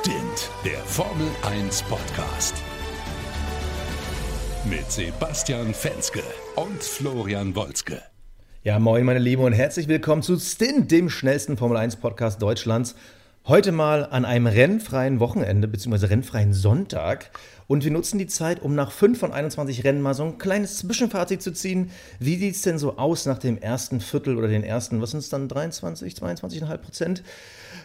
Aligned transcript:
Stint, 0.00 0.50
der 0.64 0.78
Formel 0.78 1.28
1 1.46 1.84
Podcast. 1.84 2.56
Mit 4.68 4.90
Sebastian 4.90 5.72
Fenske 5.72 6.24
und 6.56 6.82
Florian 6.82 7.54
Wolzke. 7.54 8.02
Ja, 8.64 8.80
moin, 8.80 9.04
meine 9.04 9.20
Lieben, 9.20 9.44
und 9.44 9.52
herzlich 9.52 9.86
willkommen 9.86 10.22
zu 10.22 10.36
Stint, 10.36 10.90
dem 10.90 11.08
schnellsten 11.08 11.56
Formel 11.56 11.76
1 11.76 11.94
Podcast 11.96 12.42
Deutschlands. 12.42 12.96
Heute 13.46 13.72
mal 13.72 14.06
an 14.06 14.24
einem 14.24 14.46
rennfreien 14.46 15.20
Wochenende, 15.20 15.68
beziehungsweise 15.68 16.08
rennfreien 16.08 16.54
Sonntag. 16.54 17.30
Und 17.66 17.84
wir 17.84 17.90
nutzen 17.90 18.16
die 18.16 18.26
Zeit, 18.26 18.62
um 18.62 18.74
nach 18.74 18.90
5 18.90 19.18
von 19.18 19.32
21 19.34 19.84
Rennen 19.84 20.00
mal 20.00 20.14
so 20.14 20.24
ein 20.24 20.38
kleines 20.38 20.78
Zwischenfazit 20.78 21.42
zu 21.42 21.52
ziehen. 21.52 21.90
Wie 22.18 22.38
sieht 22.38 22.54
es 22.54 22.62
denn 22.62 22.78
so 22.78 22.96
aus 22.96 23.26
nach 23.26 23.36
dem 23.36 23.58
ersten 23.58 24.00
Viertel 24.00 24.38
oder 24.38 24.48
den 24.48 24.64
ersten, 24.64 25.02
was 25.02 25.10
sind 25.10 25.20
es 25.20 25.28
dann, 25.28 25.48
23, 25.48 26.14
22,5 26.14 26.76
Prozent? 26.78 27.22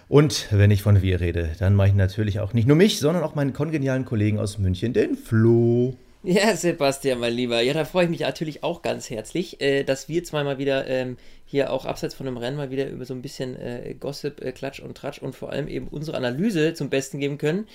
Und 0.07 0.47
wenn 0.51 0.71
ich 0.71 0.81
von 0.81 1.01
wir 1.01 1.19
rede, 1.19 1.49
dann 1.59 1.75
mache 1.75 1.89
ich 1.89 1.93
natürlich 1.93 2.39
auch 2.39 2.53
nicht 2.53 2.65
nur 2.65 2.77
mich, 2.77 2.99
sondern 2.99 3.21
auch 3.21 3.35
meinen 3.35 3.51
kongenialen 3.51 4.05
Kollegen 4.05 4.39
aus 4.39 4.59
München, 4.59 4.93
den 4.93 5.17
Flo. 5.17 5.97
Ja, 6.21 6.53
Sebastian, 6.53 7.19
mein 7.19 7.33
Lieber. 7.33 7.61
Ja, 7.61 7.73
da 7.73 7.85
freue 7.85 8.03
ich 8.03 8.09
mich 8.09 8.19
natürlich 8.19 8.61
auch 8.61 8.81
ganz 8.81 9.09
herzlich, 9.09 9.61
äh, 9.61 9.83
dass 9.83 10.09
wir 10.09 10.21
zweimal 10.25 10.57
wieder 10.57 10.85
ähm, 10.87 11.15
hier 11.45 11.71
auch 11.71 11.85
abseits 11.85 12.13
von 12.13 12.25
dem 12.25 12.35
Rennen 12.35 12.57
mal 12.57 12.71
wieder 12.71 12.89
über 12.89 13.05
so 13.05 13.13
ein 13.13 13.21
bisschen 13.21 13.55
äh, 13.55 13.95
Gossip, 13.97 14.41
äh, 14.41 14.51
Klatsch 14.51 14.81
und 14.81 14.97
Tratsch 14.97 15.19
und 15.19 15.33
vor 15.33 15.51
allem 15.51 15.69
eben 15.69 15.87
unsere 15.87 16.17
Analyse 16.17 16.73
zum 16.73 16.89
Besten 16.89 17.19
geben 17.19 17.37
können. 17.37 17.67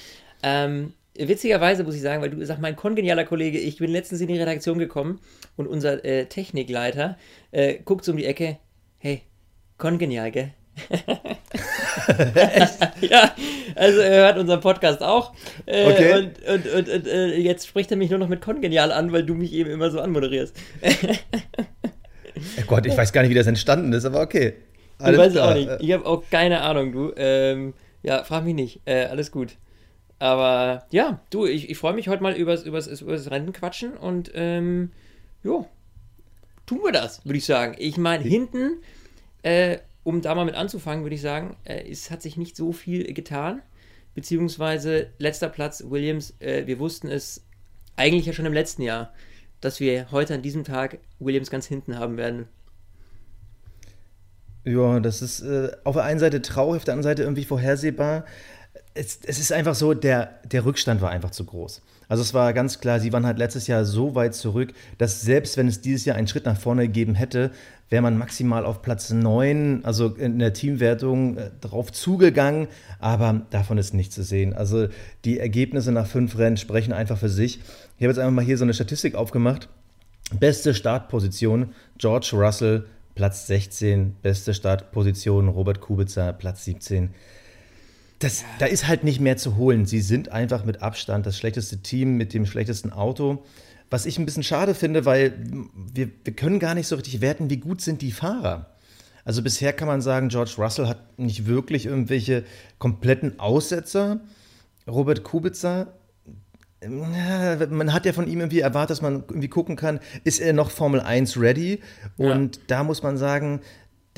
Ähm, 0.43 0.93
witzigerweise 1.15 1.85
muss 1.85 1.95
ich 1.95 2.03
sagen, 2.03 2.21
weil 2.21 2.31
du 2.31 2.45
sagst, 2.45 2.61
mein 2.61 2.77
kongenialer 2.77 3.25
Kollege, 3.25 3.59
ich 3.59 3.79
bin 3.79 3.91
letztens 3.91 4.21
in 4.21 4.29
die 4.29 4.39
Redaktion 4.39 4.79
gekommen 4.79 5.21
und 5.57 5.67
unser 5.67 6.05
äh, 6.05 6.27
Technikleiter 6.27 7.17
äh, 7.51 7.79
guckt 7.83 8.05
so 8.05 8.13
um 8.13 8.19
die 8.19 8.27
Ecke, 8.27 8.59
hey, 8.99 9.23
kongenial, 9.79 10.31
gell? 10.31 10.53
ja, 13.01 13.35
also 13.75 14.01
er 14.01 14.27
hört 14.27 14.39
unseren 14.39 14.61
Podcast 14.61 15.03
auch. 15.03 15.33
Äh, 15.67 15.91
okay. 15.91 16.13
Und, 16.15 16.49
und, 16.49 16.67
und, 16.67 16.89
und 16.89 17.07
äh, 17.07 17.37
jetzt 17.37 17.67
spricht 17.67 17.91
er 17.91 17.97
mich 17.97 18.11
nur 18.11 18.19
noch 18.19 18.29
mit 18.29 18.41
Kongenial 18.41 18.93
an, 18.93 19.13
weil 19.13 19.25
du 19.25 19.35
mich 19.35 19.53
eben 19.53 19.71
immer 19.71 19.91
so 19.91 20.01
anmoderierst. 20.01 20.57
oh 22.59 22.63
Gott, 22.67 22.87
ich 22.87 22.97
weiß 22.97 23.13
gar 23.13 23.23
nicht, 23.23 23.31
wie 23.31 23.35
das 23.35 23.47
entstanden 23.47 23.93
ist, 23.93 24.05
aber 24.05 24.21
okay. 24.21 24.55
Alles 24.99 25.19
ich 25.19 25.27
weiß 25.27 25.33
klar. 25.33 25.51
auch 25.51 25.55
nicht. 25.55 25.71
Ich 25.81 25.93
habe 25.93 26.07
auch 26.07 26.23
keine 26.31 26.61
Ahnung, 26.63 26.93
du. 26.93 27.13
Ähm, 27.17 27.75
ja, 28.03 28.23
frag 28.25 28.45
mich 28.45 28.55
nicht. 28.55 28.81
Äh, 28.85 29.07
alles 29.07 29.33
gut. 29.33 29.57
Aber 30.19 30.87
ja, 30.91 31.21
du, 31.31 31.47
ich, 31.47 31.71
ich 31.71 31.79
freue 31.79 31.95
mich 31.95 32.09
heute 32.09 32.23
mal 32.23 32.35
übers, 32.35 32.63
übers, 32.63 32.87
übers 32.87 33.31
Rennen 33.31 33.53
quatschen 33.53 33.97
und 33.97 34.31
ähm, 34.35 34.93
jo, 35.43 35.67
tun 36.67 36.81
wir 36.85 36.93
das, 36.93 37.25
würde 37.25 37.39
ich 37.39 37.45
sagen. 37.45 37.75
Ich 37.79 37.97
meine, 37.97 38.25
hinten 38.25 38.81
äh, 39.43 39.79
um 40.05 40.21
da 40.21 40.35
mal 40.35 40.45
mit 40.45 40.55
anzufangen, 40.55 41.05
würde 41.05 41.17
ich 41.17 41.23
sagen, 41.23 41.57
äh, 41.65 41.91
es 41.91 42.11
hat 42.11 42.23
sich 42.23 42.37
nicht 42.37 42.57
so 42.57 42.73
viel 42.73 43.13
getan. 43.13 43.63
Beziehungsweise 44.15 45.09
letzter 45.19 45.49
Platz 45.49 45.83
Williams, 45.89 46.35
äh, 46.39 46.67
wir 46.67 46.79
wussten 46.79 47.09
es 47.09 47.45
eigentlich 47.97 48.27
ja 48.27 48.33
schon 48.33 48.47
im 48.47 48.53
letzten 48.53 48.83
Jahr, 48.83 49.13
dass 49.61 49.81
wir 49.81 50.11
heute 50.13 50.35
an 50.35 50.43
diesem 50.43 50.63
Tag 50.63 50.99
Williams 51.19 51.51
ganz 51.51 51.67
hinten 51.67 51.99
haben 51.99 52.17
werden. 52.17 52.47
Ja, 54.65 55.01
das 55.01 55.21
ist 55.21 55.41
äh, 55.41 55.73
auf 55.85 55.95
der 55.95 56.05
einen 56.05 56.21
Seite 56.21 56.41
traurig, 56.43 56.79
auf 56.79 56.85
der 56.85 56.95
anderen 56.95 57.11
Seite 57.11 57.23
irgendwie 57.23 57.45
vorhersehbar. 57.45 58.25
Es, 58.95 59.19
es 59.25 59.39
ist 59.39 59.53
einfach 59.53 59.75
so, 59.75 59.95
der, 59.95 60.41
der 60.45 60.65
Rückstand 60.65 61.01
war 61.01 61.11
einfach 61.11 61.31
zu 61.31 61.45
groß. 61.45 61.83
Also 62.09 62.23
es 62.23 62.35
war 62.35 62.53
ganz 62.53 62.81
klar, 62.81 63.01
sie 63.01 63.13
waren 63.13 63.27
halt 63.27 63.39
letztes 63.39 63.67
Jahr 63.67 63.85
so 63.85 64.15
weit 64.15 64.35
zurück, 64.35 64.73
dass 64.99 65.23
selbst 65.23 65.57
wenn 65.57 65.69
es 65.69 65.81
dieses 65.81 66.05
Jahr 66.05 66.17
einen 66.17 66.29
Schritt 66.29 66.47
nach 66.47 66.59
vorne 66.59 66.87
gegeben 66.87 67.15
hätte, 67.15 67.51
wäre 67.91 68.03
man 68.03 68.19
maximal 68.19 68.65
auf 68.65 68.83
Platz 68.83 69.11
9, 69.11 69.85
also 69.85 70.09
in 70.09 70.39
der 70.39 70.53
Teamwertung, 70.53 71.37
äh, 71.37 71.51
drauf 71.61 71.93
zugegangen. 71.93 72.69
Aber 72.99 73.43
davon 73.51 73.79
ist 73.79 73.95
nichts 73.95 74.15
zu 74.15 74.23
sehen. 74.23 74.55
Also 74.55 74.89
die 75.25 75.39
Ergebnisse 75.39 75.93
nach 75.93 76.07
fünf 76.07 76.39
Rennen 76.39 76.57
sprechen 76.57 76.93
einfach 76.93 77.19
für 77.19 77.29
sich. 77.29 77.59
Ich 77.59 78.03
habe 78.03 78.09
jetzt 78.09 78.19
einfach 78.19 78.33
mal 78.33 78.45
hier 78.45 78.59
so 78.59 78.65
eine 78.65 78.75
Statistik 78.75 79.15
aufgemacht. 79.15 79.69
Beste 80.39 80.75
Startposition, 80.75 81.75
George 81.99 82.31
Russell, 82.33 82.87
Platz 83.15 83.47
16. 83.47 84.17
Beste 84.23 84.55
Startposition, 84.55 85.49
Robert 85.49 85.81
Kubica, 85.81 86.33
Platz 86.33 86.65
17. 86.65 87.11
Das, 88.19 88.45
da 88.59 88.67
ist 88.67 88.89
halt 88.89 89.05
nicht 89.05 89.21
mehr 89.21 89.37
zu 89.37 89.57
holen. 89.57 89.85
Sie 89.85 90.01
sind 90.01 90.31
einfach 90.31 90.65
mit 90.65 90.83
Abstand 90.83 91.27
das 91.27 91.37
schlechteste 91.37 91.83
Team 91.83 92.17
mit 92.17 92.33
dem 92.33 92.47
schlechtesten 92.47 92.91
Auto. 92.91 93.45
Was 93.91 94.07
ich 94.07 94.19
ein 94.19 94.27
bisschen 94.27 94.43
schade 94.43 94.75
finde, 94.75 95.05
weil 95.05 95.35
wir, 95.93 96.11
wir 96.25 96.35
können 96.35 96.59
gar 96.59 96.75
nicht 96.75 96.87
so 96.87 96.97
richtig 96.97 97.21
werten, 97.21 97.51
wie 97.51 97.59
gut 97.59 97.81
sind 97.81 98.03
die 98.03 98.13
Fahrer. 98.13 98.75
Also 99.25 99.43
bisher 99.43 99.73
kann 99.73 99.89
man 99.89 100.03
sagen, 100.03 100.29
George 100.29 100.55
Russell 100.59 100.87
hat 100.87 101.19
nicht 101.19 101.47
wirklich 101.47 101.87
irgendwelche 101.87 102.45
kompletten 102.79 103.39
Aussetzer. 103.41 104.21
Robert 104.87 105.25
Kubica, 105.25 105.95
man 106.87 107.93
hat 107.93 108.05
ja 108.05 108.13
von 108.13 108.29
ihm 108.29 108.41
irgendwie 108.41 108.61
erwartet, 108.61 108.91
dass 108.91 109.03
man 109.03 109.25
irgendwie 109.29 109.49
gucken 109.49 109.77
kann, 109.77 110.01
ist 110.25 110.41
er 110.41 110.53
noch 110.53 110.71
Formel 110.71 111.01
1 111.01 111.41
ready? 111.41 111.81
Und 112.17 112.57
ja. 112.57 112.63
da 112.67 112.85
muss 112.85 113.03
man 113.03 113.17
sagen, 113.17 113.61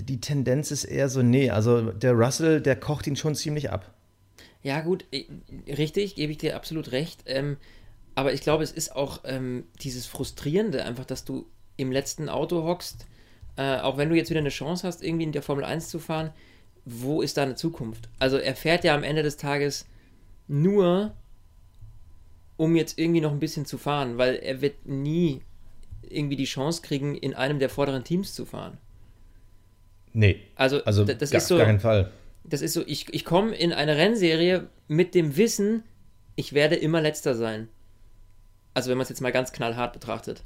die 0.00 0.20
Tendenz 0.20 0.70
ist 0.70 0.84
eher 0.84 1.08
so, 1.08 1.22
nee, 1.22 1.50
also 1.50 1.92
der 1.92 2.12
Russell, 2.12 2.60
der 2.60 2.76
kocht 2.76 3.06
ihn 3.06 3.16
schon 3.16 3.34
ziemlich 3.34 3.70
ab. 3.70 3.92
Ja, 4.62 4.80
gut, 4.80 5.04
richtig, 5.68 6.16
gebe 6.16 6.32
ich 6.32 6.38
dir 6.38 6.56
absolut 6.56 6.90
recht. 6.90 7.22
Ähm, 7.26 7.56
aber 8.16 8.32
ich 8.32 8.40
glaube, 8.40 8.64
es 8.64 8.72
ist 8.72 8.96
auch 8.96 9.20
ähm, 9.24 9.64
dieses 9.82 10.06
Frustrierende, 10.06 10.84
einfach, 10.84 11.04
dass 11.04 11.24
du 11.24 11.46
im 11.76 11.92
letzten 11.92 12.30
Auto 12.30 12.64
hockst, 12.64 13.06
äh, 13.56 13.76
auch 13.76 13.98
wenn 13.98 14.08
du 14.08 14.16
jetzt 14.16 14.30
wieder 14.30 14.40
eine 14.40 14.48
Chance 14.48 14.86
hast, 14.86 15.04
irgendwie 15.04 15.24
in 15.24 15.32
der 15.32 15.42
Formel 15.42 15.64
1 15.64 15.90
zu 15.90 15.98
fahren, 15.98 16.32
wo 16.86 17.20
ist 17.20 17.36
da 17.36 17.42
eine 17.42 17.56
Zukunft? 17.56 18.08
Also 18.18 18.38
er 18.38 18.56
fährt 18.56 18.84
ja 18.84 18.94
am 18.94 19.02
Ende 19.02 19.22
des 19.22 19.36
Tages 19.36 19.86
nur, 20.48 21.14
um 22.56 22.74
jetzt 22.74 22.98
irgendwie 22.98 23.20
noch 23.20 23.32
ein 23.32 23.38
bisschen 23.38 23.66
zu 23.66 23.76
fahren, 23.76 24.16
weil 24.16 24.36
er 24.36 24.62
wird 24.62 24.86
nie 24.86 25.42
irgendwie 26.08 26.36
die 26.36 26.44
Chance 26.44 26.80
kriegen, 26.80 27.16
in 27.16 27.34
einem 27.34 27.58
der 27.58 27.68
vorderen 27.68 28.02
Teams 28.02 28.32
zu 28.32 28.46
fahren. 28.46 28.78
Nee. 30.14 30.40
Also, 30.54 30.82
also 30.84 31.04
das 31.04 31.30
gar, 31.30 31.38
ist 31.38 31.48
so. 31.48 31.58
keinen 31.58 31.80
Fall. 31.80 32.10
Das 32.44 32.62
ist 32.62 32.72
so, 32.72 32.82
ich, 32.86 33.12
ich 33.12 33.26
komme 33.26 33.54
in 33.54 33.74
eine 33.74 33.98
Rennserie 33.98 34.70
mit 34.88 35.14
dem 35.14 35.36
Wissen, 35.36 35.82
ich 36.34 36.54
werde 36.54 36.76
immer 36.76 37.02
letzter 37.02 37.34
sein. 37.34 37.68
Also 38.76 38.90
wenn 38.90 38.98
man 38.98 39.04
es 39.04 39.08
jetzt 39.08 39.22
mal 39.22 39.32
ganz 39.32 39.52
knallhart 39.52 39.94
betrachtet. 39.94 40.42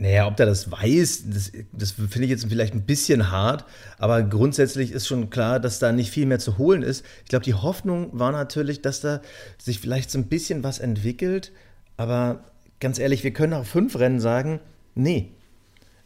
Naja, 0.00 0.26
ob 0.26 0.36
der 0.36 0.46
das 0.46 0.72
weiß, 0.72 1.30
das, 1.30 1.52
das 1.72 1.92
finde 1.92 2.24
ich 2.24 2.30
jetzt 2.30 2.48
vielleicht 2.48 2.74
ein 2.74 2.82
bisschen 2.82 3.30
hart, 3.30 3.64
aber 3.98 4.24
grundsätzlich 4.24 4.90
ist 4.90 5.06
schon 5.06 5.30
klar, 5.30 5.60
dass 5.60 5.78
da 5.78 5.92
nicht 5.92 6.10
viel 6.10 6.26
mehr 6.26 6.40
zu 6.40 6.58
holen 6.58 6.82
ist. 6.82 7.04
Ich 7.22 7.28
glaube, 7.28 7.44
die 7.44 7.54
Hoffnung 7.54 8.10
war 8.12 8.32
natürlich, 8.32 8.82
dass 8.82 9.02
da 9.02 9.20
sich 9.56 9.78
vielleicht 9.78 10.10
so 10.10 10.18
ein 10.18 10.26
bisschen 10.26 10.64
was 10.64 10.80
entwickelt, 10.80 11.52
aber 11.96 12.42
ganz 12.80 12.98
ehrlich, 12.98 13.22
wir 13.22 13.32
können 13.32 13.52
nach 13.52 13.64
fünf 13.64 13.96
Rennen 13.96 14.18
sagen, 14.18 14.58
nee, 14.96 15.30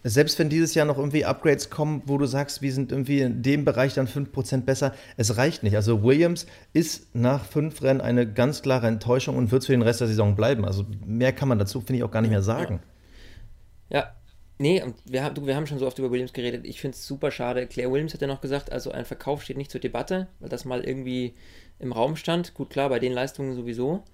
selbst 0.03 0.39
wenn 0.39 0.49
dieses 0.49 0.75
Jahr 0.75 0.87
noch 0.87 0.97
irgendwie 0.97 1.25
Upgrades 1.25 1.69
kommen, 1.69 2.03
wo 2.07 2.17
du 2.17 2.27
sagst, 2.27 2.63
wir 2.63 2.73
sind 2.73 2.91
irgendwie 2.91 3.21
in 3.21 3.43
dem 3.43 3.65
Bereich 3.65 3.95
dann 3.95 4.07
5% 4.07 4.63
besser, 4.63 4.95
es 5.17 5.37
reicht 5.37 5.63
nicht. 5.63 5.77
Also 5.77 6.03
Williams 6.03 6.47
ist 6.73 7.15
nach 7.15 7.45
fünf 7.45 7.83
Rennen 7.83 8.01
eine 8.01 8.31
ganz 8.31 8.63
klare 8.63 8.87
Enttäuschung 8.87 9.37
und 9.37 9.53
wird 9.53 9.65
für 9.65 9.73
den 9.73 9.83
Rest 9.83 10.01
der 10.01 10.09
Saison 10.09 10.37
bleiben. 10.37 10.65
Also 10.65 10.87
mehr 11.05 11.33
kann 11.33 11.49
man 11.49 11.59
dazu, 11.59 11.81
finde 11.81 11.99
ich, 11.99 12.05
auch 12.05 12.11
gar 12.11 12.23
nicht 12.23 12.31
mehr 12.31 12.43
sagen. 12.43 12.81
Ja. 13.91 13.99
ja. 13.99 14.15
Nee, 14.59 14.83
wir 15.07 15.25
haben, 15.25 15.35
du, 15.35 15.47
wir 15.47 15.57
haben 15.57 15.67
schon 15.67 15.79
so 15.79 15.87
oft 15.87 15.99
über 15.99 16.11
Williams 16.11 16.35
geredet. 16.35 16.67
Ich 16.67 16.83
finde 16.83 16.95
es 16.95 17.07
super 17.07 17.31
schade. 17.31 17.67
Claire 17.67 17.91
Williams 17.91 18.13
hat 18.13 18.21
ja 18.21 18.27
noch 18.27 18.43
gesagt, 18.43 18.71
also 18.71 18.91
ein 18.91 19.07
Verkauf 19.07 19.43
steht 19.43 19.57
nicht 19.57 19.71
zur 19.71 19.81
Debatte, 19.81 20.29
weil 20.39 20.51
das 20.51 20.67
mal 20.67 20.85
irgendwie 20.85 21.35
im 21.79 21.93
Raum 21.93 22.15
stand. 22.15 22.53
Gut, 22.53 22.69
klar, 22.69 22.91
bei 22.91 22.99
den 22.99 23.13
Leistungen 23.13 23.55
sowieso. 23.55 24.05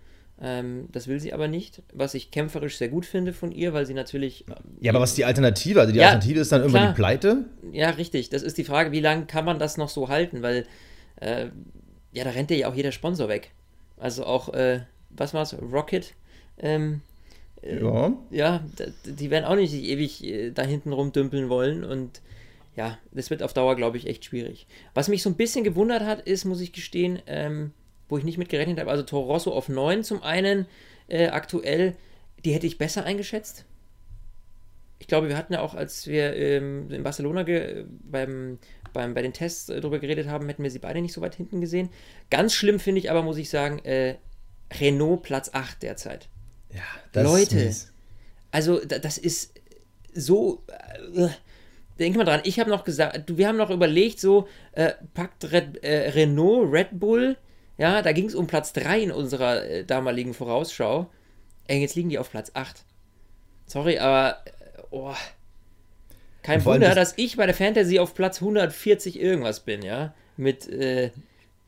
Ähm, 0.40 0.88
das 0.92 1.08
will 1.08 1.18
sie 1.18 1.32
aber 1.32 1.48
nicht, 1.48 1.82
was 1.94 2.12
ich 2.12 2.30
kämpferisch 2.30 2.76
sehr 2.76 2.88
gut 2.88 3.06
finde 3.06 3.32
von 3.32 3.52
ihr, 3.52 3.72
weil 3.72 3.86
sie 3.86 3.94
natürlich. 3.94 4.44
Ja, 4.80 4.92
aber 4.92 5.00
was 5.00 5.10
ist 5.10 5.18
die 5.18 5.24
Alternative? 5.24 5.80
Also 5.80 5.92
die 5.92 5.98
ja, 5.98 6.08
Alternative 6.08 6.40
ist 6.40 6.52
dann 6.52 6.60
irgendwann 6.60 6.82
klar. 6.82 6.92
die 6.92 6.96
Pleite? 6.96 7.44
Ja, 7.72 7.90
richtig. 7.90 8.28
Das 8.28 8.42
ist 8.42 8.58
die 8.58 8.64
Frage, 8.64 8.92
wie 8.92 9.00
lange 9.00 9.26
kann 9.26 9.46
man 9.46 9.58
das 9.58 9.78
noch 9.78 9.88
so 9.88 10.08
halten? 10.08 10.42
Weil, 10.42 10.66
äh, 11.20 11.46
ja, 12.12 12.24
da 12.24 12.30
rennt 12.30 12.50
ja 12.50 12.68
auch 12.68 12.74
jeder 12.74 12.92
Sponsor 12.92 13.28
weg. 13.28 13.52
Also 13.96 14.26
auch, 14.26 14.52
äh, 14.52 14.80
was 15.10 15.32
war's? 15.32 15.56
Rocket. 15.72 16.12
Ähm, 16.58 17.00
äh, 17.62 17.82
ja. 17.82 18.12
Ja, 18.30 18.64
die 19.06 19.30
werden 19.30 19.46
auch 19.46 19.56
nicht 19.56 19.70
sich 19.70 19.84
ewig 19.84 20.22
äh, 20.24 20.50
da 20.50 20.62
hinten 20.62 20.92
rumdümpeln 20.92 21.48
wollen 21.48 21.84
und 21.84 22.20
ja, 22.76 22.98
das 23.10 23.30
wird 23.30 23.42
auf 23.42 23.54
Dauer, 23.54 23.74
glaube 23.74 23.96
ich, 23.96 24.06
echt 24.06 24.26
schwierig. 24.26 24.66
Was 24.92 25.08
mich 25.08 25.22
so 25.22 25.30
ein 25.30 25.36
bisschen 25.36 25.64
gewundert 25.64 26.02
hat, 26.02 26.20
ist, 26.20 26.44
muss 26.44 26.60
ich 26.60 26.72
gestehen, 26.72 27.20
ähm, 27.26 27.72
wo 28.08 28.18
ich 28.18 28.24
nicht 28.24 28.38
mit 28.38 28.48
gerechnet 28.48 28.78
habe. 28.78 28.90
Also 28.90 29.02
Toro 29.02 29.32
Rosso 29.32 29.52
auf 29.52 29.68
9 29.68 30.04
zum 30.04 30.22
einen 30.22 30.66
äh, 31.08 31.28
aktuell, 31.28 31.96
die 32.44 32.52
hätte 32.52 32.66
ich 32.66 32.78
besser 32.78 33.04
eingeschätzt. 33.04 33.64
Ich 34.98 35.08
glaube, 35.08 35.28
wir 35.28 35.36
hatten 35.36 35.52
ja 35.52 35.60
auch, 35.60 35.74
als 35.74 36.06
wir 36.06 36.34
ähm, 36.36 36.90
in 36.90 37.02
Barcelona 37.02 37.44
beim, 37.44 38.58
beim, 38.92 39.14
bei 39.14 39.22
den 39.22 39.32
Tests 39.32 39.68
äh, 39.68 39.80
darüber 39.80 39.98
geredet 39.98 40.28
haben, 40.28 40.48
hätten 40.48 40.62
wir 40.62 40.70
sie 40.70 40.78
beide 40.78 41.02
nicht 41.02 41.12
so 41.12 41.20
weit 41.20 41.34
hinten 41.34 41.60
gesehen. 41.60 41.90
Ganz 42.30 42.54
schlimm 42.54 42.80
finde 42.80 43.00
ich 43.00 43.10
aber, 43.10 43.22
muss 43.22 43.36
ich 43.36 43.50
sagen, 43.50 43.78
äh, 43.80 44.16
Renault 44.80 45.22
Platz 45.22 45.50
8 45.52 45.82
derzeit. 45.82 46.28
Ja, 46.72 46.82
das 47.12 47.24
Leute, 47.24 47.60
ist 47.60 47.92
also 48.56 48.80
das 48.82 49.18
ist 49.18 49.52
so. 50.14 50.64
Äh, 51.14 51.28
denk 51.98 52.16
mal 52.16 52.24
dran, 52.24 52.40
ich 52.44 52.58
habe 52.58 52.70
noch 52.70 52.84
gesagt, 52.84 53.36
wir 53.36 53.48
haben 53.48 53.56
noch 53.56 53.70
überlegt, 53.70 54.18
so, 54.20 54.48
äh, 54.72 54.92
packt 55.14 55.50
Red, 55.52 55.82
äh, 55.82 56.10
Renault, 56.10 56.72
Red 56.72 56.88
Bull 56.92 57.36
Ja, 57.78 58.02
da 58.02 58.12
ging 58.12 58.26
es 58.26 58.34
um 58.34 58.46
Platz 58.46 58.72
3 58.72 59.00
in 59.00 59.12
unserer 59.12 59.64
äh, 59.64 59.84
damaligen 59.84 60.34
Vorausschau. 60.34 61.10
Ey, 61.66 61.80
jetzt 61.80 61.94
liegen 61.94 62.08
die 62.08 62.18
auf 62.18 62.30
Platz 62.30 62.52
8. 62.54 62.84
Sorry, 63.66 63.98
aber 63.98 64.38
äh, 64.44 64.82
oh. 64.90 65.14
Kein 66.42 66.64
Wunder, 66.64 66.94
das 66.94 67.10
dass 67.10 67.18
ich 67.18 67.36
bei 67.36 67.46
der 67.46 67.54
Fantasy 67.54 67.98
auf 67.98 68.14
Platz 68.14 68.40
140 68.40 69.20
irgendwas 69.20 69.60
bin, 69.60 69.82
ja. 69.82 70.14
Mit 70.36 70.68
äh, 70.68 71.10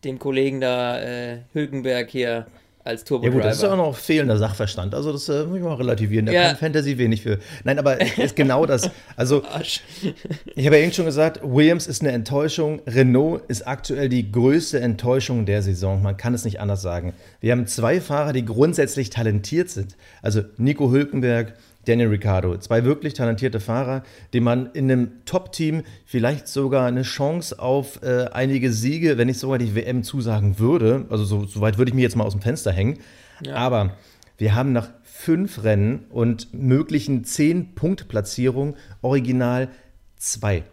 dem 0.04 0.18
Kollegen 0.18 0.60
da, 0.60 1.00
äh, 1.00 1.40
Hülkenberg 1.52 2.08
hier 2.08 2.46
als 2.88 3.04
Turbo 3.04 3.26
Ja 3.26 3.30
gut, 3.30 3.44
das 3.44 3.58
ist 3.58 3.64
auch 3.64 3.76
noch 3.76 3.94
fehlender 3.94 4.38
Sachverstand. 4.38 4.94
Also 4.94 5.12
das 5.12 5.28
äh, 5.28 5.44
muss 5.44 5.58
ich 5.58 5.62
mal 5.62 5.74
relativieren. 5.74 6.26
Da 6.26 6.32
ja. 6.32 6.48
kann 6.48 6.56
Fantasy 6.56 6.96
wenig 6.96 7.22
für. 7.22 7.38
Nein, 7.62 7.78
aber 7.78 8.00
ist 8.18 8.34
genau 8.34 8.64
das. 8.66 8.90
Also 9.14 9.42
ich 10.54 10.66
habe 10.66 10.76
ja 10.76 10.82
eben 10.82 10.92
schon 10.92 11.04
gesagt, 11.04 11.40
Williams 11.42 11.86
ist 11.86 12.02
eine 12.02 12.12
Enttäuschung. 12.12 12.80
Renault 12.86 13.42
ist 13.48 13.66
aktuell 13.66 14.08
die 14.08 14.32
größte 14.32 14.80
Enttäuschung 14.80 15.44
der 15.44 15.62
Saison. 15.62 16.02
Man 16.02 16.16
kann 16.16 16.34
es 16.34 16.44
nicht 16.44 16.60
anders 16.60 16.80
sagen. 16.80 17.12
Wir 17.40 17.52
haben 17.52 17.66
zwei 17.66 18.00
Fahrer, 18.00 18.32
die 18.32 18.44
grundsätzlich 18.44 19.10
talentiert 19.10 19.68
sind. 19.68 19.96
Also 20.22 20.42
Nico 20.56 20.90
Hülkenberg 20.90 21.54
Daniel 21.88 22.08
Ricciardo. 22.08 22.56
Zwei 22.58 22.84
wirklich 22.84 23.14
talentierte 23.14 23.60
Fahrer, 23.60 24.02
denen 24.32 24.44
man 24.44 24.66
in 24.72 24.90
einem 24.90 25.24
Top-Team 25.24 25.82
vielleicht 26.04 26.48
sogar 26.48 26.86
eine 26.86 27.02
Chance 27.02 27.58
auf 27.58 28.02
äh, 28.02 28.26
einige 28.32 28.72
Siege, 28.72 29.18
wenn 29.18 29.28
nicht 29.28 29.40
sogar 29.40 29.58
die 29.58 29.74
WM 29.74 30.02
zusagen 30.02 30.58
würde. 30.58 31.06
Also 31.10 31.24
so, 31.24 31.46
so 31.46 31.60
weit 31.60 31.78
würde 31.78 31.90
ich 31.90 31.94
mich 31.94 32.02
jetzt 32.02 32.16
mal 32.16 32.24
aus 32.24 32.34
dem 32.34 32.42
Fenster 32.42 32.72
hängen. 32.72 32.98
Ja. 33.44 33.54
Aber 33.54 33.96
wir 34.36 34.54
haben 34.54 34.72
nach 34.72 34.90
fünf 35.02 35.64
Rennen 35.64 36.04
und 36.10 36.54
möglichen 36.54 37.24
zehn 37.24 37.74
Punktplatzierungen 37.74 38.76
original 39.02 39.68
zwei. 40.16 40.64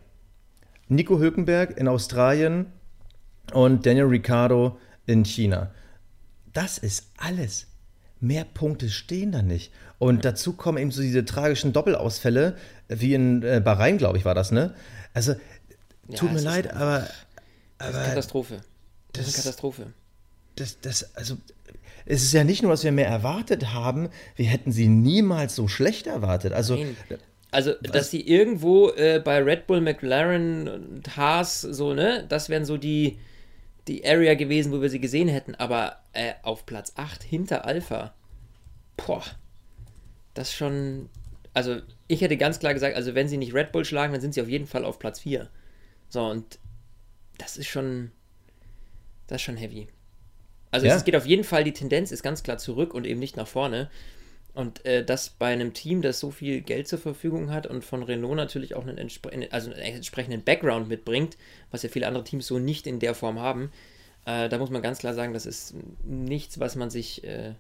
Nico 0.87 1.19
Hülkenberg 1.19 1.77
in 1.79 1.87
Australien 1.87 2.67
und 3.53 3.85
Daniel 3.85 4.05
Ricciardo 4.05 4.77
in 5.07 5.25
China. 5.25 5.71
Das 6.53 6.77
ist 6.77 7.11
alles. 7.17 7.67
Mehr 8.19 8.45
Punkte 8.45 8.89
stehen 8.89 9.31
da 9.31 9.41
nicht. 9.41 9.71
Und 9.97 10.25
dazu 10.25 10.53
kommen 10.53 10.77
eben 10.77 10.91
so 10.91 11.01
diese 11.01 11.25
tragischen 11.25 11.73
Doppelausfälle, 11.73 12.57
wie 12.87 13.13
in 13.13 13.43
äh, 13.43 13.61
Bahrain, 13.63 13.97
glaube 13.97 14.17
ich, 14.17 14.25
war 14.25 14.35
das, 14.35 14.51
ne? 14.51 14.73
Also, 15.13 15.33
ja, 16.09 16.17
tut 16.17 16.33
mir 16.33 16.41
leid, 16.41 16.73
aber, 16.73 17.07
aber. 17.77 17.91
Das 17.91 18.01
ist 18.01 18.09
Katastrophe. 18.09 18.61
Das, 19.13 19.27
ist 19.27 19.35
Katastrophe. 19.37 19.93
Das, 20.55 20.79
das, 20.81 21.15
also, 21.15 21.37
es 22.05 22.23
ist 22.23 22.33
ja 22.33 22.43
nicht 22.43 22.61
nur, 22.61 22.71
dass 22.71 22.83
wir 22.83 22.91
mehr 22.91 23.07
erwartet 23.07 23.73
haben, 23.73 24.09
wir 24.35 24.45
hätten 24.47 24.71
sie 24.71 24.87
niemals 24.87 25.55
so 25.55 25.67
schlecht 25.67 26.07
erwartet. 26.07 26.53
Also, 26.53 26.75
Nein. 26.75 26.95
Also, 27.51 27.71
dass 27.81 28.11
sie 28.11 28.19
irgendwo 28.19 28.89
äh, 28.89 29.21
bei 29.23 29.41
Red 29.41 29.65
Bull, 29.65 29.79
McLaren 29.79 30.67
und 30.67 31.15
Haas 31.15 31.61
so, 31.61 31.93
ne, 31.93 32.25
das 32.27 32.49
wären 32.49 32.65
so 32.65 32.75
die, 32.75 33.17
die 33.87 34.05
Area 34.05 34.33
gewesen, 34.33 34.73
wo 34.73 34.81
wir 34.81 34.89
sie 34.89 34.99
gesehen 34.99 35.29
hätten, 35.29 35.55
aber 35.55 35.99
äh, 36.11 36.33
auf 36.43 36.65
Platz 36.65 36.91
8 36.97 37.23
hinter 37.23 37.63
Alpha. 37.63 38.13
Boah 38.97 39.23
das 40.35 40.53
schon. 40.53 41.09
Also, 41.53 41.81
ich 42.07 42.21
hätte 42.21 42.37
ganz 42.37 42.59
klar 42.59 42.73
gesagt, 42.73 42.95
also 42.95 43.15
wenn 43.15 43.27
sie 43.27 43.37
nicht 43.37 43.53
Red 43.53 43.71
Bull 43.71 43.85
schlagen, 43.85 44.13
dann 44.13 44.21
sind 44.21 44.33
sie 44.35 44.41
auf 44.41 44.49
jeden 44.49 44.67
Fall 44.67 44.85
auf 44.85 44.99
Platz 44.99 45.21
4. 45.21 45.49
So, 46.09 46.23
und 46.23 46.59
das 47.39 47.57
ist 47.57 47.67
schon. 47.67 48.11
Das 49.25 49.37
ist 49.37 49.41
schon 49.41 49.57
heavy. 49.57 49.87
Also, 50.69 50.85
ja. 50.85 50.95
es 50.95 51.03
geht 51.03 51.15
auf 51.15 51.25
jeden 51.25 51.43
Fall, 51.43 51.63
die 51.63 51.73
Tendenz 51.73 52.11
ist 52.11 52.21
ganz 52.21 52.43
klar 52.43 52.59
zurück 52.59 52.93
und 52.93 53.07
eben 53.07 53.19
nicht 53.19 53.37
nach 53.37 53.47
vorne. 53.47 53.89
Und 54.53 54.85
äh, 54.85 55.03
das 55.03 55.29
bei 55.31 55.47
einem 55.47 55.73
Team, 55.73 56.01
das 56.01 56.19
so 56.19 56.31
viel 56.31 56.61
Geld 56.61 56.87
zur 56.87 56.99
Verfügung 56.99 57.51
hat 57.51 57.67
und 57.67 57.83
von 57.83 58.03
Renault 58.03 58.37
natürlich 58.37 58.73
auch 58.75 58.83
einen, 58.83 58.97
entspre 58.97 59.31
also 59.51 59.71
einen 59.71 59.81
entsprechenden 59.81 60.43
Background 60.43 60.87
mitbringt, 60.87 61.35
was 61.71 61.83
ja 61.83 61.89
viele 61.89 62.07
andere 62.07 62.23
Teams 62.23 62.47
so 62.47 62.57
nicht 62.57 62.87
in 62.87 62.99
der 62.99 63.15
Form 63.15 63.39
haben, 63.39 63.71
äh, 64.25 64.49
da 64.49 64.57
muss 64.57 64.71
man 64.71 64.81
ganz 64.81 64.99
klar 64.99 65.13
sagen, 65.13 65.33
das 65.33 65.45
ist 65.45 65.75
nichts, 66.03 66.59
was 66.59 66.75
man 66.75 66.89
sich 66.89 67.23
äh, 67.23 67.53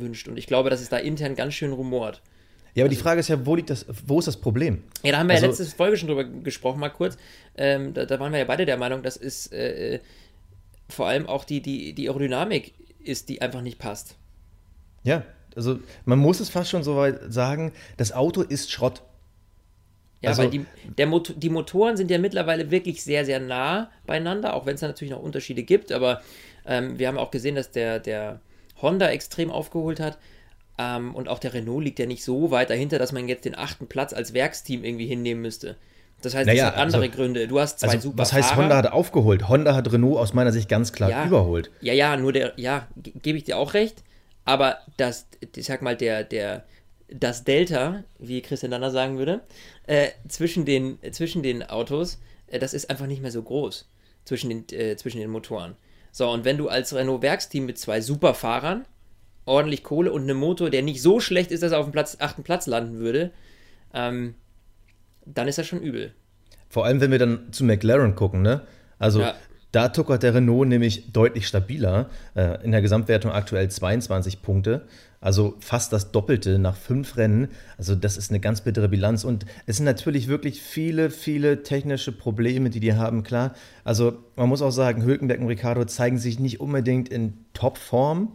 wünscht. 0.00 0.28
Und 0.28 0.36
ich 0.36 0.46
glaube, 0.46 0.70
dass 0.70 0.80
es 0.80 0.88
da 0.88 0.96
intern 0.96 1.34
ganz 1.34 1.54
schön 1.54 1.72
rumort. 1.72 2.22
Ja, 2.74 2.84
aber 2.84 2.90
also, 2.90 2.98
die 2.98 3.02
Frage 3.02 3.20
ist 3.20 3.28
ja, 3.28 3.46
wo 3.46 3.54
liegt 3.54 3.70
das, 3.70 3.86
wo 4.06 4.18
ist 4.18 4.28
das 4.28 4.36
Problem? 4.36 4.82
Ja, 5.02 5.12
da 5.12 5.18
haben 5.18 5.28
wir 5.28 5.34
also, 5.34 5.46
ja 5.46 5.50
letzte 5.50 5.64
Folge 5.64 5.96
schon 5.96 6.08
drüber 6.08 6.24
gesprochen, 6.24 6.78
mal 6.78 6.90
kurz. 6.90 7.16
Ähm, 7.56 7.94
da, 7.94 8.04
da, 8.04 8.20
waren 8.20 8.32
wir 8.32 8.38
ja 8.38 8.44
beide 8.44 8.66
der 8.66 8.76
Meinung, 8.76 9.02
dass 9.02 9.16
es 9.16 9.50
äh, 9.50 10.00
vor 10.88 11.06
allem 11.06 11.26
auch 11.26 11.44
die, 11.44 11.62
die, 11.62 11.94
die 11.94 12.08
Aerodynamik 12.08 12.74
ist, 13.02 13.30
die 13.30 13.40
einfach 13.40 13.62
nicht 13.62 13.78
passt. 13.78 14.16
Ja, 15.04 15.24
also 15.54 15.78
man 16.04 16.18
muss 16.18 16.40
es 16.40 16.50
fast 16.50 16.70
schon 16.70 16.82
so 16.82 16.96
weit 16.96 17.32
sagen, 17.32 17.72
das 17.96 18.12
Auto 18.12 18.42
ist 18.42 18.70
Schrott. 18.70 19.02
Ja, 20.20 20.30
also, 20.30 20.42
weil 20.42 20.50
die, 20.50 20.66
der 20.98 21.06
Mot 21.06 21.34
die 21.36 21.48
Motoren 21.48 21.96
sind 21.96 22.10
ja 22.10 22.18
mittlerweile 22.18 22.70
wirklich 22.70 23.02
sehr, 23.02 23.24
sehr 23.24 23.40
nah 23.40 23.90
beieinander, 24.06 24.54
auch 24.54 24.66
wenn 24.66 24.74
es 24.74 24.80
da 24.80 24.88
natürlich 24.88 25.12
noch 25.12 25.22
Unterschiede 25.22 25.62
gibt, 25.62 25.92
aber 25.92 26.20
ähm, 26.66 26.98
wir 26.98 27.08
haben 27.08 27.16
auch 27.16 27.30
gesehen, 27.30 27.54
dass 27.54 27.70
der, 27.70 28.00
der 28.00 28.40
Honda 28.82 29.08
extrem 29.10 29.50
aufgeholt 29.50 30.00
hat. 30.00 30.18
Ähm, 30.78 31.14
und 31.14 31.28
auch 31.28 31.38
der 31.38 31.54
Renault 31.54 31.84
liegt 31.84 31.98
ja 31.98 32.06
nicht 32.06 32.22
so 32.22 32.50
weit 32.50 32.70
dahinter, 32.70 32.98
dass 32.98 33.12
man 33.12 33.28
jetzt 33.28 33.44
den 33.44 33.56
achten 33.56 33.86
Platz 33.86 34.12
als 34.12 34.34
Werksteam 34.34 34.84
irgendwie 34.84 35.06
hinnehmen 35.06 35.42
müsste. 35.42 35.76
Das 36.22 36.34
heißt, 36.34 36.46
naja, 36.46 36.66
das 36.66 36.74
hat 36.74 36.82
andere 36.82 37.02
also, 37.02 37.14
Gründe. 37.14 37.48
Du 37.48 37.60
hast 37.60 37.80
zwei 37.80 37.88
also, 37.88 38.10
super 38.10 38.18
Was 38.18 38.32
heißt, 38.32 38.50
Fahrer. 38.50 38.62
Honda 38.62 38.76
hat 38.76 38.92
aufgeholt? 38.92 39.48
Honda 39.48 39.74
hat 39.74 39.92
Renault 39.92 40.18
aus 40.18 40.34
meiner 40.34 40.52
Sicht 40.52 40.68
ganz 40.68 40.92
klar 40.92 41.10
ja, 41.10 41.26
überholt. 41.26 41.70
Ja, 41.80 41.92
ja, 41.92 42.16
nur 42.16 42.32
der, 42.32 42.52
ja, 42.56 42.88
gebe 42.96 43.38
ich 43.38 43.44
dir 43.44 43.58
auch 43.58 43.74
recht. 43.74 44.02
Aber 44.44 44.78
das, 44.96 45.26
ich 45.54 45.66
sag 45.66 45.82
mal, 45.82 45.96
der, 45.96 46.24
der, 46.24 46.64
das 47.08 47.44
Delta, 47.44 48.04
wie 48.18 48.40
Christian 48.42 48.70
Danner 48.70 48.90
sagen 48.90 49.18
würde, 49.18 49.40
äh, 49.86 50.08
zwischen, 50.28 50.64
den, 50.64 50.98
zwischen 51.12 51.42
den 51.42 51.62
Autos, 51.62 52.18
äh, 52.46 52.58
das 52.58 52.74
ist 52.74 52.88
einfach 52.88 53.06
nicht 53.06 53.22
mehr 53.22 53.32
so 53.32 53.42
groß 53.42 53.88
zwischen 54.24 54.50
den, 54.50 54.78
äh, 54.78 54.96
zwischen 54.96 55.20
den 55.20 55.30
Motoren. 55.30 55.76
So, 56.16 56.30
und 56.30 56.46
wenn 56.46 56.56
du 56.56 56.70
als 56.70 56.94
Renault-Werksteam 56.94 57.66
mit 57.66 57.76
zwei 57.76 58.00
Superfahrern, 58.00 58.86
ordentlich 59.44 59.82
Kohle 59.82 60.10
und 60.10 60.22
einem 60.22 60.38
Motor, 60.38 60.70
der 60.70 60.80
nicht 60.80 61.02
so 61.02 61.20
schlecht 61.20 61.50
ist, 61.50 61.62
dass 61.62 61.72
er 61.72 61.78
auf 61.78 61.84
dem 61.84 61.92
Platz, 61.92 62.16
achten 62.20 62.42
Platz 62.42 62.66
landen 62.66 63.00
würde, 63.00 63.32
ähm, 63.92 64.34
dann 65.26 65.46
ist 65.46 65.58
das 65.58 65.66
schon 65.66 65.82
übel. 65.82 66.14
Vor 66.70 66.86
allem, 66.86 67.02
wenn 67.02 67.10
wir 67.10 67.18
dann 67.18 67.52
zu 67.52 67.64
McLaren 67.64 68.14
gucken, 68.14 68.40
ne? 68.40 68.62
Also 68.98 69.20
ja. 69.20 69.34
Da 69.76 69.90
tuckert 69.90 70.22
der 70.22 70.32
Renault 70.32 70.66
nämlich 70.66 71.12
deutlich 71.12 71.46
stabiler. 71.46 72.08
Äh, 72.34 72.64
in 72.64 72.72
der 72.72 72.80
Gesamtwertung 72.80 73.30
aktuell 73.30 73.68
22 73.70 74.40
Punkte. 74.40 74.86
Also 75.20 75.54
fast 75.60 75.92
das 75.92 76.12
Doppelte 76.12 76.58
nach 76.58 76.76
fünf 76.76 77.18
Rennen. 77.18 77.48
Also 77.76 77.94
das 77.94 78.16
ist 78.16 78.30
eine 78.30 78.40
ganz 78.40 78.62
bittere 78.62 78.88
Bilanz. 78.88 79.22
Und 79.22 79.44
es 79.66 79.76
sind 79.76 79.84
natürlich 79.84 80.28
wirklich 80.28 80.62
viele, 80.62 81.10
viele 81.10 81.62
technische 81.62 82.12
Probleme, 82.12 82.70
die 82.70 82.80
die 82.80 82.94
haben, 82.94 83.22
klar. 83.22 83.54
Also 83.84 84.14
man 84.34 84.48
muss 84.48 84.62
auch 84.62 84.70
sagen, 84.70 85.04
Hülkenberg 85.04 85.40
und 85.40 85.48
Ricardo 85.48 85.84
zeigen 85.84 86.16
sich 86.16 86.40
nicht 86.40 86.58
unbedingt 86.58 87.10
in 87.10 87.34
Topform. 87.52 88.32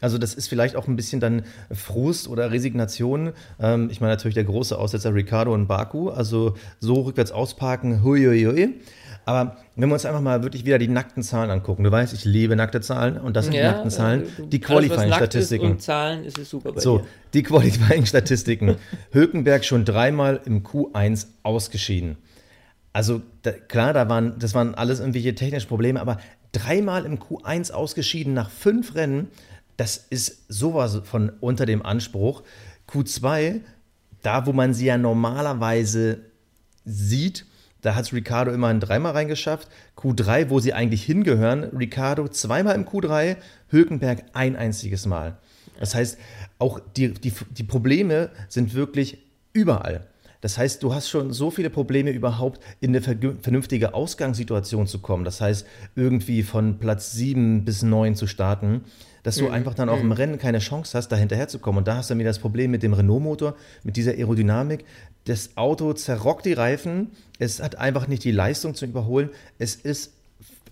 Also 0.00 0.16
das 0.16 0.32
ist 0.32 0.48
vielleicht 0.48 0.74
auch 0.74 0.88
ein 0.88 0.96
bisschen 0.96 1.20
dann 1.20 1.42
Frust 1.70 2.28
oder 2.28 2.50
Resignation. 2.50 3.32
Ähm, 3.60 3.90
ich 3.90 4.00
meine 4.00 4.14
natürlich 4.14 4.36
der 4.36 4.44
große 4.44 4.78
Aussetzer 4.78 5.14
Ricardo 5.14 5.52
und 5.52 5.66
Baku. 5.66 6.08
Also 6.08 6.54
so 6.80 7.02
rückwärts 7.02 7.32
ausparken, 7.32 8.02
huiuiui. 8.02 8.80
Aber 9.28 9.58
wenn 9.76 9.90
wir 9.90 9.92
uns 9.92 10.06
einfach 10.06 10.22
mal 10.22 10.42
wirklich 10.42 10.64
wieder 10.64 10.78
die 10.78 10.88
nackten 10.88 11.22
Zahlen 11.22 11.50
angucken, 11.50 11.84
du 11.84 11.90
weißt, 11.92 12.14
ich 12.14 12.24
liebe 12.24 12.56
nackte 12.56 12.80
Zahlen 12.80 13.18
und 13.18 13.36
das 13.36 13.44
sind 13.44 13.52
ja, 13.52 13.60
die 13.60 13.66
nackten 13.74 13.90
Zahlen, 13.90 14.22
äh, 14.22 14.46
die 14.46 14.58
Qualifying-Statistiken. 14.58 15.72
Und 15.72 15.82
Zahlen 15.82 16.24
ist 16.24 16.38
es 16.38 16.48
super 16.48 16.72
bei 16.72 16.80
So, 16.80 17.00
dir. 17.00 17.04
die 17.34 17.42
Qualifying-Statistiken. 17.42 18.76
Hülkenberg 19.12 19.66
schon 19.66 19.84
dreimal 19.84 20.40
im 20.46 20.62
Q1 20.64 21.26
ausgeschieden. 21.42 22.16
Also 22.94 23.20
da, 23.42 23.50
klar, 23.52 23.92
da 23.92 24.08
waren, 24.08 24.38
das 24.38 24.54
waren 24.54 24.74
alles 24.74 24.98
irgendwelche 24.98 25.34
technische 25.34 25.68
Probleme, 25.68 26.00
aber 26.00 26.16
dreimal 26.52 27.04
im 27.04 27.18
Q1 27.18 27.72
ausgeschieden 27.72 28.32
nach 28.32 28.48
fünf 28.48 28.94
Rennen, 28.94 29.28
das 29.76 29.98
ist 30.08 30.46
sowas 30.48 31.02
von 31.04 31.32
unter 31.40 31.66
dem 31.66 31.84
Anspruch. 31.84 32.44
Q2, 32.90 33.60
da 34.22 34.46
wo 34.46 34.54
man 34.54 34.72
sie 34.72 34.86
ja 34.86 34.96
normalerweise 34.96 36.20
sieht, 36.86 37.44
da 37.88 37.94
hat 37.94 38.04
es 38.04 38.12
Ricardo 38.12 38.52
immerhin 38.52 38.80
dreimal 38.80 39.12
reingeschafft. 39.12 39.66
Q3, 39.96 40.50
wo 40.50 40.60
sie 40.60 40.74
eigentlich 40.74 41.04
hingehören, 41.04 41.64
Ricardo 41.74 42.28
zweimal 42.28 42.74
im 42.74 42.84
Q3, 42.84 43.36
Hülkenberg 43.70 44.24
ein 44.34 44.56
einziges 44.56 45.06
Mal. 45.06 45.38
Das 45.80 45.94
heißt, 45.94 46.18
auch 46.58 46.80
die, 46.98 47.14
die, 47.14 47.32
die 47.48 47.62
Probleme 47.62 48.28
sind 48.50 48.74
wirklich 48.74 49.20
überall. 49.54 50.06
Das 50.42 50.58
heißt, 50.58 50.82
du 50.82 50.92
hast 50.92 51.08
schon 51.08 51.32
so 51.32 51.50
viele 51.50 51.70
Probleme 51.70 52.10
überhaupt 52.10 52.60
in 52.80 52.94
eine 52.94 53.00
vernünftige 53.00 53.94
Ausgangssituation 53.94 54.86
zu 54.86 54.98
kommen. 54.98 55.24
Das 55.24 55.40
heißt, 55.40 55.66
irgendwie 55.96 56.42
von 56.42 56.78
Platz 56.78 57.12
7 57.12 57.64
bis 57.64 57.82
9 57.82 58.16
zu 58.16 58.26
starten 58.26 58.82
dass 59.28 59.36
du 59.36 59.44
mhm. 59.44 59.52
einfach 59.52 59.74
dann 59.74 59.90
auch 59.90 60.00
im 60.00 60.06
mhm. 60.06 60.12
Rennen 60.12 60.38
keine 60.38 60.58
Chance 60.58 60.96
hast, 60.96 61.08
da 61.08 61.16
hinterherzukommen. 61.16 61.80
Und 61.80 61.86
da 61.86 61.96
hast 61.96 62.08
du 62.08 62.12
dann 62.12 62.18
wieder 62.18 62.30
das 62.30 62.38
Problem 62.38 62.70
mit 62.70 62.82
dem 62.82 62.94
Renault-Motor, 62.94 63.56
mit 63.82 63.98
dieser 63.98 64.12
Aerodynamik. 64.12 64.86
Das 65.26 65.50
Auto 65.54 65.92
zerrockt 65.92 66.46
die 66.46 66.54
Reifen, 66.54 67.10
es 67.38 67.60
hat 67.62 67.76
einfach 67.76 68.08
nicht 68.08 68.24
die 68.24 68.30
Leistung 68.30 68.74
zum 68.74 68.88
Überholen. 68.88 69.28
Es 69.58 69.74
ist 69.74 70.14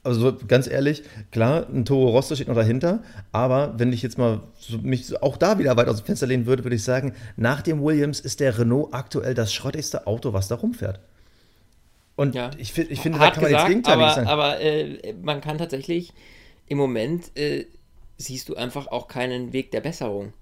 also 0.04 0.34
ganz 0.48 0.68
ehrlich, 0.68 1.02
klar, 1.32 1.66
ein 1.68 1.84
Toro 1.84 2.08
Rosso 2.08 2.34
steht 2.34 2.48
noch 2.48 2.54
dahinter, 2.54 3.02
aber 3.30 3.74
wenn 3.76 3.92
ich 3.92 4.02
jetzt 4.02 4.16
mal 4.16 4.40
mich 4.80 5.20
auch 5.20 5.36
da 5.36 5.58
wieder 5.58 5.76
weit 5.76 5.88
aus 5.88 5.98
dem 5.98 6.06
Fenster 6.06 6.26
lehnen 6.26 6.46
würde, 6.46 6.64
würde 6.64 6.76
ich 6.76 6.84
sagen, 6.84 7.12
nach 7.36 7.60
dem 7.60 7.82
Williams 7.82 8.20
ist 8.20 8.40
der 8.40 8.58
Renault 8.58 8.94
aktuell 8.94 9.34
das 9.34 9.52
schrottigste 9.52 10.06
Auto, 10.06 10.32
was 10.32 10.48
da 10.48 10.54
rumfährt. 10.54 11.00
Und 12.14 12.34
ja. 12.34 12.50
ich, 12.56 12.78
ich 12.78 13.00
finde, 13.00 13.18
da 13.18 13.30
kann 13.30 13.42
man 13.42 13.50
gesagt, 13.50 13.52
jetzt 13.52 13.68
Gegenteil 13.68 13.94
aber, 13.94 14.14
sagen. 14.14 14.28
Aber 14.28 14.60
äh, 14.60 15.12
man 15.22 15.42
kann 15.42 15.58
tatsächlich 15.58 16.14
im 16.68 16.78
Moment 16.78 17.36
äh, 17.36 17.66
siehst 18.16 18.48
du 18.48 18.56
einfach 18.56 18.86
auch 18.88 19.08
keinen 19.08 19.52
Weg 19.52 19.70
der 19.70 19.80
Besserung. 19.80 20.32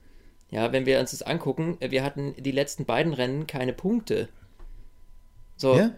Ja, 0.51 0.73
wenn 0.73 0.87
wir 0.87 1.01
uns 1.01 1.11
das 1.11 1.23
angucken, 1.23 1.77
äh, 1.81 1.91
wir 1.91 2.05
hatten 2.05 2.35
die 2.39 2.53
letzten 2.53 2.85
beiden 2.85 3.13
Rennen 3.13 3.47
keine 3.47 3.73
Punkte. 3.73 4.29
So. 5.57 5.77
Ja? 5.77 5.91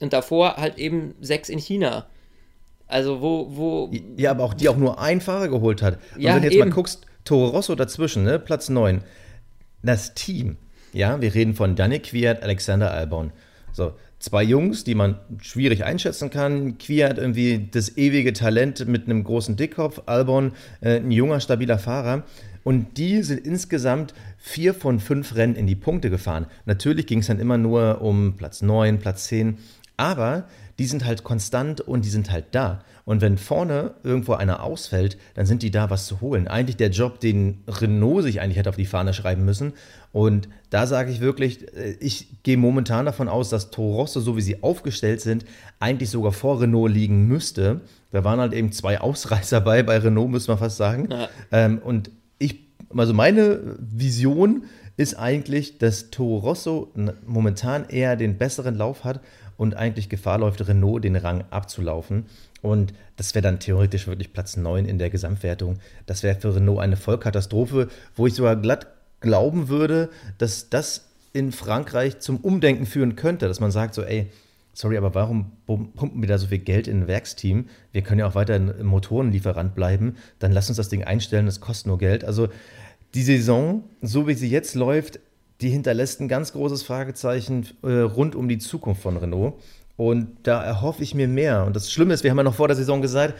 Und 0.00 0.12
davor 0.12 0.56
halt 0.56 0.78
eben 0.78 1.14
sechs 1.20 1.48
in 1.48 1.58
China. 1.58 2.06
Also 2.86 3.20
wo, 3.20 3.46
wo. 3.50 3.90
Ja, 4.16 4.32
aber 4.32 4.44
auch 4.44 4.54
die 4.54 4.68
auch 4.68 4.76
nur 4.76 5.00
ein 5.00 5.20
Fahrer 5.20 5.48
geholt 5.48 5.82
hat. 5.82 5.98
Und 6.16 6.22
ja, 6.22 6.34
wenn 6.34 6.42
du 6.42 6.48
jetzt 6.48 6.56
eben. 6.56 6.68
mal 6.68 6.74
guckst, 6.74 7.06
Toro 7.24 7.48
Rosso 7.48 7.74
dazwischen, 7.74 8.24
ne? 8.24 8.38
Platz 8.38 8.68
9. 8.68 9.04
Das 9.82 10.14
Team, 10.14 10.56
ja, 10.92 11.20
wir 11.20 11.32
reden 11.34 11.54
von 11.54 11.76
Danik 11.76 12.04
Quiert, 12.04 12.42
Alexander 12.42 12.90
Albon. 12.90 13.32
So, 13.72 13.92
zwei 14.20 14.44
Jungs, 14.44 14.84
die 14.84 14.94
man 14.94 15.18
schwierig 15.42 15.84
einschätzen 15.84 16.30
kann. 16.30 16.78
Quiert 16.78 17.18
irgendwie 17.18 17.68
das 17.70 17.96
ewige 17.96 18.32
Talent 18.32 18.86
mit 18.86 19.06
einem 19.06 19.24
großen 19.24 19.56
Dickkopf, 19.56 20.02
Albon 20.06 20.52
äh, 20.80 20.98
ein 20.98 21.10
junger, 21.10 21.40
stabiler 21.40 21.78
Fahrer. 21.78 22.22
Und 22.62 22.98
die 22.98 23.22
sind 23.22 23.44
insgesamt 23.44 24.14
vier 24.36 24.74
von 24.74 25.00
fünf 25.00 25.34
Rennen 25.34 25.56
in 25.56 25.66
die 25.66 25.74
Punkte 25.74 26.10
gefahren. 26.10 26.46
Natürlich 26.66 27.06
ging 27.06 27.20
es 27.20 27.26
dann 27.26 27.40
immer 27.40 27.58
nur 27.58 28.02
um 28.02 28.36
Platz 28.36 28.62
9, 28.62 28.98
Platz 28.98 29.24
10, 29.28 29.56
aber 29.96 30.44
die 30.78 30.86
sind 30.86 31.04
halt 31.04 31.24
konstant 31.24 31.80
und 31.80 32.04
die 32.04 32.10
sind 32.10 32.30
halt 32.30 32.46
da. 32.52 32.84
Und 33.10 33.22
wenn 33.22 33.38
vorne 33.38 33.94
irgendwo 34.04 34.34
einer 34.34 34.62
ausfällt, 34.62 35.18
dann 35.34 35.44
sind 35.44 35.64
die 35.64 35.72
da, 35.72 35.90
was 35.90 36.06
zu 36.06 36.20
holen. 36.20 36.46
Eigentlich 36.46 36.76
der 36.76 36.90
Job, 36.90 37.18
den 37.18 37.58
Renault 37.66 38.22
sich 38.22 38.40
eigentlich 38.40 38.56
hätte 38.56 38.68
auf 38.68 38.76
die 38.76 38.86
Fahne 38.86 39.14
schreiben 39.14 39.44
müssen. 39.44 39.72
Und 40.12 40.48
da 40.70 40.86
sage 40.86 41.10
ich 41.10 41.18
wirklich, 41.18 41.74
äh, 41.74 41.96
ich 41.98 42.28
gehe 42.44 42.56
momentan 42.56 43.06
davon 43.06 43.28
aus, 43.28 43.50
dass 43.50 43.72
Toro 43.72 43.96
Rosso, 43.96 44.20
so 44.20 44.36
wie 44.36 44.42
sie 44.42 44.62
aufgestellt 44.62 45.22
sind, 45.22 45.44
eigentlich 45.80 46.08
sogar 46.08 46.30
vor 46.30 46.60
Renault 46.60 46.92
liegen 46.92 47.26
müsste. 47.26 47.80
Da 48.12 48.22
waren 48.22 48.38
halt 48.38 48.52
eben 48.52 48.70
zwei 48.70 49.00
Ausreißer 49.00 49.60
bei, 49.60 49.82
bei 49.82 49.98
Renault, 49.98 50.30
müssen 50.30 50.46
wir 50.46 50.58
fast 50.58 50.76
sagen. 50.76 51.08
Ja. 51.10 51.28
Ähm, 51.50 51.78
und 51.78 52.12
ich, 52.38 52.60
also 52.96 53.12
meine 53.12 53.76
Vision 53.80 54.66
ist 54.96 55.16
eigentlich, 55.18 55.78
dass 55.78 56.10
Toro 56.10 56.36
Rosso 56.36 56.92
momentan 57.26 57.88
eher 57.88 58.14
den 58.14 58.38
besseren 58.38 58.76
Lauf 58.76 59.02
hat 59.02 59.18
und 59.56 59.74
eigentlich 59.74 60.08
Gefahr 60.08 60.38
läuft, 60.38 60.66
Renault 60.66 61.02
den 61.02 61.16
Rang 61.16 61.44
abzulaufen. 61.50 62.26
Und 62.62 62.92
das 63.16 63.34
wäre 63.34 63.42
dann 63.42 63.58
theoretisch 63.58 64.06
wirklich 64.06 64.32
Platz 64.32 64.56
9 64.56 64.84
in 64.84 64.98
der 64.98 65.10
Gesamtwertung. 65.10 65.78
Das 66.06 66.22
wäre 66.22 66.38
für 66.38 66.54
Renault 66.54 66.80
eine 66.80 66.96
Vollkatastrophe, 66.96 67.88
wo 68.16 68.26
ich 68.26 68.34
sogar 68.34 68.56
glatt 68.56 68.86
glauben 69.20 69.68
würde, 69.68 70.08
dass 70.38 70.70
das 70.70 71.08
in 71.32 71.52
Frankreich 71.52 72.18
zum 72.20 72.38
Umdenken 72.38 72.86
führen 72.86 73.16
könnte, 73.16 73.46
dass 73.46 73.60
man 73.60 73.70
sagt 73.70 73.94
so, 73.94 74.02
ey, 74.02 74.30
sorry, 74.72 74.96
aber 74.96 75.14
warum 75.14 75.52
pumpen 75.66 76.20
wir 76.20 76.28
da 76.28 76.38
so 76.38 76.48
viel 76.48 76.58
Geld 76.58 76.88
in 76.88 77.02
ein 77.02 77.08
Werksteam? 77.08 77.66
Wir 77.92 78.02
können 78.02 78.20
ja 78.20 78.26
auch 78.26 78.34
weiter 78.34 78.58
Motorenlieferant 78.58 79.74
bleiben. 79.74 80.16
Dann 80.38 80.52
lass 80.52 80.68
uns 80.68 80.76
das 80.76 80.88
Ding 80.88 81.04
einstellen, 81.04 81.46
das 81.46 81.60
kostet 81.60 81.86
nur 81.86 81.98
Geld. 81.98 82.24
Also 82.24 82.48
die 83.14 83.22
Saison, 83.22 83.84
so 84.00 84.26
wie 84.26 84.34
sie 84.34 84.48
jetzt 84.48 84.74
läuft, 84.74 85.20
die 85.60 85.68
hinterlässt 85.68 86.20
ein 86.20 86.28
ganz 86.28 86.52
großes 86.52 86.82
Fragezeichen 86.82 87.66
äh, 87.82 87.90
rund 87.90 88.34
um 88.34 88.48
die 88.48 88.58
Zukunft 88.58 89.02
von 89.02 89.16
Renault. 89.16 89.54
Und 90.00 90.38
da 90.44 90.62
erhoffe 90.64 91.02
ich 91.02 91.14
mir 91.14 91.28
mehr. 91.28 91.66
Und 91.66 91.76
das 91.76 91.92
Schlimme 91.92 92.14
ist, 92.14 92.24
wir 92.24 92.30
haben 92.30 92.38
ja 92.38 92.42
noch 92.42 92.54
vor 92.54 92.68
der 92.68 92.74
Saison 92.74 93.02
gesagt, 93.02 93.34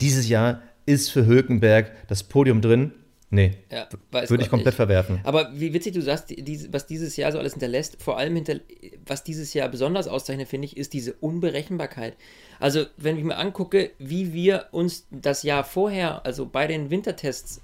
dieses 0.00 0.28
Jahr 0.28 0.62
ist 0.86 1.10
für 1.10 1.26
Hülkenberg 1.26 1.90
das 2.06 2.22
Podium 2.22 2.60
drin. 2.60 2.92
Nee, 3.30 3.56
ja, 3.68 3.88
würde 4.12 4.44
ich 4.44 4.48
komplett 4.48 4.66
nicht. 4.66 4.76
verwerfen. 4.76 5.18
Aber 5.24 5.50
wie 5.54 5.72
witzig 5.72 5.94
du 5.94 6.00
sagst, 6.00 6.30
die, 6.30 6.72
was 6.72 6.86
dieses 6.86 7.16
Jahr 7.16 7.32
so 7.32 7.40
alles 7.40 7.54
hinterlässt, 7.54 8.00
vor 8.00 8.16
allem 8.16 8.36
hinter, 8.36 8.60
was 9.06 9.24
dieses 9.24 9.52
Jahr 9.54 9.68
besonders 9.68 10.06
auszeichnet, 10.06 10.46
finde 10.46 10.66
ich, 10.66 10.76
ist 10.76 10.92
diese 10.92 11.14
Unberechenbarkeit. 11.14 12.16
Also, 12.60 12.84
wenn 12.96 13.18
ich 13.18 13.24
mir 13.24 13.36
angucke, 13.36 13.90
wie 13.98 14.32
wir 14.32 14.66
uns 14.70 15.08
das 15.10 15.42
Jahr 15.42 15.64
vorher, 15.64 16.24
also 16.24 16.46
bei 16.46 16.68
den 16.68 16.90
Wintertests, 16.90 17.60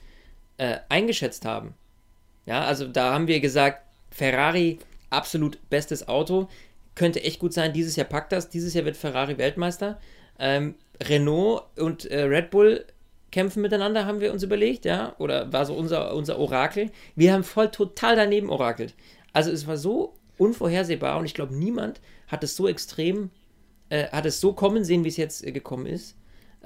äh, 0.59 0.79
eingeschätzt 0.88 1.45
haben. 1.45 1.75
Ja, 2.47 2.64
also 2.64 2.88
da 2.88 3.14
haben 3.14 3.29
wir 3.29 3.38
gesagt, 3.38 3.83
Ferrari, 4.11 4.81
absolut 5.09 5.59
bestes 5.71 6.09
Auto. 6.09 6.49
Könnte 6.95 7.23
echt 7.23 7.41
gut 7.41 7.53
sein, 7.53 7.73
dieses 7.73 7.97
Jahr 7.97 8.07
packt 8.07 8.33
das. 8.33 8.49
Dieses 8.49 8.75
Jahr 8.75 8.85
wird 8.85 8.97
Ferrari 8.97 9.39
Weltmeister. 9.39 9.99
Ähm, 10.39 10.75
Renault 11.03 11.65
und 11.77 12.05
äh, 12.07 12.23
Red 12.23 12.51
Bull 12.51 12.85
kämpfen 13.35 13.63
miteinander, 13.63 14.07
haben 14.07 14.21
wir 14.21 14.33
uns 14.33 14.45
überlegt, 14.45 14.85
ja. 14.85 15.15
Oder 15.19 15.53
war 15.53 15.67
so 15.67 15.75
unser, 15.75 16.15
unser 16.15 16.39
Orakel. 16.39 16.91
Wir 17.17 17.33
haben 17.33 17.43
voll 17.43 17.69
total 17.69 18.15
daneben 18.15 18.49
orakelt. 18.49 18.95
Also 19.33 19.51
es 19.51 19.67
war 19.67 19.77
so 19.77 20.15
unvorhersehbar 20.39 21.19
und 21.19 21.25
ich 21.25 21.35
glaube, 21.35 21.55
niemand 21.55 22.01
hat 22.29 22.45
es 22.45 22.55
so 22.55 22.69
extrem, 22.69 23.31
äh, 23.89 24.07
hat 24.09 24.25
es 24.25 24.41
so 24.41 24.53
kommen 24.53 24.85
sehen, 24.85 25.05
wie 25.05 25.09
es 25.09 25.17
jetzt 25.17 25.45
äh, 25.45 25.51
gekommen 25.51 25.87
ist. 25.87 26.17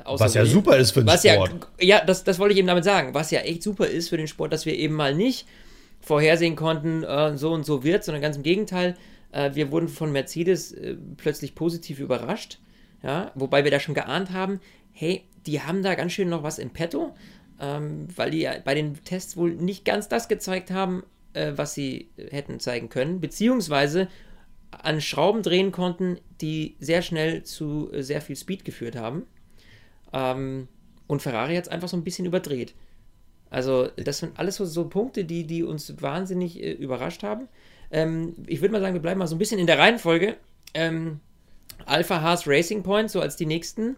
was 0.04 0.35
ja 0.35 0.44
super 0.44 0.76
ist 0.76 0.90
für 0.90 1.02
den 1.02 1.18
Sport. 1.18 1.52
Ja, 1.80 1.99
ja 1.99 2.04
das, 2.04 2.25
das 2.25 2.38
wollte 2.38 2.52
ich 2.52 2.58
eben 2.58 2.68
damit 2.68 2.85
sagen. 2.85 3.14
Was 3.14 3.30
ja 3.30 3.40
echt 3.40 3.62
super 3.62 3.87
ist 3.87 4.11
für 4.11 4.18
den 4.18 4.28
Sport, 4.28 4.52
dass 4.52 4.66
wir 4.66 4.75
eben 4.75 4.94
mal 4.94 5.14
nicht 5.14 5.47
vorhersehen 6.00 6.54
konnten, 6.54 7.02
äh, 7.02 7.37
so 7.38 7.50
und 7.50 7.64
so 7.64 7.82
wird, 7.82 8.04
sondern 8.04 8.20
ganz 8.20 8.37
im 8.37 8.42
Gegenteil, 8.42 8.94
äh, 9.32 9.54
wir 9.54 9.70
wurden 9.70 9.88
von 9.88 10.12
Mercedes 10.12 10.73
äh, 10.73 10.97
plötzlich 11.16 11.54
positiv 11.54 12.00
überrascht, 12.00 12.61
ja, 13.02 13.32
wobei 13.35 13.64
wir 13.64 13.70
da 13.70 13.80
schon 13.80 13.94
geahnt 13.94 14.32
haben, 14.32 14.61
hey, 14.92 15.25
die 15.47 15.62
haben 15.62 15.82
da 15.82 15.94
ganz 15.94 16.12
schön 16.12 16.28
noch 16.28 16.42
was 16.42 16.58
im 16.58 16.70
Petto, 16.70 17.14
ähm, 17.61 18.08
weil 18.14 18.30
die 18.30 18.49
bei 18.64 18.75
den 18.75 19.02
Tests 19.04 19.37
wohl 19.37 19.54
nicht 19.54 19.85
ganz 19.85 20.08
das 20.08 20.28
gezeigt 20.28 20.70
haben, 20.70 21.02
äh, 21.32 21.52
was 21.56 21.75
sie 21.75 22.11
hätten 22.30 22.61
zeigen 22.61 22.88
können, 22.88 23.20
beziehungsweise 23.20 24.08
an 24.70 25.00
Schrauben 25.00 25.42
drehen 25.42 25.73
konnten, 25.73 26.18
die 26.40 26.76
sehr 26.78 27.02
schnell 27.02 27.42
zu 27.42 27.90
äh, 27.92 28.02
sehr 28.02 28.20
viel 28.20 28.37
Speed 28.37 28.64
geführt 28.64 28.97
haben. 28.97 29.25
Ähm, 30.12 30.68
und 31.06 31.23
Ferrari 31.23 31.56
hat 31.56 31.64
es 31.64 31.70
einfach 31.70 31.88
so 31.88 31.97
ein 31.97 32.04
bisschen 32.04 32.26
überdreht. 32.26 32.75
Also, 33.50 33.88
das 33.97 34.18
sind 34.18 34.38
alles 34.38 34.56
so, 34.56 34.66
so 34.66 34.88
Punkte, 34.88 35.25
die, 35.25 35.47
die 35.47 35.62
uns 35.62 36.02
wahnsinnig 36.02 36.62
äh, 36.62 36.73
überrascht 36.73 37.23
haben. 37.23 37.49
Ähm, 37.90 38.35
ich 38.47 38.61
würde 38.61 38.73
mal 38.73 38.80
sagen, 38.80 38.95
wir 38.95 39.02
bleiben 39.02 39.18
mal 39.18 39.26
so 39.26 39.35
ein 39.35 39.38
bisschen 39.38 39.59
in 39.59 39.66
der 39.66 39.78
Reihenfolge. 39.78 40.37
Ähm, 40.75 41.21
Alpha 41.87 42.21
Haas 42.21 42.47
Racing 42.47 42.83
Point, 42.83 43.11
so 43.11 43.21
als 43.21 43.37
die 43.37 43.47
nächsten 43.47 43.97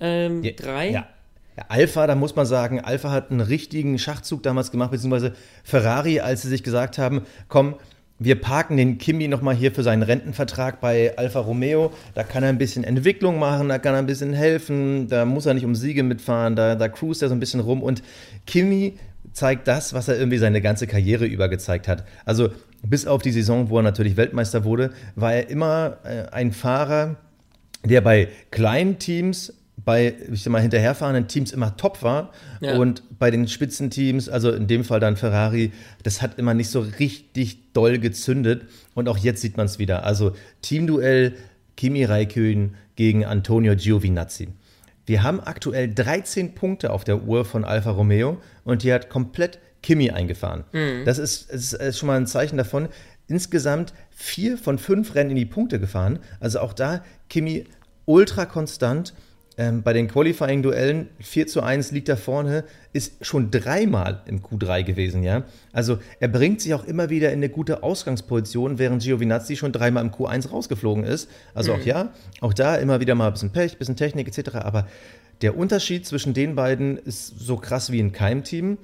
ähm, 0.00 0.42
ja, 0.42 0.52
drei. 0.52 0.90
Ja. 0.90 1.08
ja. 1.56 1.64
Alpha, 1.68 2.06
da 2.06 2.14
muss 2.14 2.34
man 2.34 2.46
sagen, 2.46 2.80
Alpha 2.80 3.10
hat 3.10 3.30
einen 3.30 3.40
richtigen 3.40 3.98
Schachzug 3.98 4.42
damals 4.42 4.70
gemacht, 4.70 4.90
beziehungsweise 4.90 5.34
Ferrari, 5.62 6.20
als 6.20 6.42
sie 6.42 6.48
sich 6.48 6.62
gesagt 6.62 6.98
haben, 6.98 7.22
komm, 7.48 7.76
wir 8.22 8.38
parken 8.38 8.76
den 8.76 8.98
Kimi 8.98 9.28
nochmal 9.28 9.54
hier 9.54 9.72
für 9.72 9.82
seinen 9.82 10.02
Rentenvertrag 10.02 10.80
bei 10.82 11.16
Alfa 11.16 11.40
Romeo. 11.40 11.90
Da 12.14 12.22
kann 12.22 12.42
er 12.42 12.50
ein 12.50 12.58
bisschen 12.58 12.84
Entwicklung 12.84 13.38
machen, 13.38 13.70
da 13.70 13.78
kann 13.78 13.94
er 13.94 13.98
ein 13.98 14.06
bisschen 14.06 14.34
helfen, 14.34 15.08
da 15.08 15.24
muss 15.24 15.46
er 15.46 15.54
nicht 15.54 15.64
um 15.64 15.74
Siege 15.74 16.02
mitfahren, 16.02 16.54
da, 16.54 16.74
da 16.74 16.88
cruist 16.88 17.22
er 17.22 17.28
so 17.28 17.34
ein 17.34 17.40
bisschen 17.40 17.60
rum. 17.60 17.82
Und 17.82 18.02
Kimi 18.46 18.98
zeigt 19.32 19.68
das, 19.68 19.92
was 19.92 20.08
er 20.08 20.18
irgendwie 20.18 20.38
seine 20.38 20.60
ganze 20.60 20.86
Karriere 20.86 21.26
über 21.26 21.48
gezeigt 21.48 21.88
hat. 21.88 22.04
Also 22.24 22.50
bis 22.82 23.06
auf 23.06 23.22
die 23.22 23.32
Saison, 23.32 23.70
wo 23.70 23.78
er 23.78 23.82
natürlich 23.82 24.16
Weltmeister 24.16 24.64
wurde, 24.64 24.90
war 25.14 25.32
er 25.32 25.48
immer 25.48 25.98
äh, 26.04 26.30
ein 26.32 26.52
Fahrer, 26.52 27.16
der 27.84 28.00
bei 28.00 28.28
kleinen 28.50 28.98
Teams 28.98 29.52
bei, 29.84 30.14
ich 30.30 30.42
sag 30.42 30.50
mal, 30.50 30.60
hinterherfahrenden 30.60 31.28
Teams 31.28 31.52
immer 31.52 31.76
top 31.76 32.02
war 32.02 32.32
ja. 32.60 32.76
und 32.76 33.02
bei 33.18 33.30
den 33.30 33.48
Spitzenteams, 33.48 34.28
also 34.28 34.50
in 34.50 34.66
dem 34.66 34.84
Fall 34.84 35.00
dann 35.00 35.16
Ferrari, 35.16 35.72
das 36.02 36.22
hat 36.22 36.38
immer 36.38 36.54
nicht 36.54 36.68
so 36.68 36.80
richtig 36.80 37.72
doll 37.72 37.98
gezündet 37.98 38.66
und 38.94 39.08
auch 39.08 39.18
jetzt 39.18 39.40
sieht 39.40 39.56
man 39.56 39.66
es 39.66 39.78
wieder. 39.78 40.04
Also 40.04 40.32
Teamduell 40.62 41.34
Kimi 41.76 42.04
Räikkönen 42.04 42.74
gegen 42.96 43.24
Antonio 43.24 43.74
Giovinazzi. 43.74 44.48
Wir 45.10 45.24
haben 45.24 45.40
aktuell 45.40 45.92
13 45.92 46.54
Punkte 46.54 46.92
auf 46.92 47.02
der 47.02 47.24
Uhr 47.24 47.44
von 47.44 47.64
Alfa 47.64 47.90
Romeo 47.90 48.40
und 48.62 48.84
die 48.84 48.92
hat 48.92 49.10
komplett 49.10 49.58
Kimi 49.82 50.12
eingefahren. 50.12 50.62
Mhm. 50.70 51.04
Das 51.04 51.18
ist, 51.18 51.50
ist, 51.50 51.72
ist 51.72 51.98
schon 51.98 52.06
mal 52.06 52.16
ein 52.16 52.28
Zeichen 52.28 52.56
davon. 52.56 52.88
Insgesamt 53.26 53.92
vier 54.10 54.56
von 54.56 54.78
fünf 54.78 55.16
Rennen 55.16 55.30
in 55.30 55.36
die 55.36 55.46
Punkte 55.46 55.80
gefahren. 55.80 56.20
Also 56.38 56.60
auch 56.60 56.72
da 56.72 57.02
Kimi 57.28 57.64
ultra 58.04 58.46
konstant 58.46 59.12
ähm, 59.60 59.82
bei 59.82 59.92
den 59.92 60.08
Qualifying-Duellen 60.08 61.10
4 61.20 61.46
zu 61.46 61.62
1 61.62 61.90
liegt 61.90 62.08
er 62.08 62.16
vorne, 62.16 62.64
ist 62.94 63.26
schon 63.26 63.50
dreimal 63.50 64.22
im 64.24 64.40
Q3 64.40 64.84
gewesen, 64.84 65.22
ja. 65.22 65.44
Also 65.70 65.98
er 66.18 66.28
bringt 66.28 66.62
sich 66.62 66.72
auch 66.72 66.84
immer 66.84 67.10
wieder 67.10 67.28
in 67.28 67.40
eine 67.40 67.50
gute 67.50 67.82
Ausgangsposition, 67.82 68.78
während 68.78 69.02
Giovinazzi 69.02 69.56
schon 69.56 69.72
dreimal 69.72 70.02
im 70.02 70.12
Q1 70.12 70.48
rausgeflogen 70.48 71.04
ist. 71.04 71.28
Also 71.52 71.74
mhm. 71.74 71.78
auch 71.78 71.84
ja, 71.84 72.12
auch 72.40 72.54
da 72.54 72.76
immer 72.76 73.00
wieder 73.00 73.14
mal 73.14 73.26
ein 73.26 73.32
bisschen 73.34 73.50
Pech, 73.50 73.72
ein 73.72 73.78
bisschen 73.78 73.96
Technik 73.96 74.28
etc. 74.28 74.54
Aber 74.54 74.86
der 75.42 75.58
Unterschied 75.58 76.06
zwischen 76.06 76.32
den 76.32 76.54
beiden 76.54 76.96
ist 76.96 77.38
so 77.38 77.58
krass 77.58 77.92
wie 77.92 78.00
in 78.00 78.12
keinem 78.12 78.44
Team. 78.44 78.78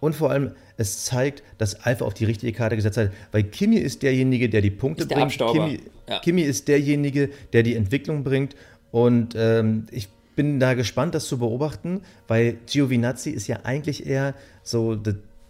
Und 0.00 0.14
vor 0.14 0.30
allem, 0.30 0.52
es 0.78 1.04
zeigt, 1.04 1.42
dass 1.58 1.74
Alpha 1.84 2.06
auf 2.06 2.14
die 2.14 2.24
richtige 2.24 2.52
Karte 2.54 2.74
gesetzt 2.76 2.96
hat, 2.96 3.10
weil 3.32 3.42
Kimi 3.42 3.76
ist 3.76 4.02
derjenige, 4.02 4.48
der 4.48 4.62
die 4.62 4.70
Punkte 4.70 5.06
der 5.06 5.14
bringt. 5.14 5.32
Kimi, 5.32 5.80
ja. 6.08 6.20
Kimi, 6.20 6.40
ist 6.40 6.68
derjenige, 6.68 7.28
der 7.52 7.62
die 7.62 7.76
Entwicklung 7.76 8.24
bringt. 8.24 8.56
Und 8.90 9.34
ähm, 9.36 9.86
ich 9.90 10.08
bin 10.34 10.60
da 10.60 10.74
gespannt, 10.74 11.14
das 11.14 11.26
zu 11.26 11.38
beobachten, 11.38 12.02
weil 12.28 12.56
Giovinazzi 12.66 13.30
ist 13.30 13.46
ja 13.46 13.60
eigentlich 13.64 14.06
eher 14.06 14.34
so 14.62 14.96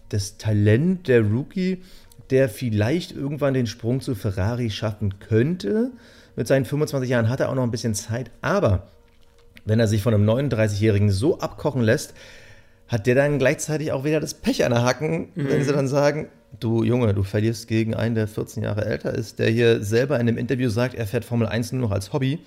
das, 0.09 0.37
Talent 0.37 1.07
der 1.07 1.21
Rookie, 1.21 1.81
der 2.29 2.49
vielleicht 2.49 3.11
irgendwann 3.11 3.53
den 3.53 3.67
Sprung 3.67 3.99
zu 4.01 4.13
Ferrari 4.15 4.69
schaffen 4.69 5.19
könnte. 5.19 5.91
Mit 6.35 6.47
seinen 6.47 6.65
25 6.65 7.09
Jahren 7.09 7.29
hat 7.29 7.39
er 7.39 7.49
auch 7.49 7.55
noch 7.55 7.63
ein 7.63 7.71
bisschen 7.71 7.95
Zeit, 7.95 8.29
aber 8.41 8.87
wenn 9.65 9.79
er 9.79 9.87
sich 9.87 10.03
von 10.03 10.13
einem 10.13 10.29
39-Jährigen 10.29 11.09
so 11.09 11.39
abkochen 11.39 11.81
lässt, 11.81 12.13
hat 12.87 13.07
der 13.07 13.15
dann 13.15 13.39
gleichzeitig 13.39 13.91
auch 13.91 14.03
wieder 14.03 14.19
das 14.19 14.33
Pech 14.33 14.65
an 14.65 14.71
der 14.71 14.83
Hacken, 14.83 15.29
mhm. 15.35 15.49
wenn 15.49 15.63
sie 15.63 15.73
dann 15.73 15.87
sagen, 15.87 16.27
du 16.59 16.83
Junge, 16.83 17.13
du 17.13 17.23
verlierst 17.23 17.67
gegen 17.67 17.95
einen, 17.95 18.15
der 18.15 18.27
14 18.27 18.63
Jahre 18.63 18.85
älter 18.85 19.13
ist, 19.13 19.39
der 19.39 19.49
hier 19.49 19.83
selber 19.83 20.15
in 20.15 20.27
einem 20.27 20.37
Interview 20.37 20.69
sagt, 20.69 20.95
er 20.95 21.07
fährt 21.07 21.25
Formel 21.25 21.47
1 21.47 21.71
nur 21.71 21.87
noch 21.87 21.91
als 21.91 22.13
Hobby. 22.13 22.39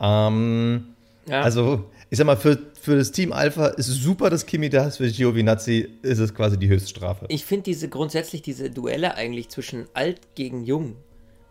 Ähm, 0.00 0.84
ja. 1.30 1.42
Also, 1.42 1.84
ich 2.10 2.18
sag 2.18 2.26
mal, 2.26 2.36
für, 2.36 2.58
für 2.80 2.96
das 2.96 3.12
Team 3.12 3.32
Alpha 3.32 3.68
ist 3.68 3.88
es 3.88 3.96
super, 3.96 4.30
dass 4.30 4.46
Kimi 4.46 4.68
da 4.68 4.86
ist. 4.86 4.96
Für 4.96 5.08
Giovinazzi 5.08 5.88
ist 6.02 6.18
es 6.18 6.34
quasi 6.34 6.58
die 6.58 6.68
Höchststrafe. 6.68 7.26
Ich 7.28 7.44
finde 7.44 7.64
diese 7.64 7.88
grundsätzlich 7.88 8.42
diese 8.42 8.70
Duelle 8.70 9.14
eigentlich 9.14 9.48
zwischen 9.48 9.86
alt 9.94 10.20
gegen 10.34 10.64
jung. 10.64 10.96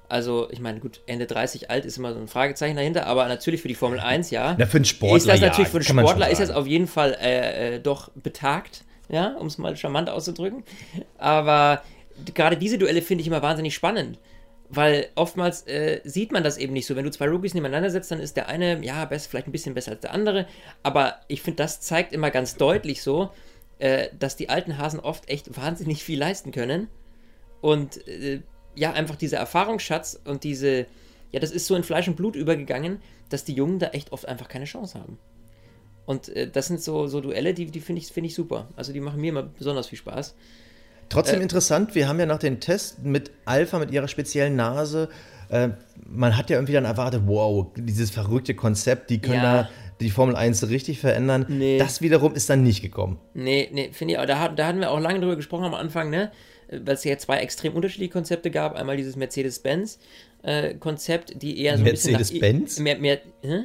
Also, 0.09 0.49
ich 0.51 0.59
meine, 0.59 0.79
gut, 0.79 1.01
Ende 1.05 1.27
30 1.27 1.69
alt 1.69 1.85
ist 1.85 1.97
immer 1.97 2.13
so 2.13 2.19
ein 2.19 2.27
Fragezeichen 2.27 2.75
dahinter, 2.75 3.05
aber 3.05 3.27
natürlich 3.27 3.61
für 3.61 3.67
die 3.67 3.75
Formel 3.75 3.99
1, 3.99 4.31
ja. 4.31 4.55
Na, 4.57 4.65
für 4.65 4.77
einen 4.77 4.85
Sportler. 4.85 5.17
Ist 5.17 5.27
das 5.27 5.39
natürlich 5.39 5.71
ja, 5.71 5.79
für 5.79 5.91
einen 5.91 5.99
Sportler 5.99 6.29
ist 6.29 6.41
das 6.41 6.49
auf 6.49 6.67
jeden 6.67 6.87
Fall 6.87 7.15
äh, 7.21 7.75
äh, 7.75 7.79
doch 7.79 8.09
betagt, 8.15 8.83
ja, 9.07 9.35
um 9.37 9.47
es 9.47 9.59
mal 9.59 9.77
charmant 9.77 10.09
auszudrücken. 10.09 10.63
Aber 11.19 11.83
gerade 12.33 12.57
diese 12.57 12.77
Duelle 12.77 13.01
finde 13.01 13.21
ich 13.21 13.27
immer 13.27 13.41
wahnsinnig 13.41 13.75
spannend. 13.75 14.17
Weil 14.71 15.07
oftmals 15.15 15.65
äh, 15.67 16.01
sieht 16.03 16.31
man 16.31 16.43
das 16.43 16.57
eben 16.57 16.73
nicht 16.73 16.85
so. 16.85 16.95
Wenn 16.95 17.05
du 17.05 17.11
zwei 17.11 17.27
Rookies 17.27 17.55
nebeneinander 17.55 17.89
setzt, 17.89 18.11
dann 18.11 18.19
ist 18.19 18.37
der 18.37 18.49
eine, 18.49 18.83
ja, 18.85 19.03
best, 19.05 19.27
vielleicht 19.27 19.47
ein 19.47 19.51
bisschen 19.51 19.73
besser 19.73 19.91
als 19.91 20.01
der 20.01 20.13
andere. 20.13 20.45
Aber 20.83 21.15
ich 21.27 21.41
finde, 21.41 21.57
das 21.57 21.81
zeigt 21.81 22.13
immer 22.13 22.29
ganz 22.29 22.55
deutlich 22.55 23.01
so, 23.01 23.31
äh, 23.79 24.09
dass 24.19 24.35
die 24.35 24.49
alten 24.49 24.77
Hasen 24.77 24.99
oft 24.99 25.27
echt 25.27 25.57
wahnsinnig 25.57 26.03
viel 26.03 26.19
leisten 26.19 26.51
können. 26.51 26.87
Und 27.61 28.07
äh, 28.07 28.41
ja, 28.75 28.93
einfach 28.93 29.15
dieser 29.15 29.37
Erfahrungsschatz 29.37 30.19
und 30.23 30.43
diese, 30.43 30.85
ja, 31.31 31.39
das 31.39 31.51
ist 31.51 31.65
so 31.65 31.75
in 31.75 31.83
Fleisch 31.83 32.07
und 32.07 32.15
Blut 32.15 32.35
übergegangen, 32.35 33.01
dass 33.29 33.43
die 33.43 33.53
Jungen 33.53 33.79
da 33.79 33.87
echt 33.87 34.11
oft 34.11 34.27
einfach 34.27 34.47
keine 34.47 34.65
Chance 34.65 34.99
haben. 34.99 35.17
Und 36.05 36.29
äh, 36.29 36.49
das 36.49 36.67
sind 36.67 36.81
so, 36.81 37.07
so 37.07 37.21
Duelle, 37.21 37.53
die, 37.53 37.65
die 37.67 37.81
finde 37.81 38.01
ich, 38.01 38.07
find 38.07 38.27
ich 38.27 38.35
super. 38.35 38.67
Also 38.75 38.93
die 38.93 38.99
machen 38.99 39.19
mir 39.19 39.29
immer 39.29 39.43
besonders 39.43 39.87
viel 39.87 39.97
Spaß. 39.97 40.35
Trotzdem 41.09 41.39
äh, 41.39 41.43
interessant, 41.43 41.95
wir 41.95 42.07
haben 42.07 42.19
ja 42.19 42.25
nach 42.25 42.39
den 42.39 42.59
Tests 42.59 42.97
mit 43.03 43.31
Alpha, 43.45 43.79
mit 43.79 43.91
ihrer 43.91 44.07
speziellen 44.07 44.55
Nase, 44.55 45.09
äh, 45.49 45.69
man 46.07 46.37
hat 46.37 46.49
ja 46.49 46.57
irgendwie 46.57 46.73
dann 46.73 46.85
erwartet, 46.85 47.23
wow, 47.25 47.67
dieses 47.75 48.09
verrückte 48.11 48.55
Konzept, 48.55 49.09
die 49.09 49.19
können 49.19 49.43
ja. 49.43 49.63
da 49.63 49.69
die 49.99 50.11
Formel 50.11 50.35
1 50.35 50.69
richtig 50.69 50.99
verändern. 50.99 51.45
Nee. 51.49 51.77
Das 51.77 52.01
wiederum 52.01 52.35
ist 52.35 52.49
dann 52.49 52.63
nicht 52.63 52.81
gekommen. 52.81 53.19
Nee, 53.33 53.69
nee, 53.71 53.89
finde 53.91 54.15
ich, 54.15 54.27
da, 54.27 54.49
da 54.49 54.67
hatten 54.67 54.79
wir 54.79 54.91
auch 54.91 54.99
lange 54.99 55.19
drüber 55.19 55.35
gesprochen 55.35 55.65
am 55.65 55.73
Anfang, 55.73 56.09
ne? 56.09 56.31
Weil 56.71 56.93
es 56.93 57.03
ja 57.03 57.17
zwei 57.17 57.39
extrem 57.39 57.73
unterschiedliche 57.73 58.11
Konzepte 58.11 58.51
gab. 58.51 58.75
Einmal 58.75 58.95
dieses 58.95 59.15
Mercedes-Benz-Konzept, 59.15 61.31
äh, 61.31 61.35
die 61.35 61.59
eher 61.61 61.77
so 61.77 61.83
Mercedes-Benz? 61.83 62.77
Mehr, 62.79 62.99
mehr, 62.99 63.17
hä? 63.41 63.63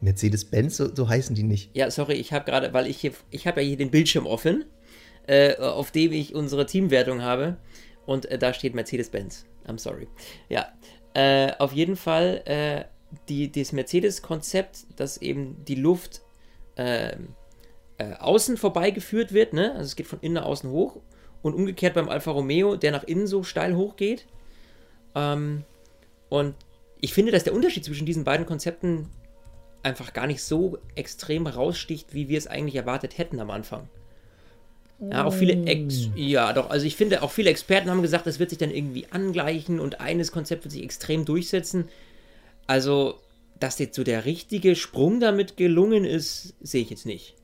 Mercedes-Benz, 0.00 0.78
so, 0.78 0.94
so, 0.94 1.08
heißen 1.08 1.36
die 1.36 1.42
nicht. 1.42 1.76
Ja, 1.76 1.90
sorry, 1.90 2.14
ich 2.14 2.32
habe 2.32 2.46
gerade, 2.46 2.72
weil 2.72 2.86
ich 2.86 2.96
hier, 2.96 3.12
ich 3.30 3.46
habe 3.46 3.60
ja 3.60 3.66
hier 3.68 3.76
den 3.76 3.90
Bildschirm 3.90 4.24
offen 4.26 4.64
äh, 5.26 5.56
auf 5.56 5.90
dem 5.90 6.12
ich 6.12 6.34
unsere 6.34 6.66
Teamwertung 6.66 7.22
habe. 7.22 7.56
Und 8.06 8.26
äh, 8.26 8.38
da 8.38 8.52
steht 8.52 8.74
Mercedes-Benz. 8.74 9.46
I'm 9.66 9.78
sorry. 9.78 10.08
Ja, 10.48 10.72
äh, 11.14 11.52
auf 11.58 11.72
jeden 11.72 11.96
Fall 11.96 12.42
äh, 12.44 12.84
die, 13.28 13.50
das 13.52 13.72
Mercedes-Konzept, 13.72 14.86
dass 14.96 15.18
eben 15.18 15.64
die 15.64 15.76
Luft 15.76 16.22
ähm, 16.76 17.34
äh, 17.98 18.14
außen 18.14 18.56
vorbeigeführt 18.56 19.32
wird. 19.32 19.52
Ne? 19.52 19.72
Also 19.72 19.84
es 19.84 19.96
geht 19.96 20.06
von 20.06 20.20
innen 20.20 20.34
nach 20.34 20.44
außen 20.44 20.70
hoch. 20.70 21.00
Und 21.42 21.54
umgekehrt 21.54 21.94
beim 21.94 22.08
Alfa 22.08 22.30
Romeo, 22.30 22.76
der 22.76 22.92
nach 22.92 23.02
innen 23.02 23.26
so 23.26 23.42
steil 23.42 23.76
hochgeht. 23.76 24.26
Ähm, 25.14 25.64
und 26.28 26.54
ich 27.00 27.12
finde, 27.12 27.32
dass 27.32 27.44
der 27.44 27.52
Unterschied 27.52 27.84
zwischen 27.84 28.06
diesen 28.06 28.24
beiden 28.24 28.46
Konzepten 28.46 29.08
einfach 29.82 30.12
gar 30.12 30.26
nicht 30.28 30.42
so 30.42 30.78
extrem 30.94 31.46
raussticht, 31.46 32.14
wie 32.14 32.28
wir 32.28 32.38
es 32.38 32.46
eigentlich 32.46 32.76
erwartet 32.76 33.18
hätten 33.18 33.40
am 33.40 33.50
Anfang. 33.50 33.88
Ja, 35.10 35.24
auch 35.24 35.32
viele 35.32 35.66
Ex 35.66 36.06
mm. 36.08 36.12
ja, 36.16 36.52
doch, 36.52 36.70
also 36.70 36.86
ich 36.86 36.94
finde, 36.94 37.22
auch 37.22 37.30
viele 37.30 37.50
Experten 37.50 37.90
haben 37.90 38.02
gesagt, 38.02 38.26
das 38.26 38.38
wird 38.38 38.50
sich 38.50 38.58
dann 38.58 38.70
irgendwie 38.70 39.06
angleichen 39.10 39.80
und 39.80 40.00
eines 40.00 40.30
Konzept 40.30 40.64
wird 40.64 40.72
sich 40.72 40.84
extrem 40.84 41.24
durchsetzen. 41.24 41.88
Also, 42.68 43.18
dass 43.58 43.78
jetzt 43.78 43.96
so 43.96 44.04
der 44.04 44.24
richtige 44.24 44.76
Sprung 44.76 45.18
damit 45.18 45.56
gelungen 45.56 46.04
ist, 46.04 46.54
sehe 46.60 46.82
ich 46.82 46.90
jetzt 46.90 47.06
nicht. 47.06 47.34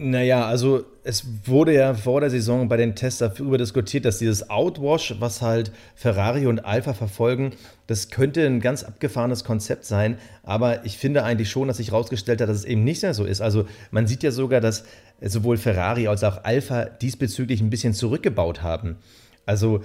Naja, 0.00 0.46
also 0.46 0.84
es 1.02 1.24
wurde 1.44 1.74
ja 1.74 1.92
vor 1.92 2.20
der 2.20 2.30
Saison 2.30 2.68
bei 2.68 2.76
den 2.76 2.94
Tests 2.94 3.18
darüber 3.18 3.58
diskutiert, 3.58 4.04
dass 4.04 4.18
dieses 4.18 4.48
Outwash, 4.48 5.16
was 5.18 5.42
halt 5.42 5.72
Ferrari 5.96 6.46
und 6.46 6.60
Alpha 6.60 6.94
verfolgen, 6.94 7.50
das 7.88 8.08
könnte 8.08 8.46
ein 8.46 8.60
ganz 8.60 8.84
abgefahrenes 8.84 9.42
Konzept 9.42 9.84
sein. 9.84 10.16
Aber 10.44 10.84
ich 10.84 10.98
finde 10.98 11.24
eigentlich 11.24 11.50
schon, 11.50 11.66
dass 11.66 11.78
sich 11.78 11.90
herausgestellt 11.90 12.40
hat, 12.40 12.48
dass 12.48 12.58
es 12.58 12.64
eben 12.64 12.84
nicht 12.84 13.02
mehr 13.02 13.12
so 13.12 13.24
ist. 13.24 13.40
Also 13.40 13.66
man 13.90 14.06
sieht 14.06 14.22
ja 14.22 14.30
sogar, 14.30 14.60
dass 14.60 14.84
sowohl 15.20 15.56
Ferrari 15.56 16.06
als 16.06 16.22
auch 16.22 16.44
Alpha 16.44 16.84
diesbezüglich 16.84 17.60
ein 17.60 17.70
bisschen 17.70 17.92
zurückgebaut 17.92 18.62
haben. 18.62 18.98
Also 19.46 19.82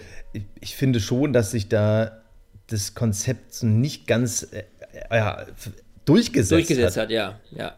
ich 0.62 0.76
finde 0.76 1.00
schon, 1.00 1.34
dass 1.34 1.50
sich 1.50 1.70
da 1.70 2.22
das 2.68 2.94
Konzept 2.94 3.64
nicht 3.64 4.06
ganz 4.06 4.44
äh, 4.44 4.64
ja, 5.10 5.48
durchgesetzt, 6.06 6.52
durchgesetzt 6.52 6.98
hat. 6.98 7.06
hat. 7.06 7.10
ja, 7.10 7.40
ja. 7.50 7.78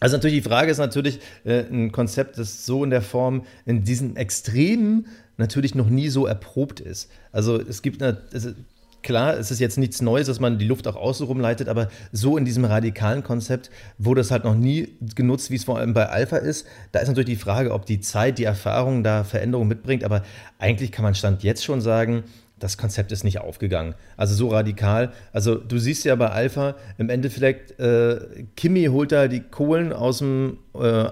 Also 0.00 0.16
natürlich 0.16 0.42
die 0.42 0.48
Frage 0.48 0.70
ist 0.70 0.78
natürlich 0.78 1.20
äh, 1.44 1.64
ein 1.70 1.92
Konzept, 1.92 2.38
das 2.38 2.66
so 2.66 2.84
in 2.84 2.90
der 2.90 3.02
Form 3.02 3.44
in 3.66 3.84
diesen 3.84 4.16
Extremen 4.16 5.06
natürlich 5.36 5.74
noch 5.74 5.88
nie 5.88 6.08
so 6.08 6.26
erprobt 6.26 6.80
ist. 6.80 7.10
Also 7.32 7.60
es 7.60 7.82
gibt 7.82 8.02
eine, 8.02 8.18
es, 8.32 8.54
klar, 9.02 9.36
es 9.36 9.50
ist 9.50 9.60
jetzt 9.60 9.78
nichts 9.78 10.02
Neues, 10.02 10.26
dass 10.26 10.40
man 10.40 10.58
die 10.58 10.66
Luft 10.66 10.86
auch 10.86 10.96
außen 10.96 11.26
rumleitet, 11.26 11.68
aber 11.68 11.88
so 12.12 12.36
in 12.36 12.44
diesem 12.44 12.64
radikalen 12.64 13.22
Konzept 13.22 13.70
wurde 13.96 14.20
es 14.20 14.30
halt 14.30 14.44
noch 14.44 14.54
nie 14.54 14.96
genutzt, 15.14 15.50
wie 15.50 15.56
es 15.56 15.64
vor 15.64 15.78
allem 15.78 15.94
bei 15.94 16.08
Alpha 16.08 16.36
ist. 16.36 16.66
Da 16.92 17.00
ist 17.00 17.08
natürlich 17.08 17.30
die 17.30 17.36
Frage, 17.36 17.72
ob 17.72 17.86
die 17.86 18.00
Zeit, 18.00 18.38
die 18.38 18.44
Erfahrung 18.44 19.02
da 19.02 19.24
Veränderungen 19.24 19.68
mitbringt, 19.68 20.04
aber 20.04 20.22
eigentlich 20.58 20.92
kann 20.92 21.04
man 21.04 21.14
Stand 21.14 21.42
jetzt 21.42 21.64
schon 21.64 21.80
sagen, 21.80 22.24
das 22.58 22.76
Konzept 22.76 23.12
ist 23.12 23.24
nicht 23.24 23.40
aufgegangen. 23.40 23.94
Also 24.16 24.34
so 24.34 24.48
radikal. 24.48 25.12
Also 25.32 25.54
du 25.56 25.78
siehst 25.78 26.04
ja 26.04 26.14
bei 26.16 26.30
Alpha 26.30 26.76
im 26.98 27.10
Endeffekt, 27.10 27.78
äh, 27.78 28.44
Kimi 28.56 28.86
holt 28.86 29.12
da 29.12 29.28
die 29.28 29.40
Kohlen 29.40 29.92
aus 29.92 30.18
dem, 30.18 30.58
äh, 30.74 31.10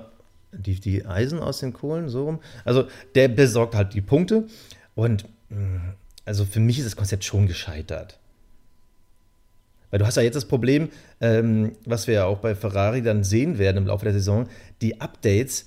die, 0.52 0.80
die 0.80 1.06
Eisen 1.06 1.40
aus 1.40 1.60
den 1.60 1.72
Kohlen, 1.72 2.08
so 2.08 2.24
rum. 2.24 2.40
Also 2.64 2.86
der 3.14 3.28
besorgt 3.28 3.74
halt 3.74 3.94
die 3.94 4.00
Punkte. 4.00 4.44
Und 4.94 5.24
mm, 5.50 5.92
also 6.24 6.44
für 6.44 6.60
mich 6.60 6.78
ist 6.78 6.86
das 6.86 6.96
Konzept 6.96 7.24
schon 7.24 7.46
gescheitert. 7.46 8.18
Weil 9.90 10.00
du 10.00 10.06
hast 10.06 10.16
ja 10.16 10.22
jetzt 10.22 10.34
das 10.34 10.46
Problem, 10.46 10.88
ähm, 11.20 11.72
was 11.84 12.06
wir 12.06 12.14
ja 12.14 12.24
auch 12.24 12.38
bei 12.38 12.54
Ferrari 12.54 13.02
dann 13.02 13.24
sehen 13.24 13.58
werden 13.58 13.78
im 13.78 13.86
Laufe 13.86 14.04
der 14.04 14.12
Saison, 14.12 14.48
die 14.82 15.00
Updates 15.00 15.66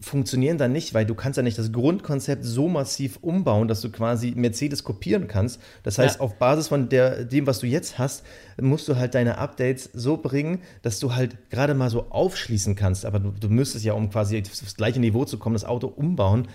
funktionieren 0.00 0.58
dann 0.58 0.72
nicht, 0.72 0.94
weil 0.94 1.04
du 1.04 1.14
kannst 1.14 1.36
ja 1.36 1.42
nicht 1.42 1.58
das 1.58 1.72
Grundkonzept 1.72 2.44
so 2.44 2.68
massiv 2.68 3.18
umbauen, 3.20 3.66
dass 3.66 3.80
du 3.80 3.90
quasi 3.90 4.32
Mercedes 4.36 4.84
kopieren 4.84 5.26
kannst. 5.26 5.60
Das 5.82 5.98
heißt, 5.98 6.16
ja. 6.16 6.20
auf 6.20 6.38
Basis 6.38 6.68
von 6.68 6.88
der, 6.88 7.24
dem, 7.24 7.46
was 7.46 7.58
du 7.58 7.66
jetzt 7.66 7.98
hast, 7.98 8.24
musst 8.60 8.86
du 8.86 8.96
halt 8.96 9.14
deine 9.14 9.38
Updates 9.38 9.90
so 9.92 10.16
bringen, 10.16 10.60
dass 10.82 11.00
du 11.00 11.14
halt 11.14 11.50
gerade 11.50 11.74
mal 11.74 11.90
so 11.90 12.10
aufschließen 12.10 12.76
kannst. 12.76 13.06
Aber 13.06 13.18
du, 13.18 13.32
du 13.32 13.48
müsstest 13.48 13.84
ja, 13.84 13.92
um 13.94 14.08
quasi 14.08 14.40
auf 14.40 14.60
das 14.60 14.76
gleiche 14.76 15.00
Niveau 15.00 15.24
zu 15.24 15.38
kommen, 15.38 15.54
das 15.54 15.64
Auto 15.64 15.88
umbauen. 15.88 16.46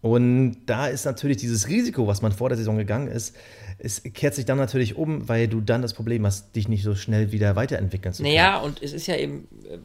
Und 0.00 0.58
da 0.66 0.86
ist 0.86 1.04
natürlich 1.04 1.38
dieses 1.38 1.66
Risiko, 1.68 2.06
was 2.06 2.22
man 2.22 2.30
vor 2.30 2.50
der 2.50 2.58
Saison 2.58 2.76
gegangen 2.76 3.08
ist, 3.08 3.34
es 3.78 4.02
kehrt 4.02 4.34
sich 4.34 4.44
dann 4.44 4.58
natürlich 4.58 4.96
um, 4.96 5.28
weil 5.28 5.48
du 5.48 5.60
dann 5.60 5.82
das 5.82 5.94
Problem 5.94 6.24
hast, 6.26 6.54
dich 6.54 6.68
nicht 6.68 6.84
so 6.84 6.94
schnell 6.94 7.32
wieder 7.32 7.56
weiterentwickeln 7.56 8.12
zu 8.12 8.22
können. 8.22 8.34
Naja, 8.34 8.58
und 8.58 8.82
es 8.82 8.92
ist 8.92 9.06
ja 9.06 9.16
eben 9.16 9.48
äh, 9.64 9.78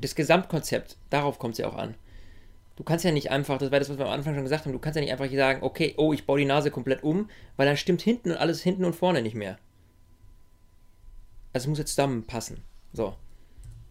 das 0.00 0.14
Gesamtkonzept, 0.14 0.98
darauf 1.10 1.38
kommt 1.38 1.54
es 1.54 1.58
ja 1.58 1.68
auch 1.68 1.76
an. 1.76 1.94
Du 2.82 2.84
kannst 2.84 3.04
ja 3.04 3.12
nicht 3.12 3.30
einfach, 3.30 3.58
das 3.58 3.70
war 3.70 3.78
das, 3.78 3.90
was 3.90 3.98
wir 3.98 4.06
am 4.06 4.10
Anfang 4.10 4.34
schon 4.34 4.42
gesagt 4.42 4.64
haben, 4.64 4.72
du 4.72 4.80
kannst 4.80 4.96
ja 4.96 5.02
nicht 5.02 5.12
einfach 5.12 5.30
sagen, 5.30 5.62
okay, 5.62 5.94
oh, 5.98 6.12
ich 6.12 6.26
baue 6.26 6.40
die 6.40 6.44
Nase 6.44 6.72
komplett 6.72 7.04
um, 7.04 7.30
weil 7.56 7.64
dann 7.64 7.76
stimmt 7.76 8.02
hinten 8.02 8.32
und 8.32 8.36
alles 8.38 8.60
hinten 8.60 8.84
und 8.84 8.96
vorne 8.96 9.22
nicht 9.22 9.36
mehr. 9.36 9.56
Also 11.52 11.66
es 11.66 11.68
muss 11.68 11.78
jetzt 11.78 11.90
zusammenpassen. 11.90 12.64
So. 12.92 13.14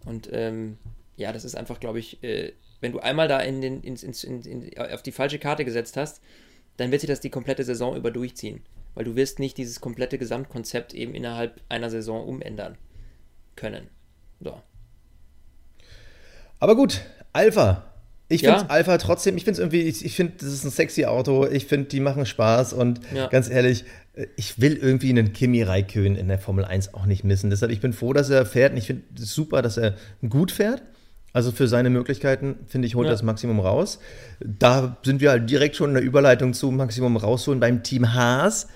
Und 0.03 0.27
ähm, 0.33 0.77
ja, 1.15 1.31
das 1.31 1.45
ist 1.45 1.55
einfach, 1.55 1.79
glaube 1.79 1.99
ich, 1.99 2.21
äh, 2.21 2.51
wenn 2.81 2.91
du 2.91 2.99
einmal 2.99 3.29
da 3.29 3.39
in 3.39 3.61
den, 3.61 3.81
ins, 3.81 4.03
ins, 4.03 4.25
in, 4.25 4.41
in, 4.41 4.77
auf 4.77 5.01
die 5.01 5.13
falsche 5.13 5.39
Karte 5.39 5.63
gesetzt 5.63 5.95
hast, 5.95 6.21
dann 6.75 6.91
wird 6.91 6.99
sich 6.99 7.09
das 7.09 7.21
die 7.21 7.29
komplette 7.29 7.63
Saison 7.63 7.95
über 7.95 8.11
durchziehen. 8.11 8.61
Weil 8.93 9.05
du 9.05 9.15
wirst 9.15 9.39
nicht 9.39 9.57
dieses 9.57 9.79
komplette 9.79 10.17
Gesamtkonzept 10.17 10.93
eben 10.93 11.15
innerhalb 11.15 11.61
einer 11.69 11.89
Saison 11.89 12.27
umändern 12.27 12.77
können. 13.55 13.87
So. 14.41 14.61
Aber 16.59 16.75
gut, 16.75 16.99
Alpha, 17.31 17.90
ich 18.31 18.41
finde 18.41 18.61
ja. 18.61 18.65
Alpha 18.67 18.97
trotzdem, 18.97 19.37
ich 19.37 19.43
finde 19.43 19.53
es 19.53 19.59
irgendwie, 19.59 19.81
ich, 19.81 20.05
ich 20.05 20.15
finde, 20.15 20.33
das 20.39 20.49
ist 20.49 20.63
ein 20.63 20.71
sexy 20.71 21.05
Auto, 21.05 21.47
ich 21.47 21.65
finde, 21.65 21.87
die 21.87 21.99
machen 21.99 22.25
Spaß 22.25 22.73
und 22.73 23.01
ja. 23.13 23.27
ganz 23.27 23.49
ehrlich, 23.49 23.85
ich 24.35 24.59
will 24.59 24.77
irgendwie 24.77 25.09
einen 25.09 25.33
Kimi 25.33 25.63
Raikön 25.63 26.15
in 26.15 26.27
der 26.27 26.39
Formel 26.39 26.65
1 26.65 26.93
auch 26.93 27.05
nicht 27.05 27.23
missen. 27.23 27.49
Deshalb, 27.49 27.71
ich 27.71 27.81
bin 27.81 27.93
froh, 27.93 28.13
dass 28.13 28.29
er 28.29 28.45
fährt 28.45 28.71
und 28.73 28.77
ich 28.77 28.87
finde 28.87 29.03
es 29.15 29.33
super, 29.33 29.61
dass 29.61 29.77
er 29.77 29.95
gut 30.27 30.51
fährt. 30.51 30.81
Also 31.33 31.51
für 31.53 31.69
seine 31.69 31.89
Möglichkeiten, 31.89 32.55
finde 32.67 32.87
ich, 32.87 32.95
holt 32.95 33.05
ja. 33.05 33.11
das 33.11 33.23
Maximum 33.23 33.61
raus. 33.61 33.99
Da 34.41 34.97
sind 35.03 35.21
wir 35.21 35.29
halt 35.31 35.49
direkt 35.49 35.77
schon 35.77 35.91
in 35.91 35.95
der 35.95 36.03
Überleitung 36.03 36.53
zu 36.53 36.71
Maximum 36.71 37.15
rausholen 37.15 37.59
beim 37.59 37.83
Team 37.83 38.13
Haas 38.13 38.67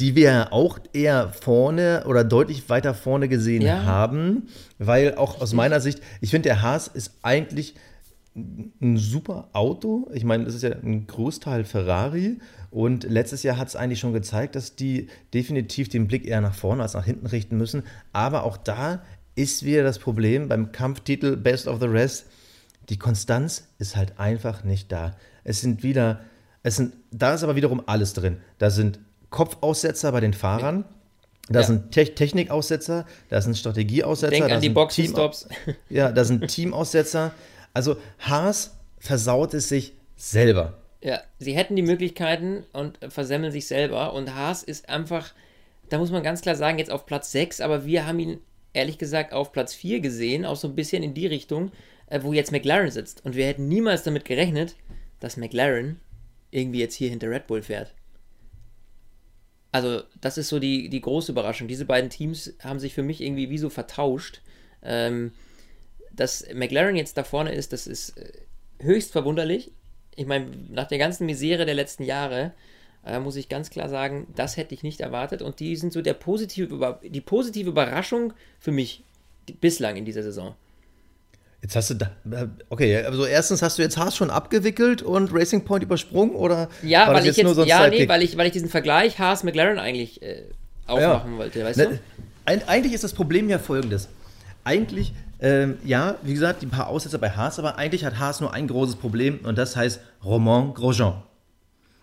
die 0.00 0.16
wir 0.16 0.52
auch 0.52 0.78
eher 0.92 1.28
vorne 1.28 2.04
oder 2.06 2.24
deutlich 2.24 2.68
weiter 2.68 2.94
vorne 2.94 3.28
gesehen 3.28 3.84
haben, 3.84 4.48
weil 4.78 5.14
auch 5.14 5.40
aus 5.40 5.52
meiner 5.52 5.80
Sicht, 5.80 6.00
ich 6.22 6.30
finde, 6.30 6.48
der 6.48 6.62
Haas 6.62 6.88
ist 6.88 7.12
eigentlich 7.22 7.74
ein 8.34 8.96
super 8.96 9.48
Auto. 9.52 10.08
Ich 10.14 10.24
meine, 10.24 10.44
das 10.44 10.54
ist 10.54 10.62
ja 10.62 10.70
ein 10.70 11.06
Großteil 11.06 11.64
Ferrari. 11.64 12.38
Und 12.70 13.04
letztes 13.04 13.42
Jahr 13.42 13.56
hat 13.56 13.68
es 13.68 13.76
eigentlich 13.76 13.98
schon 13.98 14.12
gezeigt, 14.12 14.54
dass 14.54 14.76
die 14.76 15.08
definitiv 15.34 15.88
den 15.88 16.06
Blick 16.06 16.26
eher 16.26 16.40
nach 16.40 16.54
vorne 16.54 16.82
als 16.82 16.94
nach 16.94 17.04
hinten 17.04 17.26
richten 17.26 17.56
müssen. 17.56 17.82
Aber 18.12 18.44
auch 18.44 18.56
da 18.56 19.02
ist 19.34 19.64
wieder 19.64 19.82
das 19.82 19.98
Problem 19.98 20.48
beim 20.48 20.70
Kampftitel 20.70 21.36
Best 21.36 21.66
of 21.66 21.80
the 21.80 21.86
Rest. 21.86 22.26
Die 22.88 22.98
Konstanz 22.98 23.68
ist 23.78 23.96
halt 23.96 24.18
einfach 24.18 24.64
nicht 24.64 24.92
da. 24.92 25.16
Es 25.42 25.60
sind 25.60 25.82
wieder, 25.82 26.20
es 26.62 26.76
sind, 26.76 26.94
da 27.10 27.34
ist 27.34 27.42
aber 27.42 27.56
wiederum 27.56 27.82
alles 27.86 28.12
drin. 28.12 28.38
Da 28.58 28.70
sind 28.70 29.00
Kopfaussetzer 29.30 30.12
bei 30.12 30.20
den 30.20 30.34
Fahrern. 30.34 30.84
Da 31.48 31.60
ja. 31.60 31.66
sind 31.66 31.90
Te 31.90 32.04
Technikaussetzer, 32.04 33.06
da 33.28 33.40
sind 33.40 33.56
Strategieaussetzer. 33.56 34.30
Denk 34.30 34.48
da 34.48 34.54
an 34.54 34.60
die 34.60 34.68
Boxenstops. 34.68 35.48
Ja, 35.88 36.12
da 36.12 36.24
sind 36.24 36.46
Teamaussetzer. 36.48 37.32
Also 37.72 37.96
Haas 38.18 38.76
versaut 38.98 39.54
es 39.54 39.68
sich 39.68 39.94
selber. 40.16 40.82
Ja, 41.02 41.22
sie 41.38 41.56
hätten 41.56 41.76
die 41.76 41.82
Möglichkeiten 41.82 42.64
und 42.72 42.98
versemmeln 43.08 43.52
sich 43.52 43.66
selber. 43.66 44.12
Und 44.12 44.34
Haas 44.34 44.62
ist 44.62 44.88
einfach, 44.88 45.32
da 45.88 45.98
muss 45.98 46.10
man 46.10 46.22
ganz 46.22 46.42
klar 46.42 46.56
sagen, 46.56 46.78
jetzt 46.78 46.90
auf 46.90 47.06
Platz 47.06 47.32
6, 47.32 47.60
aber 47.60 47.86
wir 47.86 48.06
haben 48.06 48.18
ihn 48.18 48.40
ehrlich 48.72 48.98
gesagt 48.98 49.32
auf 49.32 49.52
Platz 49.52 49.74
4 49.74 50.00
gesehen, 50.00 50.44
auch 50.44 50.56
so 50.56 50.68
ein 50.68 50.76
bisschen 50.76 51.02
in 51.02 51.14
die 51.14 51.26
Richtung, 51.26 51.72
äh, 52.06 52.22
wo 52.22 52.32
jetzt 52.32 52.52
McLaren 52.52 52.90
sitzt. 52.90 53.24
Und 53.24 53.34
wir 53.34 53.46
hätten 53.46 53.68
niemals 53.68 54.02
damit 54.02 54.24
gerechnet, 54.24 54.76
dass 55.20 55.36
McLaren 55.36 56.00
irgendwie 56.50 56.80
jetzt 56.80 56.94
hier 56.94 57.08
hinter 57.08 57.30
Red 57.30 57.46
Bull 57.46 57.62
fährt. 57.62 57.94
Also, 59.72 60.02
das 60.20 60.36
ist 60.36 60.48
so 60.48 60.58
die, 60.58 60.88
die 60.88 61.00
große 61.00 61.30
Überraschung. 61.32 61.68
Diese 61.68 61.84
beiden 61.84 62.10
Teams 62.10 62.54
haben 62.62 62.80
sich 62.80 62.92
für 62.92 63.04
mich 63.04 63.20
irgendwie 63.20 63.50
wie 63.50 63.58
so 63.58 63.70
vertauscht. 63.70 64.42
Ähm, 64.82 65.32
dass 66.20 66.44
McLaren 66.52 66.96
jetzt 66.96 67.16
da 67.16 67.24
vorne 67.24 67.54
ist, 67.54 67.72
das 67.72 67.86
ist 67.86 68.18
äh, 68.18 68.32
höchst 68.80 69.10
verwunderlich. 69.10 69.72
Ich 70.14 70.26
meine, 70.26 70.50
nach 70.68 70.86
der 70.86 70.98
ganzen 70.98 71.24
Misere 71.24 71.64
der 71.64 71.74
letzten 71.74 72.02
Jahre 72.02 72.52
äh, 73.06 73.18
muss 73.18 73.36
ich 73.36 73.48
ganz 73.48 73.70
klar 73.70 73.88
sagen, 73.88 74.26
das 74.36 74.58
hätte 74.58 74.74
ich 74.74 74.82
nicht 74.82 75.00
erwartet. 75.00 75.40
Und 75.40 75.60
die 75.60 75.74
sind 75.76 75.94
so 75.94 76.02
der 76.02 76.12
positive, 76.12 76.98
die 77.02 77.22
positive 77.22 77.70
Überraschung 77.70 78.34
für 78.58 78.70
mich 78.70 79.02
bislang 79.62 79.96
in 79.96 80.04
dieser 80.04 80.22
Saison. 80.22 80.54
Jetzt 81.62 81.76
hast 81.76 81.90
du 81.90 81.94
da, 81.94 82.10
äh, 82.30 82.48
okay, 82.68 82.98
also 82.98 83.24
erstens 83.24 83.62
hast 83.62 83.78
du 83.78 83.82
jetzt 83.82 83.96
Haas 83.96 84.14
schon 84.14 84.30
abgewickelt 84.30 85.00
und 85.02 85.32
Racing 85.32 85.64
Point 85.64 85.84
übersprungen 85.84 86.34
oder 86.34 86.68
ja, 86.82 87.08
weil 87.08 87.20
ich 87.20 87.26
jetzt, 87.26 87.38
jetzt 87.38 87.54
so 87.54 87.64
ja, 87.64 87.88
nee, 87.88 88.06
weil 88.08 88.22
ich, 88.22 88.36
weil 88.36 88.46
ich 88.46 88.52
diesen 88.52 88.68
Vergleich 88.68 89.18
Haas 89.18 89.42
McLaren 89.42 89.78
eigentlich 89.78 90.20
äh, 90.20 90.44
aufmachen 90.86 91.32
ja. 91.32 91.38
wollte, 91.38 91.64
weißt 91.64 91.78
ne, 91.78 92.00
du? 92.46 92.68
Eigentlich 92.68 92.92
ist 92.92 93.04
das 93.04 93.14
Problem 93.14 93.48
ja 93.48 93.58
folgendes. 93.58 94.08
Eigentlich 94.64 95.14
ähm, 95.40 95.78
ja, 95.84 96.16
wie 96.22 96.34
gesagt, 96.34 96.62
die 96.62 96.66
paar 96.66 96.88
Aussetzer 96.88 97.18
bei 97.18 97.30
Haas, 97.30 97.58
aber 97.58 97.78
eigentlich 97.78 98.04
hat 98.04 98.18
Haas 98.18 98.40
nur 98.40 98.52
ein 98.52 98.66
großes 98.66 98.96
Problem 98.96 99.40
und 99.42 99.56
das 99.56 99.76
heißt 99.76 100.00
Romain 100.24 100.74
Grosjean. 100.74 101.22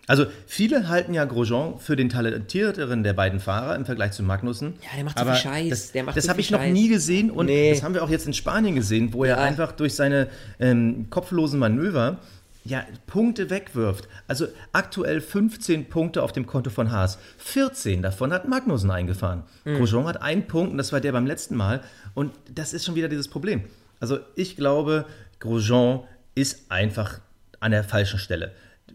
Also 0.08 0.26
viele 0.47 0.88
halten 0.88 1.13
ja 1.13 1.26
Grosjean 1.26 1.80
für 1.80 1.97
den 1.97 2.08
talentierteren 2.08 3.04
der 3.04 3.12
beiden 3.12 3.41
Fahrer 3.41 3.76
im 3.76 3.86
Vergleich 3.86 4.13
zu 4.13 4.23
Magnussen. 4.23 4.76
Ja, 4.82 4.95
der 4.95 5.04
macht 5.04 5.19
so 5.19 5.26
viel 5.26 5.36
Scheiß. 5.36 5.91
Das, 5.91 6.15
das 6.15 6.30
habe 6.30 6.39
ich 6.39 6.50
noch 6.50 6.63
nie 6.63 6.88
gesehen 6.88 7.30
und 7.30 7.47
nee. 7.47 7.73
das 7.73 7.84
haben 7.84 7.93
wir 7.93 8.04
auch 8.04 8.10
jetzt 8.10 8.26
in 8.26 8.34
Spanien 8.34 8.76
gesehen, 8.76 9.13
wo 9.13 9.26
er 9.26 9.39
einfach 9.39 9.73
durch 9.73 9.95
seine 9.95 10.30
ähm, 10.60 11.08
kopflosen 11.10 11.60
Manöver 11.60 12.19
ja, 12.67 12.86
Punkte 13.06 13.50
wegwirft. 13.50 14.08
Also 14.28 14.47
aktuell 14.73 15.21
15 15.21 15.86
Punkte 15.86 16.23
auf 16.23 16.32
dem 16.32 16.45
Konto 16.45 16.69
von 16.69 16.91
Haas. 16.91 17.17
14 17.38 18.02
davon 18.02 18.34
hat 18.34 18.47
Magnussen 18.47 18.91
eingefahren. 18.91 19.43
Mhm. 19.65 19.78
Grosjean 19.78 20.06
hat 20.06 20.21
einen 20.21 20.47
Punkt 20.47 20.71
und 20.71 20.78
das 20.78 20.91
war 20.91 21.00
der 21.00 21.12
beim 21.12 21.26
letzten 21.26 21.56
Mal. 21.56 21.82
Und 22.17 22.34
das 22.51 22.73
ist 22.73 22.84
schon 22.84 22.95
wieder 22.95 23.10
dieses 23.10 23.27
Problem. 23.27 23.65
Also 23.99 24.17
ich 24.34 24.56
glaube, 24.56 25.06
Grosjean 25.38 25.99
ist 26.34 26.71
einfach 26.71 27.19
an 27.60 27.69
der 27.69 27.84
falschen 27.84 28.17
Stelle. 28.17 28.53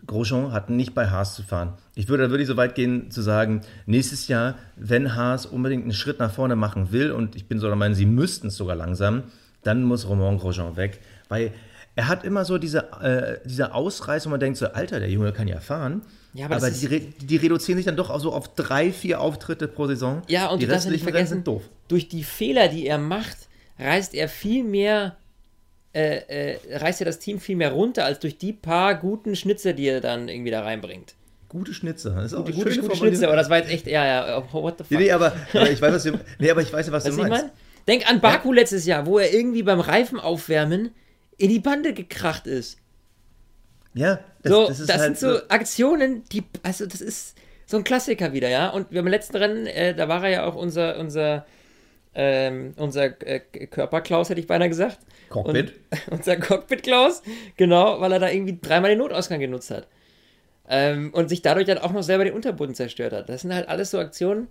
Grosjean 0.09 0.51
hat 0.51 0.71
nicht 0.71 0.93
bei 0.93 1.09
Haas 1.09 1.37
zu 1.37 1.45
fahren. 1.45 1.75
Ich 1.95 2.09
würde 2.09 2.25
da 2.25 2.31
wirklich 2.31 2.49
so 2.49 2.57
weit 2.57 2.75
gehen 2.75 3.13
zu 3.13 3.23
sagen, 3.23 3.61
nächstes 3.87 4.27
Jahr, 4.27 4.57
wenn 4.75 5.15
Haas 5.15 5.47
unbedingt 5.47 5.85
einen 5.85 5.93
Schritt 5.93 6.19
nach 6.19 6.33
vorne 6.33 6.57
machen 6.57 6.91
will, 6.91 7.13
und 7.13 7.37
ich 7.37 7.47
bin 7.47 7.61
so 7.61 7.69
der 7.69 7.77
Meinung, 7.77 7.95
sie 7.95 8.07
müssten 8.07 8.49
es 8.49 8.57
sogar 8.57 8.75
langsam, 8.75 9.23
dann 9.63 9.85
muss 9.85 10.09
Romain 10.09 10.37
Grosjean 10.37 10.75
weg, 10.75 10.99
weil 11.29 11.53
er 11.95 12.09
hat 12.09 12.25
immer 12.25 12.45
so 12.45 12.59
diese, 12.59 12.91
äh, 13.03 13.39
diese 13.45 13.73
Ausreißer, 13.73 14.31
man 14.31 14.41
denkt 14.41 14.59
so, 14.59 14.67
Alter, 14.67 14.99
der 14.99 15.11
Junge 15.11 15.31
kann 15.31 15.47
ja 15.47 15.61
fahren. 15.61 16.03
Ja, 16.35 16.47
aber, 16.47 16.57
aber 16.57 16.71
die, 16.71 17.01
die, 17.01 17.37
reduzieren 17.37 17.77
sich 17.77 17.85
dann 17.85 17.97
doch 17.97 18.09
auch 18.09 18.21
so 18.21 18.33
auf 18.33 18.55
drei, 18.55 18.90
vier 18.90 19.21
Auftritte 19.21 19.68
pro 19.68 19.87
Saison. 19.87 20.23
Ja, 20.29 20.49
und 20.49 20.62
die 20.62 20.66
du 20.66 20.90
nicht 20.90 21.03
vergessen, 21.03 21.35
sind 21.35 21.47
doof. 21.47 21.62
durch 21.88 22.09
die 22.09 22.25
Fehler, 22.25 22.68
die 22.68 22.87
er 22.87 22.99
macht, 22.99 23.37
reißt 23.79 24.14
er 24.14 24.29
viel 24.29 24.64
mehr, 24.64 25.16
äh, 25.95 26.55
äh, 26.55 26.77
reißt 26.79 27.03
er 27.03 27.05
das 27.05 27.18
Team 27.18 27.38
viel 27.38 27.57
mehr 27.57 27.73
runter, 27.73 28.07
als 28.07 28.18
durch 28.18 28.38
die 28.38 28.55
paar 28.55 28.95
guten 28.95 29.37
Schnitzer, 29.37 29.75
die 29.75 29.87
er 29.87 30.01
dann 30.01 30.29
irgendwie 30.29 30.51
da 30.51 30.62
reinbringt. 30.62 31.14
Gute 31.51 31.75
Schnitzer. 31.75 32.14
Das 32.14 32.33
ist 32.33 32.35
auch 32.35 32.47
gute, 32.47 32.81
gute, 32.81 32.97
Schnitzer, 32.97 33.27
aber 33.27 33.37
das 33.37 33.51
war 33.51 33.59
jetzt 33.59 33.71
echt, 33.71 33.87
ja, 33.87 34.07
ja, 34.07 34.38
oh, 34.38 34.62
what 34.62 34.79
the 34.79 34.85
fuck. 34.85 34.92
Nee, 34.92 35.05
nee, 35.05 35.12
aber, 35.12 35.35
aber 35.53 35.71
ich 35.71 35.83
weiß, 35.83 35.92
was 35.92 36.03
du, 36.05 36.12
nee, 36.38 36.51
aber 36.51 36.62
ich 36.62 36.73
weiß 36.73 36.90
was, 36.90 37.05
was 37.05 37.14
du 37.14 37.21
meinst. 37.21 37.37
Ich 37.37 37.42
mein? 37.42 37.51
Denk 37.87 38.09
an 38.09 38.21
Baku 38.23 38.55
ja. 38.55 38.61
letztes 38.61 38.87
Jahr, 38.87 39.05
wo 39.05 39.18
er 39.18 39.35
irgendwie 39.35 39.62
beim 39.62 39.81
Reifen 39.81 40.18
aufwärmen 40.18 40.92
in 41.37 41.51
die 41.51 41.59
Bande 41.59 41.92
gekracht 41.92 42.47
ist. 42.47 42.79
Ja, 43.95 44.21
das, 44.43 44.53
so, 44.53 44.69
das, 44.69 44.87
das 44.87 44.99
halt 44.99 45.03
sind 45.03 45.19
so, 45.19 45.39
so 45.39 45.49
Aktionen, 45.49 46.25
die, 46.33 46.45
also 46.63 46.87
das 46.87 47.01
ist 47.01 47.37
so 47.67 47.77
ein 47.77 47.85
Klassiker 47.85 48.33
wieder, 48.33 48.49
ja. 48.49 48.71
Und 48.71 48.91
wir 48.91 48.99
haben 48.99 49.07
im 49.07 49.13
letzten 49.13 49.37
Rennen, 49.37 49.67
äh, 49.67 49.95
da 49.95 50.09
war 50.09 50.25
er 50.25 50.31
ja 50.31 50.45
auch 50.45 50.55
unser, 50.55 50.99
unser, 50.99 51.47
ähm, 52.15 52.75
unser 52.77 53.05
äh, 53.27 53.41
Körperklaus, 53.41 54.31
hätte 54.31 54.41
ich 54.41 54.47
beinahe 54.47 54.69
gesagt. 54.69 54.99
Cockpit. 55.29 55.73
Und, 55.91 56.01
unser 56.19 56.37
Cockpit-Klaus, 56.37 57.23
genau, 57.57 58.01
weil 58.01 58.13
er 58.13 58.19
da 58.19 58.29
irgendwie 58.29 58.59
dreimal 58.61 58.91
den 58.91 58.99
Notausgang 58.99 59.41
genutzt 59.41 59.71
hat. 59.71 59.87
Ähm, 60.69 61.13
und 61.13 61.29
sich 61.29 61.43
dadurch 61.43 61.67
dann 61.67 61.79
auch 61.79 61.93
noch 61.93 62.03
selber 62.03 62.25
den 62.25 62.35
Unterboden 62.35 62.75
zerstört 62.75 63.13
hat. 63.13 63.29
Das 63.29 63.43
sind 63.43 63.55
halt 63.55 63.69
alles 63.69 63.91
so 63.91 63.99
Aktionen. 63.99 64.49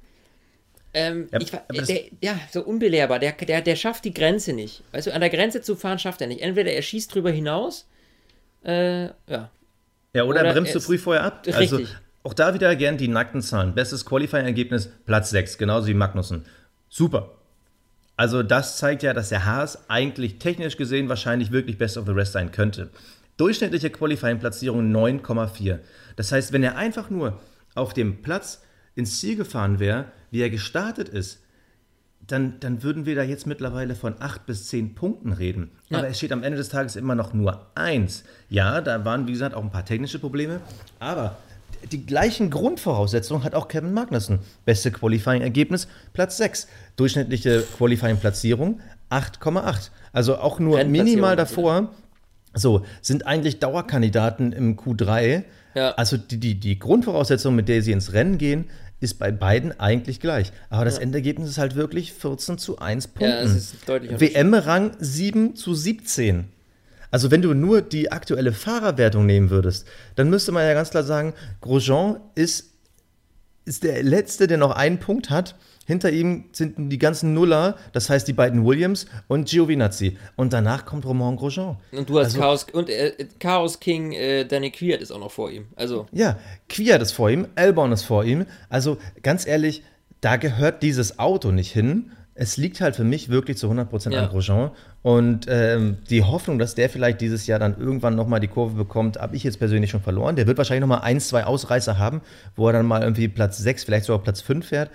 Ähm, 0.94 1.30
ja, 1.32 1.40
ich, 1.40 1.86
der, 1.86 2.02
ja, 2.22 2.40
so 2.52 2.64
unbelehrbar. 2.64 3.20
Der, 3.20 3.32
der, 3.32 3.62
der 3.62 3.76
schafft 3.76 4.04
die 4.04 4.14
Grenze 4.14 4.54
nicht. 4.54 4.84
Weißt 4.92 5.08
du, 5.08 5.14
an 5.14 5.22
der 5.22 5.30
Grenze 5.30 5.62
zu 5.62 5.76
fahren 5.76 6.00
schafft 6.00 6.22
er 6.22 6.28
nicht. 6.28 6.42
Entweder 6.42 6.72
er 6.72 6.82
schießt 6.82 7.16
drüber 7.16 7.32
hinaus, 7.32 7.88
äh, 8.64 9.06
ja. 9.06 9.50
Ja, 10.14 10.24
oder, 10.24 10.42
oder 10.42 10.44
er 10.44 10.54
bremst 10.54 10.74
zu 10.74 10.82
früh 10.82 10.98
vorher 10.98 11.24
ab. 11.24 11.44
Richtig. 11.46 11.58
Also, 11.58 11.82
auch 12.24 12.34
da 12.34 12.54
wieder 12.54 12.76
gern 12.76 12.98
die 12.98 13.08
nackten 13.08 13.42
Zahlen. 13.42 13.74
Bestes 13.74 14.06
Qualifying-Ergebnis, 14.06 14.90
Platz 15.06 15.32
6, 15.32 15.58
genauso 15.58 15.88
wie 15.88 15.94
Magnussen. 15.94 16.46
Super. 16.90 17.32
Also 18.16 18.44
das 18.44 18.78
zeigt 18.78 19.02
ja, 19.02 19.14
dass 19.14 19.30
der 19.30 19.46
Haas 19.46 19.90
eigentlich 19.90 20.38
technisch 20.38 20.78
gesehen 20.78 21.10
wahrscheinlich 21.10 21.52
wirklich 21.52 21.80
Best 21.80 21.98
of 21.98 22.06
the 22.06 22.12
Rest 22.12 22.34
sein 22.34 22.52
könnte. 22.52 22.92
Durchschnittliche 23.38 23.90
Qualifying-Platzierung 23.90 24.92
9,4. 24.94 25.80
Das 26.16 26.32
heißt, 26.32 26.52
wenn 26.52 26.62
er 26.62 26.76
einfach 26.76 27.10
nur 27.10 27.40
auf 27.74 27.94
dem 27.94 28.22
Platz 28.22 28.62
ins 28.94 29.20
Ziel 29.20 29.38
gefahren 29.38 29.80
wäre, 29.80 30.06
wie 30.30 30.42
er 30.42 30.52
gestartet 30.52 31.10
ist, 31.10 31.42
dann, 32.28 32.60
dann 32.60 32.84
würden 32.84 33.06
wir 33.06 33.16
da 33.16 33.24
jetzt 33.24 33.46
mittlerweile 33.48 33.96
von 33.96 34.16
acht 34.20 34.46
bis 34.46 34.68
zehn 34.68 34.96
Punkten 34.96 35.34
reden. 35.34 35.72
Ja. 35.90 36.00
Aber 36.00 36.08
es 36.08 36.18
steht 36.18 36.32
am 36.32 36.44
Ende 36.44 36.58
des 36.58 36.70
Tages 36.70 36.96
immer 36.96 37.16
noch 37.16 37.34
nur 37.34 37.68
eins. 37.76 38.24
Ja, 38.50 38.82
da 38.82 39.04
waren, 39.04 39.28
wie 39.28 39.34
gesagt, 39.34 39.56
auch 39.56 39.64
ein 39.64 39.72
paar 39.72 39.86
technische 39.86 40.20
Probleme. 40.20 40.62
Aber 41.00 41.38
die 41.92 42.06
gleichen 42.06 42.50
Grundvoraussetzungen 42.50 43.44
hat 43.44 43.56
auch 43.56 43.68
Kevin 43.68 43.94
Magnussen. 43.94 44.40
Beste 44.66 44.92
Qualifying-Ergebnis, 44.92 45.88
Platz 46.14 46.38
6. 46.38 46.68
Durchschnittliche 46.96 47.64
Qualifying-Platzierung, 47.78 48.80
8,8. 49.10 49.90
Also 50.14 50.38
auch 50.38 50.60
nur 50.60 50.84
minimal 50.84 51.36
davor. 51.36 51.90
So, 52.54 52.86
sind 53.02 53.26
eigentlich 53.26 53.60
Dauerkandidaten 53.60 54.52
im 54.52 54.78
Q3. 54.78 55.44
Ja. 55.74 55.92
Also 55.92 56.18
die, 56.18 56.38
die, 56.38 56.60
die 56.60 56.80
Grundvoraussetzung, 56.80 57.56
mit 57.56 57.70
der 57.70 57.82
sie 57.82 57.94
ins 57.94 58.14
Rennen 58.14 58.38
gehen, 58.38 58.66
ist 59.02 59.20
bei 59.20 59.32
beiden 59.32 59.78
eigentlich 59.80 60.20
gleich. 60.20 60.54
Aber 60.70 60.86
das 60.86 60.96
ja. 60.96 61.02
Endergebnis 61.02 61.50
ist 61.50 61.58
halt 61.58 61.76
wirklich 61.76 62.14
14 62.14 62.58
zu 62.58 62.80
1 62.80 63.10
Punkten. 63.10 63.62
Ja, 63.88 64.20
WM-Rang 64.20 64.92
7 65.00 65.56
zu 65.56 65.74
17. 65.74 66.46
Also 67.10 67.30
wenn 67.30 67.42
du 67.42 67.54
nur 67.54 67.82
die 67.82 68.12
aktuelle 68.12 68.54
Fahrerwertung 68.54 69.26
nehmen 69.26 69.50
würdest, 69.50 69.86
dann 70.16 70.30
müsste 70.30 70.54
man 70.54 70.66
ja 70.66 70.74
ganz 70.74 70.92
klar 70.92 71.04
sagen, 71.04 71.34
Grosjean 71.60 72.22
ist, 72.36 72.70
ist 73.66 73.84
der 73.84 74.02
Letzte, 74.04 74.48
der 74.48 74.58
noch 74.58 74.72
einen 74.72 75.00
Punkt 75.00 75.30
hat 75.30 75.56
hinter 75.86 76.12
ihm 76.12 76.46
sind 76.52 76.92
die 76.92 77.00
ganzen 77.00 77.34
Nuller, 77.34 77.76
das 77.92 78.10
heißt 78.10 78.28
die 78.28 78.34
beiden 78.34 78.66
Williams 78.66 79.08
und 79.28 79.50
Giovinazzi. 79.50 80.18
Und 80.36 80.54
danach 80.54 80.86
kommt 80.86 81.06
Romain 81.06 81.36
Grosjean. 81.36 81.78
Und 81.92 82.10
du 82.10 82.20
hast 82.20 82.28
also, 82.28 82.40
Chaos 82.40 82.68
und 82.72 82.90
äh, 82.90 83.14
Chaos 83.40 83.80
King 83.80 84.12
äh, 84.12 84.46
Danny 84.46 84.72
Quiert 84.72 85.02
ist 85.02 85.12
auch 85.12 85.20
noch 85.20 85.32
vor 85.32 85.50
ihm. 85.50 85.68
Also 85.76 86.06
ja, 86.12 86.38
Quiert 86.70 87.02
ist 87.02 87.14
vor 87.14 87.30
ihm, 87.30 87.48
Elborn 87.56 87.92
ist 87.92 88.04
vor 88.04 88.24
ihm. 88.24 88.46
Also 88.70 88.98
ganz 89.24 89.48
ehrlich, 89.48 89.84
da 90.22 90.38
gehört 90.38 90.84
dieses 90.84 91.18
Auto 91.20 91.52
nicht 91.52 91.72
hin. 91.72 92.12
es 92.36 92.58
liegt 92.58 92.80
halt 92.80 92.96
für 92.96 93.04
mich 93.04 93.30
wirklich 93.30 93.58
zu 93.58 93.70
100% 93.70 94.12
ja. 94.12 94.24
an 94.24 94.30
Grosjean. 94.30 94.72
Und 95.02 95.48
ähm, 95.50 95.98
die 96.10 96.24
Hoffnung, 96.24 96.60
dass 96.60 96.76
der 96.76 96.90
vielleicht 96.90 97.22
dieses 97.22 97.48
Jahr 97.48 97.58
dann 97.58 97.80
irgendwann 97.80 98.16
nochmal 98.16 98.40
die 98.40 98.48
Kurve 98.48 98.76
bekommt, 98.76 99.20
habe 99.20 99.36
ich 99.36 99.44
jetzt 99.44 99.58
persönlich 99.58 99.90
schon 99.90 100.02
verloren. 100.02 100.36
Der 100.36 100.46
wird 100.46 100.60
wahrscheinlich 100.60 100.82
nochmal 100.82 101.02
ein, 101.02 101.20
zwei 101.20 101.44
Ausreißer 101.44 101.98
haben, 101.98 102.22
wo 102.56 102.68
er 102.68 102.74
dann 102.74 102.86
mal 102.86 103.02
irgendwie 103.02 103.28
Platz 103.28 103.58
6, 103.58 103.84
vielleicht 103.84 104.06
sogar 104.06 104.24
Platz 104.24 104.42
5 104.42 104.66
fährt. 104.66 104.92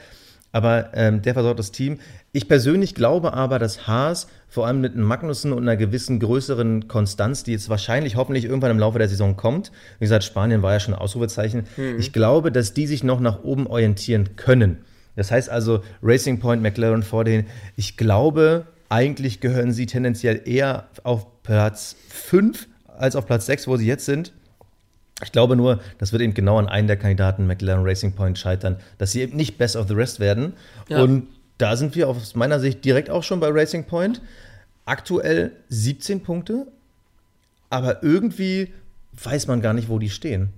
Aber 0.53 0.91
ähm, 0.95 1.23
der 1.23 1.35
versorgt 1.35 1.59
das 1.59 1.73
Team. 1.73 1.99
Ich 2.33 2.49
persönlich 2.49 2.95
glaube 2.95 3.35
aber, 3.35 3.59
dass 3.59 3.87
Haas 3.87 4.27
vor 4.49 4.67
allem 4.67 4.81
mit 4.81 4.95
einem 4.95 5.05
Magnussen 5.05 5.53
und 5.53 5.63
einer 5.63 5.77
gewissen 5.77 6.19
größeren 6.19 6.89
Konstanz, 6.89 7.45
die 7.45 7.53
jetzt 7.53 7.69
wahrscheinlich 7.69 8.17
hoffentlich 8.17 8.45
irgendwann 8.45 8.71
im 8.71 8.79
Laufe 8.79 8.99
der 8.99 9.09
Saison 9.09 9.37
kommt, 9.37 9.73
wie 9.99 10.05
gesagt, 10.05 10.25
Spanien 10.25 10.63
war 10.63 10.73
ja 10.73 10.81
schon 10.81 10.95
ein 10.95 11.01
Ausrufezeichen, 11.01 11.65
mhm. 11.77 11.99
ich 11.99 12.13
glaube, 12.13 12.53
dass 12.53 12.73
die 12.73 12.87
sich 12.87 13.05
noch 13.05 13.21
nach 13.21 13.43
oben 13.43 13.67
orientieren 13.67 14.37
können. 14.37 14.79
Das 15.15 15.31
heißt 15.31 15.49
also, 15.49 15.83
Racing 16.03 16.39
Point, 16.39 16.63
McLaren 16.63 17.03
vor 17.03 17.25
denen, 17.25 17.47
ich 17.77 17.97
glaube, 17.97 18.67
eigentlich 18.89 19.41
gehören 19.41 19.73
sie 19.73 19.87
tendenziell 19.87 20.43
eher 20.45 20.89
auf 21.03 21.43
Platz 21.43 21.97
5 22.09 22.69
als 22.87 23.17
auf 23.17 23.27
Platz 23.27 23.47
6, 23.47 23.67
wo 23.67 23.77
sie 23.77 23.87
jetzt 23.87 24.05
sind. 24.05 24.33
Ich 25.23 25.33
glaube 25.33 25.57
nur, 25.57 25.81
das 25.99 26.13
wird 26.13 26.23
eben 26.23 26.35
genau 26.35 26.59
an 26.59 26.69
einen 26.69 26.89
der 26.89 26.99
Kandidaten 26.99 27.47
McLaren 27.47 27.85
Racing 27.85 28.13
Point 28.13 28.39
scheitern, 28.39 28.77
dass 28.99 29.13
sie 29.13 29.23
eben 29.23 29.37
nicht 29.37 29.57
Best 29.57 29.77
of 29.77 29.89
the 29.89 29.95
Rest 29.95 30.21
werden. 30.21 30.53
Ja. 30.89 31.03
Und 31.03 31.29
da 31.59 31.77
sind 31.77 31.95
wir 31.95 32.09
aus 32.09 32.35
meiner 32.35 32.61
Sicht 32.61 32.85
direkt 32.85 33.09
auch 33.09 33.23
schon 33.23 33.41
bei 33.41 33.49
Racing 33.49 33.85
Point. 33.85 34.21
Aktuell 34.85 35.53
17 35.71 36.23
Punkte, 36.23 36.67
aber 37.71 38.03
irgendwie 38.03 38.73
weiß 39.25 39.47
man 39.47 39.63
gar 39.63 39.73
nicht, 39.73 39.89
wo 39.89 39.99
die 39.99 40.11
stehen. 40.11 40.51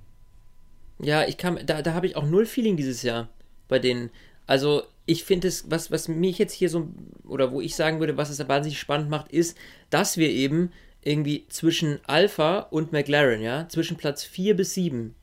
Ja, 1.00 1.24
ich 1.24 1.36
kam, 1.36 1.58
da, 1.64 1.80
da 1.82 1.94
habe 1.94 2.06
ich 2.06 2.16
auch 2.16 2.26
null 2.26 2.44
Feeling 2.44 2.76
dieses 2.76 3.02
Jahr 3.02 3.28
bei 3.68 3.78
denen. 3.78 4.10
Also 4.46 4.82
ich 5.06 5.24
finde 5.24 5.48
es, 5.48 5.70
was, 5.70 5.90
was 5.90 6.08
mich 6.08 6.38
jetzt 6.38 6.52
hier 6.52 6.68
so, 6.68 6.88
oder 7.26 7.52
wo 7.52 7.60
ich 7.60 7.76
sagen 7.76 8.00
würde, 8.00 8.16
was 8.16 8.28
es 8.28 8.38
da 8.38 8.48
wahnsinnig 8.48 8.78
spannend 8.80 9.08
macht, 9.08 9.30
ist, 9.30 9.56
dass 9.90 10.16
wir 10.16 10.28
eben 10.28 10.72
irgendwie 11.02 11.46
zwischen 11.48 12.00
Alpha 12.06 12.60
und 12.60 12.92
McLaren, 12.92 13.40
ja, 13.40 13.68
zwischen 13.68 13.96
Platz 13.96 14.24
4 14.24 14.56
bis 14.56 14.74
7 14.74 15.14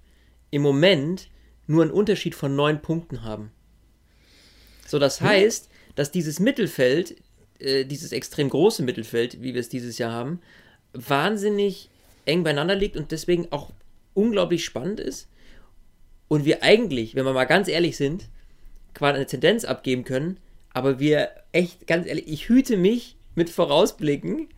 im 0.51 0.61
Moment 0.61 1.29
nur 1.67 1.83
einen 1.83 1.91
Unterschied 1.91 2.35
von 2.35 2.55
9 2.55 2.81
Punkten 2.81 3.23
haben. 3.23 3.51
So, 4.87 4.99
das 4.99 5.21
heißt, 5.21 5.69
dass 5.95 6.11
dieses 6.11 6.39
Mittelfeld, 6.39 7.15
äh, 7.59 7.85
dieses 7.85 8.11
extrem 8.11 8.49
große 8.49 8.83
Mittelfeld, 8.83 9.41
wie 9.41 9.53
wir 9.53 9.61
es 9.61 9.69
dieses 9.69 9.97
Jahr 9.97 10.11
haben, 10.11 10.39
wahnsinnig 10.93 11.89
eng 12.25 12.43
beieinander 12.43 12.75
liegt 12.75 12.97
und 12.97 13.11
deswegen 13.11 13.51
auch 13.51 13.71
unglaublich 14.13 14.63
spannend 14.63 14.99
ist. 14.99 15.27
Und 16.27 16.45
wir 16.45 16.63
eigentlich, 16.63 17.15
wenn 17.15 17.25
wir 17.25 17.33
mal 17.33 17.45
ganz 17.45 17.67
ehrlich 17.67 17.97
sind, 17.97 18.29
quasi 18.93 19.15
eine 19.15 19.25
Tendenz 19.25 19.65
abgeben 19.65 20.03
können, 20.03 20.39
aber 20.73 20.99
wir 20.99 21.29
echt, 21.51 21.87
ganz 21.87 22.07
ehrlich, 22.07 22.27
ich 22.27 22.49
hüte 22.49 22.77
mich 22.77 23.17
mit 23.35 23.49
Vorausblicken, 23.49 24.49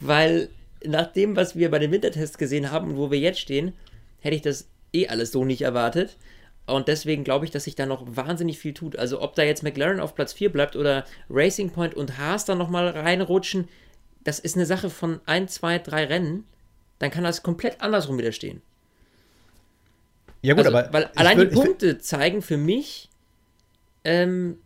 weil 0.00 0.48
nach 0.86 1.12
dem, 1.12 1.36
was 1.36 1.56
wir 1.56 1.70
bei 1.70 1.78
den 1.78 1.92
Wintertests 1.92 2.38
gesehen 2.38 2.70
haben 2.70 2.90
und 2.90 2.96
wo 2.96 3.10
wir 3.10 3.18
jetzt 3.18 3.40
stehen, 3.40 3.72
hätte 4.20 4.36
ich 4.36 4.42
das 4.42 4.68
eh 4.92 5.08
alles 5.08 5.32
so 5.32 5.44
nicht 5.44 5.62
erwartet. 5.62 6.16
Und 6.66 6.88
deswegen 6.88 7.22
glaube 7.22 7.44
ich, 7.44 7.50
dass 7.50 7.64
sich 7.64 7.76
da 7.76 7.86
noch 7.86 8.04
wahnsinnig 8.06 8.58
viel 8.58 8.74
tut. 8.74 8.96
Also 8.96 9.20
ob 9.20 9.36
da 9.36 9.44
jetzt 9.44 9.62
McLaren 9.62 10.00
auf 10.00 10.14
Platz 10.14 10.32
4 10.32 10.50
bleibt 10.50 10.74
oder 10.74 11.04
Racing 11.30 11.70
Point 11.70 11.94
und 11.94 12.18
Haas 12.18 12.44
da 12.44 12.54
nochmal 12.54 12.88
reinrutschen, 12.88 13.68
das 14.24 14.40
ist 14.40 14.56
eine 14.56 14.66
Sache 14.66 14.90
von 14.90 15.20
1, 15.26 15.54
2, 15.54 15.78
3 15.78 16.04
Rennen. 16.06 16.44
Dann 16.98 17.10
kann 17.10 17.22
das 17.22 17.44
komplett 17.44 17.80
andersrum 17.80 18.18
wieder 18.18 18.32
stehen. 18.32 18.62
Ja 20.42 20.54
gut, 20.54 20.66
also, 20.66 20.76
aber... 20.76 20.92
Weil 20.92 21.10
allein 21.14 21.38
will, 21.38 21.48
die 21.48 21.54
Punkte 21.54 21.98
zeigen 21.98 22.42
für 22.42 22.56
mich, 22.56 23.10
ähm, 24.02 24.58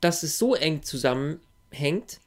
dass 0.00 0.22
es 0.22 0.38
so 0.38 0.54
eng 0.54 0.82
zusammenhängt, 0.82 2.20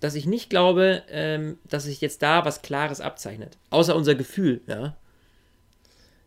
dass 0.00 0.14
ich 0.14 0.26
nicht 0.26 0.50
glaube, 0.50 1.02
ähm, 1.10 1.58
dass 1.68 1.84
sich 1.84 2.00
jetzt 2.00 2.22
da 2.22 2.44
was 2.44 2.62
Klares 2.62 3.00
abzeichnet. 3.00 3.58
Außer 3.70 3.94
unser 3.94 4.14
Gefühl, 4.14 4.60
ja. 4.66 4.96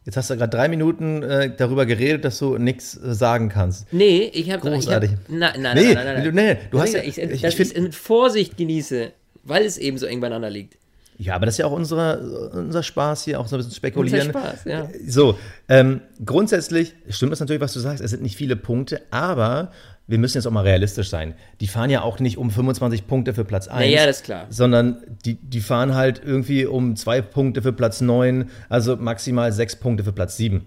Jetzt 0.05 0.17
hast 0.17 0.29
du 0.29 0.35
gerade 0.35 0.55
drei 0.55 0.67
Minuten 0.67 1.23
äh, 1.23 1.55
darüber 1.55 1.85
geredet, 1.85 2.25
dass 2.25 2.37
du 2.37 2.57
nichts 2.57 2.97
äh, 2.97 3.13
sagen 3.13 3.49
kannst. 3.49 3.91
Nee, 3.93 4.29
ich 4.33 4.51
habe. 4.51 4.69
Großartig. 4.69 5.11
Ich 5.11 5.17
hab, 5.17 5.29
nein, 5.29 5.61
nein, 5.61 5.77
nee, 5.77 5.93
nein, 5.93 6.05
nein, 6.05 6.23
nein, 6.23 6.35
nee, 6.35 6.57
du 6.71 6.79
hast 6.79 6.93
ja, 6.93 7.01
ich, 7.01 7.17
ich, 7.17 7.41
dass 7.41 7.53
ich, 7.53 7.71
ich 7.71 7.81
mit 7.81 7.95
Vorsicht 7.95 8.57
genieße, 8.57 9.11
weil 9.43 9.65
es 9.65 9.77
eben 9.77 9.97
so 9.97 10.05
eng 10.05 10.19
beieinander 10.19 10.49
liegt. 10.49 10.77
Ja, 11.17 11.35
aber 11.35 11.45
das 11.45 11.55
ist 11.55 11.59
ja 11.59 11.67
auch 11.67 11.71
unsere, 11.71 12.49
unser 12.53 12.83
Spaß 12.83 13.23
hier, 13.23 13.39
auch 13.39 13.47
so 13.47 13.55
ein 13.55 13.59
bisschen 13.59 13.75
spekulieren. 13.75 14.27
Unser 14.27 14.39
Spaß, 14.39 14.65
ja. 14.65 14.89
So, 15.07 15.37
ähm, 15.69 16.01
grundsätzlich 16.25 16.95
stimmt 17.07 17.31
das 17.31 17.39
natürlich, 17.39 17.61
was 17.61 17.73
du 17.73 17.79
sagst. 17.79 18.03
Es 18.03 18.11
sind 18.11 18.23
nicht 18.23 18.35
viele 18.35 18.55
Punkte, 18.55 19.01
aber 19.11 19.71
wir 20.07 20.17
müssen 20.17 20.37
jetzt 20.37 20.45
auch 20.45 20.51
mal 20.51 20.61
realistisch 20.61 21.09
sein. 21.09 21.33
Die 21.61 21.67
fahren 21.67 21.89
ja 21.89 22.01
auch 22.01 22.19
nicht 22.19 22.37
um 22.37 22.51
25 22.51 23.07
Punkte 23.07 23.33
für 23.33 23.45
Platz 23.45 23.67
1. 23.67 23.93
Ja, 23.93 24.05
das 24.05 24.17
ist 24.17 24.25
klar. 24.25 24.47
Sondern 24.49 24.97
die, 25.25 25.35
die 25.35 25.61
fahren 25.61 25.95
halt 25.95 26.21
irgendwie 26.23 26.65
um 26.65 26.95
zwei 26.95 27.21
Punkte 27.21 27.61
für 27.61 27.71
Platz 27.71 28.01
9, 28.01 28.49
also 28.69 28.97
maximal 28.97 29.51
sechs 29.53 29.75
Punkte 29.75 30.03
für 30.03 30.11
Platz 30.11 30.35
7. 30.37 30.65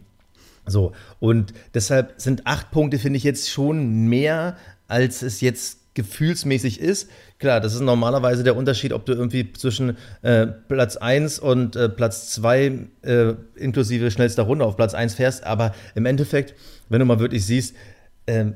So, 0.66 0.92
und 1.20 1.52
deshalb 1.74 2.14
sind 2.16 2.46
acht 2.46 2.70
Punkte, 2.70 2.98
finde 2.98 3.18
ich, 3.18 3.24
jetzt 3.24 3.50
schon 3.50 4.08
mehr, 4.08 4.56
als 4.88 5.22
es 5.22 5.40
jetzt 5.40 5.80
gefühlsmäßig 5.94 6.80
ist. 6.80 7.10
Klar, 7.38 7.60
das 7.60 7.74
ist 7.74 7.80
normalerweise 7.80 8.42
der 8.42 8.56
Unterschied, 8.56 8.92
ob 8.92 9.06
du 9.06 9.12
irgendwie 9.12 9.52
zwischen 9.52 9.96
äh, 10.22 10.46
Platz 10.46 10.96
1 10.96 11.38
und 11.38 11.76
äh, 11.76 11.88
Platz 11.88 12.30
2 12.32 12.88
äh, 13.02 13.34
inklusive 13.54 14.10
schnellster 14.10 14.44
Runde 14.44 14.64
auf 14.64 14.76
Platz 14.76 14.94
1 14.94 15.14
fährst, 15.14 15.44
aber 15.44 15.74
im 15.94 16.06
Endeffekt, 16.06 16.54
wenn 16.88 17.00
du 17.00 17.06
mal 17.06 17.18
wirklich 17.18 17.44
siehst, 17.44 17.74
ähm, 18.26 18.54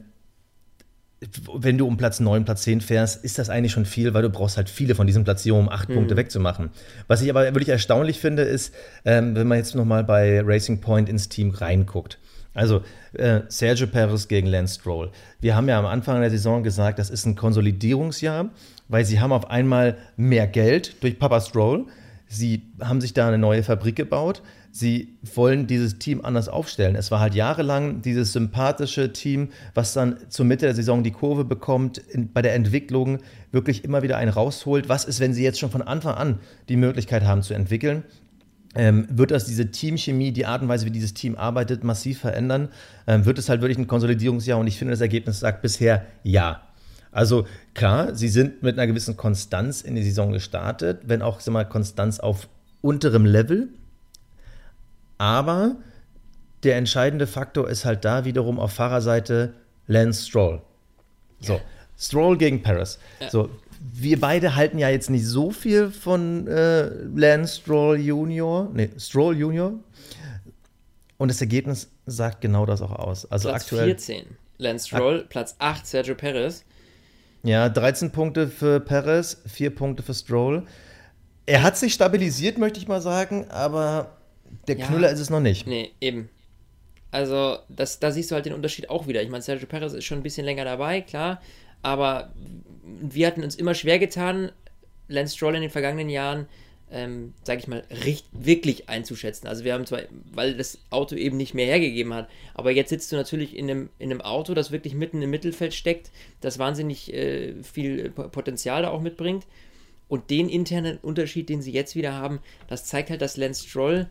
wenn 1.54 1.76
du 1.76 1.86
um 1.86 1.96
Platz 1.96 2.18
9, 2.20 2.44
Platz 2.44 2.62
10 2.62 2.80
fährst, 2.80 3.22
ist 3.24 3.38
das 3.38 3.50
eigentlich 3.50 3.72
schon 3.72 3.84
viel, 3.84 4.14
weil 4.14 4.22
du 4.22 4.30
brauchst 4.30 4.56
halt 4.56 4.70
viele 4.70 4.94
von 4.94 5.06
diesen 5.06 5.24
Platzierungen, 5.24 5.68
um 5.68 5.72
acht 5.72 5.88
mhm. 5.88 5.94
Punkte 5.94 6.16
wegzumachen. 6.16 6.70
Was 7.08 7.20
ich 7.20 7.28
aber 7.28 7.44
wirklich 7.44 7.68
erstaunlich 7.68 8.18
finde, 8.18 8.42
ist, 8.42 8.74
ähm, 9.04 9.36
wenn 9.36 9.46
man 9.46 9.58
jetzt 9.58 9.74
nochmal 9.74 10.02
bei 10.02 10.40
Racing 10.40 10.80
Point 10.80 11.08
ins 11.08 11.28
Team 11.28 11.50
reinguckt. 11.50 12.18
Also 12.54 12.82
äh, 13.12 13.42
Sergio 13.48 13.86
Perez 13.86 14.28
gegen 14.28 14.46
Lance 14.46 14.80
Stroll. 14.80 15.10
Wir 15.40 15.54
haben 15.54 15.68
ja 15.68 15.78
am 15.78 15.86
Anfang 15.86 16.20
der 16.20 16.30
Saison 16.30 16.62
gesagt, 16.62 16.98
das 16.98 17.10
ist 17.10 17.26
ein 17.26 17.36
Konsolidierungsjahr, 17.36 18.50
weil 18.88 19.04
sie 19.04 19.20
haben 19.20 19.32
auf 19.32 19.50
einmal 19.50 19.98
mehr 20.16 20.46
Geld 20.46 21.02
durch 21.02 21.18
Papa 21.18 21.40
Stroll. 21.40 21.86
Sie 22.26 22.72
haben 22.80 23.00
sich 23.00 23.12
da 23.12 23.28
eine 23.28 23.38
neue 23.38 23.62
Fabrik 23.62 23.96
gebaut 23.96 24.42
sie 24.70 25.16
wollen 25.34 25.66
dieses 25.66 25.98
Team 25.98 26.24
anders 26.24 26.48
aufstellen. 26.48 26.96
Es 26.96 27.10
war 27.10 27.20
halt 27.20 27.34
jahrelang 27.34 28.02
dieses 28.02 28.32
sympathische 28.32 29.12
Team, 29.12 29.48
was 29.74 29.92
dann 29.92 30.16
zur 30.28 30.46
Mitte 30.46 30.66
der 30.66 30.74
Saison 30.74 31.02
die 31.02 31.10
Kurve 31.10 31.44
bekommt, 31.44 31.98
in, 31.98 32.32
bei 32.32 32.42
der 32.42 32.54
Entwicklung 32.54 33.18
wirklich 33.52 33.84
immer 33.84 34.02
wieder 34.02 34.16
einen 34.16 34.30
rausholt. 34.30 34.88
Was 34.88 35.04
ist, 35.04 35.20
wenn 35.20 35.34
sie 35.34 35.42
jetzt 35.42 35.58
schon 35.58 35.70
von 35.70 35.82
Anfang 35.82 36.14
an 36.14 36.38
die 36.68 36.76
Möglichkeit 36.76 37.24
haben 37.24 37.42
zu 37.42 37.54
entwickeln? 37.54 38.04
Ähm, 38.76 39.08
wird 39.10 39.32
das 39.32 39.46
diese 39.46 39.72
Teamchemie, 39.72 40.30
die 40.30 40.46
Art 40.46 40.62
und 40.62 40.68
Weise, 40.68 40.86
wie 40.86 40.90
dieses 40.90 41.12
Team 41.12 41.36
arbeitet, 41.36 41.82
massiv 41.82 42.20
verändern? 42.20 42.68
Ähm, 43.06 43.24
wird 43.24 43.38
es 43.38 43.48
halt 43.48 43.62
wirklich 43.62 43.78
ein 43.78 43.88
Konsolidierungsjahr? 43.88 44.58
Und 44.58 44.68
ich 44.68 44.78
finde, 44.78 44.92
das 44.92 45.00
Ergebnis 45.00 45.40
sagt 45.40 45.62
bisher 45.62 46.06
ja. 46.22 46.62
Also 47.12 47.46
klar, 47.74 48.14
sie 48.14 48.28
sind 48.28 48.62
mit 48.62 48.78
einer 48.78 48.86
gewissen 48.86 49.16
Konstanz 49.16 49.82
in 49.82 49.96
die 49.96 50.04
Saison 50.04 50.30
gestartet, 50.30 51.00
wenn 51.06 51.22
auch 51.22 51.40
sag 51.40 51.52
mal, 51.52 51.64
Konstanz 51.64 52.20
auf 52.20 52.48
unterem 52.80 53.26
Level. 53.26 53.70
Aber 55.20 55.76
der 56.62 56.78
entscheidende 56.78 57.26
Faktor 57.26 57.68
ist 57.68 57.84
halt 57.84 58.06
da 58.06 58.24
wiederum 58.24 58.58
auf 58.58 58.72
Fahrerseite 58.72 59.52
Lance 59.86 60.26
Stroll. 60.26 60.62
So. 61.40 61.60
Stroll 61.98 62.38
gegen 62.38 62.62
Paris. 62.62 62.98
Ja. 63.20 63.28
So, 63.28 63.50
wir 63.80 64.18
beide 64.18 64.56
halten 64.56 64.78
ja 64.78 64.88
jetzt 64.88 65.10
nicht 65.10 65.26
so 65.26 65.50
viel 65.50 65.90
von 65.90 66.46
äh, 66.46 66.88
Lance 67.14 67.60
Stroll 67.60 68.00
Junior, 68.00 68.70
nee, 68.72 68.88
Stroll 68.96 69.36
Junior. 69.36 69.74
Und 71.18 71.28
das 71.28 71.38
Ergebnis 71.42 71.90
sagt 72.06 72.40
genau 72.40 72.64
das 72.64 72.80
auch 72.80 72.92
aus. 72.92 73.30
Also 73.30 73.50
Platz 73.50 73.64
aktuell 73.64 73.88
14 73.88 74.24
Lance 74.56 74.88
Stroll, 74.88 75.26
Platz 75.28 75.54
8 75.58 75.86
Sergio 75.86 76.14
Perez. 76.14 76.64
Ja, 77.42 77.68
13 77.68 78.10
Punkte 78.10 78.48
für 78.48 78.80
Perez, 78.80 79.36
4 79.46 79.74
Punkte 79.74 80.02
für 80.02 80.14
Stroll. 80.14 80.66
Er 81.44 81.62
hat 81.62 81.76
sich 81.76 81.92
stabilisiert, 81.92 82.56
möchte 82.56 82.80
ich 82.80 82.88
mal 82.88 83.02
sagen, 83.02 83.50
aber 83.50 84.16
der 84.66 84.78
ja, 84.78 84.86
Knüller 84.86 85.10
ist 85.10 85.20
es 85.20 85.30
noch 85.30 85.40
nicht. 85.40 85.66
Nee, 85.66 85.92
eben. 86.00 86.28
Also, 87.10 87.58
das, 87.68 87.98
da 87.98 88.12
siehst 88.12 88.30
du 88.30 88.34
halt 88.36 88.46
den 88.46 88.52
Unterschied 88.52 88.88
auch 88.88 89.06
wieder. 89.06 89.22
Ich 89.22 89.30
meine, 89.30 89.42
Sergio 89.42 89.66
Perez 89.66 89.92
ist 89.92 90.04
schon 90.04 90.18
ein 90.18 90.22
bisschen 90.22 90.44
länger 90.44 90.64
dabei, 90.64 91.00
klar. 91.00 91.40
Aber 91.82 92.32
wir 92.84 93.26
hatten 93.26 93.42
uns 93.42 93.56
immer 93.56 93.74
schwer 93.74 93.98
getan, 93.98 94.52
Lance 95.08 95.36
Stroll 95.36 95.56
in 95.56 95.62
den 95.62 95.70
vergangenen 95.70 96.08
Jahren, 96.08 96.46
ähm, 96.92 97.34
sage 97.42 97.60
ich 97.60 97.68
mal, 97.68 97.84
richt, 98.04 98.26
wirklich 98.32 98.88
einzuschätzen. 98.88 99.46
Also 99.46 99.64
wir 99.64 99.74
haben 99.74 99.86
zwar, 99.86 100.00
weil 100.32 100.56
das 100.56 100.78
Auto 100.90 101.14
eben 101.14 101.36
nicht 101.36 101.54
mehr 101.54 101.66
hergegeben 101.66 102.12
hat, 102.14 102.28
aber 102.54 102.70
jetzt 102.70 102.90
sitzt 102.90 103.10
du 103.12 103.16
natürlich 103.16 103.56
in 103.56 103.70
einem, 103.70 103.90
in 103.98 104.10
einem 104.10 104.20
Auto, 104.20 104.54
das 104.54 104.70
wirklich 104.70 104.94
mitten 104.94 105.22
im 105.22 105.30
Mittelfeld 105.30 105.74
steckt, 105.74 106.10
das 106.40 106.58
wahnsinnig 106.58 107.12
äh, 107.12 107.54
viel 107.62 108.10
Potenzial 108.10 108.82
da 108.82 108.90
auch 108.90 109.00
mitbringt. 109.00 109.46
Und 110.08 110.30
den 110.30 110.48
internen 110.48 110.98
Unterschied, 110.98 111.48
den 111.48 111.62
sie 111.62 111.70
jetzt 111.70 111.94
wieder 111.94 112.14
haben, 112.14 112.40
das 112.66 112.84
zeigt 112.84 113.10
halt, 113.10 113.22
dass 113.22 113.36
Lance 113.36 113.68
Stroll 113.68 114.08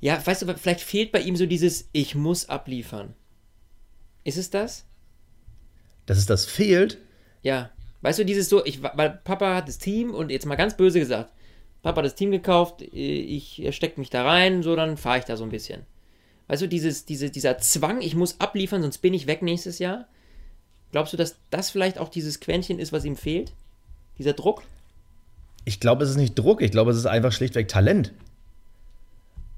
ja, 0.00 0.24
weißt 0.24 0.42
du, 0.42 0.54
vielleicht 0.56 0.80
fehlt 0.80 1.12
bei 1.12 1.20
ihm 1.20 1.36
so 1.36 1.46
dieses 1.46 1.88
Ich 1.92 2.14
muss 2.14 2.48
abliefern. 2.48 3.14
Ist 4.24 4.38
es 4.38 4.50
das? 4.50 4.86
Dass 6.06 6.18
es 6.18 6.26
das 6.26 6.46
fehlt? 6.46 6.98
Ja. 7.42 7.70
Weißt 8.02 8.18
du, 8.18 8.24
dieses 8.24 8.48
so, 8.48 8.64
ich, 8.64 8.82
weil 8.82 9.20
Papa 9.24 9.56
hat 9.56 9.68
das 9.68 9.78
Team 9.78 10.14
und 10.14 10.30
jetzt 10.30 10.46
mal 10.46 10.56
ganz 10.56 10.74
böse 10.76 10.98
gesagt, 10.98 11.32
Papa 11.82 11.98
hat 11.98 12.06
das 12.06 12.14
Team 12.14 12.30
gekauft, 12.30 12.82
ich 12.82 13.66
stecke 13.72 14.00
mich 14.00 14.08
da 14.08 14.24
rein, 14.24 14.62
so 14.62 14.74
dann 14.74 14.96
fahre 14.96 15.18
ich 15.18 15.24
da 15.24 15.36
so 15.36 15.44
ein 15.44 15.50
bisschen. 15.50 15.82
Weißt 16.48 16.62
du, 16.62 16.66
dieses, 16.66 17.04
diese, 17.04 17.30
dieser 17.30 17.58
Zwang, 17.58 18.00
ich 18.00 18.14
muss 18.14 18.40
abliefern, 18.40 18.82
sonst 18.82 18.98
bin 18.98 19.14
ich 19.14 19.26
weg 19.26 19.42
nächstes 19.42 19.78
Jahr. 19.78 20.08
Glaubst 20.92 21.12
du, 21.12 21.16
dass 21.18 21.36
das 21.50 21.70
vielleicht 21.70 21.98
auch 21.98 22.08
dieses 22.08 22.40
Quäntchen 22.40 22.78
ist, 22.78 22.92
was 22.92 23.04
ihm 23.04 23.16
fehlt? 23.16 23.52
Dieser 24.18 24.32
Druck? 24.32 24.62
Ich 25.64 25.78
glaube, 25.78 26.02
es 26.02 26.10
ist 26.10 26.16
nicht 26.16 26.38
Druck, 26.38 26.62
ich 26.62 26.70
glaube, 26.70 26.90
es 26.90 26.96
ist 26.96 27.06
einfach 27.06 27.32
schlichtweg 27.32 27.68
Talent. 27.68 28.12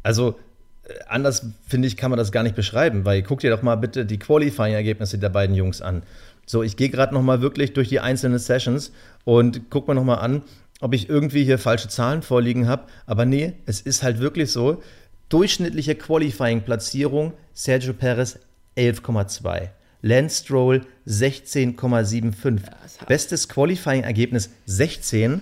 Also, 0.02 0.38
äh, 0.84 0.94
anders 1.08 1.46
finde 1.66 1.88
ich, 1.88 1.96
kann 1.96 2.10
man 2.10 2.18
das 2.18 2.32
gar 2.32 2.42
nicht 2.42 2.56
beschreiben, 2.56 3.04
weil 3.04 3.22
guck 3.22 3.40
dir 3.40 3.50
doch 3.50 3.62
mal 3.62 3.76
bitte 3.76 4.04
die 4.04 4.18
Qualifying-Ergebnisse 4.18 5.18
der 5.18 5.28
beiden 5.28 5.54
Jungs 5.54 5.80
an. 5.82 6.02
So, 6.46 6.62
ich 6.62 6.76
gehe 6.76 6.88
gerade 6.88 7.14
noch 7.14 7.22
mal 7.22 7.40
wirklich 7.40 7.72
durch 7.72 7.88
die 7.88 8.00
einzelnen 8.00 8.38
Sessions 8.38 8.92
und 9.24 9.70
guck 9.70 9.88
mir 9.88 9.94
noch 9.94 10.04
mal 10.04 10.16
an, 10.16 10.42
ob 10.80 10.94
ich 10.94 11.08
irgendwie 11.08 11.44
hier 11.44 11.58
falsche 11.58 11.88
Zahlen 11.88 12.22
vorliegen 12.22 12.66
habe. 12.66 12.84
Aber 13.06 13.24
nee, 13.24 13.54
es 13.66 13.80
ist 13.80 14.02
halt 14.02 14.18
wirklich 14.18 14.50
so. 14.50 14.82
Durchschnittliche 15.28 15.94
Qualifying-Platzierung 15.94 17.32
Sergio 17.54 17.92
Perez 17.94 18.38
11,2. 18.76 19.68
Lance 20.02 20.42
Stroll 20.42 20.82
16,75. 21.06 22.60
Ja, 23.00 23.06
Bestes 23.06 23.48
Qualifying-Ergebnis 23.48 24.50
16 24.66 25.40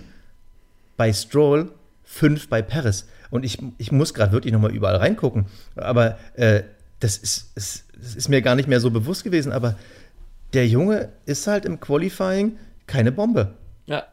bei 0.97 1.11
Stroll, 1.11 1.71
5 2.03 2.47
bei 2.47 2.61
Perez. 2.61 3.05
Und 3.31 3.43
ich, 3.43 3.57
ich 3.79 3.91
muss 3.91 4.13
gerade 4.13 4.31
wirklich 4.31 4.53
nochmal 4.53 4.71
überall 4.71 4.97
reingucken. 4.97 5.45
Aber 5.75 6.19
äh, 6.35 6.61
das, 6.99 7.17
ist, 7.17 7.51
ist, 7.55 7.85
das 7.99 8.15
ist 8.15 8.29
mir 8.29 8.43
gar 8.43 8.55
nicht 8.55 8.67
mehr 8.67 8.79
so 8.79 8.91
bewusst 8.91 9.23
gewesen. 9.23 9.51
Aber 9.51 9.75
der 10.53 10.67
Junge 10.67 11.09
ist 11.25 11.47
halt 11.47 11.65
im 11.65 11.79
Qualifying 11.79 12.57
keine 12.85 13.11
Bombe. 13.11 13.55
Ja. 13.85 14.03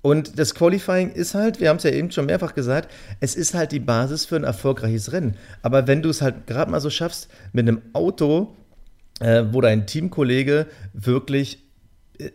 Und 0.00 0.38
das 0.38 0.54
Qualifying 0.54 1.10
ist 1.10 1.34
halt, 1.34 1.60
wir 1.60 1.68
haben 1.68 1.78
es 1.78 1.82
ja 1.82 1.90
eben 1.90 2.10
schon 2.12 2.26
mehrfach 2.26 2.54
gesagt, 2.54 2.90
es 3.20 3.34
ist 3.34 3.54
halt 3.54 3.72
die 3.72 3.80
Basis 3.80 4.24
für 4.24 4.36
ein 4.36 4.44
erfolgreiches 4.44 5.12
Rennen. 5.12 5.36
Aber 5.60 5.86
wenn 5.86 6.02
du 6.02 6.08
es 6.08 6.22
halt 6.22 6.46
gerade 6.46 6.70
mal 6.70 6.80
so 6.80 6.90
schaffst, 6.90 7.28
mit 7.52 7.66
einem 7.66 7.82
Auto, 7.92 8.56
äh, 9.20 9.44
wo 9.50 9.60
dein 9.60 9.86
Teamkollege 9.86 10.66
wirklich 10.92 11.67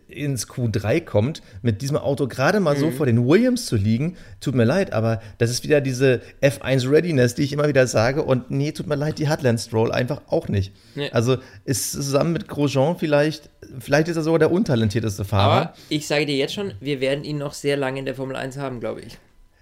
ins 0.07 0.47
Q3 0.47 1.01
kommt, 1.01 1.41
mit 1.61 1.81
diesem 1.81 1.97
Auto 1.97 2.27
gerade 2.27 2.59
mal 2.59 2.75
mhm. 2.75 2.79
so 2.79 2.91
vor 2.91 3.05
den 3.05 3.27
Williams 3.27 3.65
zu 3.65 3.75
liegen, 3.75 4.15
tut 4.39 4.55
mir 4.55 4.63
leid, 4.63 4.93
aber 4.93 5.21
das 5.37 5.49
ist 5.49 5.63
wieder 5.63 5.81
diese 5.81 6.21
F1 6.41 6.89
Readiness, 6.89 7.35
die 7.35 7.43
ich 7.43 7.53
immer 7.53 7.67
wieder 7.67 7.85
sage. 7.87 8.23
Und 8.23 8.49
nee, 8.51 8.71
tut 8.71 8.87
mir 8.87 8.95
leid, 8.95 9.19
die 9.19 9.27
hat 9.27 9.41
Lance 9.41 9.67
Stroll 9.67 9.91
einfach 9.91 10.21
auch 10.27 10.47
nicht. 10.47 10.73
Nee. 10.95 11.09
Also 11.11 11.37
ist 11.65 11.91
zusammen 11.91 12.33
mit 12.33 12.47
Grosjean 12.47 12.97
vielleicht, 12.97 13.49
vielleicht 13.79 14.07
ist 14.07 14.15
er 14.15 14.23
sogar 14.23 14.39
der 14.39 14.51
untalentierteste 14.51 15.25
Fahrer. 15.25 15.53
Aber 15.53 15.73
ich 15.89 16.07
sage 16.07 16.25
dir 16.25 16.35
jetzt 16.35 16.53
schon, 16.53 16.73
wir 16.79 17.01
werden 17.01 17.23
ihn 17.23 17.37
noch 17.37 17.53
sehr 17.53 17.77
lange 17.77 17.99
in 17.99 18.05
der 18.05 18.15
Formel 18.15 18.35
1 18.35 18.57
haben, 18.57 18.79
glaube 18.79 19.01
ich. 19.01 19.17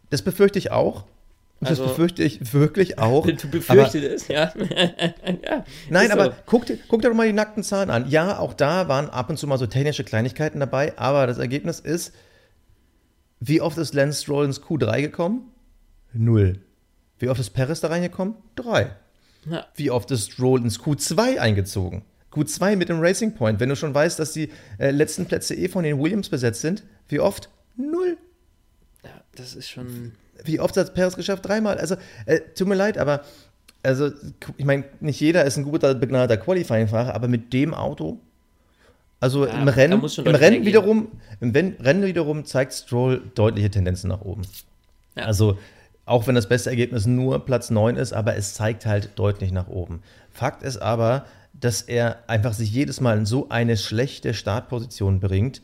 Das 0.09 0.21
befürchte 0.21 0.59
ich 0.59 0.71
auch. 0.71 1.05
Also, 1.63 1.83
das 1.83 1.91
befürchte 1.91 2.23
ich 2.23 2.53
wirklich 2.53 2.97
auch. 2.97 3.25
Du 3.41 3.47
befürchtest 3.49 4.03
es, 4.03 4.27
ja. 4.27 4.51
ja. 5.43 5.65
Nein, 5.89 6.11
aber 6.11 6.25
so. 6.25 6.31
guck, 6.45 6.65
dir, 6.65 6.77
guck 6.87 7.01
dir 7.01 7.09
doch 7.09 7.15
mal 7.15 7.27
die 7.27 7.33
nackten 7.33 7.63
Zahlen 7.63 7.89
an. 7.89 8.09
Ja, 8.09 8.39
auch 8.39 8.53
da 8.53 8.87
waren 8.87 9.09
ab 9.09 9.29
und 9.29 9.37
zu 9.37 9.47
mal 9.47 9.57
so 9.57 9.67
technische 9.67 10.03
Kleinigkeiten 10.03 10.59
dabei, 10.59 10.97
aber 10.97 11.27
das 11.27 11.37
Ergebnis 11.37 11.79
ist, 11.79 12.13
wie 13.39 13.61
oft 13.61 13.77
ist 13.77 13.93
Lance 13.93 14.21
Stroll 14.21 14.45
ins 14.45 14.61
Q3 14.61 15.01
gekommen? 15.01 15.51
Null. 16.13 16.59
Wie 17.19 17.29
oft 17.29 17.39
ist 17.39 17.51
Perez 17.51 17.79
da 17.79 17.87
reingekommen? 17.89 18.35
Drei. 18.55 18.95
Ja. 19.49 19.65
Wie 19.75 19.91
oft 19.91 20.09
ist 20.11 20.31
Stroll 20.31 20.61
ins 20.61 20.79
Q2 20.79 21.37
eingezogen? 21.37 22.03
Q2 22.31 22.75
mit 22.75 22.89
dem 22.89 22.99
Racing 22.99 23.33
Point. 23.35 23.59
Wenn 23.59 23.69
du 23.69 23.75
schon 23.75 23.93
weißt, 23.93 24.19
dass 24.19 24.33
die 24.33 24.49
äh, 24.79 24.91
letzten 24.91 25.25
Plätze 25.25 25.55
eh 25.55 25.67
von 25.67 25.83
den 25.83 25.99
Williams 25.99 26.29
besetzt 26.29 26.61
sind, 26.61 26.83
wie 27.07 27.19
oft? 27.19 27.49
Null. 27.75 28.17
Ja, 29.03 29.21
das 29.35 29.55
ist 29.55 29.69
schon 29.69 30.13
wie 30.43 30.59
oft 30.59 30.77
hat 30.77 30.93
Perez 30.93 31.15
geschafft? 31.15 31.45
Dreimal. 31.45 31.77
Also, 31.77 31.95
äh, 32.25 32.39
tut 32.55 32.67
mir 32.67 32.75
leid, 32.75 32.97
aber 32.97 33.21
also, 33.83 34.11
ich 34.57 34.65
meine, 34.65 34.83
nicht 34.99 35.19
jeder 35.19 35.43
ist 35.45 35.57
ein 35.57 35.63
guter, 35.63 35.95
begnadeter 35.95 36.37
Qualifying-Fahrer, 36.37 37.15
aber 37.15 37.27
mit 37.27 37.51
dem 37.51 37.73
Auto, 37.73 38.19
also 39.19 39.45
ja, 39.45 39.53
im 39.53 39.67
Rennen, 39.67 40.03
im 40.03 40.35
Rennen 40.35 40.65
wiederum, 40.65 41.07
im 41.39 41.51
Rennen 41.51 42.03
wiederum 42.03 42.45
zeigt 42.45 42.73
Stroll 42.73 43.21
deutliche 43.35 43.69
Tendenzen 43.69 44.09
nach 44.09 44.21
oben. 44.21 44.43
Ja. 45.15 45.25
Also, 45.25 45.57
auch 46.05 46.27
wenn 46.27 46.35
das 46.35 46.47
beste 46.49 46.69
Ergebnis 46.69 47.05
nur 47.05 47.45
Platz 47.45 47.69
9 47.69 47.95
ist, 47.95 48.13
aber 48.13 48.35
es 48.35 48.53
zeigt 48.53 48.85
halt 48.85 49.11
deutlich 49.15 49.51
nach 49.51 49.67
oben. 49.67 50.01
Fakt 50.31 50.63
ist 50.63 50.77
aber, 50.77 51.25
dass 51.53 51.81
er 51.81 52.17
einfach 52.27 52.53
sich 52.53 52.71
jedes 52.71 53.01
Mal 53.01 53.17
in 53.17 53.25
so 53.25 53.49
eine 53.49 53.77
schlechte 53.77 54.33
Startposition 54.33 55.19
bringt, 55.19 55.61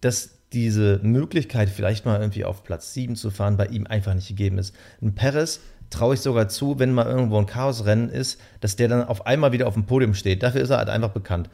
dass 0.00 0.37
diese 0.52 1.00
Möglichkeit, 1.02 1.68
vielleicht 1.68 2.06
mal 2.06 2.20
irgendwie 2.20 2.44
auf 2.44 2.64
Platz 2.64 2.94
7 2.94 3.16
zu 3.16 3.30
fahren, 3.30 3.56
bei 3.56 3.66
ihm 3.66 3.86
einfach 3.86 4.14
nicht 4.14 4.28
gegeben 4.28 4.58
ist. 4.58 4.74
Ein 5.02 5.14
Perez 5.14 5.60
traue 5.90 6.14
ich 6.14 6.20
sogar 6.20 6.48
zu, 6.48 6.78
wenn 6.78 6.92
mal 6.92 7.06
irgendwo 7.06 7.38
ein 7.38 7.46
Chaosrennen 7.46 8.08
ist, 8.08 8.40
dass 8.60 8.76
der 8.76 8.88
dann 8.88 9.04
auf 9.04 9.26
einmal 9.26 9.52
wieder 9.52 9.66
auf 9.66 9.74
dem 9.74 9.86
Podium 9.86 10.14
steht. 10.14 10.42
Dafür 10.42 10.62
ist 10.62 10.70
er 10.70 10.78
halt 10.78 10.90
einfach 10.90 11.10
bekannt. 11.10 11.50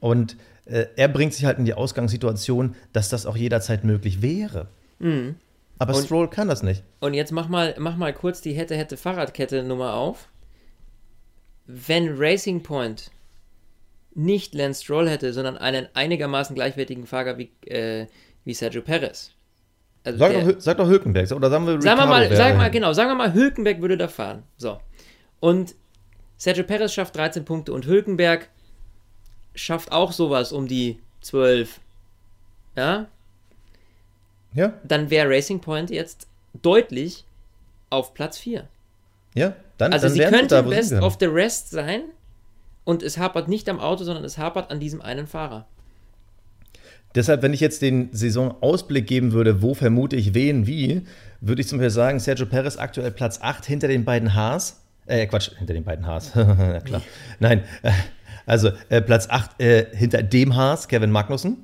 Und 0.00 0.36
äh, 0.66 0.86
er 0.96 1.08
bringt 1.08 1.34
sich 1.34 1.44
halt 1.44 1.58
in 1.58 1.64
die 1.64 1.74
Ausgangssituation, 1.74 2.74
dass 2.92 3.08
das 3.08 3.26
auch 3.26 3.36
jederzeit 3.36 3.84
möglich 3.84 4.22
wäre. 4.22 4.68
Mhm. 4.98 5.36
Aber 5.78 5.94
und, 5.94 6.04
Stroll 6.04 6.28
kann 6.28 6.48
das 6.48 6.62
nicht. 6.62 6.82
Und 7.00 7.14
jetzt 7.14 7.32
mach 7.32 7.48
mal, 7.48 7.74
mach 7.78 7.96
mal 7.96 8.12
kurz 8.12 8.40
die 8.40 8.52
hätte, 8.52 8.76
hätte 8.76 8.96
Fahrradkette-Nummer 8.96 9.94
auf. 9.94 10.28
Wenn 11.66 12.16
Racing 12.16 12.62
Point 12.62 13.10
nicht 14.14 14.54
Lance 14.54 14.84
Stroll 14.84 15.08
hätte, 15.08 15.32
sondern 15.32 15.56
einen 15.56 15.88
einigermaßen 15.94 16.54
gleichwertigen 16.54 17.06
Fahrer 17.06 17.36
wie, 17.38 17.50
äh, 17.66 18.06
wie 18.44 18.54
Sergio 18.54 18.82
Perez. 18.82 19.30
Also 20.04 20.18
sag, 20.18 20.32
der, 20.32 20.44
doch, 20.44 20.60
sag 20.60 20.76
doch 20.76 20.88
Hülkenberg, 20.88 21.30
oder 21.32 21.48
sagen 21.48 21.66
wir 21.66 21.80
Sagen 21.80 21.98
wir 21.98 22.06
mal, 22.06 22.36
sag 22.36 22.56
mal, 22.56 22.70
genau, 22.70 22.92
sagen 22.92 23.10
wir 23.10 23.14
mal, 23.14 23.32
Hülkenberg 23.32 23.80
würde 23.80 23.96
da 23.96 24.08
fahren. 24.08 24.42
So. 24.58 24.78
Und 25.40 25.74
Sergio 26.36 26.64
Perez 26.64 26.92
schafft 26.92 27.16
13 27.16 27.44
Punkte 27.44 27.72
und 27.72 27.86
Hülkenberg 27.86 28.48
schafft 29.54 29.92
auch 29.92 30.12
sowas 30.12 30.52
um 30.52 30.66
die 30.66 31.00
12. 31.22 31.80
Ja? 32.76 33.06
Ja. 34.52 34.74
Dann 34.84 35.10
wäre 35.10 35.28
Racing 35.28 35.60
Point 35.60 35.90
jetzt 35.90 36.28
deutlich 36.60 37.24
auf 37.90 38.14
Platz 38.14 38.38
4. 38.38 38.68
Ja, 39.34 39.54
dann 39.78 39.92
Also 39.92 40.06
dann 40.06 40.14
sie 40.14 40.20
könnte 40.24 40.54
da, 40.54 40.62
Best 40.62 40.92
of 40.92 41.16
the 41.18 41.26
Rest 41.26 41.70
sein 41.70 42.02
und 42.84 43.02
es 43.02 43.18
hapert 43.18 43.48
nicht 43.48 43.68
am 43.68 43.80
Auto, 43.80 44.04
sondern 44.04 44.24
es 44.24 44.38
hapert 44.38 44.70
an 44.70 44.80
diesem 44.80 45.00
einen 45.00 45.26
Fahrer. 45.26 45.66
Deshalb, 47.14 47.42
wenn 47.42 47.52
ich 47.52 47.60
jetzt 47.60 47.80
den 47.82 48.08
Saisonausblick 48.12 49.06
geben 49.06 49.32
würde, 49.32 49.62
wo 49.62 49.74
vermute 49.74 50.16
ich 50.16 50.34
wen 50.34 50.66
wie, 50.66 51.02
würde 51.40 51.60
ich 51.60 51.68
zum 51.68 51.78
Beispiel 51.78 51.90
sagen, 51.90 52.18
Sergio 52.18 52.46
Perez 52.46 52.76
aktuell 52.76 53.10
Platz 53.12 53.38
8 53.40 53.64
hinter 53.64 53.88
den 53.88 54.04
beiden 54.04 54.34
Haas. 54.34 54.80
Äh, 55.06 55.26
Quatsch, 55.26 55.50
hinter 55.58 55.74
den 55.74 55.84
beiden 55.84 56.06
Haas. 56.06 56.32
ja, 56.34 56.80
klar. 56.80 57.02
Nein, 57.38 57.62
äh, 57.82 57.92
also 58.46 58.70
äh, 58.88 59.00
Platz 59.00 59.28
8 59.30 59.60
äh, 59.60 59.86
hinter 59.94 60.22
dem 60.22 60.56
Haas, 60.56 60.88
Kevin 60.88 61.10
Magnussen. 61.10 61.58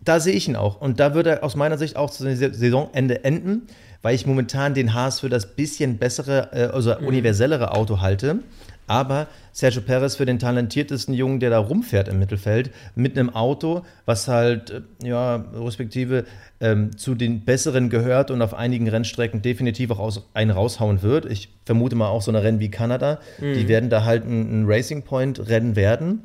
Da 0.00 0.20
sehe 0.20 0.34
ich 0.34 0.48
ihn 0.48 0.56
auch. 0.56 0.80
Und 0.80 1.00
da 1.00 1.14
würde 1.14 1.30
er 1.30 1.44
aus 1.44 1.56
meiner 1.56 1.78
Sicht 1.78 1.96
auch 1.96 2.10
zu 2.10 2.24
Saisonende 2.24 3.24
enden, 3.24 3.62
weil 4.02 4.14
ich 4.14 4.26
momentan 4.26 4.74
den 4.74 4.92
Haas 4.92 5.20
für 5.20 5.30
das 5.30 5.56
bisschen 5.56 5.96
bessere, 5.96 6.50
äh, 6.52 6.74
also 6.74 6.94
mhm. 6.94 7.06
universellere 7.06 7.72
Auto 7.72 8.00
halte 8.00 8.40
aber 8.86 9.28
Sergio 9.52 9.82
Perez 9.82 10.16
für 10.16 10.26
den 10.26 10.38
talentiertesten 10.38 11.14
Jungen, 11.14 11.40
der 11.40 11.50
da 11.50 11.58
rumfährt 11.58 12.08
im 12.08 12.18
Mittelfeld, 12.18 12.70
mit 12.94 13.18
einem 13.18 13.30
Auto, 13.30 13.82
was 14.04 14.28
halt, 14.28 14.70
äh, 14.70 14.80
ja, 15.02 15.44
respektive 15.54 16.24
ähm, 16.60 16.96
zu 16.96 17.14
den 17.14 17.44
besseren 17.44 17.90
gehört 17.90 18.30
und 18.30 18.42
auf 18.42 18.54
einigen 18.54 18.88
Rennstrecken 18.88 19.42
definitiv 19.42 19.90
auch 19.90 19.98
aus, 19.98 20.28
einen 20.34 20.50
raushauen 20.50 21.02
wird. 21.02 21.26
Ich 21.26 21.50
vermute 21.64 21.96
mal 21.96 22.08
auch 22.08 22.22
so 22.22 22.30
eine 22.30 22.42
Rennen 22.42 22.60
wie 22.60 22.70
Kanada, 22.70 23.20
mhm. 23.40 23.54
die 23.54 23.68
werden 23.68 23.90
da 23.90 24.04
halt 24.04 24.24
ein, 24.24 24.62
ein 24.62 24.64
Racing 24.66 25.02
Point 25.02 25.48
Rennen 25.48 25.76
werden. 25.76 26.22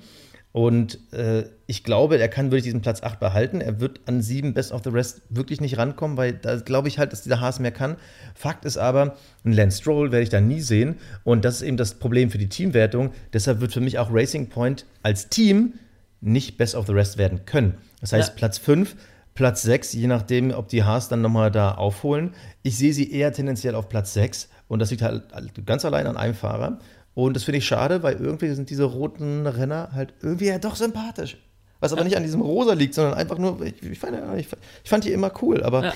Und 0.60 1.00
äh, 1.14 1.46
ich 1.68 1.86
glaube, 1.86 2.20
er 2.20 2.28
kann 2.28 2.48
wirklich 2.48 2.64
diesen 2.64 2.82
Platz 2.82 3.02
8 3.02 3.18
behalten. 3.18 3.62
Er 3.62 3.80
wird 3.80 4.02
an 4.08 4.22
7 4.22 4.54
Best 4.54 4.74
of 4.74 4.82
the 4.84 4.90
Rest 4.90 5.22
wirklich 5.30 5.62
nicht 5.62 5.78
rankommen, 5.78 6.18
weil 6.18 6.34
da 6.34 6.58
glaube 6.58 6.90
ich 6.90 7.00
halt, 7.00 7.14
dass 7.14 7.22
dieser 7.22 7.40
Haas 7.40 7.60
mehr 7.62 7.72
kann. 7.72 7.96
Fakt 8.36 8.66
ist 8.66 8.76
aber, 8.76 9.16
einen 9.46 9.54
Lance 9.54 9.78
Stroll 9.78 10.12
werde 10.12 10.24
ich 10.24 10.30
da 10.30 10.42
nie 10.42 10.60
sehen. 10.60 10.98
Und 11.24 11.46
das 11.46 11.56
ist 11.56 11.62
eben 11.62 11.78
das 11.78 11.94
Problem 11.94 12.30
für 12.30 12.38
die 12.38 12.50
Teamwertung. 12.50 13.12
Deshalb 13.32 13.62
wird 13.62 13.72
für 13.72 13.80
mich 13.80 14.00
auch 14.00 14.10
Racing 14.12 14.50
Point 14.50 14.86
als 15.02 15.30
Team 15.30 15.76
nicht 16.20 16.58
Best 16.58 16.76
of 16.76 16.88
the 16.88 16.92
Rest 16.92 17.18
werden 17.18 17.46
können. 17.46 17.76
Das 18.02 18.12
heißt, 18.12 18.28
ja. 18.28 18.36
Platz 18.36 18.58
5, 18.58 18.98
Platz 19.36 19.62
6, 19.62 19.94
je 19.94 20.08
nachdem, 20.08 20.52
ob 20.52 20.68
die 20.68 20.84
Haas 20.84 21.08
dann 21.08 21.22
nochmal 21.22 21.52
da 21.52 21.72
aufholen. 21.76 22.32
Ich 22.64 22.78
sehe 22.78 22.92
sie 22.92 23.10
eher 23.10 23.32
tendenziell 23.32 23.76
auf 23.76 23.88
Platz 23.88 24.14
6. 24.14 24.50
Und 24.68 24.80
das 24.80 24.92
liegt 24.92 25.04
halt 25.04 25.24
ganz 25.66 25.86
allein 25.86 26.06
an 26.06 26.18
einem 26.18 26.34
Fahrer. 26.34 26.80
Und 27.14 27.36
das 27.36 27.44
finde 27.44 27.58
ich 27.58 27.66
schade, 27.66 28.04
weil 28.04 28.16
irgendwie 28.16 28.50
sind 28.54 28.70
diese 28.70 28.84
roten 28.84 29.46
Renner 29.46 29.90
halt 29.94 30.14
irgendwie 30.22 30.48
ja 30.48 30.60
doch 30.60 30.76
sympathisch. 30.76 31.38
Was 31.80 31.92
aber 31.92 32.02
ja. 32.02 32.06
nicht 32.06 32.18
an 32.18 32.24
diesem 32.24 32.42
Rosa 32.42 32.74
liegt, 32.74 32.94
sondern 32.94 33.14
einfach 33.14 33.38
nur, 33.38 33.62
ich, 33.62 33.82
ich, 33.84 34.00
fand, 34.00 34.18
ich, 34.38 34.48
ich 34.84 34.90
fand 34.90 35.04
die 35.06 35.12
immer 35.12 35.32
cool, 35.42 35.64
aber 35.64 35.86
ja. 35.86 35.94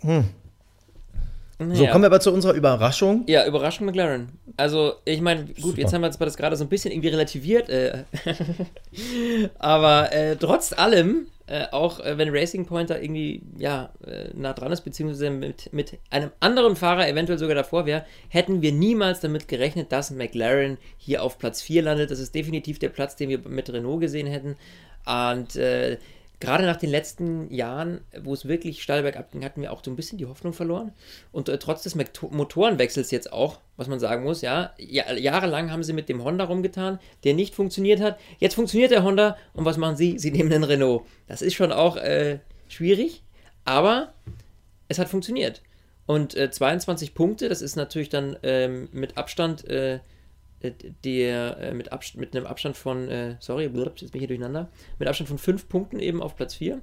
hm. 0.00 0.24
So, 1.58 1.84
ja. 1.84 1.90
kommen 1.90 2.02
wir 2.02 2.08
aber 2.08 2.20
zu 2.20 2.32
unserer 2.32 2.52
Überraschung. 2.52 3.24
Ja, 3.26 3.46
Überraschung 3.46 3.86
McLaren. 3.86 4.28
Also, 4.58 4.94
ich 5.06 5.22
meine, 5.22 5.46
gut, 5.46 5.56
Super. 5.56 5.80
jetzt 5.80 5.94
haben 5.94 6.02
wir 6.02 6.10
das 6.10 6.36
gerade 6.36 6.54
so 6.54 6.64
ein 6.64 6.68
bisschen 6.68 6.92
irgendwie 6.92 7.08
relativiert. 7.08 7.70
Äh, 7.70 8.04
aber 9.58 10.12
äh, 10.12 10.36
trotz 10.36 10.74
allem, 10.74 11.28
äh, 11.46 11.64
auch 11.70 12.00
äh, 12.00 12.18
wenn 12.18 12.28
Racing 12.28 12.66
Pointer 12.66 13.00
irgendwie 13.00 13.40
ja, 13.56 13.90
äh, 14.06 14.28
nah 14.34 14.52
dran 14.52 14.70
ist, 14.70 14.82
beziehungsweise 14.82 15.30
mit, 15.30 15.72
mit 15.72 15.98
einem 16.10 16.30
anderen 16.40 16.76
Fahrer 16.76 17.08
eventuell 17.08 17.38
sogar 17.38 17.54
davor 17.54 17.86
wäre, 17.86 18.04
hätten 18.28 18.60
wir 18.60 18.72
niemals 18.72 19.20
damit 19.20 19.48
gerechnet, 19.48 19.92
dass 19.92 20.10
McLaren 20.10 20.76
hier 20.98 21.22
auf 21.22 21.38
Platz 21.38 21.62
4 21.62 21.82
landet. 21.82 22.10
Das 22.10 22.18
ist 22.18 22.34
definitiv 22.34 22.78
der 22.78 22.90
Platz, 22.90 23.16
den 23.16 23.30
wir 23.30 23.38
mit 23.48 23.72
Renault 23.72 24.02
gesehen 24.02 24.26
hätten. 24.26 24.56
Und 25.06 25.56
äh, 25.56 25.96
gerade 26.40 26.66
nach 26.66 26.76
den 26.76 26.90
letzten 26.90 27.52
Jahren, 27.52 28.00
wo 28.20 28.34
es 28.34 28.46
wirklich 28.46 28.82
steil 28.82 29.02
bergab 29.02 29.32
ging, 29.32 29.44
hatten 29.44 29.62
wir 29.62 29.72
auch 29.72 29.82
so 29.82 29.90
ein 29.90 29.96
bisschen 29.96 30.18
die 30.18 30.26
Hoffnung 30.26 30.52
verloren. 30.52 30.92
Und 31.32 31.48
äh, 31.48 31.58
trotz 31.58 31.82
des 31.82 31.94
Motorenwechsels 31.94 33.10
jetzt 33.10 33.32
auch, 33.32 33.60
was 33.76 33.88
man 33.88 34.00
sagen 34.00 34.24
muss, 34.24 34.42
ja, 34.42 34.72
jahrelang 34.78 35.70
haben 35.70 35.82
sie 35.82 35.92
mit 35.92 36.08
dem 36.08 36.22
Honda 36.22 36.44
rumgetan, 36.44 36.98
der 37.24 37.34
nicht 37.34 37.54
funktioniert 37.54 38.00
hat. 38.00 38.18
Jetzt 38.38 38.54
funktioniert 38.54 38.90
der 38.90 39.02
Honda 39.02 39.36
und 39.54 39.64
was 39.64 39.78
machen 39.78 39.96
sie? 39.96 40.18
Sie 40.18 40.30
nehmen 40.30 40.50
den 40.50 40.64
Renault. 40.64 41.04
Das 41.26 41.42
ist 41.42 41.54
schon 41.54 41.72
auch 41.72 41.96
äh, 41.96 42.40
schwierig, 42.68 43.22
aber 43.64 44.12
es 44.88 44.98
hat 44.98 45.08
funktioniert. 45.08 45.62
Und 46.06 46.36
äh, 46.36 46.50
22 46.50 47.14
Punkte, 47.14 47.48
das 47.48 47.62
ist 47.62 47.76
natürlich 47.76 48.10
dann 48.10 48.36
ähm, 48.42 48.88
mit 48.92 49.16
Abstand 49.16 49.66
äh, 49.68 50.00
der 50.62 51.58
äh, 51.58 51.74
mit, 51.74 51.92
Abst 51.92 52.16
mit 52.16 52.34
einem 52.34 52.46
Abstand 52.46 52.76
von, 52.76 53.08
äh, 53.08 53.36
sorry, 53.40 53.68
blub, 53.68 53.98
jetzt 53.98 54.12
bin 54.12 54.20
ich 54.20 54.28
hier 54.28 54.36
durcheinander, 54.36 54.68
mit 54.98 55.08
Abstand 55.08 55.28
von 55.28 55.38
fünf 55.38 55.68
Punkten 55.68 55.98
eben 56.00 56.22
auf 56.22 56.36
Platz 56.36 56.54
4. 56.54 56.80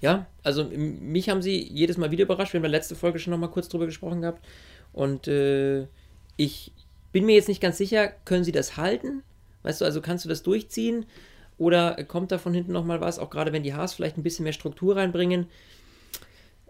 Ja, 0.00 0.26
also 0.42 0.64
mich 0.64 1.30
haben 1.30 1.42
sie 1.42 1.62
jedes 1.62 1.96
Mal 1.96 2.10
wieder 2.10 2.24
überrascht. 2.24 2.52
Wir 2.52 2.58
haben 2.58 2.66
in 2.66 2.72
der 2.72 2.78
letzten 2.78 2.96
Folge 2.96 3.18
schon 3.18 3.30
nochmal 3.30 3.50
kurz 3.50 3.68
drüber 3.68 3.86
gesprochen 3.86 4.20
gehabt. 4.20 4.44
Und 4.92 5.26
äh, 5.26 5.86
ich 6.36 6.72
bin 7.12 7.24
mir 7.24 7.34
jetzt 7.34 7.48
nicht 7.48 7.62
ganz 7.62 7.78
sicher, 7.78 8.08
können 8.24 8.44
sie 8.44 8.52
das 8.52 8.76
halten? 8.76 9.22
Weißt 9.62 9.80
du, 9.80 9.84
also 9.84 10.02
kannst 10.02 10.24
du 10.24 10.28
das 10.28 10.42
durchziehen? 10.42 11.06
Oder 11.58 12.04
kommt 12.04 12.30
da 12.30 12.38
von 12.38 12.52
hinten 12.52 12.72
nochmal 12.72 13.00
was? 13.00 13.18
Auch 13.18 13.30
gerade 13.30 13.52
wenn 13.52 13.62
die 13.62 13.72
Haas 13.72 13.94
vielleicht 13.94 14.18
ein 14.18 14.22
bisschen 14.22 14.44
mehr 14.44 14.52
Struktur 14.52 14.96
reinbringen. 14.96 15.46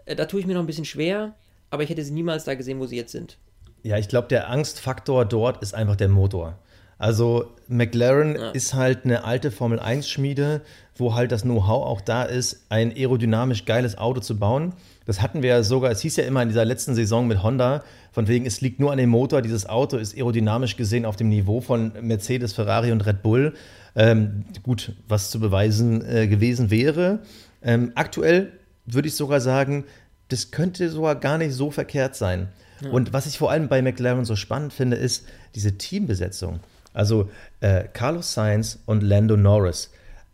Äh, 0.05 0.15
da 0.15 0.25
tue 0.25 0.39
ich 0.39 0.47
mir 0.47 0.53
noch 0.53 0.61
ein 0.61 0.67
bisschen 0.67 0.85
schwer, 0.85 1.35
aber 1.69 1.83
ich 1.83 1.89
hätte 1.89 2.03
sie 2.03 2.13
niemals 2.13 2.45
da 2.45 2.55
gesehen, 2.55 2.79
wo 2.79 2.85
sie 2.85 2.95
jetzt 2.95 3.11
sind. 3.11 3.37
Ja, 3.83 3.97
ich 3.97 4.07
glaube, 4.07 4.27
der 4.27 4.49
Angstfaktor 4.49 5.25
dort 5.25 5.61
ist 5.61 5.73
einfach 5.73 5.95
der 5.95 6.09
Motor. 6.09 6.57
Also 6.99 7.51
McLaren 7.67 8.35
ja. 8.35 8.49
ist 8.51 8.73
halt 8.73 9.05
eine 9.05 9.23
alte 9.23 9.51
Formel 9.51 9.79
1-Schmiede, 9.79 10.61
wo 10.95 11.13
halt 11.13 11.31
das 11.31 11.43
Know-how 11.43 11.85
auch 11.85 12.01
da 12.01 12.23
ist, 12.23 12.65
ein 12.69 12.91
aerodynamisch 12.91 13.65
geiles 13.65 13.97
Auto 13.97 14.19
zu 14.19 14.39
bauen. 14.39 14.73
Das 15.05 15.21
hatten 15.21 15.43
wir 15.43 15.49
ja 15.49 15.63
sogar, 15.63 15.91
es 15.91 16.01
hieß 16.01 16.15
ja 16.15 16.23
immer 16.23 16.41
in 16.41 16.49
dieser 16.49 16.65
letzten 16.65 16.95
Saison 16.95 17.27
mit 17.27 17.43
Honda, 17.43 17.83
von 18.11 18.27
wegen, 18.27 18.47
es 18.47 18.61
liegt 18.61 18.79
nur 18.79 18.91
an 18.91 18.97
dem 18.97 19.11
Motor, 19.11 19.43
dieses 19.43 19.69
Auto 19.69 19.97
ist 19.97 20.17
aerodynamisch 20.17 20.75
gesehen 20.75 21.05
auf 21.05 21.15
dem 21.15 21.29
Niveau 21.29 21.61
von 21.61 21.91
Mercedes, 22.01 22.53
Ferrari 22.53 22.91
und 22.91 23.05
Red 23.05 23.21
Bull. 23.21 23.53
Ähm, 23.95 24.45
gut, 24.63 24.93
was 25.07 25.29
zu 25.29 25.39
beweisen 25.39 26.03
äh, 26.03 26.27
gewesen 26.27 26.71
wäre. 26.71 27.19
Ähm, 27.61 27.91
aktuell 27.95 28.53
würde 28.85 29.07
ich 29.07 29.15
sogar 29.15 29.39
sagen, 29.39 29.85
das 30.29 30.51
könnte 30.51 30.89
sogar 30.89 31.15
gar 31.15 31.37
nicht 31.37 31.53
so 31.53 31.69
verkehrt 31.69 32.15
sein. 32.15 32.49
Und 32.91 33.13
was 33.13 33.25
ich 33.25 33.37
vor 33.37 33.51
allem 33.51 33.67
bei 33.67 33.81
McLaren 33.81 34.25
so 34.25 34.35
spannend 34.35 34.73
finde, 34.73 34.97
ist 34.97 35.25
diese 35.55 35.77
Teambesetzung. 35.77 36.59
Also 36.93 37.29
äh, 37.61 37.83
Carlos 37.93 38.33
Sainz 38.33 38.79
und 38.85 39.03
Lando 39.03 39.37
Norris. 39.37 39.91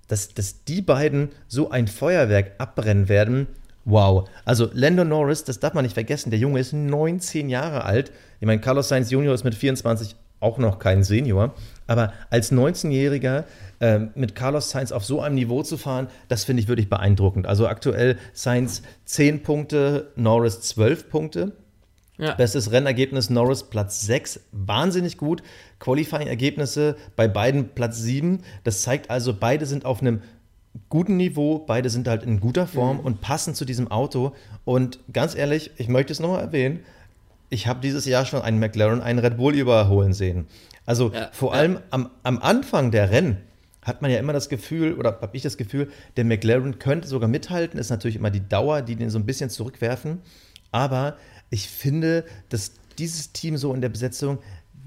Dass, 0.08 0.34
dass 0.34 0.64
die 0.66 0.82
beiden 0.82 1.30
so 1.48 1.72
ein 1.72 1.88
Feuerwerk 1.88 2.52
abbrennen 2.58 3.10
werden, 3.10 3.48
wow. 3.86 4.30
Also 4.46 4.70
Lando 4.74 5.04
Norris, 5.04 5.44
das 5.44 5.60
darf 5.60 5.74
man 5.74 5.84
nicht 5.84 5.94
vergessen, 5.94 6.30
der 6.30 6.40
Junge 6.40 6.60
ist 6.60 6.74
19 6.74 7.50
Jahre 7.50 7.86
alt. 7.86 8.12
Ich 8.40 8.48
meine, 8.48 8.62
Carlos 8.62 8.90
Sainz 8.90 9.12
Junior 9.12 9.34
ist 9.34 9.44
mit 9.44 9.56
24 9.56 10.16
auch 10.44 10.58
noch 10.58 10.78
kein 10.78 11.04
Senior. 11.04 11.56
Aber 11.88 12.14
als 12.30 12.52
19-Jähriger 12.52 13.46
äh, 13.80 14.00
mit 14.14 14.36
Carlos 14.36 14.70
Sainz 14.70 14.92
auf 14.92 15.06
so 15.06 15.22
einem 15.22 15.36
Niveau 15.36 15.64
zu 15.64 15.78
fahren, 15.78 16.08
das 16.28 16.44
finde 16.44 16.62
ich 16.62 16.68
wirklich 16.68 16.90
beeindruckend. 16.90 17.48
Also 17.48 17.68
aktuell 17.68 18.18
Sainz 18.34 18.84
10 19.06 19.42
Punkte, 19.44 20.12
Norris 20.16 20.62
12 20.62 21.10
Punkte. 21.10 21.54
Ja. 22.18 22.36
Bestes 22.36 22.72
Rennergebnis 22.72 23.30
Norris 23.30 23.64
Platz 23.64 24.02
6, 24.02 24.42
wahnsinnig 24.52 25.18
gut. 25.18 25.42
Qualifying-Ergebnisse 25.80 26.96
bei 27.16 27.28
beiden 27.28 27.70
Platz 27.70 27.98
7. 27.98 28.44
Das 28.64 28.84
zeigt 28.84 29.10
also, 29.10 29.34
beide 29.34 29.66
sind 29.66 29.86
auf 29.86 30.02
einem 30.02 30.22
guten 30.90 31.18
Niveau, 31.18 31.60
beide 31.60 31.90
sind 31.90 32.08
halt 32.08 32.24
in 32.24 32.40
guter 32.40 32.68
Form 32.68 32.98
mhm. 32.98 33.06
und 33.06 33.22
passen 33.22 33.56
zu 33.56 33.66
diesem 33.66 33.90
Auto. 33.90 34.34
Und 34.66 35.00
ganz 35.12 35.36
ehrlich, 35.36 35.72
ich 35.78 35.88
möchte 35.88 36.14
es 36.14 36.20
nochmal 36.20 36.42
erwähnen, 36.42 36.80
ich 37.50 37.68
habe 37.68 37.82
dieses 37.82 38.06
Jahr 38.06 38.26
schon 38.26 38.42
einen 38.42 38.60
McLaren, 38.60 39.02
einen 39.02 39.20
Red 39.20 39.38
Bull 39.38 39.56
überholen 39.56 40.14
sehen. 40.14 40.48
Also 40.86 41.12
ja, 41.14 41.30
vor 41.32 41.54
allem 41.54 41.80
am, 41.92 42.10
am 42.24 42.40
Anfang 42.40 42.92
der 42.92 43.12
Rennen 43.12 43.38
hat 43.84 44.02
man 44.02 44.10
ja 44.10 44.18
immer 44.18 44.34
das 44.34 44.50
Gefühl, 44.50 44.94
oder 44.94 45.20
habe 45.22 45.36
ich 45.36 45.44
das 45.44 45.58
Gefühl, 45.58 45.92
der 46.18 46.26
McLaren 46.26 46.80
könnte 46.80 47.08
sogar 47.08 47.30
mithalten, 47.30 47.80
ist 47.80 47.90
natürlich 47.90 48.16
immer 48.16 48.32
die 48.32 48.48
Dauer, 48.48 48.82
die 48.82 48.96
den 48.96 49.10
so 49.10 49.20
ein 49.20 49.26
bisschen 49.26 49.50
zurückwerfen. 49.50 50.22
Aber 50.72 51.18
ich 51.54 51.70
finde, 51.70 52.26
dass 52.50 52.72
dieses 52.98 53.32
Team 53.32 53.58
so 53.58 53.76
in 53.76 53.82
der 53.82 53.90
Besetzung 53.90 54.40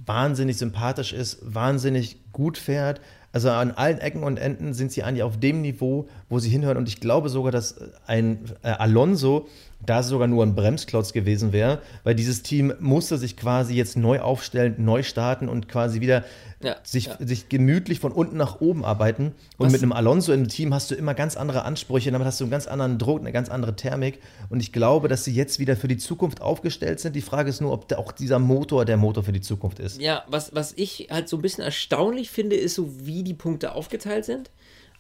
wahnsinnig 0.05 0.59
sympathisch 0.59 1.13
ist, 1.13 1.39
wahnsinnig 1.43 2.19
gut 2.33 2.59
fährt. 2.59 3.01
Also 3.31 3.51
an 3.51 3.71
allen 3.71 3.99
Ecken 3.99 4.25
und 4.25 4.37
Enden 4.37 4.75
sind 4.75 4.91
sie 4.91 5.05
eigentlich 5.05 5.23
auf 5.23 5.39
dem 5.39 5.63
Niveau, 5.63 6.09
wo 6.29 6.39
sie 6.39 6.49
hinhören. 6.49 6.77
Und 6.77 6.89
ich 6.89 7.01
glaube 7.01 7.29
sogar, 7.29 7.53
dass 7.53 7.77
ein 8.07 8.39
äh, 8.63 8.69
Alonso 8.69 9.47
da 9.85 10.03
sogar 10.03 10.27
nur 10.27 10.43
ein 10.43 10.55
Bremsklotz 10.55 11.13
gewesen 11.13 11.53
wäre, 11.53 11.81
weil 12.03 12.15
dieses 12.15 12.43
Team 12.43 12.73
musste 12.81 13.19
sich 13.19 13.37
quasi 13.37 13.75
jetzt 13.75 13.97
neu 13.97 14.21
aufstellen, 14.21 14.75
neu 14.79 15.03
starten 15.03 15.49
und 15.49 15.69
quasi 15.69 16.01
wieder 16.01 16.25
ja, 16.61 16.77
sich, 16.83 17.07
ja. 17.07 17.17
sich 17.21 17.49
gemütlich 17.49 18.01
von 18.01 18.13
unten 18.13 18.37
nach 18.37 18.61
oben 18.61 18.85
arbeiten. 18.85 19.35
Und 19.59 19.67
Was? 19.67 19.73
mit 19.73 19.83
einem 19.83 19.93
Alonso 19.93 20.33
im 20.33 20.49
Team 20.49 20.73
hast 20.73 20.91
du 20.91 20.95
immer 20.95 21.15
ganz 21.15 21.37
andere 21.37 21.65
Ansprüche, 21.65 22.11
damit 22.11 22.27
hast 22.27 22.41
du 22.41 22.45
einen 22.45 22.51
ganz 22.51 22.67
anderen 22.67 22.99
Druck, 22.99 23.21
eine 23.21 23.33
ganz 23.33 23.51
andere 23.51 23.77
Thermik. 23.77 24.21
Und 24.49 24.61
ich 24.61 24.73
glaube, 24.73 25.09
dass 25.09 25.25
sie 25.25 25.35
jetzt 25.35 25.59
wieder 25.59 25.77
für 25.77 25.89
die 25.89 25.99
Zukunft 25.99 26.41
aufgestellt 26.41 26.99
sind. 27.01 27.15
Die 27.15 27.23
Frage 27.23 27.51
ist 27.51 27.61
nur, 27.61 27.73
ob 27.73 27.93
auch 27.93 28.13
dieser 28.13 28.39
Motor 28.39 28.85
der 28.87 28.97
Motor 28.97 29.23
für 29.23 29.33
die 29.33 29.43
Zukunft 29.43 29.79
ist. 29.79 30.01
Ja, 30.01 30.25
was, 30.29 30.55
was 30.55 30.73
ich 30.73 31.09
halt 31.11 31.29
so 31.29 31.37
ein 31.37 31.43
bisschen 31.43 31.63
erstaunlich 31.63 32.31
finde, 32.31 32.57
ist 32.57 32.75
so, 32.75 33.07
wie 33.07 33.23
die 33.23 33.35
Punkte 33.35 33.75
aufgeteilt 33.75 34.25
sind. 34.25 34.51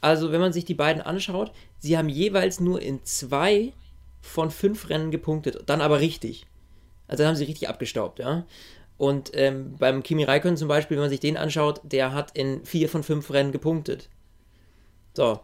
Also, 0.00 0.32
wenn 0.32 0.40
man 0.40 0.52
sich 0.52 0.64
die 0.64 0.74
beiden 0.74 1.02
anschaut, 1.02 1.52
sie 1.78 1.96
haben 1.96 2.08
jeweils 2.08 2.60
nur 2.60 2.80
in 2.80 3.04
zwei 3.04 3.72
von 4.20 4.50
fünf 4.50 4.90
Rennen 4.90 5.10
gepunktet, 5.10 5.62
dann 5.66 5.80
aber 5.80 6.00
richtig. 6.00 6.46
Also 7.08 7.22
dann 7.22 7.28
haben 7.28 7.36
sie 7.36 7.44
richtig 7.44 7.68
abgestaubt, 7.68 8.18
ja. 8.18 8.44
Und 8.98 9.30
ähm, 9.34 9.76
beim 9.78 10.02
Kimi 10.02 10.24
Raikkonen 10.24 10.56
zum 10.56 10.68
Beispiel, 10.68 10.96
wenn 10.96 11.04
man 11.04 11.10
sich 11.10 11.20
den 11.20 11.36
anschaut, 11.36 11.80
der 11.84 12.12
hat 12.12 12.36
in 12.36 12.64
vier 12.64 12.88
von 12.88 13.02
fünf 13.02 13.30
Rennen 13.30 13.52
gepunktet. 13.52 14.08
So. 15.14 15.40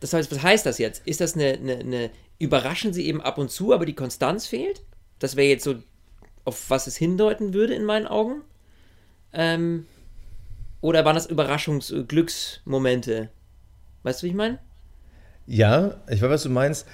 Das 0.00 0.12
heißt, 0.12 0.30
was 0.30 0.42
heißt 0.42 0.66
das 0.66 0.78
jetzt? 0.78 1.06
Ist 1.06 1.20
das 1.20 1.34
eine, 1.34 1.54
eine, 1.54 1.78
eine 1.78 2.10
überraschen 2.38 2.92
sie 2.92 3.06
eben 3.06 3.20
ab 3.20 3.38
und 3.38 3.50
zu, 3.50 3.72
aber 3.72 3.86
die 3.86 3.94
Konstanz 3.94 4.46
fehlt? 4.46 4.82
Das 5.18 5.36
wäre 5.36 5.48
jetzt 5.48 5.64
so, 5.64 5.76
auf 6.44 6.70
was 6.70 6.86
es 6.86 6.96
hindeuten 6.96 7.54
würde 7.54 7.74
in 7.74 7.84
meinen 7.84 8.06
Augen. 8.06 8.42
Ähm, 9.32 9.86
oder 10.80 11.04
waren 11.04 11.16
das 11.16 11.26
Überraschungs-Glücksmomente? 11.26 13.30
Weißt 14.06 14.22
du, 14.22 14.26
wie 14.26 14.30
ich 14.30 14.36
meine? 14.36 14.60
Ja, 15.48 15.96
ich 16.08 16.22
weiß, 16.22 16.30
was 16.30 16.44
du 16.44 16.48
meinst. 16.48 16.86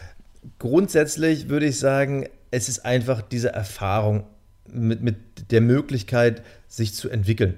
Grundsätzlich 0.58 1.50
würde 1.50 1.66
ich 1.66 1.78
sagen, 1.78 2.26
es 2.50 2.70
ist 2.70 2.86
einfach 2.86 3.20
diese 3.20 3.52
Erfahrung 3.52 4.24
mit, 4.66 5.02
mit 5.02 5.50
der 5.50 5.60
Möglichkeit, 5.60 6.42
sich 6.68 6.94
zu 6.94 7.10
entwickeln. 7.10 7.56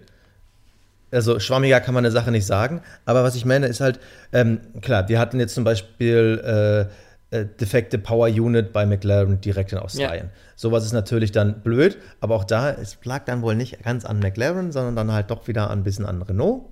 Also 1.12 1.38
schwammiger 1.38 1.80
kann 1.80 1.94
man 1.94 2.05
eine 2.05 2.11
Sache 2.11 2.32
nicht 2.32 2.46
sagen, 2.46 2.82
aber 3.05 3.22
was 3.22 3.36
ich 3.36 3.44
meine 3.44 3.68
ist 3.68 3.80
halt, 3.80 4.00
ähm, 4.32 4.59
klar, 4.80 5.09
wir 5.09 5.20
hatten 5.20 5.38
jetzt 5.38 5.55
zum 5.55 5.62
Beispiel 5.62 6.90
äh, 7.30 7.38
äh, 7.38 7.46
defekte 7.46 7.98
Power 7.98 8.26
Unit 8.26 8.72
bei 8.72 8.84
McLaren 8.86 9.40
direkt 9.40 9.70
in 9.70 9.78
Australien. 9.78 10.30
Ja. 10.34 10.40
Sowas 10.57 10.84
ist 10.84 10.92
natürlich 10.92 11.30
dann 11.30 11.61
blöd, 11.61 11.96
aber 12.18 12.34
auch 12.34 12.44
da, 12.44 12.72
es 12.72 12.98
lag 13.05 13.24
dann 13.26 13.42
wohl 13.42 13.55
nicht 13.55 13.84
ganz 13.84 14.05
an 14.05 14.18
McLaren, 14.18 14.72
sondern 14.72 14.96
dann 14.96 15.12
halt 15.12 15.30
doch 15.30 15.46
wieder 15.46 15.70
ein 15.70 15.84
bisschen 15.84 16.07
an 16.07 16.22
Renault. 16.22 16.64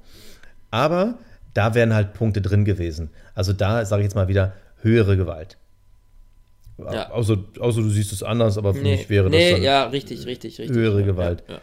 Aber 0.73 1.19
da 1.55 1.75
wären 1.75 1.95
halt 1.95 2.15
Punkte 2.15 2.41
drin 2.41 2.65
gewesen. 2.65 3.11
Also 3.35 3.53
da 3.53 3.85
sage 3.85 4.03
ich 4.03 4.07
jetzt 4.07 4.15
mal 4.15 4.29
wieder 4.29 4.55
höhere 4.81 5.17
Gewalt. 5.17 5.59
Ja. 6.79 7.11
Außer, 7.11 7.39
außer 7.61 7.83
du 7.83 7.91
siehst 7.91 8.13
es 8.13 8.23
anders, 8.23 8.59
aber 8.59 8.75
für 8.75 8.83
nee, 8.83 8.97
mich 8.97 9.11
wäre 9.11 9.31
nee, 9.31 9.51
das 9.51 9.53
dann 9.53 9.63
ja, 9.63 9.85
richtig, 9.85 10.27
richtig, 10.27 10.59
richtig. 10.59 10.77
höhere 10.77 11.01
ja, 11.01 11.07
Gewalt. 11.07 11.45
Ja, 11.49 11.61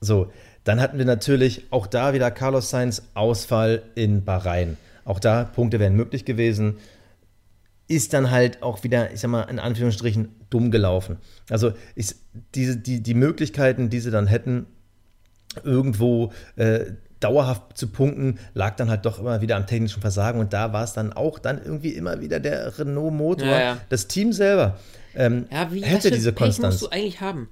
so, 0.00 0.32
dann 0.64 0.80
hatten 0.80 0.98
wir 0.98 1.04
natürlich 1.04 1.66
auch 1.70 1.86
da 1.86 2.12
wieder 2.12 2.30
Carlos 2.30 2.70
Sainz 2.70 3.02
Ausfall 3.14 3.82
in 3.94 4.24
Bahrain. 4.24 4.76
Auch 5.04 5.20
da 5.20 5.44
Punkte 5.44 5.80
wären 5.80 5.94
möglich 5.94 6.24
gewesen. 6.24 6.78
Ist 7.88 8.12
dann 8.12 8.30
halt 8.30 8.62
auch 8.62 8.84
wieder, 8.84 9.12
ich 9.12 9.20
sag 9.20 9.30
mal, 9.30 9.42
in 9.42 9.58
Anführungsstrichen 9.58 10.28
dumm 10.50 10.70
gelaufen. 10.70 11.18
Also 11.50 11.72
ist 11.94 12.16
diese, 12.54 12.76
die, 12.76 13.02
die 13.02 13.14
Möglichkeiten, 13.14 13.90
die 13.90 14.00
sie 14.00 14.10
dann 14.10 14.26
hätten, 14.26 14.66
irgendwo 15.64 16.32
äh, 16.56 16.92
dauerhaft 17.22 17.76
zu 17.76 17.88
punkten, 17.88 18.38
lag 18.54 18.76
dann 18.76 18.90
halt 18.90 19.06
doch 19.06 19.18
immer 19.18 19.40
wieder 19.40 19.56
am 19.56 19.66
technischen 19.66 20.00
Versagen 20.00 20.40
und 20.40 20.52
da 20.52 20.72
war 20.72 20.84
es 20.84 20.92
dann 20.92 21.12
auch 21.12 21.38
dann 21.38 21.62
irgendwie 21.62 21.90
immer 21.90 22.20
wieder 22.20 22.40
der 22.40 22.78
Renault-Motor. 22.78 23.48
Ja, 23.48 23.60
ja. 23.60 23.78
Das 23.88 24.08
Team 24.08 24.32
selber 24.32 24.78
ähm, 25.14 25.46
ja, 25.50 25.72
wie, 25.72 25.82
hätte 25.82 26.10
diese 26.10 26.32
Konstanz. 26.32 26.80
musst 26.80 26.92
du 26.92 26.96
eigentlich 26.96 27.20
haben? 27.20 27.48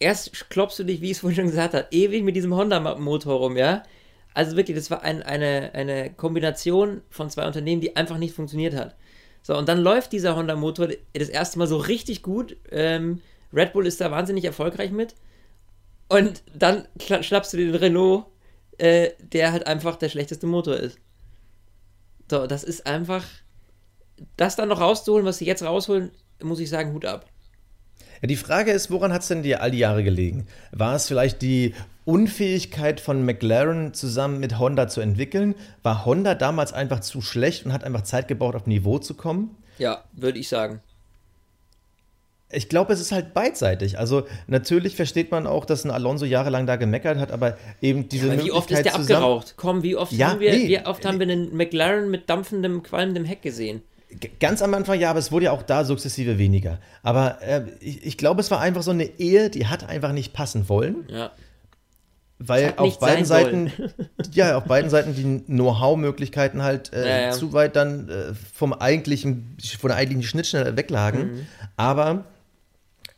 Erst 0.00 0.50
klopfst 0.50 0.78
du 0.78 0.84
dich, 0.84 1.00
wie 1.00 1.06
ich 1.06 1.12
es 1.12 1.20
vorhin 1.20 1.36
schon 1.36 1.46
gesagt 1.46 1.74
habe, 1.74 1.86
ewig 1.90 2.24
mit 2.24 2.36
diesem 2.36 2.54
Honda-Motor 2.54 3.38
rum, 3.38 3.56
ja? 3.56 3.82
Also 4.34 4.56
wirklich, 4.56 4.76
das 4.76 4.90
war 4.90 5.02
ein, 5.02 5.22
eine, 5.22 5.70
eine 5.74 6.10
Kombination 6.10 7.02
von 7.08 7.30
zwei 7.30 7.46
Unternehmen, 7.46 7.80
die 7.80 7.94
einfach 7.94 8.18
nicht 8.18 8.34
funktioniert 8.34 8.74
hat. 8.74 8.96
So, 9.42 9.56
und 9.56 9.68
dann 9.68 9.78
läuft 9.78 10.12
dieser 10.12 10.34
Honda-Motor 10.34 10.88
das 11.12 11.28
erste 11.28 11.58
Mal 11.58 11.68
so 11.68 11.76
richtig 11.76 12.22
gut. 12.22 12.56
Ähm, 12.72 13.20
Red 13.52 13.72
Bull 13.72 13.86
ist 13.86 14.00
da 14.00 14.10
wahnsinnig 14.10 14.44
erfolgreich 14.44 14.90
mit. 14.90 15.14
Und 16.08 16.42
dann 16.52 16.88
schnappst 16.98 17.52
du 17.52 17.56
den 17.58 17.74
Renault, 17.74 18.26
äh, 18.78 19.10
der 19.18 19.52
halt 19.52 19.66
einfach 19.66 19.96
der 19.96 20.08
schlechteste 20.08 20.46
Motor 20.46 20.76
ist. 20.76 20.98
So, 22.30 22.46
das 22.46 22.64
ist 22.64 22.86
einfach. 22.86 23.24
Das 24.36 24.56
dann 24.56 24.68
noch 24.68 24.80
rauszuholen, 24.80 25.26
was 25.26 25.38
sie 25.38 25.44
jetzt 25.44 25.62
rausholen, 25.62 26.12
muss 26.42 26.60
ich 26.60 26.68
sagen, 26.68 26.92
Hut 26.92 27.04
ab. 27.04 27.26
Ja, 28.22 28.28
die 28.28 28.36
Frage 28.36 28.70
ist, 28.70 28.90
woran 28.90 29.12
hat 29.12 29.22
es 29.22 29.28
denn 29.28 29.42
dir 29.42 29.60
all 29.60 29.70
die 29.70 29.78
Jahre 29.78 30.04
gelegen? 30.04 30.46
War 30.70 30.94
es 30.94 31.08
vielleicht 31.08 31.42
die 31.42 31.74
Unfähigkeit 32.04 33.00
von 33.00 33.24
McLaren 33.24 33.92
zusammen 33.92 34.40
mit 34.40 34.58
Honda 34.58 34.88
zu 34.88 35.00
entwickeln? 35.00 35.54
War 35.82 36.04
Honda 36.04 36.34
damals 36.34 36.72
einfach 36.72 37.00
zu 37.00 37.20
schlecht 37.20 37.66
und 37.66 37.72
hat 37.72 37.84
einfach 37.84 38.02
Zeit 38.02 38.28
gebraucht, 38.28 38.54
auf 38.54 38.66
Niveau 38.66 38.98
zu 38.98 39.14
kommen? 39.14 39.56
Ja, 39.78 40.04
würde 40.12 40.38
ich 40.38 40.48
sagen. 40.48 40.80
Ich 42.54 42.68
glaube, 42.68 42.92
es 42.92 43.00
ist 43.00 43.12
halt 43.12 43.34
beidseitig. 43.34 43.98
Also 43.98 44.24
natürlich 44.46 44.96
versteht 44.96 45.30
man 45.30 45.46
auch, 45.46 45.64
dass 45.64 45.84
ein 45.84 45.90
Alonso 45.90 46.24
jahrelang 46.24 46.66
da 46.66 46.76
gemeckert 46.76 47.18
hat, 47.18 47.32
aber 47.32 47.56
eben 47.80 48.08
diese 48.08 48.28
ja, 48.28 48.44
Wie 48.44 48.52
oft 48.52 48.70
ist 48.70 48.84
der 48.84 48.94
abgeraucht? 48.94 49.54
Komm, 49.56 49.82
wie 49.82 49.96
oft 49.96 50.12
ja, 50.12 50.30
haben 50.30 50.40
wir, 50.40 50.52
nee, 50.52 50.68
wie 50.68 50.86
oft 50.86 51.04
haben 51.04 51.18
wir 51.18 51.28
einen 51.28 51.56
McLaren 51.56 52.10
mit 52.10 52.30
dampfendem, 52.30 52.82
qualmendem 52.82 53.24
Heck 53.24 53.42
gesehen? 53.42 53.82
Ganz 54.38 54.62
am 54.62 54.74
Anfang 54.74 54.98
ja, 55.00 55.10
aber 55.10 55.18
es 55.18 55.32
wurde 55.32 55.46
ja 55.46 55.52
auch 55.52 55.62
da 55.62 55.84
sukzessive 55.84 56.38
weniger. 56.38 56.78
Aber 57.02 57.42
äh, 57.42 57.64
ich, 57.80 58.06
ich 58.06 58.16
glaube, 58.16 58.40
es 58.40 58.50
war 58.50 58.60
einfach 58.60 58.82
so 58.82 58.92
eine 58.92 59.04
Ehe, 59.18 59.50
die 59.50 59.66
hat 59.66 59.88
einfach 59.88 60.12
nicht 60.12 60.32
passen 60.32 60.68
wollen. 60.68 61.06
Ja. 61.08 61.32
Weil 62.38 62.74
auf 62.76 62.98
beiden 62.98 63.24
Seiten, 63.24 63.72
ja, 64.32 64.56
auf 64.56 64.64
beiden 64.64 64.90
Seiten 64.90 65.14
die 65.14 65.52
Know-how-Möglichkeiten 65.52 66.62
halt 66.62 66.92
äh, 66.92 67.08
ja, 67.08 67.20
ja. 67.26 67.30
zu 67.30 67.52
weit 67.52 67.76
dann 67.76 68.08
äh, 68.08 68.34
vom 68.52 68.72
eigentlichen, 68.72 69.56
von 69.80 69.88
der 69.88 69.96
eigentlichen 69.96 70.24
Schnittstelle 70.24 70.76
weglagen. 70.76 71.20
Mhm. 71.20 71.46
Aber 71.76 72.24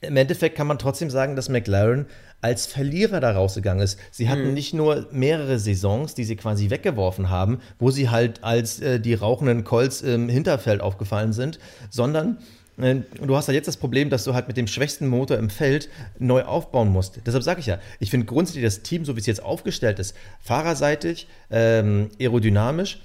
im 0.06 0.16
Endeffekt 0.16 0.56
kann 0.56 0.66
man 0.66 0.78
trotzdem 0.78 1.10
sagen, 1.10 1.36
dass 1.36 1.48
McLaren 1.48 2.06
als 2.40 2.66
Verlierer 2.66 3.20
da 3.20 3.32
rausgegangen 3.32 3.82
ist. 3.82 3.98
Sie 4.10 4.28
hatten 4.28 4.48
mhm. 4.48 4.54
nicht 4.54 4.74
nur 4.74 5.06
mehrere 5.10 5.58
Saisons, 5.58 6.14
die 6.14 6.24
sie 6.24 6.36
quasi 6.36 6.70
weggeworfen 6.70 7.30
haben, 7.30 7.60
wo 7.78 7.90
sie 7.90 8.10
halt 8.10 8.44
als 8.44 8.80
äh, 8.80 9.00
die 9.00 9.14
rauchenden 9.14 9.64
Colts 9.64 10.02
im 10.02 10.28
Hinterfeld 10.28 10.80
aufgefallen 10.80 11.32
sind, 11.32 11.58
sondern 11.90 12.38
äh, 12.78 12.96
Du 13.24 13.36
hast 13.36 13.46
ja 13.46 13.48
halt 13.48 13.56
jetzt 13.56 13.68
das 13.68 13.76
Problem, 13.76 14.10
dass 14.10 14.24
du 14.24 14.34
halt 14.34 14.48
mit 14.48 14.56
dem 14.56 14.66
schwächsten 14.66 15.06
Motor 15.06 15.38
im 15.38 15.50
Feld 15.50 15.88
neu 16.18 16.42
aufbauen 16.42 16.90
musst. 16.90 17.20
Deshalb 17.26 17.42
sage 17.42 17.60
ich 17.60 17.66
ja, 17.66 17.78
ich 18.00 18.10
finde 18.10 18.26
grundsätzlich 18.26 18.64
das 18.64 18.82
Team, 18.82 19.04
so 19.04 19.16
wie 19.16 19.20
es 19.20 19.26
jetzt 19.26 19.42
aufgestellt 19.42 19.98
ist, 19.98 20.14
fahrerseitig, 20.40 21.26
ähm, 21.50 22.10
aerodynamisch, 22.20 23.00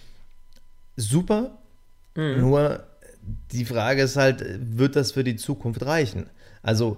super. 0.97 1.57
Mhm. 2.15 2.41
Nur 2.41 2.83
die 3.51 3.65
Frage 3.65 4.03
ist 4.03 4.17
halt, 4.17 4.43
wird 4.77 4.95
das 4.95 5.11
für 5.13 5.23
die 5.23 5.35
Zukunft 5.35 5.85
reichen? 5.85 6.27
Also 6.61 6.97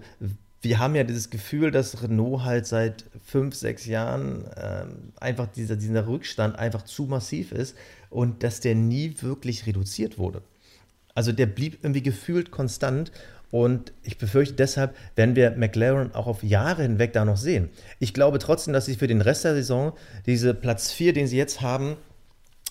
wir 0.62 0.80
haben 0.80 0.96
ja 0.96 1.04
dieses 1.04 1.30
Gefühl, 1.30 1.72
dass 1.72 2.02
Renault 2.02 2.44
halt 2.44 2.66
seit 2.66 3.06
fünf, 3.26 3.54
sechs 3.54 3.86
Jahren 3.86 4.46
ähm, 4.56 5.14
einfach 5.20 5.48
dieser, 5.48 5.76
dieser 5.76 6.08
Rückstand 6.08 6.58
einfach 6.58 6.84
zu 6.84 7.04
massiv 7.04 7.52
ist 7.52 7.76
und 8.10 8.44
dass 8.44 8.62
der 8.62 8.74
nie 8.74 9.14
wirklich 9.20 9.68
reduziert 9.68 10.18
wurde. 10.18 10.42
Also 11.16 11.32
der 11.32 11.48
blieb 11.48 11.80
irgendwie 11.84 12.02
gefühlt 12.02 12.50
konstant 12.50 13.12
und 13.52 13.92
ich 14.04 14.18
befürchte 14.18 14.56
deshalb 14.56 14.96
werden 15.16 15.36
wir 15.36 15.52
McLaren 15.52 16.16
auch 16.16 16.28
auf 16.28 16.44
Jahre 16.44 16.82
hinweg 16.84 17.14
da 17.14 17.26
noch 17.26 17.38
sehen. 17.38 17.70
Ich 18.00 18.14
glaube 18.14 18.40
trotzdem, 18.40 18.74
dass 18.74 18.86
sie 18.86 18.96
für 18.96 19.08
den 19.08 19.22
Rest 19.22 19.44
der 19.44 19.54
Saison 19.54 19.94
diese 20.26 20.54
Platz 20.54 20.92
4, 20.92 21.14
den 21.14 21.28
sie 21.28 21.38
jetzt 21.38 21.62
haben, 21.62 21.98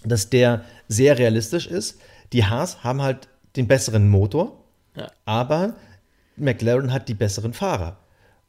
dass 0.03 0.31
der 0.31 0.65
sehr 0.89 1.19
realistisch 1.19 1.67
ist. 1.67 2.01
Die 2.33 2.47
Haas 2.47 2.83
haben 2.83 3.03
halt 3.03 3.29
den 3.55 3.69
besseren 3.69 4.09
Motor, 4.09 4.65
ja. 4.97 5.09
aber 5.25 5.75
McLaren 6.43 6.93
hat 6.93 7.09
die 7.09 7.15
besseren 7.15 7.53
Fahrer. 7.53 7.99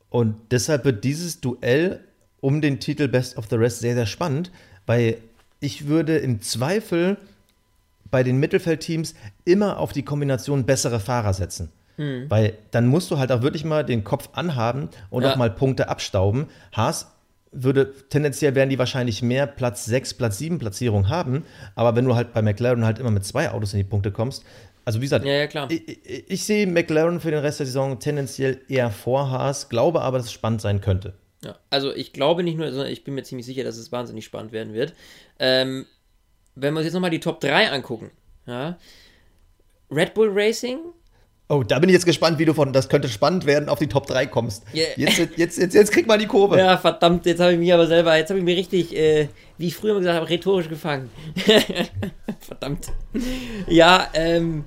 Und 0.09 0.35
deshalb 0.51 0.85
wird 0.85 1.03
dieses 1.03 1.41
Duell 1.41 2.01
um 2.41 2.61
den 2.61 2.79
Titel 2.79 3.07
Best 3.07 3.37
of 3.37 3.47
the 3.49 3.55
Rest 3.55 3.79
sehr, 3.79 3.95
sehr 3.95 4.05
spannend, 4.05 4.51
weil 4.85 5.17
ich 5.59 5.87
würde 5.87 6.17
im 6.17 6.41
Zweifel 6.41 7.17
bei 8.11 8.21
den 8.21 8.37
Mittelfeldteams 8.37 9.15
immer 9.45 9.79
auf 9.79 9.91
die 9.93 10.03
Kombination 10.03 10.65
bessere 10.65 10.99
Fahrer 10.99 11.33
setzen. 11.33 11.69
Hm. 11.95 12.25
Weil 12.29 12.57
dann 12.71 12.87
musst 12.87 13.09
du 13.11 13.17
halt 13.17 13.31
auch 13.31 13.41
wirklich 13.41 13.65
mal 13.65 13.83
den 13.83 14.03
Kopf 14.03 14.29
anhaben 14.33 14.89
und 15.09 15.23
ja. 15.23 15.31
auch 15.31 15.35
mal 15.35 15.49
Punkte 15.49 15.89
abstauben. 15.89 16.47
Haas 16.71 17.07
würde, 17.53 17.93
tendenziell 18.09 18.55
werden 18.55 18.69
die 18.69 18.79
wahrscheinlich 18.79 19.21
mehr 19.21 19.47
Platz 19.47 19.85
6, 19.85 20.15
Platz 20.15 20.37
7 20.39 20.59
Platzierung 20.59 21.09
haben, 21.09 21.43
aber 21.75 21.95
wenn 21.95 22.05
du 22.05 22.15
halt 22.15 22.33
bei 22.33 22.41
McLaren 22.41 22.83
halt 22.83 22.99
immer 22.99 23.11
mit 23.11 23.25
zwei 23.25 23.51
Autos 23.51 23.73
in 23.73 23.77
die 23.77 23.83
Punkte 23.83 24.11
kommst, 24.11 24.43
also 24.86 24.99
wie 24.99 25.05
gesagt, 25.05 25.25
ja, 25.25 25.45
ja, 25.45 25.67
ich, 25.69 25.88
ich, 25.88 26.23
ich, 26.29 26.43
sehe 26.43 26.67
McLaren 26.67 27.19
für 27.19 27.31
den 27.31 27.39
Rest 27.39 27.59
der 27.59 27.65
Saison 27.65 27.99
tendenziell 27.99 28.61
eher 28.67 28.91
vor 28.91 29.29
Haas, 29.29 29.69
glaube 29.69 30.01
aber, 30.01 30.17
dass 30.17 30.27
es 30.27 30.34
spannend 30.34 30.61
sein 30.61 30.81
könnte. 30.81 31.13
Ja, 31.43 31.57
also 31.69 31.93
ich 31.93 32.13
glaube 32.13 32.43
nicht 32.43 32.57
nur, 32.57 32.71
sondern 32.71 32.91
ich 32.91 33.03
bin 33.03 33.15
mir 33.15 33.23
ziemlich 33.23 33.45
sicher, 33.45 33.63
dass 33.63 33.77
es 33.77 33.91
wahnsinnig 33.91 34.25
spannend 34.25 34.51
werden 34.51 34.73
wird. 34.73 34.93
Ähm, 35.39 35.86
wenn 36.55 36.73
wir 36.73 36.79
uns 36.79 36.86
jetzt 36.86 36.93
nochmal 36.93 37.09
die 37.09 37.19
Top 37.19 37.39
3 37.39 37.71
angucken, 37.71 38.11
ja, 38.45 38.77
Red 39.89 40.13
Bull 40.13 40.29
Racing. 40.34 40.79
Oh, 41.49 41.61
da 41.61 41.79
bin 41.79 41.89
ich 41.89 41.93
jetzt 41.93 42.05
gespannt, 42.05 42.39
wie 42.39 42.45
du 42.45 42.53
von 42.53 42.73
das 42.73 42.89
könnte 42.89 43.09
spannend 43.09 43.45
werden 43.45 43.69
auf 43.69 43.79
die 43.79 43.88
Top 43.88 44.07
3 44.07 44.25
kommst. 44.27 44.63
Yeah. 44.73 44.88
Jetzt, 44.95 45.38
jetzt, 45.38 45.57
jetzt, 45.57 45.73
jetzt 45.73 45.91
krieg 45.91 46.07
mal 46.07 46.17
die 46.17 46.25
Kurve. 46.25 46.57
Ja, 46.57 46.77
verdammt, 46.77 47.25
jetzt 47.25 47.39
habe 47.39 47.53
ich 47.53 47.59
mich 47.59 47.73
aber 47.73 47.86
selber, 47.86 48.15
jetzt 48.17 48.29
habe 48.29 48.39
ich 48.39 48.45
mir 48.45 48.55
richtig, 48.55 48.95
äh, 48.95 49.27
wie 49.57 49.67
ich 49.67 49.75
früher 49.75 49.93
mal 49.93 49.99
gesagt 49.99 50.17
habe, 50.17 50.29
rhetorisch 50.29 50.69
gefangen. 50.69 51.09
verdammt. 52.39 52.88
Ja, 53.67 54.07
ähm, 54.13 54.65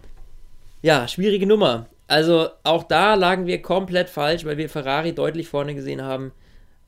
ja, 0.87 1.09
schwierige 1.09 1.49
Nummer. 1.49 1.89
Also 2.07 2.49
auch 2.63 2.85
da 2.85 3.15
lagen 3.15 3.47
wir 3.47 3.61
komplett 3.61 4.09
falsch, 4.09 4.45
weil 4.45 4.57
wir 4.57 4.69
Ferrari 4.69 5.13
deutlich 5.13 5.49
vorne 5.49 5.75
gesehen 5.75 6.01
haben. 6.01 6.31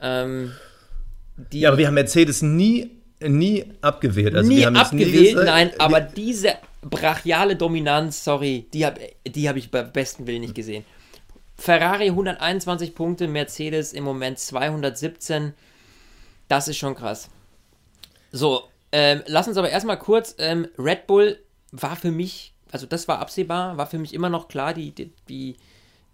Ähm, 0.00 0.52
ja, 1.52 1.68
aber 1.68 1.78
wir 1.78 1.88
haben 1.88 1.94
Mercedes 1.94 2.40
nie, 2.40 2.92
nie 3.20 3.64
abgewählt. 3.80 4.36
Also 4.36 4.48
nie 4.48 4.64
abgewählt, 4.64 5.36
nie 5.38 5.44
nein, 5.44 5.72
aber 5.78 6.00
diese 6.00 6.54
brachiale 6.80 7.56
Dominanz, 7.56 8.22
sorry, 8.22 8.68
die 8.72 8.86
habe 8.86 9.00
die 9.26 9.48
hab 9.48 9.56
ich 9.56 9.72
beim 9.72 9.90
besten 9.90 10.28
Willen 10.28 10.42
nicht 10.42 10.54
gesehen. 10.54 10.84
Ferrari 11.56 12.06
121 12.10 12.94
Punkte, 12.94 13.26
Mercedes 13.26 13.92
im 13.92 14.04
Moment 14.04 14.38
217. 14.38 15.54
Das 16.46 16.68
ist 16.68 16.76
schon 16.76 16.94
krass. 16.94 17.30
So, 18.30 18.62
ähm, 18.92 19.22
lass 19.26 19.48
uns 19.48 19.56
aber 19.56 19.70
erstmal 19.70 19.98
kurz, 19.98 20.36
ähm, 20.38 20.68
Red 20.78 21.08
Bull 21.08 21.40
war 21.72 21.96
für 21.96 22.12
mich 22.12 22.54
also 22.72 22.86
das 22.86 23.08
war 23.08 23.18
absehbar, 23.18 23.76
war 23.76 23.86
für 23.86 23.98
mich 23.98 24.14
immer 24.14 24.28
noch 24.28 24.48
klar 24.48 24.74
die, 24.74 24.92
die, 24.92 25.56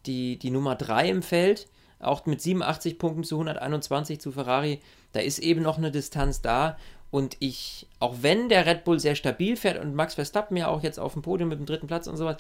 die, 0.06 0.38
die, 0.38 0.50
Nummer 0.50 0.74
3 0.74 1.08
im 1.08 1.22
Feld. 1.22 1.68
Auch 2.00 2.26
mit 2.26 2.40
87 2.40 2.98
Punkten 2.98 3.24
zu 3.24 3.36
121 3.36 4.20
zu 4.20 4.32
Ferrari, 4.32 4.80
da 5.12 5.20
ist 5.20 5.38
eben 5.38 5.62
noch 5.62 5.78
eine 5.78 5.90
Distanz 5.90 6.42
da. 6.42 6.76
Und 7.10 7.36
ich, 7.38 7.86
auch 8.00 8.16
wenn 8.20 8.48
der 8.48 8.66
Red 8.66 8.84
Bull 8.84 8.98
sehr 8.98 9.14
stabil 9.14 9.56
fährt 9.56 9.80
und 9.80 9.94
Max 9.94 10.14
Verstappen 10.14 10.56
ja 10.56 10.68
auch 10.68 10.82
jetzt 10.82 10.98
auf 10.98 11.12
dem 11.12 11.22
Podium 11.22 11.48
mit 11.48 11.58
dem 11.58 11.66
dritten 11.66 11.86
Platz 11.86 12.06
und 12.08 12.16
sowas, 12.16 12.36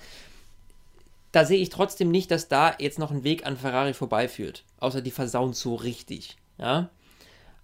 da 1.30 1.44
sehe 1.44 1.60
ich 1.60 1.68
trotzdem 1.68 2.10
nicht, 2.10 2.30
dass 2.30 2.48
da 2.48 2.74
jetzt 2.78 2.98
noch 2.98 3.10
ein 3.10 3.24
Weg 3.24 3.46
an 3.46 3.56
Ferrari 3.56 3.94
vorbeiführt. 3.94 4.64
Außer 4.80 5.00
die 5.00 5.10
versauen 5.10 5.52
so 5.52 5.74
richtig. 5.74 6.36
Ja. 6.58 6.90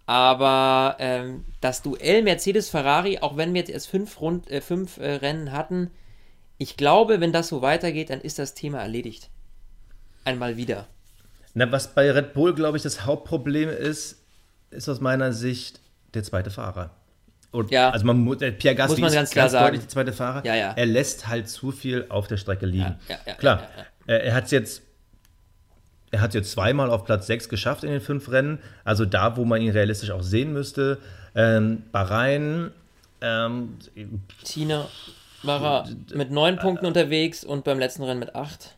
Aber 0.06 0.96
ähm, 0.98 1.44
das 1.60 1.82
Duell 1.82 2.22
Mercedes-Ferrari, 2.22 3.18
auch 3.20 3.36
wenn 3.36 3.54
wir 3.54 3.60
jetzt 3.60 3.70
erst 3.70 3.88
fünf, 3.88 4.20
Rund, 4.20 4.50
äh, 4.50 4.60
fünf 4.60 4.98
äh, 4.98 5.12
Rennen 5.12 5.52
hatten, 5.52 5.92
ich 6.60 6.76
glaube, 6.76 7.20
wenn 7.22 7.32
das 7.32 7.48
so 7.48 7.62
weitergeht, 7.62 8.10
dann 8.10 8.20
ist 8.20 8.38
das 8.38 8.52
Thema 8.52 8.80
erledigt. 8.80 9.30
Einmal 10.24 10.58
wieder. 10.58 10.86
Na, 11.54 11.72
was 11.72 11.94
bei 11.94 12.10
Red 12.10 12.34
Bull, 12.34 12.54
glaube 12.54 12.76
ich, 12.76 12.82
das 12.82 13.06
Hauptproblem 13.06 13.70
ist, 13.70 14.22
ist 14.70 14.86
aus 14.86 15.00
meiner 15.00 15.32
Sicht 15.32 15.80
der 16.12 16.22
zweite 16.22 16.50
Fahrer. 16.50 16.90
Und, 17.50 17.70
ja. 17.70 17.88
Also 17.88 18.04
man 18.04 18.18
muss, 18.18 18.36
Pierre 18.36 18.74
Gasly 18.74 19.00
muss 19.00 19.00
man 19.00 19.12
ganz 19.12 19.30
klar 19.30 19.44
ganz 19.44 19.52
sagen. 19.52 19.64
deutlich 19.64 19.80
der 19.80 19.88
zweite 19.88 20.12
Fahrer. 20.12 20.44
Ja, 20.44 20.54
ja. 20.54 20.72
Er 20.76 20.84
lässt 20.84 21.28
halt 21.28 21.48
zu 21.48 21.72
viel 21.72 22.04
auf 22.10 22.28
der 22.28 22.36
Strecke 22.36 22.66
liegen. 22.66 22.98
Ja, 23.08 23.18
ja, 23.26 23.34
klar, 23.34 23.66
er 24.06 24.34
hat 24.34 24.44
es 24.44 24.50
jetzt 24.50 24.82
er 26.10 26.20
hat 26.20 26.34
jetzt 26.34 26.50
zweimal 26.50 26.90
auf 26.90 27.04
Platz 27.04 27.26
6 27.28 27.48
geschafft 27.48 27.84
in 27.84 27.90
den 27.90 28.00
fünf 28.00 28.30
Rennen. 28.30 28.58
Also 28.84 29.06
da, 29.06 29.36
wo 29.38 29.46
man 29.46 29.62
ihn 29.62 29.70
realistisch 29.70 30.10
auch 30.10 30.22
sehen 30.22 30.52
müsste. 30.52 30.98
Ähm, 31.34 31.84
Bahrain, 31.90 32.72
ähm, 33.22 33.78
China 34.44 34.88
war 35.42 35.62
er 35.62 36.16
mit 36.16 36.30
neun 36.30 36.58
Punkten 36.58 36.86
unterwegs 36.86 37.44
und 37.44 37.64
beim 37.64 37.78
letzten 37.78 38.02
Rennen 38.02 38.20
mit 38.20 38.34
acht. 38.34 38.76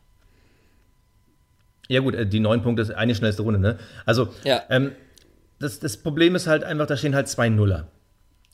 Ja, 1.89 2.01
gut, 2.01 2.15
äh, 2.15 2.27
die 2.27 2.41
neun 2.41 2.63
Punkte 2.63 2.83
ist 2.83 2.91
eine 2.91 3.15
schnellste 3.15 3.43
Runde, 3.43 3.61
ne? 3.61 3.79
Also, 4.07 4.29
ja. 4.45 4.63
ähm, 4.71 4.93
das, 5.59 5.79
das 5.79 5.97
Problem 5.97 6.35
ist 6.35 6.47
halt 6.47 6.65
einfach, 6.65 6.87
da 6.87 6.97
stehen 6.97 7.15
halt 7.15 7.29
zwei 7.29 7.49
Nuller. 7.49 7.89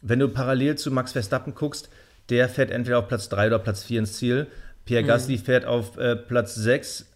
Wenn 0.03 0.19
du 0.19 0.29
parallel 0.29 0.77
zu 0.77 0.91
Max 0.91 1.13
Verstappen 1.13 1.55
guckst, 1.55 1.89
der 2.29 2.49
fährt 2.49 2.71
entweder 2.71 2.99
auf 2.99 3.09
Platz 3.09 3.29
3 3.29 3.49
oder 3.49 3.59
Platz 3.59 3.85
4 3.85 4.01
ins 4.01 4.15
Ziel. 4.15 4.47
Pierre 4.85 5.03
mhm. 5.03 5.09
Gasly 5.09 5.39
fährt 5.39 5.65
auf 5.65 5.97
äh, 5.99 6.17
Platz 6.17 6.55
6 6.55 7.07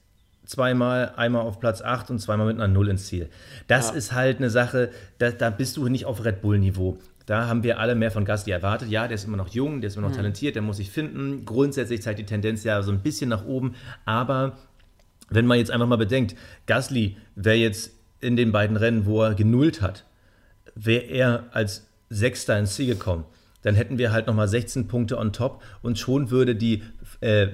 zweimal, 0.45 1.13
einmal 1.17 1.43
auf 1.43 1.61
Platz 1.61 1.83
8 1.83 2.11
und 2.11 2.19
zweimal 2.19 2.47
mit 2.47 2.57
einer 2.57 2.69
Null 2.69 2.89
ins 2.89 3.07
Ziel. 3.07 3.29
Das 3.69 3.91
ja. 3.91 3.95
ist 3.95 4.13
halt 4.13 4.39
eine 4.39 4.51
Sache, 4.51 4.91
da, 5.19 5.31
da 5.31 5.51
bist 5.51 5.77
du 5.77 5.89
nicht 5.89 6.05
auf 6.05 6.25
Red 6.25 6.43
Bull-Niveau. 6.43 6.99
Da 7.27 7.47
haben 7.47 7.63
wir 7.63 7.79
alle 7.79 7.95
mehr 7.95 8.11
von 8.11 8.25
Gasly 8.25 8.53
erwartet. 8.53 8.89
Ja, 8.89 9.07
der 9.07 9.15
ist 9.15 9.25
immer 9.25 9.37
noch 9.37 9.49
jung, 9.49 9.81
der 9.81 9.89
ist 9.89 9.97
immer 9.97 10.07
noch 10.07 10.15
mhm. 10.15 10.19
talentiert, 10.19 10.55
der 10.55 10.63
muss 10.63 10.79
sich 10.79 10.91
finden. 10.91 11.45
Grundsätzlich 11.45 12.03
zeigt 12.03 12.19
die 12.19 12.27
Tendenz 12.27 12.65
ja 12.65 12.83
so 12.83 12.91
ein 12.91 13.01
bisschen 13.01 13.29
nach 13.29 13.45
oben. 13.45 13.75
Aber 14.05 14.57
wenn 15.31 15.47
man 15.47 15.59
jetzt 15.59 15.71
einfach 15.71 15.87
mal 15.87 15.97
bedenkt, 15.97 16.35
Gasly 16.67 17.17
wäre 17.35 17.57
jetzt 17.57 17.93
in 18.21 18.37
den 18.37 18.53
beiden 18.53 18.77
Rennen, 18.77 19.07
wo 19.07 19.23
er 19.23 19.35
genullt 19.35 19.83
hat, 19.83 20.05
wäre 20.75 21.05
er 21.05 21.45
als 21.53 21.87
Sechster 22.09 22.59
ins 22.59 22.75
Ziel 22.75 22.87
gekommen, 22.87 23.25
dann 23.63 23.75
hätten 23.75 23.99
wir 23.99 24.13
halt 24.13 24.27
nochmal 24.27 24.49
16 24.49 24.89
Punkte 24.89 25.19
on 25.19 25.33
top 25.33 25.63
und 25.83 25.99
schon 25.99 26.31
würde 26.31 26.55
die 26.55 26.83
äh, 27.21 27.49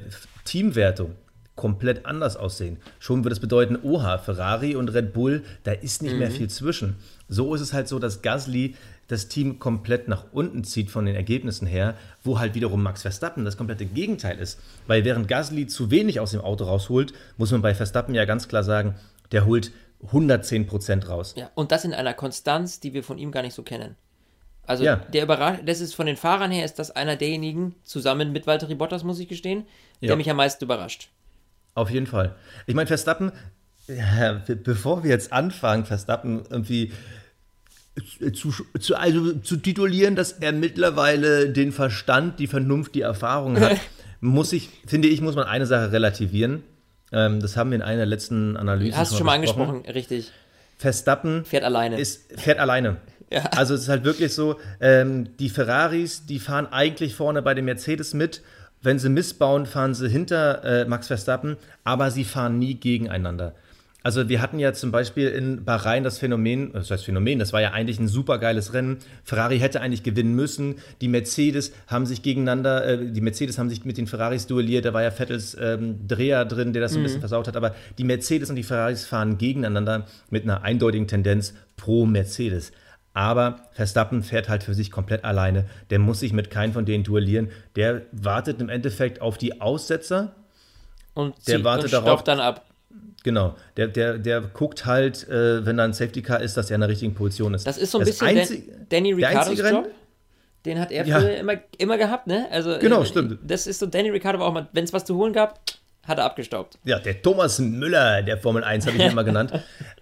Teamwertung 0.44 1.14
komplett 1.54 2.06
anders 2.06 2.36
aussehen. 2.36 2.78
Schon 2.98 3.24
würde 3.24 3.34
es 3.34 3.40
bedeuten, 3.40 3.78
oha, 3.82 4.18
Ferrari 4.18 4.76
und 4.76 4.88
Red 4.94 5.12
Bull, 5.12 5.42
da 5.64 5.72
ist 5.72 6.02
nicht 6.02 6.12
mhm. 6.12 6.20
mehr 6.20 6.30
viel 6.30 6.48
zwischen. 6.48 6.96
So 7.28 7.54
ist 7.54 7.60
es 7.60 7.72
halt 7.72 7.88
so, 7.88 7.98
dass 7.98 8.22
Gasly 8.22 8.76
das 9.08 9.28
Team 9.28 9.58
komplett 9.58 10.06
nach 10.06 10.26
unten 10.32 10.64
zieht 10.64 10.90
von 10.90 11.06
den 11.06 11.16
Ergebnissen 11.16 11.66
her, 11.66 11.94
wo 12.22 12.38
halt 12.38 12.54
wiederum 12.54 12.82
Max 12.82 13.02
Verstappen 13.02 13.44
das 13.44 13.56
komplette 13.56 13.86
Gegenteil 13.86 14.38
ist. 14.38 14.60
Weil 14.86 15.04
während 15.04 15.28
Gasly 15.28 15.66
zu 15.66 15.90
wenig 15.90 16.20
aus 16.20 16.30
dem 16.30 16.42
Auto 16.42 16.64
rausholt, 16.64 17.14
muss 17.38 17.50
man 17.50 17.62
bei 17.62 17.74
Verstappen 17.74 18.14
ja 18.14 18.26
ganz 18.26 18.48
klar 18.48 18.62
sagen, 18.62 18.94
der 19.32 19.46
holt 19.46 19.72
110 20.04 20.66
Prozent 20.66 21.08
raus. 21.08 21.34
Ja, 21.36 21.50
und 21.54 21.72
das 21.72 21.84
in 21.84 21.94
einer 21.94 22.14
Konstanz, 22.14 22.80
die 22.80 22.92
wir 22.92 23.02
von 23.02 23.18
ihm 23.18 23.32
gar 23.32 23.42
nicht 23.42 23.54
so 23.54 23.62
kennen. 23.62 23.96
Also 24.66 24.84
ja. 24.84 24.96
der 24.96 25.22
überrascht, 25.22 25.62
das 25.64 25.80
ist 25.80 25.94
von 25.94 26.04
den 26.04 26.16
Fahrern 26.16 26.50
her, 26.50 26.66
ist 26.66 26.78
das 26.78 26.90
einer 26.90 27.16
derjenigen, 27.16 27.74
zusammen 27.84 28.32
mit 28.32 28.46
Valtteri 28.46 28.74
Bottas, 28.74 29.02
muss 29.02 29.18
ich 29.18 29.26
gestehen, 29.26 29.64
der 30.02 30.10
ja. 30.10 30.16
mich 30.16 30.30
am 30.30 30.36
meisten 30.36 30.62
überrascht. 30.62 31.08
Auf 31.74 31.88
jeden 31.90 32.06
Fall. 32.06 32.34
Ich 32.66 32.74
meine, 32.74 32.86
Verstappen, 32.86 33.32
ja, 33.86 34.42
bevor 34.62 35.02
wir 35.02 35.10
jetzt 35.10 35.32
anfangen, 35.32 35.86
Verstappen 35.86 36.44
irgendwie 36.50 36.92
zu, 38.32 38.52
zu, 38.78 38.96
also 38.96 39.34
zu 39.34 39.56
titulieren, 39.56 40.16
dass 40.16 40.32
er 40.32 40.52
mittlerweile 40.52 41.50
den 41.50 41.72
Verstand, 41.72 42.38
die 42.38 42.46
Vernunft, 42.46 42.94
die 42.94 43.02
Erfahrung 43.02 43.58
hat, 43.58 43.76
muss 44.20 44.52
ich, 44.52 44.68
finde 44.86 45.08
ich, 45.08 45.20
muss 45.20 45.34
man 45.36 45.46
eine 45.46 45.66
Sache 45.66 45.92
relativieren. 45.92 46.62
Ähm, 47.12 47.40
das 47.40 47.56
haben 47.56 47.70
wir 47.70 47.76
in 47.76 47.82
einer 47.82 47.98
der 47.98 48.06
letzten 48.06 48.56
Analysen 48.56 48.98
Hast 48.98 49.12
du 49.12 49.16
schon 49.16 49.26
mal 49.26 49.34
angesprochen, 49.34 49.82
richtig. 49.86 50.32
Verstappen 50.76 51.44
fährt 51.44 51.64
alleine. 51.64 51.98
Ist, 51.98 52.40
fährt 52.40 52.58
alleine. 52.58 52.96
Ja. 53.30 53.42
Also 53.50 53.74
es 53.74 53.82
ist 53.82 53.88
halt 53.90 54.04
wirklich 54.04 54.32
so, 54.32 54.58
ähm, 54.80 55.36
die 55.36 55.50
Ferraris, 55.50 56.24
die 56.24 56.38
fahren 56.38 56.66
eigentlich 56.70 57.14
vorne 57.14 57.42
bei 57.42 57.52
den 57.52 57.66
Mercedes 57.66 58.14
mit. 58.14 58.40
Wenn 58.80 58.98
sie 58.98 59.10
missbauen, 59.10 59.66
fahren 59.66 59.92
sie 59.92 60.08
hinter 60.08 60.64
äh, 60.64 60.84
Max 60.86 61.08
Verstappen, 61.08 61.58
aber 61.84 62.10
sie 62.10 62.24
fahren 62.24 62.58
nie 62.58 62.76
gegeneinander. 62.76 63.54
Also 64.08 64.30
wir 64.30 64.40
hatten 64.40 64.58
ja 64.58 64.72
zum 64.72 64.90
Beispiel 64.90 65.28
in 65.28 65.66
Bahrain 65.66 66.02
das 66.02 66.16
Phänomen, 66.16 66.72
das 66.72 66.90
heißt 66.90 67.04
Phänomen, 67.04 67.38
das 67.38 67.52
war 67.52 67.60
ja 67.60 67.72
eigentlich 67.72 68.00
ein 68.00 68.08
super 68.08 68.38
geiles 68.38 68.72
Rennen. 68.72 69.00
Ferrari 69.22 69.58
hätte 69.58 69.82
eigentlich 69.82 70.02
gewinnen 70.02 70.32
müssen. 70.34 70.76
Die 71.02 71.08
Mercedes 71.08 71.74
haben 71.88 72.06
sich 72.06 72.22
gegeneinander, 72.22 72.86
äh, 72.86 73.12
die 73.12 73.20
Mercedes 73.20 73.58
haben 73.58 73.68
sich 73.68 73.84
mit 73.84 73.98
den 73.98 74.06
Ferraris 74.06 74.46
duelliert. 74.46 74.86
Da 74.86 74.94
war 74.94 75.02
ja 75.02 75.10
Vettels 75.10 75.54
ähm, 75.60 76.08
Dreher 76.08 76.46
drin, 76.46 76.72
der 76.72 76.80
das 76.80 76.92
so 76.92 76.96
ein 76.96 77.02
mhm. 77.02 77.04
bisschen 77.04 77.20
versaut 77.20 77.48
hat. 77.48 77.56
Aber 77.58 77.74
die 77.98 78.04
Mercedes 78.04 78.48
und 78.48 78.56
die 78.56 78.62
Ferraris 78.62 79.04
fahren 79.04 79.36
gegeneinander 79.36 80.06
mit 80.30 80.44
einer 80.44 80.62
eindeutigen 80.62 81.06
Tendenz 81.06 81.52
pro 81.76 82.06
Mercedes. 82.06 82.72
Aber 83.12 83.56
Verstappen 83.72 84.22
fährt 84.22 84.48
halt 84.48 84.62
für 84.62 84.72
sich 84.72 84.90
komplett 84.90 85.26
alleine. 85.26 85.66
Der 85.90 85.98
muss 85.98 86.20
sich 86.20 86.32
mit 86.32 86.48
keinem 86.48 86.72
von 86.72 86.86
denen 86.86 87.04
duellieren. 87.04 87.50
Der 87.76 88.06
wartet 88.12 88.58
im 88.62 88.70
Endeffekt 88.70 89.20
auf 89.20 89.36
die 89.36 89.60
Aussetzer. 89.60 90.34
Und 91.12 91.34
der 91.46 91.62
wartet 91.62 91.92
und 91.92 91.92
darauf. 91.92 92.24
dann 92.24 92.40
ab. 92.40 92.64
Genau, 93.24 93.56
der, 93.76 93.88
der, 93.88 94.18
der 94.18 94.40
guckt 94.40 94.86
halt, 94.86 95.28
äh, 95.28 95.66
wenn 95.66 95.76
da 95.76 95.84
ein 95.84 95.92
Safety 95.92 96.22
Car 96.22 96.40
ist, 96.40 96.56
dass 96.56 96.70
er 96.70 96.76
in 96.76 96.80
der 96.80 96.88
richtigen 96.88 97.14
Position 97.14 97.54
ist. 97.54 97.66
Das 97.66 97.76
ist 97.76 97.90
so 97.90 97.98
ein 97.98 98.06
das 98.06 98.18
bisschen 98.18 98.28
einzig, 98.28 98.70
Danny 98.88 99.12
Ricciardo's 99.12 99.58
Job. 99.58 99.88
Den 100.64 100.80
hat 100.80 100.90
er 100.90 101.06
ja. 101.06 101.18
früher 101.18 101.36
immer, 101.36 101.54
immer 101.78 101.98
gehabt, 101.98 102.26
ne? 102.26 102.46
Also, 102.50 102.78
genau, 102.78 103.02
äh, 103.02 103.06
stimmt. 103.06 103.38
Das 103.42 103.66
ist 103.66 103.80
so, 103.80 103.86
Danny 103.86 104.10
Ricciardo 104.10 104.38
war 104.38 104.46
auch 104.46 104.52
mal, 104.52 104.68
wenn 104.72 104.84
es 104.84 104.92
was 104.92 105.04
zu 105.04 105.16
holen 105.16 105.32
gab, 105.32 105.60
hat 106.04 106.18
er 106.18 106.24
abgestaubt. 106.24 106.78
Ja, 106.84 106.98
der 106.98 107.20
Thomas 107.20 107.58
Müller 107.58 108.22
der 108.22 108.38
Formel 108.38 108.64
1 108.64 108.86
habe 108.86 108.96
ich 108.96 109.04
immer 109.04 109.24
genannt. 109.24 109.52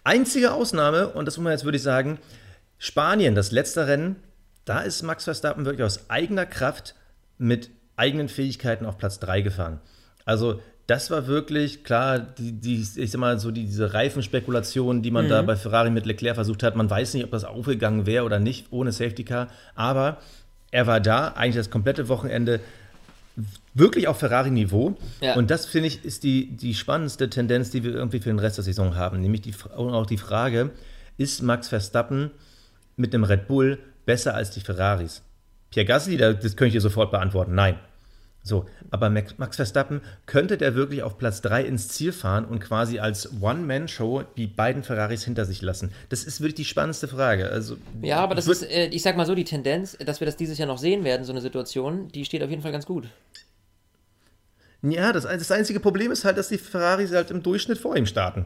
Einzige 0.04 0.52
Ausnahme, 0.52 1.08
und 1.08 1.26
das 1.26 1.36
muss 1.36 1.44
man 1.44 1.52
jetzt 1.52 1.64
würde 1.64 1.76
ich 1.76 1.82
sagen, 1.82 2.18
Spanien, 2.78 3.34
das 3.34 3.50
letzte 3.50 3.86
Rennen, 3.86 4.16
da 4.64 4.80
ist 4.80 5.02
Max 5.02 5.24
Verstappen 5.24 5.64
wirklich 5.64 5.84
aus 5.84 6.10
eigener 6.10 6.46
Kraft 6.46 6.94
mit 7.38 7.70
eigenen 7.96 8.28
Fähigkeiten 8.28 8.86
auf 8.86 8.98
Platz 8.98 9.18
3 9.20 9.40
gefahren. 9.40 9.80
Also 10.24 10.60
das 10.86 11.10
war 11.10 11.26
wirklich, 11.26 11.82
klar, 11.82 12.18
die, 12.18 12.52
die, 12.52 12.86
ich 12.96 13.10
sag 13.10 13.18
mal, 13.18 13.38
so 13.40 13.50
die, 13.50 13.64
diese 13.64 13.92
Reifenspekulation, 13.92 15.02
die 15.02 15.10
man 15.10 15.24
mhm. 15.24 15.30
da 15.30 15.42
bei 15.42 15.56
Ferrari 15.56 15.90
mit 15.90 16.06
Leclerc 16.06 16.36
versucht 16.36 16.62
hat. 16.62 16.76
Man 16.76 16.88
weiß 16.88 17.14
nicht, 17.14 17.24
ob 17.24 17.32
das 17.32 17.44
aufgegangen 17.44 18.06
wäre 18.06 18.24
oder 18.24 18.38
nicht 18.38 18.66
ohne 18.70 18.92
Safety 18.92 19.24
Car. 19.24 19.48
Aber 19.74 20.18
er 20.70 20.86
war 20.86 21.00
da, 21.00 21.28
eigentlich 21.28 21.56
das 21.56 21.70
komplette 21.70 22.08
Wochenende 22.08 22.60
wirklich 23.74 24.06
auf 24.06 24.18
Ferrari-Niveau. 24.18 24.96
Ja. 25.20 25.34
Und 25.34 25.50
das, 25.50 25.66
finde 25.66 25.88
ich, 25.88 26.04
ist 26.04 26.22
die, 26.22 26.56
die 26.56 26.74
spannendste 26.74 27.28
Tendenz, 27.28 27.70
die 27.70 27.82
wir 27.82 27.92
irgendwie 27.92 28.20
für 28.20 28.30
den 28.30 28.38
Rest 28.38 28.58
der 28.58 28.64
Saison 28.64 28.94
haben. 28.94 29.20
Nämlich 29.20 29.42
die, 29.42 29.54
auch 29.74 30.06
die 30.06 30.18
Frage, 30.18 30.70
ist 31.18 31.42
Max 31.42 31.68
Verstappen 31.68 32.30
mit 32.96 33.12
einem 33.12 33.24
Red 33.24 33.48
Bull 33.48 33.78
besser 34.04 34.34
als 34.34 34.52
die 34.52 34.60
Ferraris? 34.60 35.22
Pierre 35.70 35.86
Gasly, 35.86 36.16
das 36.16 36.40
könnte 36.56 36.66
ich 36.66 36.72
dir 36.74 36.80
sofort 36.80 37.10
beantworten, 37.10 37.54
nein. 37.54 37.76
So, 38.46 38.64
aber 38.92 39.10
Max 39.10 39.56
Verstappen, 39.56 40.02
könnte 40.26 40.56
der 40.56 40.76
wirklich 40.76 41.02
auf 41.02 41.18
Platz 41.18 41.40
3 41.42 41.64
ins 41.64 41.88
Ziel 41.88 42.12
fahren 42.12 42.44
und 42.44 42.60
quasi 42.60 43.00
als 43.00 43.42
One-Man-Show 43.42 44.22
die 44.36 44.46
beiden 44.46 44.84
Ferraris 44.84 45.24
hinter 45.24 45.44
sich 45.44 45.62
lassen? 45.62 45.90
Das 46.10 46.22
ist 46.22 46.40
wirklich 46.40 46.54
die 46.54 46.64
spannendste 46.64 47.08
Frage. 47.08 47.48
Also, 47.50 47.76
ja, 48.02 48.18
aber 48.18 48.36
das 48.36 48.46
ist, 48.46 48.62
äh, 48.62 48.86
ich 48.86 49.02
sag 49.02 49.16
mal 49.16 49.26
so, 49.26 49.34
die 49.34 49.42
Tendenz, 49.42 49.98
dass 49.98 50.20
wir 50.20 50.26
das 50.26 50.36
dieses 50.36 50.58
Jahr 50.58 50.68
noch 50.68 50.78
sehen 50.78 51.02
werden, 51.02 51.24
so 51.24 51.32
eine 51.32 51.40
Situation, 51.40 52.06
die 52.06 52.24
steht 52.24 52.40
auf 52.44 52.48
jeden 52.48 52.62
Fall 52.62 52.70
ganz 52.70 52.86
gut. 52.86 53.08
Ja, 54.82 55.12
das, 55.12 55.24
das 55.24 55.50
einzige 55.50 55.80
Problem 55.80 56.12
ist 56.12 56.24
halt, 56.24 56.38
dass 56.38 56.46
die 56.46 56.58
Ferraris 56.58 57.10
halt 57.10 57.32
im 57.32 57.42
Durchschnitt 57.42 57.78
vor 57.78 57.96
ihm 57.96 58.06
starten. 58.06 58.44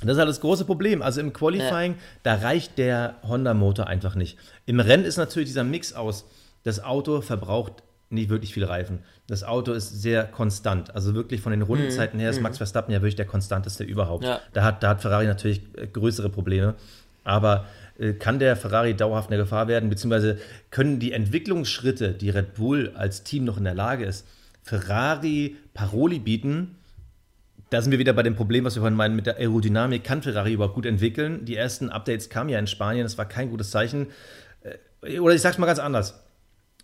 Das 0.00 0.12
ist 0.12 0.18
halt 0.18 0.30
das 0.30 0.40
große 0.40 0.64
Problem. 0.64 1.02
Also 1.02 1.20
im 1.20 1.34
Qualifying, 1.34 1.92
ja. 1.92 1.98
da 2.22 2.34
reicht 2.36 2.78
der 2.78 3.16
Honda-Motor 3.28 3.86
einfach 3.86 4.14
nicht. 4.14 4.38
Im 4.64 4.80
Rennen 4.80 5.04
ist 5.04 5.18
natürlich 5.18 5.50
dieser 5.50 5.64
Mix 5.64 5.92
aus, 5.92 6.24
das 6.64 6.82
Auto 6.82 7.20
verbraucht 7.20 7.82
nicht 8.10 8.28
wirklich 8.28 8.52
viel 8.52 8.64
Reifen. 8.64 8.98
Das 9.28 9.44
Auto 9.44 9.72
ist 9.72 10.02
sehr 10.02 10.24
konstant. 10.24 10.94
Also 10.94 11.14
wirklich 11.14 11.40
von 11.40 11.52
den 11.52 11.62
Rundenzeiten 11.62 12.18
her 12.18 12.30
ist 12.30 12.36
mhm. 12.36 12.42
Max 12.42 12.58
Verstappen 12.58 12.92
ja 12.92 13.00
wirklich 13.00 13.16
der 13.16 13.26
konstanteste 13.26 13.84
überhaupt. 13.84 14.24
Ja. 14.24 14.40
Da, 14.52 14.64
hat, 14.64 14.82
da 14.82 14.90
hat 14.90 15.00
Ferrari 15.00 15.26
natürlich 15.26 15.62
äh, 15.76 15.86
größere 15.86 16.28
Probleme. 16.28 16.74
Aber 17.22 17.66
äh, 17.98 18.12
kann 18.12 18.40
der 18.40 18.56
Ferrari 18.56 18.94
dauerhaft 18.94 19.30
eine 19.30 19.36
Gefahr 19.38 19.68
werden? 19.68 19.88
Beziehungsweise 19.88 20.38
können 20.70 20.98
die 20.98 21.12
Entwicklungsschritte, 21.12 22.12
die 22.12 22.30
Red 22.30 22.54
Bull 22.54 22.92
als 22.96 23.22
Team 23.22 23.44
noch 23.44 23.56
in 23.56 23.64
der 23.64 23.74
Lage 23.74 24.04
ist, 24.04 24.26
Ferrari 24.62 25.56
Paroli 25.72 26.18
bieten? 26.18 26.76
Da 27.70 27.80
sind 27.80 27.92
wir 27.92 28.00
wieder 28.00 28.12
bei 28.12 28.24
dem 28.24 28.34
Problem, 28.34 28.64
was 28.64 28.74
wir 28.74 28.80
vorhin 28.80 28.96
meinen 28.96 29.14
mit 29.14 29.26
der 29.26 29.36
Aerodynamik. 29.36 30.02
Kann 30.02 30.22
Ferrari 30.22 30.54
überhaupt 30.54 30.74
gut 30.74 30.86
entwickeln? 30.86 31.44
Die 31.44 31.54
ersten 31.54 31.90
Updates 31.90 32.28
kamen 32.28 32.50
ja 32.50 32.58
in 32.58 32.66
Spanien, 32.66 33.04
das 33.04 33.16
war 33.16 33.26
kein 33.26 33.50
gutes 33.50 33.70
Zeichen. 33.70 34.08
Äh, 35.02 35.20
oder 35.20 35.36
ich 35.36 35.40
sage 35.40 35.52
es 35.52 35.58
mal 35.58 35.66
ganz 35.66 35.78
anders 35.78 36.20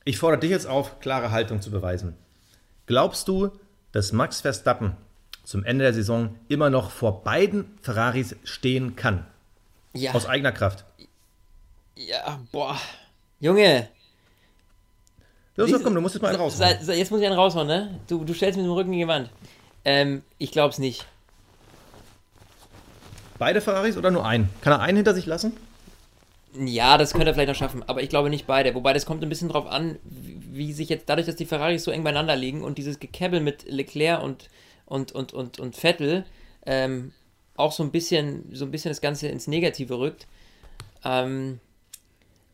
ich 0.07 0.19
fordere 0.19 0.41
dich 0.41 0.51
jetzt 0.51 0.67
auf, 0.67 1.01
klare 1.01 1.33
Haltung 1.33 1.61
zu 1.61 1.71
beweisen. 1.71 2.17
Glaubst 2.87 3.27
du, 3.27 3.51
dass 3.91 4.13
Max 4.13 4.41
Verstappen 4.41 4.97
zum 5.43 5.65
Ende 5.65 5.85
der 5.85 5.93
Saison 5.93 6.37
immer 6.49 6.71
noch 6.71 6.91
vor 6.91 7.25
beiden 7.25 7.77
Ferraris 7.83 8.37
stehen 8.45 8.95
kann? 8.95 9.27
Ja. 9.93 10.13
Aus 10.15 10.27
eigener 10.27 10.53
Kraft. 10.53 10.85
Ja, 11.97 12.39
boah. 12.53 12.79
Junge. 13.41 13.89
Los, 15.57 15.71
los, 15.71 15.83
komm, 15.83 15.95
du 15.95 16.01
musst 16.01 16.15
jetzt 16.15 16.23
mal 16.23 16.29
einen 16.29 16.39
raushauen. 16.39 16.77
Jetzt 16.87 17.11
muss 17.11 17.21
ich 17.21 17.27
einen 17.27 17.35
raushauen, 17.35 17.67
ne? 17.67 17.99
Du, 18.07 18.25
du 18.25 18.33
stellst 18.33 18.57
mit 18.57 18.65
dem 18.65 18.73
Rücken 18.73 18.93
in 18.93 19.01
die 19.01 19.09
Wand. 19.09 19.29
Ähm, 19.85 20.23
ich 20.39 20.53
glaub's 20.53 20.79
nicht. 20.79 21.07
Beide 23.39 23.61
Ferraris 23.61 23.97
oder 23.97 24.13
nur 24.13 24.25
einen? 24.25 24.51
Kann 24.61 24.73
er 24.73 24.81
einen 24.81 24.99
hinter 24.99 25.15
sich 25.15 25.27
lassen? 25.27 25.57
Ja, 26.59 26.97
das 26.97 27.13
könnte 27.13 27.29
er 27.29 27.35
vielleicht 27.35 27.49
noch 27.49 27.57
schaffen, 27.57 27.83
aber 27.83 28.03
ich 28.03 28.09
glaube 28.09 28.31
nicht 28.31 28.47
beide. 28.47 28.75
Wobei 28.75 28.93
das 28.93 29.07
kommt 29.07 29.23
ein 29.23 29.29
bisschen 29.29 29.49
drauf 29.49 29.67
an, 29.67 29.99
wie 30.05 30.73
sich 30.73 30.89
jetzt 30.89 31.09
dadurch, 31.09 31.27
dass 31.27 31.37
die 31.37 31.45
Ferraris 31.45 31.85
so 31.85 31.91
eng 31.91 32.05
beieinander 32.05 32.37
liegen 32.37 32.63
und 32.63 32.79
dieses 32.79 32.99
Gekäbbel 33.01 33.41
mit 33.41 33.65
Leclerc 33.69 34.23
und, 34.23 34.49
und, 34.87 35.13
und, 35.13 35.33
und, 35.33 35.59
und 35.59 35.77
Vettel 35.77 36.25
ähm, 36.65 37.13
auch 37.57 37.73
so 37.73 37.83
ein 37.83 37.91
bisschen 37.91 38.45
so 38.53 38.65
ein 38.65 38.71
bisschen 38.71 38.91
das 38.91 39.01
Ganze 39.01 39.29
ins 39.29 39.47
Negative 39.47 39.99
rückt. 39.99 40.27
Ähm, 41.05 41.61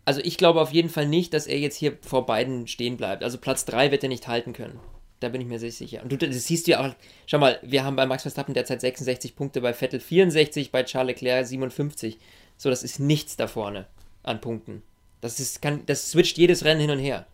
also 0.05 0.20
ich 0.22 0.36
glaube 0.36 0.61
auf 0.61 0.72
jeden 0.72 0.88
Fall 0.88 1.07
nicht, 1.07 1.32
dass 1.34 1.46
er 1.46 1.59
jetzt 1.59 1.76
hier 1.76 1.96
vor 2.03 2.26
beiden 2.26 2.66
stehen 2.66 2.96
bleibt. 2.96 3.22
Also 3.22 3.38
Platz 3.38 3.64
3 3.66 3.90
wird 3.90 4.03
er 4.03 4.09
nicht 4.09 4.26
halten 4.26 4.53
können. 4.53 4.80
Da 5.20 5.28
bin 5.28 5.40
ich 5.40 5.46
mir 5.46 5.61
sehr 5.61 5.70
sicher. 5.70 6.03
Und 6.03 6.11
du, 6.11 6.18
das 6.18 6.46
siehst 6.46 6.66
du 6.66 6.72
ja 6.72 6.84
auch, 6.84 6.94
schau 7.26 7.38
mal, 7.38 7.61
wir 7.62 7.84
haben 7.84 7.94
bei 7.94 8.07
Max 8.07 8.22
Verstappen 8.22 8.55
derzeit 8.55 8.80
66 8.80 9.36
Punkte, 9.36 9.61
bei 9.61 9.72
Vettel 9.72 10.00
64, 10.00 10.72
bei 10.72 10.82
Charles 10.82 11.14
Leclerc 11.14 11.46
57. 11.46 12.18
So, 12.57 12.70
das 12.70 12.82
ist 12.82 13.00
nichts 13.00 13.36
da 13.36 13.46
vorne 13.46 13.86
an 14.22 14.40
Punkten. 14.40 14.82
Das, 15.20 15.40
ist, 15.40 15.62
kann, 15.62 15.84
das 15.86 16.11
switcht 16.11 16.38
jedes 16.38 16.64
Rennen 16.64 16.80
hin 16.80 16.90
und 16.90 16.98
her. 16.98 17.26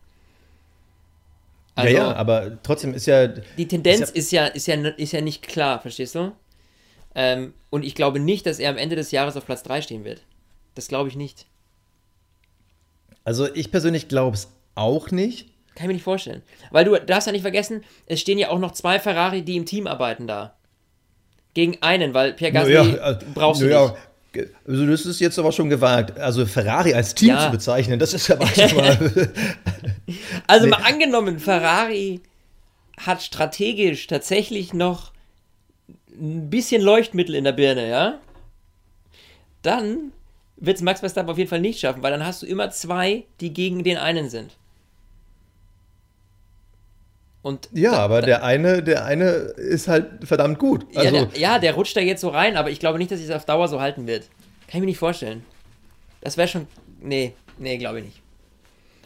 Also, 1.74 1.94
ja, 1.94 2.08
ja, 2.10 2.16
aber 2.16 2.60
trotzdem 2.62 2.92
ist 2.92 3.06
ja. 3.06 3.28
Die 3.28 3.68
Tendenz 3.68 4.10
ist 4.10 4.32
ja, 4.32 4.46
ist, 4.46 4.66
ja, 4.66 4.76
ist, 4.76 4.84
ja, 4.84 4.88
ist 4.96 5.12
ja 5.12 5.20
nicht 5.20 5.42
klar, 5.42 5.80
verstehst 5.80 6.14
du? 6.16 6.32
Ähm, 7.14 7.54
und 7.70 7.84
ich 7.84 7.94
glaube 7.94 8.18
nicht, 8.18 8.46
dass 8.46 8.58
er 8.58 8.70
am 8.70 8.76
Ende 8.76 8.96
des 8.96 9.10
Jahres 9.10 9.36
auf 9.36 9.46
Platz 9.46 9.62
3 9.62 9.82
stehen 9.82 10.04
wird. 10.04 10.22
Das 10.74 10.88
glaube 10.88 11.08
ich 11.08 11.16
nicht. 11.16 11.46
Also 13.24 13.52
ich 13.54 13.70
persönlich 13.70 14.08
glaube 14.08 14.36
es 14.36 14.48
auch 14.74 15.10
nicht. 15.10 15.48
Kann 15.74 15.84
ich 15.84 15.88
mir 15.88 15.94
nicht 15.94 16.02
vorstellen. 16.02 16.42
Weil 16.70 16.84
du 16.84 16.98
darfst 16.98 17.26
ja 17.26 17.32
nicht 17.32 17.42
vergessen, 17.42 17.84
es 18.06 18.20
stehen 18.20 18.38
ja 18.38 18.50
auch 18.50 18.58
noch 18.58 18.72
zwei 18.72 18.98
Ferrari, 18.98 19.42
die 19.42 19.56
im 19.56 19.66
Team 19.66 19.86
arbeiten 19.86 20.26
da. 20.26 20.56
Gegen 21.54 21.80
einen, 21.82 22.14
weil 22.14 22.34
Pierre 22.34 22.52
Gasly 22.52 22.72
ja, 22.72 23.10
äh, 23.10 23.18
brauchst 23.34 23.60
du 23.60 23.70
ja, 23.70 23.88
nicht. 23.88 23.94
Also 24.66 24.86
das 24.86 25.06
ist 25.06 25.20
jetzt 25.20 25.38
aber 25.38 25.52
schon 25.52 25.70
gewagt. 25.70 26.18
Also 26.18 26.44
Ferrari 26.46 26.94
als 26.94 27.14
Team 27.14 27.30
ja. 27.30 27.46
zu 27.46 27.50
bezeichnen, 27.50 27.98
das 27.98 28.14
ist 28.14 28.28
ja 28.28 28.36
mal. 28.38 28.48
also 30.46 30.64
nee. 30.64 30.70
mal 30.70 30.82
angenommen, 30.82 31.38
Ferrari 31.38 32.20
hat 32.98 33.22
strategisch 33.22 34.06
tatsächlich 34.06 34.74
noch 34.74 35.12
ein 36.12 36.50
bisschen 36.50 36.82
Leuchtmittel 36.82 37.34
in 37.34 37.44
der 37.44 37.52
Birne, 37.52 37.88
ja? 37.88 38.20
Dann 39.62 40.12
wird 40.56 40.76
es 40.76 40.82
Max 40.82 41.00
Verstappen 41.00 41.30
auf 41.30 41.38
jeden 41.38 41.50
Fall 41.50 41.60
nicht 41.60 41.80
schaffen, 41.80 42.02
weil 42.02 42.10
dann 42.10 42.26
hast 42.26 42.42
du 42.42 42.46
immer 42.46 42.70
zwei, 42.70 43.24
die 43.40 43.52
gegen 43.52 43.84
den 43.84 43.96
einen 43.96 44.28
sind. 44.28 44.57
Und 47.42 47.68
ja, 47.72 47.92
da, 47.92 47.98
aber 47.98 48.20
da, 48.20 48.26
der 48.26 48.44
eine, 48.44 48.82
der 48.82 49.04
eine 49.04 49.26
ist 49.26 49.88
halt 49.88 50.06
verdammt 50.24 50.58
gut. 50.58 50.84
Also, 50.94 51.14
ja, 51.14 51.24
der, 51.24 51.40
ja, 51.40 51.58
der 51.58 51.74
rutscht 51.74 51.96
da 51.96 52.00
jetzt 52.00 52.20
so 52.20 52.28
rein, 52.28 52.56
aber 52.56 52.70
ich 52.70 52.80
glaube 52.80 52.98
nicht, 52.98 53.10
dass 53.10 53.20
es 53.20 53.30
auf 53.30 53.44
Dauer 53.44 53.68
so 53.68 53.80
halten 53.80 54.06
wird. 54.06 54.24
Kann 54.66 54.78
ich 54.78 54.80
mir 54.80 54.86
nicht 54.86 54.98
vorstellen. 54.98 55.44
Das 56.20 56.36
wäre 56.36 56.48
schon. 56.48 56.66
Nee, 57.00 57.34
nee, 57.58 57.78
glaube 57.78 58.00
ich 58.00 58.04
nicht. 58.06 58.22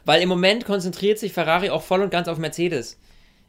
Weil 0.05 0.23
im 0.23 0.29
Moment 0.29 0.65
konzentriert 0.65 1.19
sich 1.19 1.33
Ferrari 1.33 1.71
auch 1.71 1.83
voll 1.83 2.01
und 2.01 2.11
ganz 2.11 2.27
auf 2.27 2.39
Mercedes. 2.39 2.97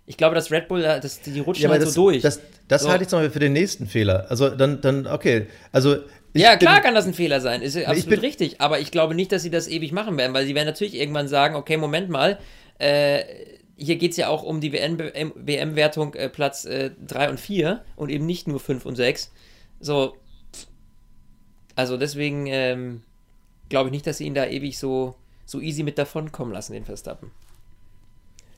Ich 0.06 0.18
glaube, 0.18 0.36
dass 0.36 0.52
Red 0.52 0.68
Bull, 0.68 0.82
das, 0.82 1.22
die 1.22 1.40
rutschen 1.40 1.64
ja, 1.64 1.70
halt 1.70 1.82
das, 1.82 1.94
so 1.94 2.10
durch. 2.10 2.22
Das, 2.22 2.42
das 2.68 2.84
so. 2.84 2.90
halte 2.90 3.04
ich 3.04 3.10
zum 3.10 3.20
Beispiel 3.20 3.32
für 3.32 3.40
den 3.40 3.54
nächsten 3.54 3.88
Fehler. 3.88 4.26
Also 4.30 4.50
dann, 4.50 4.82
dann 4.82 5.08
okay. 5.08 5.48
Also 5.72 5.96
ja, 6.34 6.58
klar 6.58 6.76
bin, 6.76 6.84
kann 6.84 6.96
das 6.96 7.06
ein 7.06 7.14
Fehler 7.14 7.40
sein, 7.42 7.62
ist 7.62 7.78
absolut 7.78 8.10
bin, 8.10 8.20
richtig. 8.20 8.60
Aber 8.60 8.80
ich 8.80 8.92
glaube 8.92 9.16
nicht, 9.16 9.32
dass 9.32 9.44
sie 9.44 9.50
das 9.50 9.68
ewig 9.68 9.92
machen 9.92 10.18
werden, 10.18 10.34
weil 10.34 10.46
sie 10.46 10.56
werden 10.56 10.68
natürlich 10.68 10.96
irgendwann 10.96 11.28
sagen, 11.28 11.56
okay, 11.56 11.78
Moment 11.78 12.10
mal, 12.10 12.38
äh, 12.80 13.24
hier 13.76 13.96
geht 13.98 14.12
es 14.12 14.18
ja 14.18 14.28
auch 14.28 14.44
um 14.44 14.62
die 14.62 14.72
WM-Wertung 14.72 16.14
äh, 16.14 16.30
Platz 16.30 16.66
äh, 16.66 16.92
3 17.08 17.30
und 17.30 17.40
4 17.40 17.84
und 17.96 18.10
eben 18.10 18.26
nicht 18.26 18.48
nur 18.48 18.60
5 18.60 18.86
und 18.86 18.96
6. 18.96 19.32
So, 19.80 20.16
also 21.76 21.98
deswegen 21.98 22.46
ähm, 22.48 23.02
glaube 23.70 23.90
ich 23.90 23.92
nicht, 23.92 24.08
dass 24.08 24.20
sie 24.20 24.26
ihn 24.26 24.36
da 24.36 24.46
ewig 24.46 24.78
so, 24.78 25.16
so 25.46 25.60
easy 25.60 25.84
mit 25.84 25.98
davon 25.98 26.32
kommen 26.32 26.52
lassen, 26.52 26.74
den 26.74 26.86
Verstappen. 26.86 27.32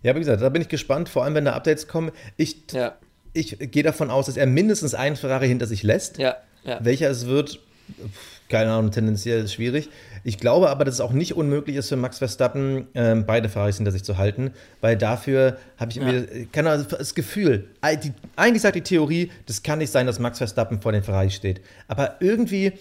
Ja, 0.03 0.13
wie 0.15 0.19
gesagt, 0.19 0.41
da 0.41 0.49
bin 0.49 0.61
ich 0.61 0.69
gespannt, 0.69 1.09
vor 1.09 1.23
allem 1.23 1.33
wenn 1.33 1.45
da 1.45 1.53
Updates 1.53 1.87
kommen. 1.87 2.11
Ich, 2.37 2.71
ja. 2.73 2.95
ich 3.33 3.57
gehe 3.57 3.83
davon 3.83 4.11
aus, 4.11 4.27
dass 4.27 4.37
er 4.37 4.45
mindestens 4.45 4.93
einen 4.93 5.15
Ferrari 5.15 5.47
hinter 5.47 5.65
sich 5.65 5.81
lässt. 5.81 6.17
Ja, 6.17 6.37
ja. 6.63 6.83
Welcher 6.83 7.09
es 7.09 7.25
wird, 7.25 7.59
keine 8.49 8.71
Ahnung, 8.71 8.91
tendenziell 8.91 9.43
ist 9.43 9.53
schwierig. 9.53 9.89
Ich 10.23 10.37
glaube 10.37 10.69
aber, 10.69 10.85
dass 10.85 10.95
es 10.95 11.01
auch 11.01 11.11
nicht 11.11 11.35
unmöglich 11.35 11.75
ist 11.75 11.89
für 11.89 11.95
Max 11.95 12.17
Verstappen, 12.17 12.87
ähm, 12.95 13.25
beide 13.25 13.49
Ferraris 13.49 13.77
hinter 13.77 13.91
sich 13.91 14.03
zu 14.03 14.17
halten, 14.17 14.51
weil 14.81 14.97
dafür 14.97 15.57
habe 15.77 15.91
ich 15.91 15.97
irgendwie 15.97 16.47
keine 16.51 16.71
Ahnung, 16.71 16.87
das 16.89 17.15
Gefühl, 17.15 17.69
eigentlich 17.81 18.61
sagt 18.61 18.75
die 18.75 18.81
Theorie, 18.81 19.31
das 19.45 19.63
kann 19.63 19.79
nicht 19.79 19.91
sein, 19.91 20.07
dass 20.07 20.19
Max 20.19 20.37
Verstappen 20.37 20.81
vor 20.81 20.91
den 20.91 21.03
Ferraris 21.03 21.33
steht. 21.35 21.61
Aber 21.87 22.15
irgendwie 22.19 22.73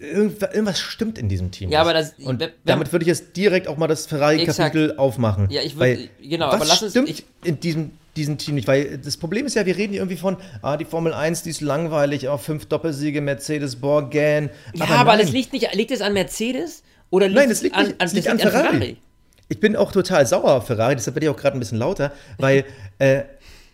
irgendwas 0.00 0.80
stimmt 0.80 1.18
in 1.18 1.28
diesem 1.28 1.50
Team. 1.50 1.70
Ja, 1.70 1.82
aber 1.82 1.92
das, 1.92 2.14
und 2.18 2.40
wenn, 2.40 2.50
damit 2.64 2.92
würde 2.92 3.04
ich 3.04 3.08
jetzt 3.08 3.36
direkt 3.36 3.68
auch 3.68 3.76
mal 3.76 3.86
das 3.86 4.06
Ferrari-Kapitel 4.06 4.96
aufmachen. 4.96 5.48
Ja, 5.50 5.62
ich 5.62 5.76
würde, 5.76 6.08
genau, 6.22 6.48
was 6.48 6.54
aber 6.54 6.64
lass 6.66 6.82
uns, 6.82 6.92
stimmt 6.92 7.08
ich, 7.08 7.24
in 7.44 7.60
diesem, 7.60 7.92
diesem 8.16 8.38
Team 8.38 8.56
nicht? 8.56 8.68
Weil 8.68 8.98
das 8.98 9.16
Problem 9.16 9.46
ist 9.46 9.54
ja, 9.54 9.66
wir 9.66 9.76
reden 9.76 9.92
hier 9.92 10.02
irgendwie 10.02 10.16
von, 10.18 10.36
ah, 10.62 10.76
die 10.76 10.84
Formel 10.84 11.12
1, 11.12 11.42
die 11.42 11.50
ist 11.50 11.60
langweilig, 11.60 12.28
auch 12.28 12.40
fünf 12.40 12.66
Doppelsiege, 12.66 13.20
Mercedes, 13.20 13.76
Borgan. 13.76 14.50
Ja, 14.74 14.84
aber, 14.84 14.94
aber 14.96 15.16
das 15.16 15.32
liegt 15.32 15.52
nicht, 15.52 15.72
liegt 15.74 15.90
es 15.90 16.00
an 16.00 16.12
Mercedes 16.12 16.82
oder 17.10 17.26
liegt 17.28 17.38
nein, 17.38 17.50
es 17.50 17.62
liegt, 17.62 17.76
nicht, 17.76 18.00
an, 18.00 18.08
liegt, 18.10 18.28
an, 18.28 18.38
Ferrari. 18.38 18.66
an 18.66 18.72
Ferrari? 18.72 18.96
Ich 19.48 19.60
bin 19.60 19.74
auch 19.76 19.90
total 19.92 20.26
sauer 20.26 20.52
auf 20.54 20.66
Ferrari, 20.66 20.94
deshalb 20.94 21.16
werde 21.16 21.26
ich 21.26 21.30
auch 21.30 21.36
gerade 21.36 21.56
ein 21.56 21.60
bisschen 21.60 21.78
lauter, 21.78 22.12
weil, 22.38 22.64
äh, 22.98 23.22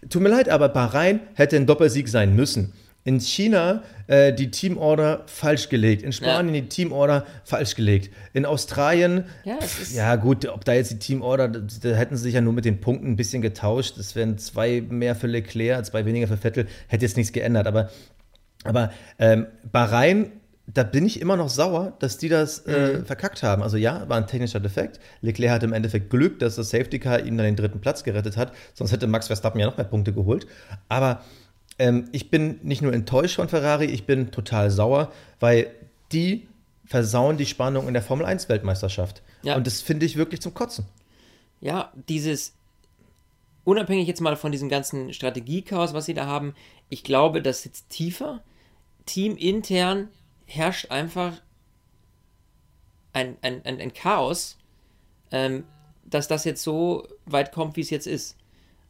tut 0.08 0.22
mir 0.22 0.30
leid, 0.30 0.48
aber 0.48 0.68
Bahrain 0.68 1.20
hätte 1.34 1.56
ein 1.56 1.66
Doppelsieg 1.66 2.08
sein 2.08 2.34
müssen 2.34 2.72
in 3.06 3.20
China 3.20 3.84
äh, 4.08 4.32
die 4.32 4.50
Teamorder 4.50 5.22
falsch 5.26 5.68
gelegt, 5.68 6.02
in 6.02 6.12
Spanien 6.12 6.54
ja. 6.54 6.60
die 6.60 6.68
Teamorder 6.68 7.24
falsch 7.44 7.76
gelegt, 7.76 8.12
in 8.32 8.44
Australien, 8.44 9.24
ja, 9.44 9.58
pf, 9.60 9.94
ja, 9.94 10.16
gut, 10.16 10.46
ob 10.48 10.64
da 10.64 10.74
jetzt 10.74 10.90
die 10.90 10.98
Teamorder, 10.98 11.48
da, 11.48 11.60
da 11.60 11.94
hätten 11.94 12.16
sie 12.16 12.24
sich 12.24 12.34
ja 12.34 12.40
nur 12.40 12.52
mit 12.52 12.64
den 12.64 12.80
Punkten 12.80 13.12
ein 13.12 13.16
bisschen 13.16 13.42
getauscht, 13.42 13.96
das 13.96 14.16
wären 14.16 14.38
zwei 14.38 14.80
mehr 14.80 15.14
für 15.14 15.28
Leclerc, 15.28 15.86
zwei 15.86 16.04
weniger 16.04 16.26
für 16.26 16.36
Vettel, 16.36 16.66
hätte 16.88 17.04
jetzt 17.04 17.16
nichts 17.16 17.32
geändert, 17.32 17.68
aber, 17.68 17.90
aber 18.64 18.90
ähm, 19.20 19.46
Bahrain 19.70 20.32
da 20.66 20.82
bin 20.82 21.06
ich 21.06 21.20
immer 21.20 21.36
noch 21.36 21.48
sauer, 21.48 21.92
dass 22.00 22.18
die 22.18 22.28
das 22.28 22.58
äh, 22.66 22.98
mhm. 22.98 23.06
verkackt 23.06 23.44
haben. 23.44 23.62
Also 23.62 23.76
ja, 23.76 24.08
war 24.08 24.16
ein 24.16 24.26
technischer 24.26 24.58
Defekt. 24.58 24.98
Leclerc 25.20 25.52
hatte 25.52 25.66
im 25.66 25.72
Endeffekt 25.72 26.10
Glück, 26.10 26.40
dass 26.40 26.56
das 26.56 26.70
Safety 26.70 26.98
Car 26.98 27.20
ihm 27.20 27.36
dann 27.36 27.46
den 27.46 27.54
dritten 27.54 27.80
Platz 27.80 28.02
gerettet 28.02 28.36
hat. 28.36 28.52
Sonst 28.74 28.90
hätte 28.90 29.06
Max 29.06 29.28
Verstappen 29.28 29.60
ja 29.60 29.66
noch 29.66 29.76
mehr 29.76 29.86
Punkte 29.86 30.12
geholt. 30.12 30.48
Aber 30.88 31.20
ähm, 31.78 32.08
ich 32.12 32.30
bin 32.30 32.60
nicht 32.62 32.82
nur 32.82 32.92
enttäuscht 32.92 33.36
von 33.36 33.48
Ferrari, 33.48 33.86
ich 33.86 34.06
bin 34.06 34.30
total 34.30 34.70
sauer, 34.70 35.12
weil 35.40 35.70
die 36.12 36.46
versauen 36.84 37.36
die 37.36 37.46
Spannung 37.46 37.88
in 37.88 37.94
der 37.94 38.02
Formel 38.02 38.26
1 38.26 38.48
Weltmeisterschaft. 38.48 39.22
Ja. 39.42 39.56
Und 39.56 39.66
das 39.66 39.82
finde 39.82 40.06
ich 40.06 40.16
wirklich 40.16 40.40
zum 40.40 40.54
Kotzen. 40.54 40.86
Ja, 41.60 41.92
dieses, 42.08 42.54
unabhängig 43.64 44.06
jetzt 44.06 44.20
mal 44.20 44.36
von 44.36 44.52
diesem 44.52 44.68
ganzen 44.68 45.12
Strategiechaos, 45.12 45.94
was 45.94 46.06
sie 46.06 46.14
da 46.14 46.26
haben, 46.26 46.54
ich 46.88 47.02
glaube, 47.02 47.42
das 47.42 47.62
sitzt 47.62 47.90
tiefer. 47.90 48.42
Teamintern 49.04 50.08
herrscht 50.46 50.90
einfach 50.90 51.40
ein, 53.12 53.36
ein, 53.42 53.64
ein, 53.64 53.80
ein 53.80 53.92
Chaos, 53.92 54.56
ähm, 55.32 55.64
dass 56.04 56.28
das 56.28 56.44
jetzt 56.44 56.62
so 56.62 57.08
weit 57.24 57.52
kommt, 57.52 57.76
wie 57.76 57.80
es 57.80 57.90
jetzt 57.90 58.06
ist. 58.06 58.36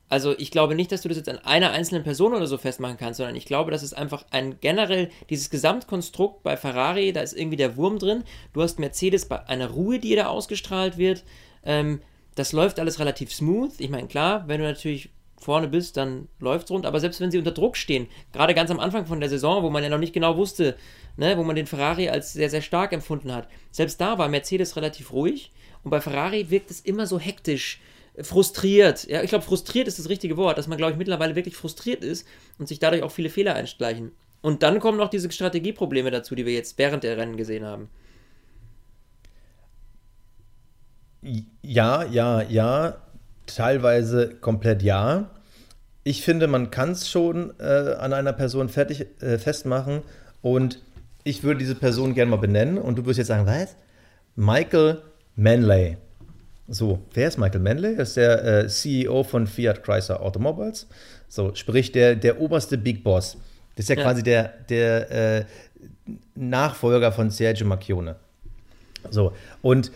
Also 0.09 0.39
ich 0.39 0.51
glaube 0.53 0.77
nicht, 0.77 0.93
dass 0.93 1.03
du 1.03 1.09
das 1.09 1.17
jetzt 1.17 1.29
an 1.29 1.39
einer 1.39 1.73
einzelnen 1.73 2.05
Person 2.05 2.33
oder 2.33 2.47
so 2.47 2.59
festmachen 2.59 2.97
kannst, 2.97 3.19
sondern 3.19 3.35
ich 3.35 3.45
glaube, 3.45 3.73
das 3.73 3.83
ist 3.83 3.93
einfach 3.93 4.25
ein 4.31 4.61
generell, 4.61 5.11
dieses 5.31 5.51
Gesamtkonstrukt 5.51 6.45
bei 6.45 6.57
Ferrari, 6.57 7.13
da 7.13 7.23
ist 7.23 7.37
irgendwie 7.37 7.57
der 7.57 7.77
Wurm 7.77 7.99
drin. 7.99 8.23
Du 8.53 8.63
hast 8.63 8.79
Mercedes 8.79 9.27
bei 9.27 9.45
einer 9.49 9.69
Ruhe, 9.71 9.99
die 9.99 10.15
da 10.15 10.29
ausgestrahlt 10.29 10.97
wird. 10.97 11.25
Ähm, 11.65 12.01
das 12.37 12.53
läuft 12.53 12.79
alles 12.79 13.01
relativ 13.01 13.33
smooth. 13.33 13.73
Ich 13.79 13.91
meine, 13.91 14.07
klar, 14.07 14.45
wenn 14.47 14.61
du 14.61 14.67
natürlich 14.67 15.11
vorne 15.41 15.69
bist, 15.69 15.97
dann 15.97 16.29
läuft 16.39 16.67
es 16.67 16.71
rund. 16.71 16.87
Aber 16.87 17.01
selbst 17.01 17.21
wenn 17.21 17.31
sie 17.31 17.39
unter 17.39 17.51
Druck 17.51 17.77
stehen, 17.77 18.07
gerade 18.33 18.55
ganz 18.55 18.71
am 18.71 18.81
Anfang 18.81 19.07
von 19.07 19.21
der 19.21 19.29
Saison, 19.29 19.63
wo 19.63 19.71
man 19.71 19.83
ja 19.83 19.89
noch 19.89 19.99
nicht 19.99 20.13
genau 20.13 20.37
wusste, 20.37 20.77
ne, 21.17 21.37
wo 21.37 21.43
man 21.43 21.57
den 21.57 21.67
Ferrari 21.67 22.09
als 22.09 22.33
sehr, 22.33 22.51
sehr 22.51 22.63
stark 22.63 22.93
empfunden 22.93 23.33
hat, 23.33 23.49
selbst 23.71 24.01
da 24.01 24.19
war 24.19 24.29
Mercedes 24.29 24.77
relativ 24.77 25.13
ruhig. 25.13 25.53
Und 25.83 25.91
bei 25.91 26.01
Ferrari 26.01 26.51
wirkt 26.51 26.71
es 26.71 26.81
immer 26.81 27.07
so 27.07 27.19
hektisch 27.19 27.81
frustriert. 28.23 29.07
Ja, 29.09 29.23
ich 29.23 29.29
glaube, 29.29 29.45
frustriert 29.45 29.89
ist 29.89 29.99
das 29.99 30.09
richtige 30.09 30.37
Wort, 30.37 30.59
dass 30.59 30.69
man, 30.69 30.79
glaube 30.79 30.93
ich, 30.93 30.99
mittlerweile 30.99 31.37
wirklich 31.37 31.57
frustriert 31.57 32.03
ist 32.03 32.27
und 32.59 32.69
sich 32.69 32.79
dadurch 32.79 33.03
auch 33.03 33.11
viele 33.11 33.31
Fehler 33.31 33.55
einschleichen. 33.55 34.13
Und 34.43 34.63
dann 34.63 34.81
kommen 34.81 34.99
noch 34.99 35.09
diese 35.09 35.31
Strategieprobleme 35.31 36.11
dazu, 36.11 36.35
die 36.35 36.47
wir 36.47 36.53
jetzt 36.53 36.79
während 36.79 37.05
der 37.05 37.17
Rennen 37.17 37.37
gesehen 37.37 37.65
haben. 37.65 37.89
Ja, 41.63 42.05
ja, 42.05 42.43
ja. 42.43 42.97
Teilweise 43.47 44.37
komplett 44.41 44.83
ja. 44.83 45.31
Ich 46.05 46.23
finde, 46.23 46.47
man 46.47 46.71
kann 46.71 46.93
es 46.93 47.09
schon 47.09 47.53
äh, 47.59 47.95
an 47.99 48.13
einer 48.13 48.33
Person 48.33 48.69
fertig, 48.69 49.07
äh, 49.21 49.39
festmachen 49.39 50.03
und 50.43 50.81
ich 51.25 51.43
würde 51.43 51.59
diese 51.59 51.75
Person 51.75 52.15
gerne 52.15 52.31
mal 52.31 52.37
benennen 52.37 52.79
und 52.79 52.97
du 52.97 53.07
wirst 53.07 53.19
jetzt 53.19 53.29
sagen, 53.29 53.47
was? 53.47 53.77
Michael 54.37 55.03
Manley. 55.35 55.97
So, 56.69 57.01
wer 57.15 57.29
ist 57.29 57.39
Michael 57.39 57.61
Manley? 57.61 57.95
Er 57.95 58.01
ist 58.01 58.17
der 58.17 58.45
äh, 58.45 58.69
CEO 58.69 59.23
von 59.23 59.47
Fiat 59.47 59.85
Chrysler 59.85 60.21
Automobiles. 60.21 60.87
So, 61.29 61.55
sprich 61.55 61.93
der, 61.93 62.17
der 62.17 62.41
oberste 62.41 62.77
Big 62.77 63.05
Boss. 63.05 63.37
Das 63.77 63.85
ist 63.85 63.89
ja, 63.91 63.97
ja. 63.97 64.03
quasi 64.03 64.23
der, 64.23 64.55
der 64.69 65.11
äh, 65.39 65.45
Nachfolger 66.35 67.13
von 67.13 67.31
Sergio 67.31 67.67
Macchione. 67.67 68.17
So, 69.11 69.33
und 69.63 69.93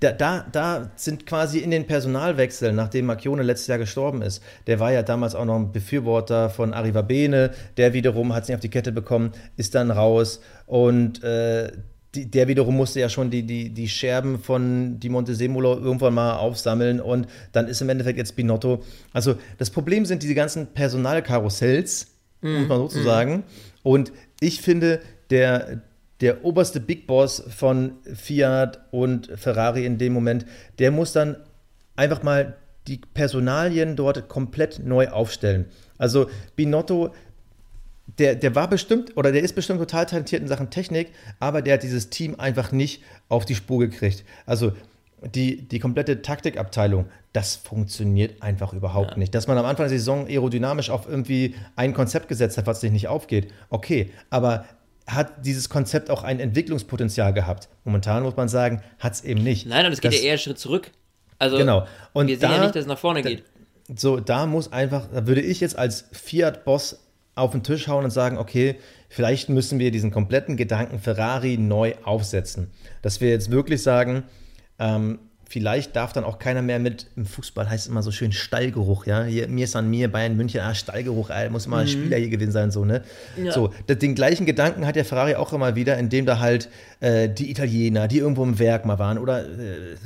da, 0.00 0.12
da, 0.12 0.46
da, 0.50 0.90
sind 0.96 1.26
quasi 1.26 1.58
in 1.58 1.70
den 1.70 1.86
Personalwechseln, 1.86 2.74
nachdem 2.74 3.06
Macchione 3.06 3.42
letztes 3.42 3.68
Jahr 3.68 3.78
gestorben 3.78 4.22
ist, 4.22 4.42
der 4.66 4.80
war 4.80 4.92
ja 4.92 5.02
damals 5.02 5.34
auch 5.34 5.44
noch 5.44 5.56
ein 5.56 5.72
Befürworter 5.72 6.50
von 6.50 6.74
Arriva 6.74 7.02
Bene, 7.02 7.52
der 7.76 7.92
wiederum 7.92 8.34
hat 8.34 8.42
es 8.42 8.48
nicht 8.48 8.56
auf 8.56 8.60
die 8.60 8.70
Kette 8.70 8.92
bekommen, 8.92 9.32
ist 9.56 9.74
dann 9.74 9.90
raus 9.90 10.40
und 10.66 11.22
äh, 11.22 11.72
die, 12.14 12.30
der 12.30 12.48
wiederum 12.48 12.76
musste 12.76 13.00
ja 13.00 13.08
schon 13.08 13.30
die, 13.30 13.42
die, 13.42 13.70
die 13.70 13.88
Scherben 13.88 14.38
von 14.38 15.00
Di 15.00 15.08
Montesemolo 15.08 15.78
irgendwann 15.78 16.14
mal 16.14 16.36
aufsammeln 16.36 17.00
und 17.00 17.26
dann 17.52 17.68
ist 17.68 17.80
im 17.80 17.88
Endeffekt 17.88 18.18
jetzt 18.18 18.36
Binotto. 18.36 18.82
Also 19.12 19.36
das 19.58 19.70
Problem 19.70 20.06
sind 20.06 20.22
diese 20.22 20.34
ganzen 20.34 20.68
Personalkarussells, 20.68 22.08
mm, 22.40 22.52
muss 22.52 22.68
man 22.68 22.78
sozusagen. 22.78 23.36
Mm. 23.36 23.42
Und 23.82 24.12
ich 24.40 24.60
finde, 24.60 25.00
der, 25.30 25.82
der 26.20 26.44
oberste 26.44 26.80
Big 26.80 27.06
Boss 27.06 27.42
von 27.48 27.92
Fiat 28.14 28.80
und 28.90 29.30
Ferrari 29.36 29.84
in 29.84 29.98
dem 29.98 30.12
Moment, 30.12 30.46
der 30.78 30.90
muss 30.90 31.12
dann 31.12 31.36
einfach 31.96 32.22
mal 32.22 32.56
die 32.86 33.00
Personalien 33.14 33.96
dort 33.96 34.28
komplett 34.28 34.84
neu 34.84 35.08
aufstellen. 35.08 35.66
Also 35.96 36.28
Binotto 36.56 37.14
der, 38.18 38.34
der 38.34 38.54
war 38.54 38.68
bestimmt 38.68 39.16
oder 39.16 39.32
der 39.32 39.42
ist 39.42 39.54
bestimmt 39.54 39.80
total 39.80 40.06
talentiert 40.06 40.42
in 40.42 40.48
Sachen 40.48 40.70
Technik, 40.70 41.12
aber 41.40 41.62
der 41.62 41.74
hat 41.74 41.82
dieses 41.82 42.10
Team 42.10 42.38
einfach 42.38 42.72
nicht 42.72 43.02
auf 43.28 43.44
die 43.44 43.54
Spur 43.54 43.80
gekriegt. 43.80 44.24
Also 44.46 44.72
die, 45.34 45.62
die 45.68 45.78
komplette 45.78 46.22
Taktikabteilung, 46.22 47.06
das 47.32 47.56
funktioniert 47.56 48.42
einfach 48.42 48.72
überhaupt 48.72 49.12
ja. 49.12 49.18
nicht. 49.18 49.34
Dass 49.34 49.46
man 49.46 49.56
am 49.58 49.64
Anfang 49.64 49.88
der 49.88 49.98
Saison 49.98 50.26
aerodynamisch 50.26 50.90
auf 50.90 51.08
irgendwie 51.08 51.54
ein 51.76 51.94
Konzept 51.94 52.28
gesetzt 52.28 52.58
hat, 52.58 52.66
was 52.66 52.80
sich 52.80 52.92
nicht 52.92 53.08
aufgeht, 53.08 53.52
okay, 53.70 54.10
aber 54.30 54.66
hat 55.06 55.44
dieses 55.44 55.68
Konzept 55.68 56.10
auch 56.10 56.22
ein 56.22 56.40
Entwicklungspotenzial 56.40 57.32
gehabt? 57.34 57.68
Momentan 57.84 58.22
muss 58.22 58.36
man 58.36 58.48
sagen, 58.48 58.82
hat 58.98 59.14
es 59.14 59.24
eben 59.24 59.42
nicht. 59.42 59.66
Nein, 59.66 59.86
und 59.86 59.92
es 59.92 60.00
geht 60.00 60.12
das, 60.12 60.20
ja 60.20 60.26
eher 60.26 60.32
einen 60.32 60.38
Schritt 60.38 60.58
zurück. 60.58 60.90
Also 61.38 61.58
genau. 61.58 61.86
Und 62.12 62.28
wir 62.28 62.38
sehen 62.38 62.48
da, 62.48 62.56
ja 62.56 62.62
nicht, 62.62 62.74
dass 62.74 62.82
es 62.82 62.88
nach 62.88 62.98
vorne 62.98 63.22
geht. 63.22 63.44
So, 63.94 64.18
da 64.18 64.46
muss 64.46 64.72
einfach, 64.72 65.08
da 65.12 65.26
würde 65.26 65.42
ich 65.42 65.60
jetzt 65.60 65.76
als 65.76 66.06
Fiat-Boss 66.12 67.03
auf 67.34 67.52
den 67.52 67.62
Tisch 67.62 67.88
hauen 67.88 68.04
und 68.04 68.10
sagen, 68.10 68.38
okay, 68.38 68.76
vielleicht 69.08 69.48
müssen 69.48 69.78
wir 69.78 69.90
diesen 69.90 70.10
kompletten 70.10 70.56
Gedanken 70.56 70.98
Ferrari 70.98 71.56
neu 71.56 71.94
aufsetzen. 72.04 72.70
Dass 73.02 73.20
wir 73.20 73.30
jetzt 73.30 73.50
wirklich 73.50 73.82
sagen, 73.82 74.24
ähm, 74.78 75.18
vielleicht 75.54 75.94
darf 75.94 76.12
dann 76.12 76.24
auch 76.24 76.38
keiner 76.38 76.62
mehr 76.62 76.78
mit, 76.78 77.06
im 77.16 77.26
Fußball 77.26 77.68
heißt 77.68 77.84
es 77.84 77.90
immer 77.90 78.02
so 78.02 78.10
schön 78.10 78.32
Stallgeruch, 78.32 79.06
ja, 79.06 79.22
hier, 79.22 79.46
mir 79.46 79.64
ist 79.64 79.76
an 79.76 79.88
mir, 79.88 80.10
Bayern 80.10 80.36
München, 80.36 80.60
ah, 80.60 80.74
Stallgeruch, 80.74 81.30
ah, 81.30 81.48
muss 81.48 81.68
mal 81.68 81.78
ein 81.78 81.86
mhm. 81.86 81.90
Spieler 81.90 82.16
hier 82.16 82.28
gewesen 82.28 82.50
sein, 82.50 82.70
so, 82.70 82.84
ne. 82.84 83.02
Ja. 83.40 83.52
So, 83.52 83.70
den 83.88 84.16
gleichen 84.16 84.46
Gedanken 84.46 84.86
hat 84.86 84.96
der 84.96 85.04
Ferrari 85.04 85.36
auch 85.36 85.52
immer 85.52 85.76
wieder, 85.76 85.96
indem 85.98 86.26
da 86.26 86.40
halt 86.40 86.68
äh, 86.98 87.28
die 87.28 87.50
Italiener, 87.50 88.08
die 88.08 88.18
irgendwo 88.18 88.42
im 88.42 88.58
Werk 88.58 88.84
mal 88.84 88.98
waren 88.98 89.18
oder 89.18 89.44
äh, 89.44 89.96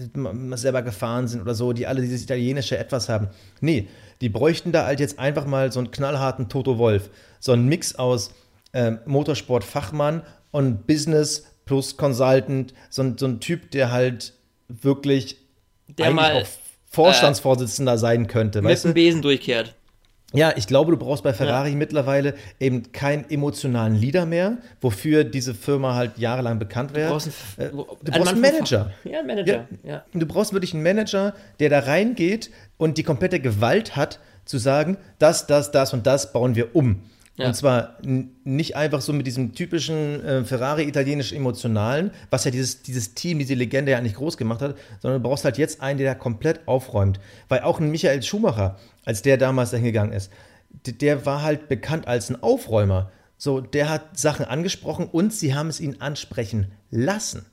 selber 0.57 0.83
gefahren 0.83 1.29
sind 1.29 1.41
oder 1.41 1.55
so, 1.55 1.73
die 1.73 1.87
alle 1.87 2.03
dieses 2.03 2.23
italienische 2.23 2.77
Etwas 2.77 3.09
haben. 3.09 3.29
Nee, 3.61 3.89
die 4.21 4.29
bräuchten 4.29 4.73
da 4.73 4.87
halt 4.87 5.01
jetzt 5.01 5.19
einfach 5.19 5.47
mal 5.47 5.73
so 5.73 5.81
einen 5.81 5.91
knallharten 5.91 6.49
Toto 6.49 6.79
Wolf. 6.79 7.11
So 7.41 7.53
einen 7.53 7.67
Mix 7.67 7.95
aus 7.95 8.33
äh, 8.73 8.93
Motorsport-Fachmann 9.07 10.23
und 10.51 10.87
Business 10.87 11.47
plus 11.65 11.97
Consultant. 11.97 12.75
So, 12.91 13.03
ein, 13.03 13.19
so 13.19 13.27
ein 13.27 13.41
Typ, 13.41 13.71
der 13.71 13.93
halt 13.93 14.35
wirklich 14.69 15.37
der 15.87 16.11
mal, 16.11 16.43
auch 16.43 16.47
Vorstandsvorsitzender 16.91 17.95
äh, 17.95 17.99
sein 17.99 18.27
könnte. 18.27 18.63
Mit 18.63 18.83
dem 18.83 18.95
Besen 18.95 19.23
durchkehrt. 19.23 19.75
Ja, 20.35 20.53
ich 20.57 20.67
glaube, 20.67 20.93
du 20.93 20.99
brauchst 20.99 21.23
bei 21.23 21.33
Ferrari 21.33 21.71
ja. 21.71 21.77
mittlerweile 21.77 22.35
eben 22.61 22.93
keinen 22.93 23.31
emotionalen 23.31 23.95
Leader 23.95 24.27
mehr, 24.27 24.59
wofür 24.81 25.25
diese 25.25 25.55
Firma 25.55 25.95
halt 25.95 26.19
jahrelang 26.19 26.59
bekannt 26.59 26.95
wäre. 26.95 27.07
Du 27.09 27.13
brauchst, 27.15 27.31
einen, 27.57 27.69
äh, 27.69 27.73
du 27.73 28.13
brauchst 28.13 28.29
einen 28.29 28.41
Manager. 28.41 28.93
Ja, 29.05 29.19
einen 29.21 29.27
Manager. 29.27 29.67
Ja. 29.83 29.91
ja. 29.91 30.05
Du 30.13 30.27
brauchst 30.27 30.53
wirklich 30.53 30.75
einen 30.75 30.83
Manager, 30.83 31.35
der 31.61 31.71
da 31.71 31.79
reingeht 31.79 32.51
und 32.77 32.99
die 32.99 33.05
komplette 33.05 33.41
Gewalt 33.41 33.97
hat, 33.97 34.21
zu 34.45 34.59
sagen, 34.59 34.97
das, 35.19 35.47
das, 35.47 35.71
das 35.71 35.93
und 35.93 36.07
das 36.07 36.33
bauen 36.33 36.55
wir 36.55 36.75
um. 36.75 37.03
Ja. 37.39 37.47
Und 37.47 37.55
zwar 37.55 37.97
nicht 38.03 38.75
einfach 38.75 39.01
so 39.01 39.13
mit 39.13 39.27
diesem 39.27 39.55
typischen 39.55 40.25
äh, 40.25 40.45
Ferrari-italienisch 40.45 41.33
emotionalen, 41.33 42.11
was 42.31 42.45
ja 42.45 42.51
dieses, 42.51 42.83
dieses 42.83 43.15
Team, 43.15 43.39
diese 43.39 43.55
Legende 43.55 43.93
ja 43.93 43.99
eigentlich 43.99 44.17
groß 44.17 44.37
gemacht 44.37 44.61
hat, 44.61 44.77
sondern 45.01 45.23
du 45.23 45.29
brauchst 45.29 45.45
halt 45.45 45.57
jetzt 45.57 45.81
einen, 45.81 45.99
der 45.99 46.15
da 46.15 46.19
komplett 46.19 46.67
aufräumt. 46.67 47.21
Weil 47.49 47.61
auch 47.61 47.79
ein 47.79 47.93
Michael 47.93 48.25
Schumacher, 48.25 48.77
als 49.09 49.23
der 49.23 49.39
damals 49.39 49.71
dahin 49.71 49.87
gegangen 49.87 50.13
ist, 50.13 50.31
der 50.85 51.25
war 51.25 51.41
halt 51.41 51.67
bekannt 51.67 52.07
als 52.07 52.29
ein 52.29 52.43
Aufräumer. 52.43 53.11
So, 53.39 53.63
der 53.63 53.89
hat 53.89 54.19
Sachen 54.19 54.45
angesprochen 54.45 55.07
und 55.07 55.33
sie 55.33 55.55
haben 55.55 55.69
es 55.69 55.81
ihn 55.81 56.03
ansprechen 56.03 56.73
lassen. 56.91 57.47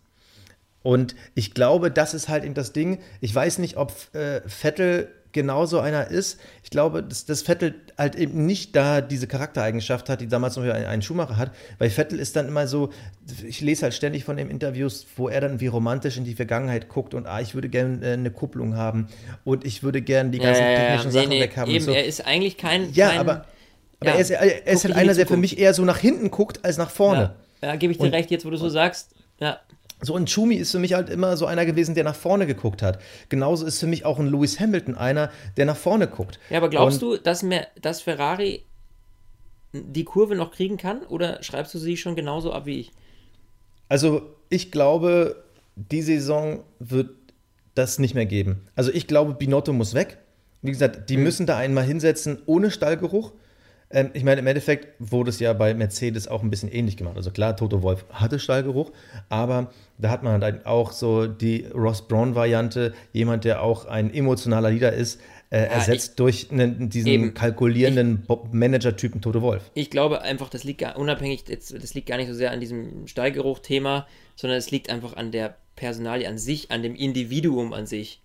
Und 0.83 1.15
ich 1.33 1.53
glaube, 1.53 1.91
das 1.91 2.13
ist 2.13 2.27
halt 2.27 2.43
eben 2.43 2.55
das 2.55 2.73
Ding. 2.73 2.99
Ich 3.21 3.33
weiß 3.33 3.59
nicht, 3.59 3.77
ob 3.77 3.93
äh, 4.13 4.41
Vettel 4.45 5.07
genauso 5.35 5.79
einer 5.79 6.07
ist. 6.07 6.39
Ich 6.63 6.69
glaube, 6.69 7.03
dass, 7.03 7.25
dass 7.25 7.41
Vettel 7.41 7.75
halt 7.97 8.15
eben 8.15 8.45
nicht 8.45 8.73
da 8.75 9.01
diese 9.01 9.27
Charaktereigenschaft 9.27 10.09
hat, 10.09 10.21
die 10.21 10.27
damals 10.27 10.55
noch 10.55 10.63
einen 10.63 11.01
Schumacher 11.01 11.35
hat, 11.37 11.51
weil 11.77 11.89
Vettel 11.89 12.19
ist 12.19 12.37
dann 12.37 12.47
immer 12.47 12.67
so, 12.67 12.89
ich 13.45 13.59
lese 13.59 13.83
halt 13.83 13.93
ständig 13.93 14.23
von 14.23 14.37
den 14.37 14.49
Interviews, 14.49 15.05
wo 15.17 15.27
er 15.27 15.41
dann 15.41 15.59
wie 15.59 15.67
romantisch 15.67 16.15
in 16.15 16.23
die 16.23 16.35
Vergangenheit 16.35 16.87
guckt 16.87 17.13
und 17.13 17.27
ah, 17.27 17.41
ich 17.41 17.53
würde 17.53 17.67
gerne 17.67 17.99
äh, 18.01 18.13
eine 18.13 18.31
Kupplung 18.31 18.77
haben 18.77 19.07
und 19.43 19.65
ich 19.65 19.83
würde 19.83 20.01
gerne 20.01 20.31
die 20.31 20.39
ganzen 20.39 20.63
äh, 20.63 20.75
technischen 20.75 21.07
nee, 21.07 21.13
Sachen 21.13 21.29
nee, 21.29 21.41
weg 21.41 21.57
haben. 21.57 21.69
Eben, 21.69 21.83
so. 21.83 21.91
er 21.91 22.05
ist 22.05 22.25
eigentlich 22.25 22.57
kein. 22.57 22.91
Ja, 22.93 23.09
kein, 23.09 23.19
aber, 23.19 23.45
aber 23.99 24.09
ja, 24.09 24.13
er 24.13 24.19
ist, 24.19 24.29
er 24.31 24.67
ist 24.67 24.85
halt 24.85 24.95
einer, 24.95 25.13
der 25.13 25.27
für 25.27 25.37
mich 25.37 25.59
eher 25.59 25.73
so 25.73 25.83
nach 25.83 25.97
hinten 25.97 26.31
guckt 26.31 26.63
als 26.63 26.77
nach 26.77 26.89
vorne. 26.89 27.35
Ja, 27.61 27.69
ja 27.69 27.75
gebe 27.75 27.91
ich 27.91 27.97
dir 27.97 28.05
und, 28.05 28.13
recht, 28.13 28.31
jetzt 28.31 28.45
wo 28.45 28.49
du 28.49 28.57
so 28.57 28.69
sagst. 28.69 29.13
Ja. 29.39 29.59
So 30.05 30.15
ein 30.15 30.27
Schumi 30.27 30.55
ist 30.55 30.71
für 30.71 30.79
mich 30.79 30.93
halt 30.93 31.09
immer 31.09 31.35
so 31.37 31.45
einer 31.45 31.65
gewesen, 31.65 31.95
der 31.95 32.03
nach 32.03 32.15
vorne 32.15 32.45
geguckt 32.45 32.81
hat. 32.81 33.01
Genauso 33.29 33.65
ist 33.65 33.79
für 33.79 33.87
mich 33.87 34.05
auch 34.05 34.19
ein 34.19 34.27
Lewis 34.27 34.59
Hamilton 34.59 34.95
einer, 34.95 35.31
der 35.57 35.65
nach 35.65 35.77
vorne 35.77 36.07
guckt. 36.07 36.39
Ja, 36.49 36.57
aber 36.57 36.69
glaubst 36.69 37.01
Und, 37.01 37.17
du, 37.17 37.21
dass, 37.21 37.43
mehr, 37.43 37.67
dass 37.81 38.01
Ferrari 38.01 38.63
die 39.73 40.03
Kurve 40.05 40.35
noch 40.35 40.51
kriegen 40.51 40.77
kann 40.77 41.01
oder 41.03 41.41
schreibst 41.43 41.73
du 41.73 41.79
sie 41.79 41.97
schon 41.97 42.15
genauso 42.15 42.53
ab 42.53 42.65
wie 42.65 42.79
ich? 42.79 42.91
Also, 43.89 44.21
ich 44.49 44.71
glaube, 44.71 45.43
die 45.75 46.01
Saison 46.01 46.63
wird 46.79 47.09
das 47.73 47.99
nicht 47.99 48.15
mehr 48.15 48.25
geben. 48.25 48.67
Also, 48.75 48.91
ich 48.91 49.07
glaube, 49.07 49.33
Binotto 49.33 49.73
muss 49.73 49.93
weg. 49.93 50.17
Wie 50.61 50.71
gesagt, 50.71 51.09
die 51.09 51.17
mhm. 51.17 51.23
müssen 51.23 51.45
da 51.45 51.57
einmal 51.57 51.83
hinsetzen 51.83 52.39
ohne 52.45 52.71
Stallgeruch. 52.71 53.33
Ähm, 53.91 54.09
ich 54.13 54.23
meine, 54.23 54.41
im 54.41 54.47
Endeffekt 54.47 54.87
wurde 54.99 55.29
es 55.29 55.39
ja 55.39 55.53
bei 55.53 55.73
Mercedes 55.73 56.27
auch 56.27 56.43
ein 56.43 56.49
bisschen 56.49 56.71
ähnlich 56.71 56.97
gemacht. 56.97 57.15
Also 57.17 57.31
klar, 57.31 57.55
Toto 57.55 57.81
Wolf 57.81 58.05
hatte 58.11 58.39
Stallgeruch, 58.39 58.91
aber 59.29 59.71
da 59.97 60.09
hat 60.09 60.23
man 60.23 60.41
halt 60.41 60.65
auch 60.65 60.91
so 60.91 61.27
die 61.27 61.65
Ross 61.73 62.07
Brown-Variante, 62.07 62.93
jemand, 63.13 63.45
der 63.45 63.61
auch 63.61 63.85
ein 63.85 64.13
emotionaler 64.13 64.71
Leader 64.71 64.93
ist, 64.93 65.21
äh, 65.51 65.59
ja, 65.59 65.63
ersetzt 65.65 66.11
ich, 66.11 66.15
durch 66.15 66.51
einen, 66.51 66.89
diesen 66.89 67.07
eben, 67.07 67.33
kalkulierenden 67.33 68.25
Manager-Typen 68.51 69.21
Toto 69.21 69.41
Wolf. 69.41 69.69
Ich 69.75 69.89
glaube 69.89 70.21
einfach, 70.21 70.49
das 70.49 70.63
liegt 70.63 70.81
gar, 70.81 70.97
unabhängig, 70.97 71.43
das 71.43 71.93
liegt 71.93 72.07
gar 72.07 72.17
nicht 72.17 72.27
so 72.27 72.33
sehr 72.33 72.51
an 72.51 72.59
diesem 72.59 73.07
Stallgeruch-Thema, 73.07 74.07
sondern 74.35 74.57
es 74.57 74.71
liegt 74.71 74.89
einfach 74.89 75.15
an 75.15 75.31
der 75.31 75.55
Personalie 75.75 76.27
an 76.27 76.37
sich, 76.37 76.71
an 76.71 76.81
dem 76.81 76.95
Individuum 76.95 77.73
an 77.73 77.85
sich. 77.85 78.21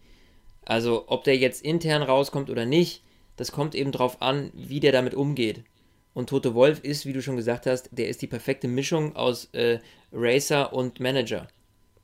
Also, 0.65 1.05
ob 1.09 1.25
der 1.25 1.37
jetzt 1.37 1.65
intern 1.65 2.03
rauskommt 2.03 2.49
oder 2.49 2.65
nicht, 2.65 3.03
das 3.41 3.53
kommt 3.53 3.75
eben 3.75 3.91
darauf 3.91 4.21
an, 4.21 4.51
wie 4.53 4.81
der 4.81 4.93
damit 4.93 5.15
umgeht. 5.15 5.65
Und 6.13 6.29
Tote 6.29 6.55
Wolf 6.55 6.81
ist, 6.81 7.07
wie 7.07 7.15
du 7.15 7.23
schon 7.23 7.37
gesagt 7.37 7.65
hast, 7.65 7.89
der 7.91 8.11
ist 8.11 8.21
die 8.21 8.27
perfekte 8.27 8.69
Mischung 8.69 9.17
aus 9.17 9.47
äh, 9.53 9.79
Racer 10.13 10.75
und 10.75 11.01
Manager. 11.01 11.49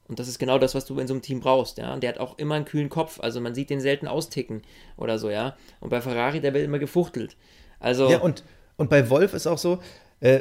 Und 0.09 0.19
das 0.19 0.29
ist 0.29 0.39
genau 0.39 0.59
das, 0.59 0.75
was 0.75 0.87
du 0.87 0.99
in 0.99 1.07
so 1.07 1.13
einem 1.13 1.21
Team 1.21 1.41
brauchst, 1.41 1.77
ja. 1.77 1.93
Und 1.93 2.03
der 2.03 2.09
hat 2.15 2.19
auch 2.21 2.39
immer 2.39 2.55
einen 2.55 2.65
kühlen 2.65 2.89
Kopf, 2.89 3.21
also 3.21 3.43
man 3.43 3.55
sieht 3.55 3.69
den 3.69 3.83
selten 3.83 4.09
austicken 4.09 4.63
oder 4.97 5.19
so, 5.19 5.29
ja. 5.29 5.59
Und 5.81 5.91
bei 5.91 6.01
Ferrari, 6.01 6.41
der 6.41 6.55
wird 6.55 6.65
immer 6.65 6.79
gefuchtelt. 6.79 7.37
Also. 7.81 8.09
Ja, 8.11 8.21
und, 8.21 8.43
und 8.79 8.89
bei 8.89 9.11
Wolf 9.11 9.35
ist 9.35 9.47
auch 9.47 9.59
so, 9.59 9.79
äh, 10.21 10.41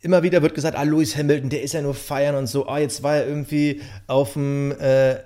immer 0.00 0.22
wieder 0.22 0.42
wird 0.42 0.54
gesagt, 0.54 0.76
ah, 0.76 0.82
Lewis 0.82 1.16
Hamilton, 1.16 1.50
der 1.50 1.62
ist 1.62 1.74
ja 1.74 1.82
nur 1.82 1.94
feiern 1.94 2.36
und 2.36 2.46
so. 2.46 2.68
Ah, 2.68 2.78
jetzt 2.78 3.02
war 3.02 3.16
er 3.16 3.26
irgendwie 3.26 3.80
auf, 4.06 4.34
dem, 4.34 4.72
äh, 4.80 5.12
äh, 5.12 5.18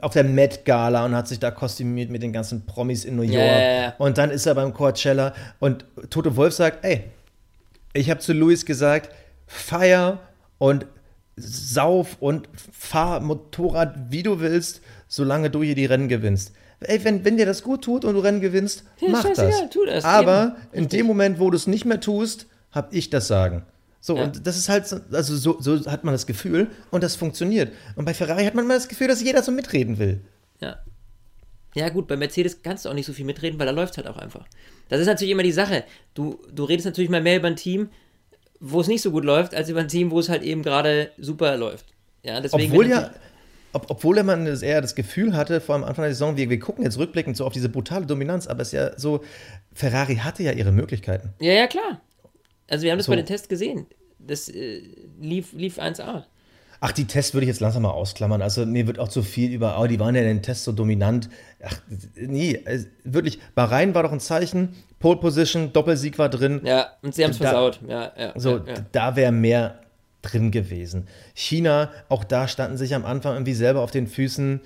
auf 0.00 0.12
der 0.12 0.24
Met 0.24 0.64
Gala 0.64 1.04
und 1.04 1.14
hat 1.14 1.28
sich 1.28 1.38
da 1.38 1.50
kostümiert 1.50 2.10
mit 2.10 2.22
den 2.22 2.32
ganzen 2.32 2.66
Promis 2.66 3.04
in 3.04 3.16
New 3.16 3.22
York. 3.22 3.36
Yeah. 3.36 3.94
Und 3.98 4.18
dann 4.18 4.30
ist 4.30 4.46
er 4.46 4.54
beim 4.54 4.74
Coachella 4.74 5.32
und 5.60 5.86
Tote 6.10 6.36
Wolf 6.36 6.54
sagt, 6.54 6.84
ey, 6.84 7.04
ich 7.94 8.10
habe 8.10 8.20
zu 8.20 8.32
Lewis 8.32 8.66
gesagt, 8.66 9.10
feier 9.46 10.18
und 10.58 10.86
sauf 11.36 12.16
und 12.20 12.48
fahr 12.54 13.20
Motorrad, 13.20 13.94
wie 14.10 14.22
du 14.22 14.40
willst, 14.40 14.82
solange 15.06 15.48
du 15.50 15.62
hier 15.62 15.74
die 15.74 15.86
Rennen 15.86 16.08
gewinnst. 16.08 16.52
Ey, 16.80 17.02
wenn, 17.02 17.24
wenn 17.24 17.36
dir 17.36 17.46
das 17.46 17.62
gut 17.62 17.82
tut 17.82 18.04
und 18.04 18.14
du 18.14 18.20
Rennen 18.20 18.40
gewinnst, 18.40 18.84
ja, 19.00 19.08
mach 19.10 19.24
das. 19.24 19.38
Ja, 19.38 19.66
tu 19.66 19.84
das. 19.86 20.04
Aber 20.04 20.56
eben. 20.72 20.84
in 20.84 20.88
dem 20.88 21.06
Moment, 21.06 21.40
wo 21.40 21.50
du 21.50 21.56
es 21.56 21.66
nicht 21.66 21.84
mehr 21.84 22.00
tust, 22.00 22.46
habe 22.70 22.94
ich 22.94 23.10
das 23.10 23.26
Sagen. 23.26 23.64
So, 24.00 24.16
ja. 24.16 24.24
und 24.24 24.46
das 24.46 24.56
ist 24.56 24.68
halt, 24.68 24.86
so, 24.86 25.00
also 25.12 25.36
so, 25.36 25.60
so 25.60 25.90
hat 25.90 26.04
man 26.04 26.14
das 26.14 26.26
Gefühl 26.26 26.68
und 26.90 27.02
das 27.02 27.16
funktioniert. 27.16 27.72
Und 27.96 28.04
bei 28.04 28.14
Ferrari 28.14 28.44
hat 28.44 28.54
man 28.54 28.64
immer 28.64 28.74
das 28.74 28.88
Gefühl, 28.88 29.08
dass 29.08 29.22
jeder 29.22 29.42
so 29.42 29.50
mitreden 29.50 29.98
will. 29.98 30.20
Ja. 30.60 30.78
Ja, 31.74 31.88
gut, 31.90 32.08
bei 32.08 32.16
Mercedes 32.16 32.62
kannst 32.62 32.84
du 32.84 32.88
auch 32.88 32.94
nicht 32.94 33.06
so 33.06 33.12
viel 33.12 33.24
mitreden, 33.24 33.58
weil 33.58 33.66
da 33.66 33.72
läuft 33.72 33.92
es 33.92 33.96
halt 33.98 34.06
auch 34.06 34.16
einfach. 34.16 34.46
Das 34.88 35.00
ist 35.00 35.06
natürlich 35.06 35.32
immer 35.32 35.42
die 35.42 35.52
Sache. 35.52 35.84
Du, 36.14 36.40
du 36.52 36.64
redest 36.64 36.86
natürlich 36.86 37.10
mal 37.10 37.22
mehr 37.22 37.36
über 37.36 37.48
ein 37.48 37.56
Team, 37.56 37.90
wo 38.60 38.80
es 38.80 38.88
nicht 38.88 39.02
so 39.02 39.10
gut 39.10 39.24
läuft, 39.24 39.54
als 39.54 39.68
über 39.68 39.80
ein 39.80 39.88
Team, 39.88 40.10
wo 40.10 40.18
es 40.18 40.28
halt 40.28 40.42
eben 40.42 40.62
gerade 40.62 41.10
super 41.18 41.56
läuft. 41.56 41.86
Ja, 42.22 42.40
deswegen 42.40 42.72
obwohl 42.72 42.88
ja, 42.88 43.10
ob, 43.72 43.90
obwohl 43.90 44.22
man 44.22 44.46
eher 44.46 44.80
das 44.80 44.94
Gefühl 44.94 45.36
hatte, 45.36 45.60
vor 45.60 45.74
allem 45.74 45.84
Anfang 45.84 46.04
der 46.04 46.14
Saison, 46.14 46.36
wir, 46.36 46.48
wir 46.50 46.58
gucken 46.58 46.84
jetzt 46.84 46.98
rückblickend 46.98 47.36
so 47.36 47.44
auf 47.44 47.52
diese 47.52 47.68
brutale 47.68 48.06
Dominanz, 48.06 48.46
aber 48.46 48.62
es 48.62 48.68
ist 48.68 48.72
ja 48.72 48.98
so, 48.98 49.22
Ferrari 49.72 50.16
hatte 50.16 50.42
ja 50.42 50.52
ihre 50.52 50.72
Möglichkeiten. 50.72 51.34
Ja, 51.38 51.52
ja, 51.52 51.66
klar. 51.66 52.00
Also 52.68 52.84
wir 52.84 52.92
haben 52.92 52.98
das 52.98 53.06
so. 53.06 53.12
bei 53.12 53.16
den 53.16 53.26
Tests 53.26 53.48
gesehen. 53.48 53.86
Das 54.18 54.48
äh, 54.48 54.82
lief, 55.20 55.52
lief 55.52 55.78
1A. 55.78 56.24
Ach, 56.80 56.92
die 56.92 57.06
Tests 57.06 57.34
würde 57.34 57.44
ich 57.44 57.48
jetzt 57.48 57.60
langsam 57.60 57.82
mal 57.82 57.90
ausklammern. 57.90 58.40
Also 58.40 58.64
mir 58.64 58.86
wird 58.86 59.00
auch 59.00 59.08
zu 59.08 59.22
viel 59.22 59.52
über, 59.52 59.80
oh, 59.80 59.86
die 59.86 59.98
waren 59.98 60.14
ja 60.14 60.20
in 60.20 60.28
den 60.28 60.42
Tests 60.42 60.64
so 60.64 60.72
dominant. 60.72 61.28
Ach, 61.64 61.80
nee, 62.14 62.62
wirklich, 63.02 63.40
Bahrain 63.56 63.94
war 63.94 64.04
doch 64.04 64.12
ein 64.12 64.20
Zeichen, 64.20 64.76
Pole 65.00 65.18
Position, 65.18 65.72
Doppelsieg 65.72 66.18
war 66.18 66.28
drin. 66.28 66.60
Ja, 66.64 66.92
und 67.02 67.14
sie 67.14 67.24
haben 67.24 67.32
es 67.32 67.38
versaut. 67.38 67.80
Ja, 67.86 68.12
ja, 68.16 68.32
so, 68.36 68.58
ja, 68.58 68.74
ja. 68.74 68.74
da 68.92 69.16
wäre 69.16 69.32
mehr 69.32 69.80
drin 70.22 70.52
gewesen. 70.52 71.08
China, 71.34 71.90
auch 72.08 72.22
da 72.22 72.46
standen 72.46 72.76
sich 72.76 72.94
am 72.94 73.04
Anfang 73.04 73.34
irgendwie 73.34 73.54
selber 73.54 73.80
auf 73.80 73.90
den 73.90 74.06
Füßen. 74.06 74.60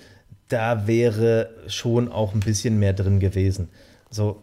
Da 0.49 0.87
wäre 0.87 1.51
schon 1.67 2.13
auch 2.13 2.35
ein 2.35 2.41
bisschen 2.41 2.79
mehr 2.79 2.93
drin 2.93 3.21
gewesen. 3.21 3.71
So, 4.11 4.43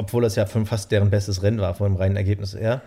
obwohl 0.00 0.22
das 0.22 0.34
ja 0.34 0.46
fast 0.46 0.90
deren 0.90 1.10
bestes 1.10 1.42
Rennen 1.42 1.60
war, 1.60 1.74
von 1.74 1.92
dem 1.92 1.96
reinen 1.96 2.16
Ergebnis 2.16 2.54
her. 2.54 2.80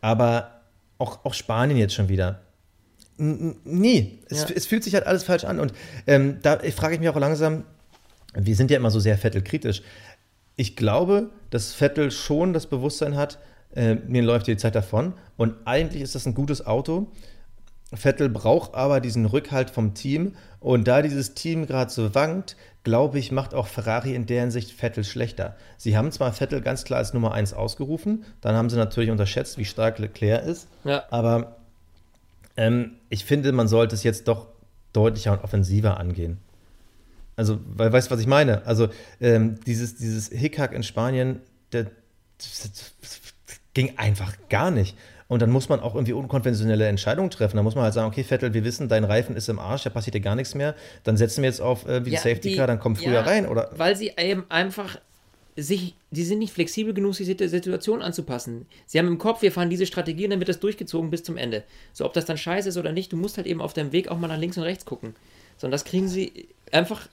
Aber 0.00 0.60
auch, 0.98 1.24
auch 1.24 1.32
Spanien 1.32 1.78
jetzt 1.78 1.94
schon 1.94 2.08
wieder. 2.08 2.40
Nee, 3.16 4.18
es, 4.28 4.48
ja. 4.48 4.56
es, 4.56 4.66
fühlt 4.66 4.82
sich 4.82 4.94
halt 4.94 5.06
alles 5.06 5.22
falsch 5.22 5.44
an. 5.44 5.60
Und 5.60 5.72
ähm, 6.08 6.38
da 6.42 6.58
frage 6.74 6.94
ich 6.94 7.00
mich 7.00 7.08
auch 7.08 7.16
langsam, 7.16 7.62
wir 8.34 8.56
sind 8.56 8.72
ja 8.72 8.76
immer 8.76 8.90
so 8.90 8.98
sehr 8.98 9.16
Vettel-kritisch. 9.16 9.82
Ich 10.56 10.74
glaube, 10.74 11.30
dass 11.50 11.74
Vettel 11.74 12.10
schon 12.10 12.52
das 12.52 12.66
Bewusstsein 12.66 13.14
hat, 13.14 13.38
äh, 13.76 13.94
mir 13.94 14.22
läuft 14.22 14.48
die 14.48 14.56
Zeit 14.56 14.74
davon. 14.74 15.14
Und 15.36 15.54
eigentlich 15.64 16.02
ist 16.02 16.16
das 16.16 16.26
ein 16.26 16.34
gutes 16.34 16.66
Auto. 16.66 17.06
Vettel 17.92 18.28
braucht 18.28 18.74
aber 18.74 19.00
diesen 19.00 19.24
Rückhalt 19.24 19.70
vom 19.70 19.94
Team. 19.94 20.34
Und 20.60 20.86
da 20.88 21.02
dieses 21.02 21.34
Team 21.34 21.66
gerade 21.66 21.90
so 21.90 22.14
wankt, 22.14 22.56
glaube 22.84 23.18
ich, 23.18 23.32
macht 23.32 23.54
auch 23.54 23.66
Ferrari 23.66 24.14
in 24.14 24.26
der 24.26 24.42
Hinsicht 24.42 24.72
Vettel 24.72 25.04
schlechter. 25.04 25.56
Sie 25.76 25.96
haben 25.96 26.12
zwar 26.12 26.32
Vettel 26.32 26.60
ganz 26.60 26.84
klar 26.84 26.98
als 26.98 27.14
Nummer 27.14 27.32
1 27.32 27.52
ausgerufen, 27.54 28.24
dann 28.40 28.56
haben 28.56 28.70
sie 28.70 28.76
natürlich 28.76 29.10
unterschätzt, 29.10 29.58
wie 29.58 29.64
stark 29.64 29.98
Leclerc 29.98 30.44
ist. 30.46 30.68
Ja. 30.84 31.04
Aber 31.10 31.56
ähm, 32.56 32.92
ich 33.08 33.24
finde, 33.24 33.52
man 33.52 33.68
sollte 33.68 33.94
es 33.94 34.02
jetzt 34.02 34.28
doch 34.28 34.48
deutlicher 34.92 35.32
und 35.32 35.44
offensiver 35.44 35.98
angehen. 35.98 36.38
Also, 37.36 37.60
weil, 37.66 37.92
weißt 37.92 38.10
du, 38.10 38.14
was 38.14 38.20
ich 38.20 38.26
meine? 38.26 38.66
Also, 38.66 38.88
ähm, 39.20 39.60
dieses, 39.64 39.96
dieses 39.96 40.28
Hickhack 40.28 40.72
in 40.72 40.82
Spanien, 40.82 41.40
der, 41.72 41.84
das, 42.38 42.70
das 43.00 43.20
ging 43.74 43.96
einfach 43.96 44.34
gar 44.48 44.70
nicht. 44.72 44.96
Und 45.28 45.42
dann 45.42 45.50
muss 45.50 45.68
man 45.68 45.80
auch 45.80 45.94
irgendwie 45.94 46.14
unkonventionelle 46.14 46.86
Entscheidungen 46.88 47.30
treffen. 47.30 47.56
Dann 47.56 47.64
muss 47.64 47.74
man 47.74 47.84
halt 47.84 47.92
sagen, 47.92 48.08
okay, 48.08 48.24
Vettel, 48.24 48.54
wir 48.54 48.64
wissen, 48.64 48.88
dein 48.88 49.04
Reifen 49.04 49.36
ist 49.36 49.48
im 49.48 49.58
Arsch, 49.58 49.84
da 49.84 49.90
passiert 49.90 50.14
dir 50.14 50.20
gar 50.20 50.34
nichts 50.34 50.54
mehr. 50.54 50.74
Dann 51.04 51.18
setzen 51.18 51.42
wir 51.42 51.50
jetzt 51.50 51.60
auf 51.60 51.86
äh, 51.86 52.04
wie 52.06 52.10
ja, 52.10 52.18
Safety 52.18 52.56
Car, 52.56 52.66
dann 52.66 52.80
komm 52.80 52.96
früher 52.96 53.12
ja, 53.12 53.20
rein, 53.20 53.46
oder? 53.46 53.70
Weil 53.76 53.94
sie 53.94 54.12
eben 54.16 54.44
einfach 54.48 54.98
sich, 55.54 55.94
die 56.10 56.24
sind 56.24 56.38
nicht 56.38 56.52
flexibel 56.52 56.94
genug, 56.94 57.14
sich 57.14 57.36
der 57.36 57.48
Situation 57.48 58.00
anzupassen. 58.00 58.66
Sie 58.86 58.98
haben 58.98 59.08
im 59.08 59.18
Kopf, 59.18 59.42
wir 59.42 59.52
fahren 59.52 59.68
diese 59.68 59.86
Strategie 59.86 60.24
und 60.24 60.30
dann 60.30 60.38
wird 60.38 60.48
das 60.48 60.60
durchgezogen 60.60 61.10
bis 61.10 61.24
zum 61.24 61.36
Ende. 61.36 61.64
So, 61.92 62.06
ob 62.06 62.12
das 62.14 62.24
dann 62.24 62.38
scheiße 62.38 62.68
ist 62.68 62.76
oder 62.76 62.92
nicht, 62.92 63.12
du 63.12 63.16
musst 63.16 63.36
halt 63.36 63.46
eben 63.46 63.60
auf 63.60 63.74
deinem 63.74 63.92
Weg 63.92 64.08
auch 64.08 64.18
mal 64.18 64.28
nach 64.28 64.38
links 64.38 64.56
und 64.56 64.62
rechts 64.62 64.84
gucken. 64.84 65.14
So, 65.56 65.66
und 65.66 65.72
das 65.72 65.84
kriegen 65.84 66.08
sie 66.08 66.48
einfach 66.70 67.08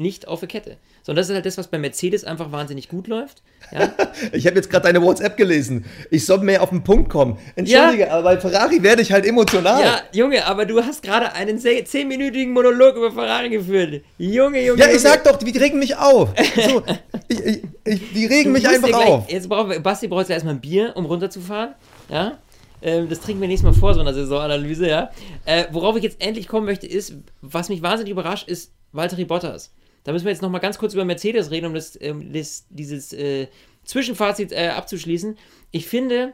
nicht 0.00 0.26
auf 0.26 0.40
der 0.40 0.48
Kette. 0.48 0.76
So, 1.02 1.12
und 1.12 1.16
das 1.16 1.28
ist 1.28 1.34
halt 1.34 1.46
das, 1.46 1.56
was 1.58 1.68
bei 1.68 1.78
Mercedes 1.78 2.24
einfach 2.24 2.50
wahnsinnig 2.50 2.88
gut 2.88 3.06
läuft. 3.06 3.42
Ja? 3.70 3.92
ich 4.32 4.46
habe 4.46 4.56
jetzt 4.56 4.70
gerade 4.70 4.84
deine 4.84 5.02
WhatsApp 5.02 5.36
gelesen. 5.36 5.84
Ich 6.10 6.26
soll 6.26 6.38
mehr 6.38 6.62
auf 6.62 6.70
den 6.70 6.82
Punkt 6.82 7.10
kommen. 7.10 7.38
Entschuldige, 7.54 8.04
ja. 8.04 8.10
aber 8.10 8.22
bei 8.22 8.38
Ferrari 8.38 8.82
werde 8.82 9.02
ich 9.02 9.12
halt 9.12 9.24
emotional. 9.24 9.82
Ja, 9.82 10.00
Junge, 10.12 10.44
aber 10.46 10.66
du 10.66 10.82
hast 10.82 11.02
gerade 11.02 11.32
einen 11.32 11.58
zehnminütigen 11.58 12.52
Monolog 12.52 12.96
über 12.96 13.12
Ferrari 13.12 13.50
geführt. 13.50 14.02
Junge, 14.18 14.64
Junge. 14.64 14.80
Ja, 14.80 14.86
ich 14.86 14.94
Junge. 14.94 14.98
sag 14.98 15.24
doch, 15.24 15.36
die 15.36 15.56
regen 15.56 15.78
mich 15.78 15.96
auf. 15.96 16.30
So, 16.60 16.82
ich, 17.28 17.38
ich, 17.38 17.62
ich, 17.84 18.12
die 18.12 18.26
regen 18.26 18.52
mich 18.52 18.68
einfach 18.68 18.88
gleich, 18.88 19.06
auf. 19.06 19.30
Jetzt 19.30 19.48
braucht, 19.48 19.82
Basti 19.82 20.08
braucht 20.08 20.28
ja 20.28 20.34
erstmal 20.34 20.54
ein 20.54 20.60
Bier, 20.60 20.92
um 20.94 21.06
runterzufahren. 21.06 21.74
Ja. 22.10 22.38
Ähm, 22.82 23.08
das 23.08 23.20
trinken 23.20 23.40
wir 23.40 23.48
nächstes 23.48 23.72
Mal 23.72 23.78
vor, 23.78 23.94
so 23.94 24.00
einer 24.00 24.12
Saisonanalyse, 24.12 24.88
ja. 24.88 25.10
Äh, 25.44 25.64
worauf 25.70 25.96
ich 25.96 26.02
jetzt 26.02 26.20
endlich 26.20 26.48
kommen 26.48 26.66
möchte, 26.66 26.86
ist, 26.86 27.14
was 27.40 27.68
mich 27.68 27.82
wahnsinnig 27.82 28.10
überrascht, 28.10 28.48
ist 28.48 28.72
Valtteri 28.92 29.24
Bottas. 29.24 29.72
Da 30.04 30.12
müssen 30.12 30.24
wir 30.24 30.32
jetzt 30.32 30.42
noch 30.42 30.50
mal 30.50 30.58
ganz 30.58 30.78
kurz 30.78 30.94
über 30.94 31.04
Mercedes 31.04 31.50
reden, 31.50 31.66
um 31.66 31.74
das, 31.74 32.00
ähm, 32.00 32.32
das 32.32 32.66
dieses 32.70 33.12
äh, 33.12 33.48
Zwischenfazit 33.84 34.52
äh, 34.52 34.68
abzuschließen. 34.68 35.36
Ich 35.70 35.86
finde, 35.86 36.32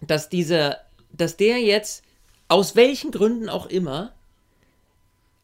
dass 0.00 0.28
dieser, 0.28 0.78
dass 1.12 1.36
der 1.36 1.60
jetzt 1.60 2.04
aus 2.48 2.76
welchen 2.76 3.10
Gründen 3.10 3.48
auch 3.48 3.66
immer 3.66 4.12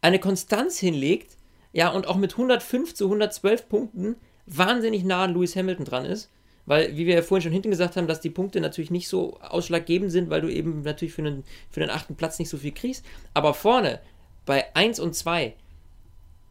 eine 0.01 0.19
Konstanz 0.19 0.79
hinlegt, 0.79 1.37
ja, 1.73 1.91
und 1.91 2.07
auch 2.07 2.17
mit 2.17 2.33
105 2.33 2.95
zu 2.95 3.05
112 3.05 3.69
Punkten 3.69 4.17
wahnsinnig 4.47 5.05
nah 5.05 5.25
an 5.25 5.35
Lewis 5.35 5.57
Hamilton 5.57 5.85
dran 5.85 6.05
ist. 6.05 6.31
Weil, 6.67 6.97
wie 6.97 7.07
wir 7.07 7.15
ja 7.15 7.23
vorhin 7.23 7.43
schon 7.43 7.53
hinten 7.53 7.71
gesagt 7.71 7.97
haben, 7.97 8.07
dass 8.07 8.21
die 8.21 8.31
Punkte 8.31 8.61
natürlich 8.61 8.91
nicht 8.91 9.09
so 9.09 9.39
ausschlaggebend 9.41 10.11
sind, 10.11 10.29
weil 10.29 10.43
du 10.43 10.49
eben 10.49 10.83
natürlich 10.83 11.15
für 11.15 11.23
den, 11.23 11.45
für 11.71 11.81
den 11.81 11.89
achten 11.89 12.15
Platz 12.15 12.39
nicht 12.39 12.51
so 12.51 12.59
viel 12.59 12.73
kriegst. 12.73 13.07
Aber 13.33 13.55
vorne, 13.55 14.01
bei 14.45 14.75
1 14.75 15.01
und 15.01 15.15
2, 15.15 15.55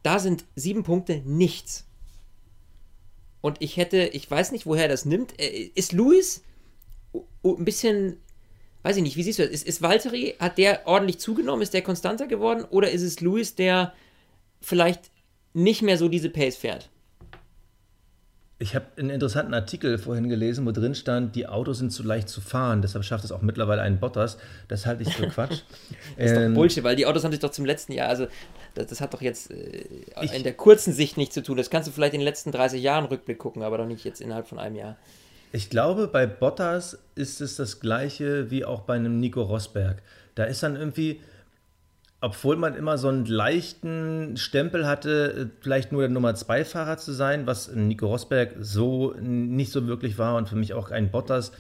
da 0.04 0.20
sind 0.20 0.46
sieben 0.56 0.84
Punkte 0.84 1.22
nichts. 1.26 1.86
Und 3.42 3.58
ich 3.62 3.78
hätte, 3.78 3.98
ich 4.14 4.30
weiß 4.30 4.52
nicht, 4.52 4.66
woher 4.66 4.88
das 4.88 5.06
nimmt. 5.06 5.40
Äh, 5.40 5.72
ist 5.76 5.94
Luis 5.94 6.44
ein 7.44 7.66
bisschen, 7.66 8.18
weiß 8.84 8.98
ich 8.98 9.04
nicht, 9.04 9.16
wie 9.16 9.24
siehst 9.24 9.40
du 9.40 9.44
das? 9.44 9.52
Ist, 9.52 9.68
ist 9.68 9.82
Valtteri, 9.82 10.36
hat 10.40 10.58
der 10.58 10.86
ordentlich 10.86 11.20
zugenommen? 11.20 11.62
Ist 11.62 11.74
der 11.74 11.82
konstanter 11.82 12.28
geworden? 12.28 12.66
Oder 12.70 12.92
ist 12.92 13.02
es 13.02 13.22
Luis, 13.22 13.56
der 13.56 13.94
vielleicht 14.62 15.12
nicht 15.54 15.82
mehr 15.82 15.98
so 15.98 16.10
diese 16.10 16.30
Pace 16.30 16.58
fährt? 16.58 16.90
Ich 18.60 18.74
habe 18.74 18.86
einen 18.98 19.12
interessanten 19.12 19.54
Artikel 19.54 20.00
vorhin 20.00 20.30
gelesen, 20.30 20.66
wo 20.66 20.72
drin 20.72 20.96
stand, 20.96 21.36
die 21.36 21.48
Autos 21.48 21.78
sind 21.78 21.92
zu 21.92 22.02
leicht 22.02 22.28
zu 22.28 22.42
fahren, 22.42 22.82
deshalb 22.82 23.06
schafft 23.06 23.24
es 23.24 23.32
auch 23.32 23.44
mittlerweile 23.44 23.84
einen 23.84 24.00
Bottas. 24.00 24.38
Das 24.68 24.88
halte 24.88 25.04
ich 25.04 25.14
für 25.14 25.28
Quatsch. 25.30 25.62
das 26.18 26.32
ist 26.32 26.38
ähm, 26.38 26.54
doch 26.54 26.62
Bullshit, 26.62 26.84
weil 26.84 26.96
die 26.96 27.06
Autos 27.06 27.24
haben 27.24 27.32
sich 27.32 27.40
doch 27.40 27.52
zum 27.52 27.66
letzten 27.66 27.92
Jahr, 27.92 28.10
also 28.10 28.28
das, 28.74 28.88
das 28.88 29.00
hat 29.00 29.14
doch 29.14 29.22
jetzt 29.22 29.52
äh, 29.52 29.86
ich, 30.22 30.34
in 30.34 30.42
der 30.42 30.54
kurzen 30.54 30.92
Sicht 30.92 31.18
nichts 31.18 31.36
zu 31.36 31.44
tun. 31.44 31.56
Das 31.56 31.70
kannst 31.70 31.88
du 31.88 31.92
vielleicht 31.92 32.16
in 32.16 32.20
den 32.20 32.26
letzten 32.26 32.52
30 32.52 32.82
Jahren 32.82 33.06
Rückblick 33.06 33.38
gucken, 33.38 33.62
aber 33.62 33.78
doch 33.78 33.86
nicht 33.86 34.04
jetzt 34.04 34.22
innerhalb 34.22 34.48
von 34.48 34.58
einem 34.58 34.76
Jahr. 34.76 34.98
Ich 35.52 35.70
glaube, 35.70 36.08
bei 36.08 36.26
Bottas 36.26 36.98
ist 37.16 37.42
es 37.42 37.58
das 37.58 37.80
gleiche 37.80 38.50
wie 38.50 38.66
auch 38.66 38.82
bei 38.82 38.96
einem 38.96 39.20
Nico 39.20 39.44
Rosberg. 39.44 40.02
Da 40.36 40.44
ist 40.44 40.64
dann 40.64 40.76
irgendwie, 40.76 41.22
obwohl 42.28 42.58
man 42.58 42.76
immer 42.76 42.98
so 42.98 43.08
einen 43.08 43.26
leichten 43.26 44.36
Stempel 44.36 44.86
hatte, 44.86 45.50
vielleicht 45.62 45.94
nur 45.94 46.02
der 46.02 46.10
Nummer 46.10 46.36
2 46.36 46.66
Fahrer 46.66 46.98
zu 46.98 47.14
sein, 47.14 47.48
was 47.48 47.74
Nico 47.74 48.08
Rosberg 48.08 48.56
so 48.60 49.16
nicht 49.22 49.72
so 49.72 49.88
wirklich 49.88 50.18
war 50.18 50.36
und 50.36 50.50
für 50.50 50.58
mich 50.58 50.74
auch 50.74 50.92
ein 50.92 51.10
Bottas 51.10 51.54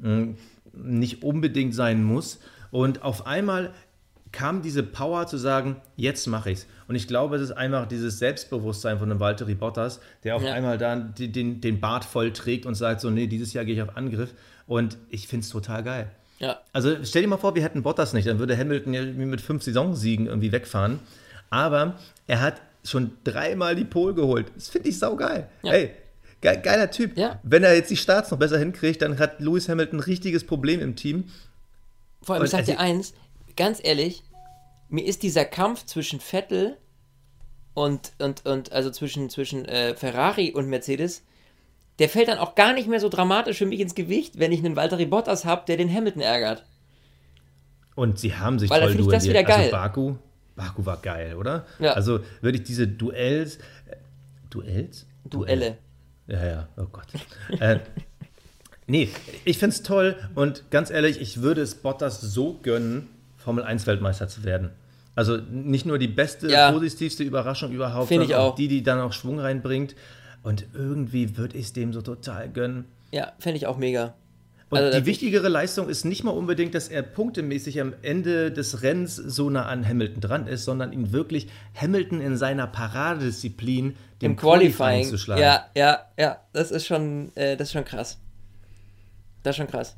hm, 0.00 0.38
nicht 0.72 1.22
unbedingt 1.22 1.74
sein 1.74 2.02
muss. 2.02 2.40
Und 2.70 3.02
auf 3.02 3.26
einmal 3.26 3.74
kam 4.32 4.62
diese 4.62 4.82
Power 4.82 5.26
zu 5.26 5.36
sagen, 5.36 5.76
jetzt 5.94 6.26
mache 6.26 6.52
ich's. 6.52 6.66
Und 6.88 6.94
ich 6.94 7.06
glaube, 7.06 7.36
es 7.36 7.42
ist 7.42 7.52
einfach 7.52 7.84
dieses 7.84 8.18
Selbstbewusstsein 8.18 8.98
von 8.98 9.10
einem 9.10 9.20
Valtteri 9.20 9.54
Bottas, 9.54 10.00
der 10.22 10.36
auf 10.36 10.42
ja. 10.42 10.54
einmal 10.54 10.78
dann 10.78 11.14
den, 11.18 11.60
den 11.60 11.80
Bart 11.80 12.06
voll 12.06 12.32
trägt 12.32 12.64
und 12.64 12.76
sagt 12.76 13.02
so, 13.02 13.10
nee, 13.10 13.26
dieses 13.26 13.52
Jahr 13.52 13.66
gehe 13.66 13.74
ich 13.74 13.82
auf 13.82 13.94
Angriff. 13.94 14.32
Und 14.66 14.96
ich 15.10 15.28
finde 15.28 15.44
es 15.44 15.50
total 15.50 15.82
geil. 15.82 16.10
Ja. 16.44 16.60
Also 16.72 16.96
stell 17.04 17.22
dir 17.22 17.28
mal 17.28 17.38
vor, 17.38 17.54
wir 17.54 17.62
hätten 17.62 17.82
Bottas 17.82 18.12
nicht, 18.12 18.28
dann 18.28 18.38
würde 18.38 18.56
Hamilton 18.56 18.92
ja 18.92 19.02
mit 19.02 19.40
fünf 19.40 19.62
Saisonsiegen 19.62 20.26
irgendwie 20.26 20.52
wegfahren. 20.52 21.00
Aber 21.48 21.98
er 22.26 22.40
hat 22.42 22.60
schon 22.84 23.12
dreimal 23.24 23.74
die 23.74 23.84
Pole 23.84 24.14
geholt. 24.14 24.52
Das 24.54 24.68
finde 24.68 24.90
ich 24.90 24.98
saugeil. 24.98 25.48
Ja. 25.62 25.72
Ey, 25.72 25.90
ge 26.40 26.60
geiler 26.62 26.90
Typ. 26.90 27.16
Ja. 27.16 27.40
Wenn 27.42 27.64
er 27.64 27.74
jetzt 27.74 27.90
die 27.90 27.96
Starts 27.96 28.30
noch 28.30 28.38
besser 28.38 28.58
hinkriegt, 28.58 29.00
dann 29.00 29.18
hat 29.18 29.40
Lewis 29.40 29.68
Hamilton 29.68 30.00
ein 30.00 30.02
richtiges 30.02 30.44
Problem 30.44 30.80
im 30.80 30.96
Team. 30.96 31.30
Vor 32.20 32.34
allem, 32.34 32.42
und 32.42 32.46
ich 32.46 32.52
sag 32.52 32.66
dir 32.66 32.78
eins, 32.78 33.14
ganz 33.56 33.80
ehrlich, 33.82 34.22
mir 34.88 35.04
ist 35.04 35.22
dieser 35.22 35.44
Kampf 35.46 35.86
zwischen 35.86 36.20
Vettel 36.20 36.76
und, 37.72 38.12
und, 38.18 38.44
und 38.44 38.72
also 38.72 38.90
zwischen, 38.90 39.30
zwischen 39.30 39.64
äh, 39.64 39.94
Ferrari 39.94 40.52
und 40.52 40.68
Mercedes, 40.68 41.22
der 41.98 42.08
fällt 42.08 42.28
dann 42.28 42.38
auch 42.38 42.54
gar 42.54 42.72
nicht 42.72 42.88
mehr 42.88 43.00
so 43.00 43.08
dramatisch 43.08 43.58
für 43.58 43.66
mich 43.66 43.80
ins 43.80 43.94
Gewicht, 43.94 44.38
wenn 44.38 44.52
ich 44.52 44.64
einen 44.64 44.76
Valtteri 44.76 45.06
Bottas 45.06 45.44
habe, 45.44 45.62
der 45.66 45.76
den 45.76 45.92
Hamilton 45.92 46.22
ärgert. 46.22 46.64
Und 47.94 48.18
sie 48.18 48.34
haben 48.34 48.58
sich 48.58 48.70
Weil 48.70 48.80
toll 48.80 48.94
duelliert. 48.94 49.12
Das 49.12 49.24
wieder 49.28 49.38
also 49.40 49.48
geil. 49.48 49.60
Also 49.60 49.70
Baku, 49.70 50.14
Baku 50.56 50.86
war 50.86 50.96
geil, 50.96 51.36
oder? 51.36 51.66
Ja. 51.78 51.92
Also 51.92 52.20
würde 52.40 52.58
ich 52.58 52.64
diese 52.64 52.88
Duells, 52.88 53.56
äh, 53.56 53.96
Duells? 54.50 55.06
Duelle. 55.24 55.78
Ja, 56.26 56.44
ja, 56.44 56.68
oh 56.76 56.86
Gott. 56.90 57.06
äh, 57.60 57.78
nee, 58.86 59.10
ich 59.44 59.58
finde 59.58 59.76
es 59.76 59.82
toll 59.82 60.16
und 60.34 60.70
ganz 60.70 60.90
ehrlich, 60.90 61.20
ich 61.20 61.42
würde 61.42 61.60
es 61.60 61.76
Bottas 61.76 62.20
so 62.20 62.58
gönnen, 62.62 63.08
Formel 63.36 63.62
1 63.62 63.86
Weltmeister 63.86 64.26
zu 64.26 64.42
werden. 64.42 64.70
Also 65.14 65.36
nicht 65.36 65.86
nur 65.86 65.98
die 65.98 66.08
beste, 66.08 66.50
ja. 66.50 66.72
positivste 66.72 67.22
Überraschung 67.22 67.70
überhaupt, 67.70 68.08
sondern 68.08 68.32
auch 68.32 68.54
die, 68.56 68.66
die 68.66 68.82
dann 68.82 69.00
auch 69.00 69.12
Schwung 69.12 69.38
reinbringt. 69.38 69.94
Und 70.44 70.66
irgendwie 70.74 71.36
würde 71.36 71.56
ich 71.56 71.66
es 71.66 71.72
dem 71.72 71.92
so 71.92 72.02
total 72.02 72.48
gönnen. 72.50 72.84
Ja, 73.10 73.32
fände 73.38 73.56
ich 73.56 73.66
auch 73.66 73.78
mega. 73.78 74.14
Und 74.70 74.78
also, 74.78 74.98
die 74.98 75.06
wichtigere 75.06 75.48
Leistung 75.48 75.88
ist 75.88 76.04
nicht 76.04 76.22
mal 76.24 76.32
unbedingt, 76.32 76.74
dass 76.74 76.88
er 76.88 77.02
punktemäßig 77.02 77.80
am 77.80 77.94
Ende 78.02 78.50
des 78.50 78.82
Rennens 78.82 79.16
so 79.16 79.48
nah 79.50 79.66
an 79.66 79.86
Hamilton 79.86 80.20
dran 80.20 80.46
ist, 80.46 80.64
sondern 80.64 80.92
ihn 80.92 81.12
wirklich 81.12 81.48
Hamilton 81.74 82.20
in 82.20 82.36
seiner 82.36 82.66
Paradedisziplin 82.66 83.96
dem 84.20 84.32
Im 84.32 84.36
Qualifying, 84.36 84.74
Qualifying 84.74 85.08
zu 85.08 85.18
schlagen. 85.18 85.40
Ja, 85.40 85.66
ja, 85.74 86.04
ja, 86.18 86.40
das 86.52 86.70
ist 86.70 86.86
schon, 86.86 87.34
äh, 87.36 87.56
das 87.56 87.68
ist 87.68 87.72
schon 87.72 87.84
krass. 87.84 88.18
Das 89.42 89.52
ist 89.52 89.56
schon 89.58 89.68
krass. 89.68 89.96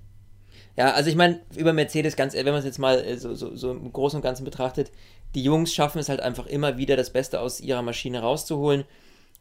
Ja, 0.77 0.93
also 0.93 1.09
ich 1.09 1.17
meine, 1.17 1.41
über 1.57 1.73
Mercedes, 1.73 2.17
ganz 2.17 2.35
wenn 2.35 2.45
man 2.45 2.57
es 2.57 2.65
jetzt 2.65 2.79
mal 2.79 2.99
äh, 2.99 3.17
so, 3.17 3.35
so, 3.35 3.57
so 3.57 3.73
im 3.73 3.93
Großen 3.93 4.19
und 4.19 4.23
Ganzen 4.23 4.45
betrachtet, 4.45 4.93
die 5.35 5.43
Jungs 5.43 5.75
schaffen 5.75 5.99
es 5.99 6.09
halt 6.09 6.21
einfach 6.21 6.47
immer 6.47 6.77
wieder, 6.77 6.97
das 6.97 7.11
Beste 7.11 7.41
aus 7.41 7.61
ihrer 7.61 7.83
Maschine 7.83 8.21
rauszuholen. 8.21 8.85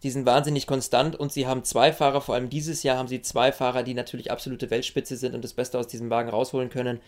Die 0.05 0.11
sind 0.11 0.27
wahnsinnig 0.27 0.67
konstant 0.67 1.15
und 1.15 1.31
sie 1.31 1.47
haben 1.47 1.63
zwei 1.63 1.91
Fahrer, 1.91 2.21
vor 2.21 2.35
allem 2.35 2.51
dieses 2.51 2.83
Jahr 2.83 2.99
haben 2.99 3.07
sie 3.07 3.23
zwei 3.23 3.51
Fahrer, 3.51 3.81
die 3.81 3.95
natürlich 3.95 4.29
absolute 4.29 4.69
Weltspitze 4.69 5.17
sind 5.17 5.33
und 5.33 5.43
das 5.43 5.53
Beste 5.53 5.79
aus 5.79 5.87
diesem 5.87 6.11
Wagen 6.11 6.29
rausholen 6.29 6.69
können. 6.69 6.99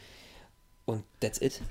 Und 0.86 1.04
that's 1.20 1.39
it. 1.39 1.62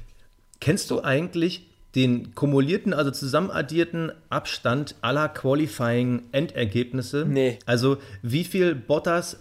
Kennst 0.61 0.89
du 0.93 1.03
eigentlich 1.03 1.67
den 1.97 2.37
kumulierten, 2.37 2.95
also 2.95 3.11
zusammenaddierten 3.11 4.13
Abstand 4.31 4.95
aller 5.01 5.29
Qualifying-Endergebnisse? 5.29 7.25
Nee. 7.27 7.59
Also 7.67 7.97
wie 8.23 8.45
viel 8.45 8.77
Bottas 8.77 9.41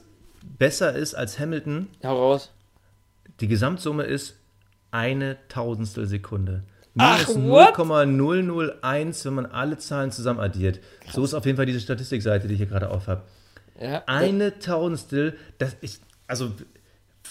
besser 0.58 0.96
ist 0.96 1.14
als 1.14 1.38
Hamilton? 1.38 1.90
Heraus. 2.00 2.52
Die 3.42 3.48
Gesamtsumme 3.48 4.06
ist 4.06 4.40
eine 4.90 5.38
Tausendstel 5.50 6.08
Sekunde. 6.08 6.64
Minus 6.96 7.36
0,001, 7.36 9.26
wenn 9.26 9.34
man 9.34 9.46
alle 9.48 9.78
Zahlen 9.78 10.12
zusammen 10.12 10.40
addiert. 10.40 10.80
Krass. 11.02 11.14
So 11.14 11.24
ist 11.24 11.34
auf 11.34 11.46
jeden 11.46 11.58
Fall 11.58 11.66
diese 11.66 11.82
Statistikseite, 11.82 12.48
die 12.48 12.54
ich 12.54 12.60
hier 12.60 12.68
gerade 12.68 12.90
auf 12.90 13.08
habe. 13.08 13.22
Ja. 13.80 14.04
Eine 14.06 14.60
Tausendstel, 14.60 15.38
das 15.58 15.76
ist, 15.82 16.02
also 16.26 16.52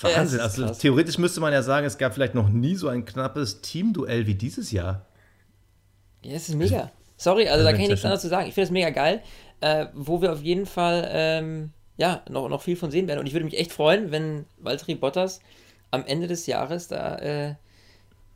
Wahnsinn. 0.00 0.38
Ja, 0.38 0.44
also 0.44 0.68
theoretisch 0.68 1.18
müsste 1.18 1.40
man 1.40 1.52
ja 1.52 1.62
sagen, 1.62 1.86
es 1.86 1.96
gab 1.96 2.14
vielleicht 2.14 2.34
noch 2.34 2.50
nie 2.50 2.74
so 2.74 2.88
ein 2.88 3.04
knappes 3.04 3.62
Teamduell 3.62 4.26
wie 4.26 4.34
dieses 4.34 4.70
Jahr. 4.70 5.06
Ja, 6.22 6.36
es 6.36 6.48
ist 6.48 6.56
mega. 6.56 6.90
Sorry, 7.16 7.48
also 7.48 7.64
da 7.64 7.72
kann 7.72 7.80
ich 7.80 7.88
nichts 7.88 8.04
anderes 8.04 8.22
zu 8.22 8.28
sagen. 8.28 8.48
Ich 8.48 8.54
finde 8.54 8.66
es 8.66 8.70
mega 8.70 8.90
geil, 8.90 9.22
äh, 9.60 9.86
wo 9.94 10.20
wir 10.20 10.32
auf 10.32 10.42
jeden 10.42 10.66
Fall 10.66 11.08
ähm, 11.10 11.70
ja, 11.96 12.22
noch, 12.28 12.48
noch 12.48 12.62
viel 12.62 12.76
von 12.76 12.90
sehen 12.90 13.08
werden. 13.08 13.20
Und 13.20 13.26
ich 13.26 13.32
würde 13.32 13.44
mich 13.44 13.58
echt 13.58 13.72
freuen, 13.72 14.10
wenn 14.10 14.46
Valtteri 14.58 14.94
Bottas 14.94 15.40
am 15.90 16.04
Ende 16.04 16.26
des 16.26 16.46
Jahres 16.46 16.88
da 16.88 17.16
äh, 17.16 17.54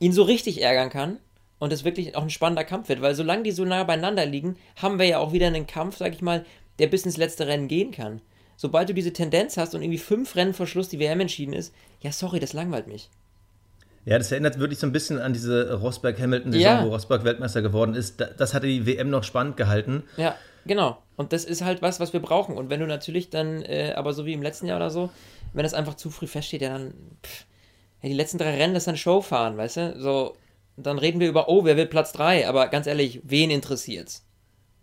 ihn 0.00 0.12
so 0.12 0.22
richtig 0.22 0.62
ärgern 0.62 0.90
kann 0.90 1.18
und 1.58 1.72
es 1.72 1.84
wirklich 1.84 2.16
auch 2.16 2.22
ein 2.22 2.30
spannender 2.30 2.64
Kampf 2.64 2.88
wird. 2.88 3.00
Weil 3.00 3.14
solange 3.14 3.42
die 3.42 3.50
so 3.50 3.64
nah 3.64 3.84
beieinander 3.84 4.26
liegen, 4.26 4.56
haben 4.76 4.98
wir 4.98 5.06
ja 5.06 5.18
auch 5.18 5.32
wieder 5.32 5.46
einen 5.46 5.66
Kampf, 5.66 5.96
sag 5.96 6.12
ich 6.14 6.22
mal, 6.22 6.44
der 6.78 6.86
bis 6.86 7.04
ins 7.04 7.16
letzte 7.16 7.46
Rennen 7.46 7.68
gehen 7.68 7.90
kann. 7.90 8.20
Sobald 8.56 8.88
du 8.88 8.94
diese 8.94 9.12
Tendenz 9.12 9.56
hast 9.56 9.74
und 9.74 9.82
irgendwie 9.82 9.98
fünf 9.98 10.34
Rennen 10.34 10.54
vor 10.54 10.66
Schluss 10.66 10.88
die 10.88 10.98
WM 10.98 11.20
entschieden 11.20 11.52
ist, 11.52 11.72
ja, 12.00 12.12
sorry, 12.12 12.40
das 12.40 12.52
langweilt 12.52 12.88
mich. 12.88 13.08
Ja, 14.04 14.16
das 14.18 14.32
erinnert 14.32 14.58
wirklich 14.58 14.78
so 14.78 14.86
ein 14.86 14.92
bisschen 14.92 15.18
an 15.18 15.32
diese 15.32 15.74
Rosberg-Hamilton-Saison, 15.74 16.62
ja. 16.62 16.84
wo 16.84 16.88
Rosberg 16.88 17.24
Weltmeister 17.24 17.62
geworden 17.62 17.94
ist. 17.94 18.24
Das 18.38 18.54
hatte 18.54 18.66
die 18.66 18.86
WM 18.86 19.10
noch 19.10 19.22
spannend 19.22 19.56
gehalten. 19.56 20.04
Ja, 20.16 20.34
genau. 20.66 21.02
Und 21.16 21.32
das 21.32 21.44
ist 21.44 21.62
halt 21.62 21.82
was, 21.82 22.00
was 22.00 22.12
wir 22.12 22.20
brauchen. 22.20 22.56
Und 22.56 22.70
wenn 22.70 22.80
du 22.80 22.86
natürlich 22.86 23.28
dann, 23.28 23.62
äh, 23.62 23.92
aber 23.94 24.12
so 24.12 24.24
wie 24.24 24.32
im 24.32 24.42
letzten 24.42 24.66
Jahr 24.66 24.78
oder 24.78 24.90
so, 24.90 25.10
wenn 25.52 25.62
das 25.62 25.74
einfach 25.74 25.94
zu 25.94 26.10
früh 26.10 26.26
feststeht, 26.26 26.62
ja 26.62 26.70
dann, 26.70 26.94
pff, 27.22 27.44
ja, 28.02 28.08
die 28.08 28.14
letzten 28.14 28.38
drei 28.38 28.56
Rennen, 28.56 28.74
das 28.74 28.82
ist 28.82 28.86
dann 28.86 28.96
Show 28.96 29.20
fahren, 29.20 29.56
weißt 29.56 29.76
du? 29.76 30.00
So, 30.00 30.36
dann 30.76 30.98
reden 30.98 31.20
wir 31.20 31.28
über, 31.28 31.48
oh, 31.48 31.64
wer 31.64 31.76
will 31.76 31.86
Platz 31.86 32.12
3? 32.12 32.48
Aber 32.48 32.68
ganz 32.68 32.86
ehrlich, 32.86 33.20
wen 33.24 33.50
interessiert's? 33.50 34.24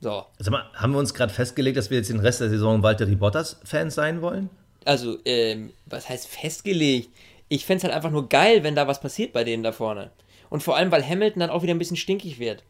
So. 0.02 0.26
Sag 0.40 0.52
mal, 0.52 0.70
haben 0.74 0.92
wir 0.92 1.00
uns 1.00 1.14
gerade 1.14 1.34
festgelegt, 1.34 1.78
dass 1.78 1.90
wir 1.90 1.98
jetzt 1.98 2.10
den 2.10 2.20
Rest 2.20 2.42
der 2.42 2.50
Saison 2.50 2.84
Walter 2.84 3.06
Bottas-Fans 3.06 3.96
sein 3.96 4.22
wollen? 4.22 4.50
Also, 4.84 5.18
ähm, 5.26 5.72
was 5.86 6.10
heißt 6.10 6.28
festgelegt? 6.28 7.10
Ich 7.48 7.66
fände 7.66 7.78
es 7.78 7.84
halt 7.86 7.94
einfach 7.94 8.12
nur 8.12 8.30
geil, 8.30 8.64
wenn 8.64 8.76
da 8.76 8.88
was 8.88 9.00
passiert 9.00 9.34
bei 9.34 9.44
denen 9.44 9.64
da 9.64 9.72
vorne. 9.72 10.12
Und 10.50 10.64
vor 10.64 10.76
allem, 10.76 10.92
weil 10.92 11.08
Hamilton 11.08 11.40
dann 11.40 11.50
auch 11.50 11.64
wieder 11.64 11.74
ein 11.74 11.80
bisschen 11.80 11.98
stinkig 11.98 12.40
wird. 12.40 12.64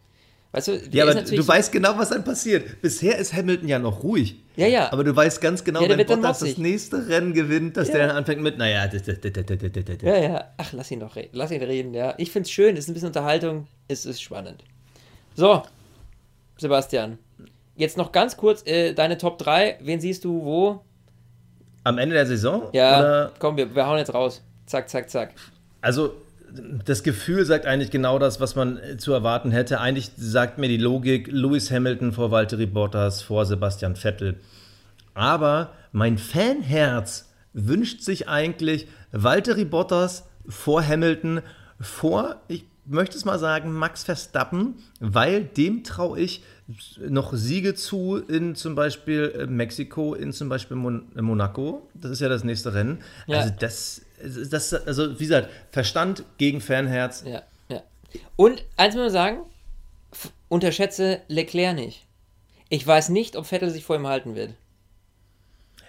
Weißt 0.55 0.69
du, 0.69 0.81
ja, 0.91 1.03
aber 1.03 1.21
du 1.21 1.45
weißt 1.45 1.69
genau, 1.73 1.97
was 1.97 2.11
dann 2.11 2.23
passiert. 2.23 2.81
Bisher 2.81 3.17
ist 3.17 3.33
Hamilton 3.33 3.67
ja 3.67 3.77
noch 3.77 4.03
ruhig. 4.03 4.37
Ja, 4.55 4.67
ja. 4.67 4.89
Aber 4.89 5.03
du 5.03 5.13
weißt 5.13 5.41
ganz 5.41 5.65
genau, 5.65 5.81
ja, 5.81 5.89
wenn 5.89 6.05
Bottas 6.07 6.39
das 6.39 6.57
nächste 6.57 7.09
Rennen 7.09 7.33
gewinnt, 7.33 7.75
dass 7.75 7.89
ja. 7.89 7.95
der 7.95 8.07
dann 8.07 8.15
anfängt 8.15 8.41
mit, 8.41 8.57
naja, 8.57 8.89
ja, 10.01 10.17
ja. 10.17 10.45
Ach, 10.55 10.71
lass 10.71 10.91
ihn 10.91 11.01
doch 11.01 11.17
reden. 11.17 11.31
Lass 11.33 11.51
ihn 11.51 11.61
reden, 11.61 11.93
ja. 11.93 12.13
Ich 12.17 12.31
finde 12.31 12.47
es 12.47 12.51
schön, 12.51 12.77
ist 12.77 12.87
ein 12.87 12.93
bisschen 12.93 13.07
Unterhaltung, 13.07 13.67
es 13.89 14.05
ist 14.05 14.21
spannend. 14.21 14.63
So, 15.35 15.61
Sebastian. 16.57 17.17
Jetzt 17.75 17.97
noch 17.97 18.13
ganz 18.13 18.37
kurz 18.37 18.65
äh, 18.65 18.93
deine 18.93 19.17
Top 19.17 19.37
3. 19.39 19.79
Wen 19.81 19.99
siehst 19.99 20.23
du 20.23 20.41
wo? 20.41 20.85
Am 21.83 21.97
Ende 21.97 22.15
der 22.15 22.27
Saison? 22.27 22.69
Ja, 22.71 22.99
oder? 22.99 23.33
komm, 23.39 23.57
wir, 23.57 23.75
wir 23.75 23.85
hauen 23.85 23.97
jetzt 23.97 24.13
raus. 24.13 24.41
Zack, 24.67 24.89
zack, 24.89 25.09
zack. 25.09 25.33
Also, 25.81 26.13
das 26.85 27.03
Gefühl 27.03 27.45
sagt 27.45 27.65
eigentlich 27.65 27.91
genau 27.91 28.19
das, 28.19 28.39
was 28.39 28.55
man 28.55 28.77
äh, 28.77 28.97
zu 28.97 29.13
erwarten 29.13 29.51
hätte. 29.51 29.79
Eigentlich 29.79 30.11
sagt 30.17 30.57
mir 30.57 30.67
die 30.67 30.77
Logik 30.77 31.27
Lewis 31.31 31.71
Hamilton 31.71 32.13
vor 32.13 32.31
Valtteri 32.31 32.65
Bottas, 32.65 33.21
vor 33.21 33.45
Sebastian 33.45 33.95
Vettel. 33.95 34.39
Aber 35.13 35.73
mein 35.91 36.17
Fanherz 36.17 37.31
wünscht 37.53 38.01
sich 38.01 38.27
eigentlich 38.27 38.87
Valtteri 39.11 39.65
Bottas 39.65 40.27
vor 40.47 40.85
Hamilton, 40.85 41.41
vor, 41.79 42.41
ich 42.47 42.65
möchte 42.85 43.17
es 43.17 43.25
mal 43.25 43.39
sagen, 43.39 43.71
Max 43.71 44.03
Verstappen, 44.03 44.75
weil 44.99 45.43
dem 45.43 45.83
traue 45.83 46.19
ich 46.19 46.43
noch 46.99 47.33
Siege 47.33 47.75
zu 47.75 48.17
in 48.17 48.55
zum 48.55 48.75
Beispiel 48.75 49.33
äh, 49.37 49.45
Mexiko, 49.45 50.13
in 50.13 50.33
zum 50.33 50.49
Beispiel 50.49 50.77
Mon 50.77 51.05
Monaco. 51.15 51.89
Das 51.93 52.11
ist 52.11 52.21
ja 52.21 52.29
das 52.29 52.43
nächste 52.43 52.73
Rennen. 52.73 52.99
Ja. 53.27 53.39
Also 53.39 53.53
das 53.59 54.01
das, 54.49 54.73
also 54.73 55.19
wie 55.19 55.23
gesagt, 55.23 55.49
Verstand 55.71 56.23
gegen 56.37 56.61
Fanherz. 56.61 57.23
Ja, 57.25 57.43
ja. 57.69 57.81
Und 58.35 58.63
eins 58.77 58.95
muss 58.95 59.03
man 59.03 59.11
sagen, 59.11 59.37
unterschätze 60.49 61.21
Leclerc 61.27 61.75
nicht. 61.75 62.05
Ich 62.69 62.85
weiß 62.85 63.09
nicht, 63.09 63.35
ob 63.35 63.45
Vettel 63.45 63.69
sich 63.69 63.83
vor 63.85 63.95
ihm 63.95 64.07
halten 64.07 64.35
wird. 64.35 64.51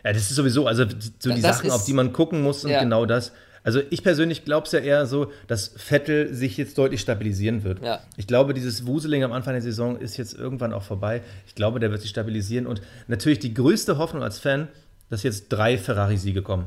Ja, 0.04 0.12
das 0.12 0.22
ist 0.22 0.36
sowieso, 0.36 0.66
also 0.66 0.84
so 1.18 1.32
die 1.32 1.40
das 1.40 1.56
Sachen, 1.56 1.68
ist, 1.68 1.72
auf 1.72 1.84
die 1.84 1.92
man 1.92 2.12
gucken 2.12 2.42
muss 2.42 2.64
und 2.64 2.70
ja. 2.70 2.80
genau 2.80 3.06
das. 3.06 3.32
Also 3.64 3.80
ich 3.90 4.04
persönlich 4.04 4.44
glaube 4.44 4.66
es 4.66 4.72
ja 4.72 4.78
eher 4.78 5.06
so, 5.06 5.32
dass 5.48 5.72
Vettel 5.76 6.32
sich 6.32 6.56
jetzt 6.56 6.78
deutlich 6.78 7.00
stabilisieren 7.00 7.64
wird. 7.64 7.82
Ja. 7.82 8.00
Ich 8.16 8.28
glaube, 8.28 8.54
dieses 8.54 8.86
Wuseling 8.86 9.24
am 9.24 9.32
Anfang 9.32 9.54
der 9.54 9.62
Saison 9.62 9.98
ist 9.98 10.16
jetzt 10.16 10.34
irgendwann 10.34 10.72
auch 10.72 10.84
vorbei. 10.84 11.22
Ich 11.48 11.56
glaube, 11.56 11.80
der 11.80 11.90
wird 11.90 12.00
sich 12.00 12.10
stabilisieren 12.10 12.68
und 12.68 12.80
natürlich 13.08 13.40
die 13.40 13.52
größte 13.52 13.98
Hoffnung 13.98 14.22
als 14.22 14.38
Fan, 14.38 14.68
dass 15.10 15.24
jetzt 15.24 15.48
drei 15.48 15.78
Ferrari-Siege 15.78 16.42
kommen. 16.42 16.66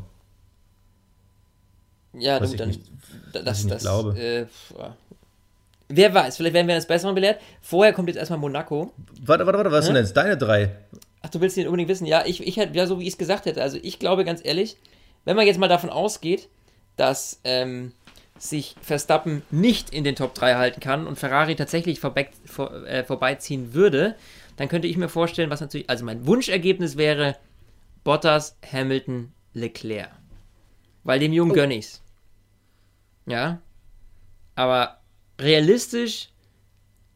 Ja, 2.14 2.41
was 2.41 2.51
du, 2.51 2.57
dann. 2.57 2.70
Nicht, 2.70 2.82
das, 3.34 3.62
ich 3.62 3.68
das, 3.68 3.82
glaube. 3.82 4.20
Äh, 4.20 4.45
wer 5.88 6.14
weiß, 6.14 6.38
vielleicht 6.38 6.53
werden 6.53 6.68
wir 6.68 6.76
das 6.76 6.88
Besseren 6.88 7.16
belehrt. 7.16 7.39
Vorher 7.62 7.93
kommt 7.93 8.07
jetzt 8.10 8.18
erstmal 8.18 8.39
Monaco. 8.39 8.91
Warte, 9.22 9.45
warte, 9.45 9.57
warte, 9.57 9.72
was 9.72 9.86
sind 9.86 9.95
denn 9.95 10.10
deine 10.14 10.38
drei? 10.38 10.76
Ach, 11.22 11.30
du 11.30 11.41
willst 11.41 11.57
den 11.57 11.68
unbedingt 11.68 11.89
wissen? 11.89 12.05
Ja, 12.05 12.24
ich, 12.26 12.45
ich 12.45 12.57
hätte, 12.57 12.76
ja, 12.76 12.88
so 12.88 12.99
wie 12.99 13.03
ich 13.03 13.14
es 13.14 13.18
gesagt 13.18 13.45
hätte. 13.45 13.62
Also, 13.62 13.78
ich 13.82 13.99
glaube 13.99 14.26
ganz 14.26 14.41
ehrlich, 14.43 14.78
wenn 15.26 15.36
man 15.36 15.45
jetzt 15.45 15.60
mal 15.60 15.68
davon 15.68 15.89
ausgeht, 15.89 16.47
dass 16.95 17.39
ähm, 17.43 17.91
sich 18.38 18.76
Verstappen 18.82 19.41
nicht 19.51 19.91
in 19.91 20.03
den 20.03 20.16
Top 20.16 20.34
3 20.34 20.55
halten 20.55 20.80
kann 20.80 21.07
und 21.07 21.18
Ferrari 21.18 21.55
tatsächlich 21.55 21.99
vorbei, 21.99 22.30
vor, 22.45 22.86
äh, 22.86 23.03
vorbeiziehen 23.03 23.74
würde, 23.74 24.16
dann 24.55 24.70
könnte 24.70 24.88
ich 24.88 24.97
mir 24.97 25.10
vorstellen, 25.10 25.49
was 25.49 25.62
natürlich, 25.62 25.89
also 25.89 26.05
mein 26.05 26.26
Wunschergebnis 26.26 26.97
wäre 26.97 27.36
Bottas, 28.03 28.57
Hamilton, 28.72 29.34
Leclerc. 29.53 30.10
Weil 31.03 31.19
dem 31.19 31.33
Jungen 31.33 31.51
oh. 31.51 31.55
gönn 31.55 31.71
ich's. 31.71 32.01
Ja. 33.25 33.59
Aber 34.55 34.99
realistisch 35.39 36.29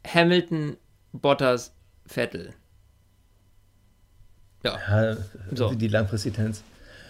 Hamilton, 0.07 0.77
Bottas, 1.11 1.73
Vettel. 2.05 2.53
Ja. 4.63 4.77
ja 4.89 5.17
so. 5.53 5.73
Die 5.73 5.87
Langfristigtendenz. 5.87 6.63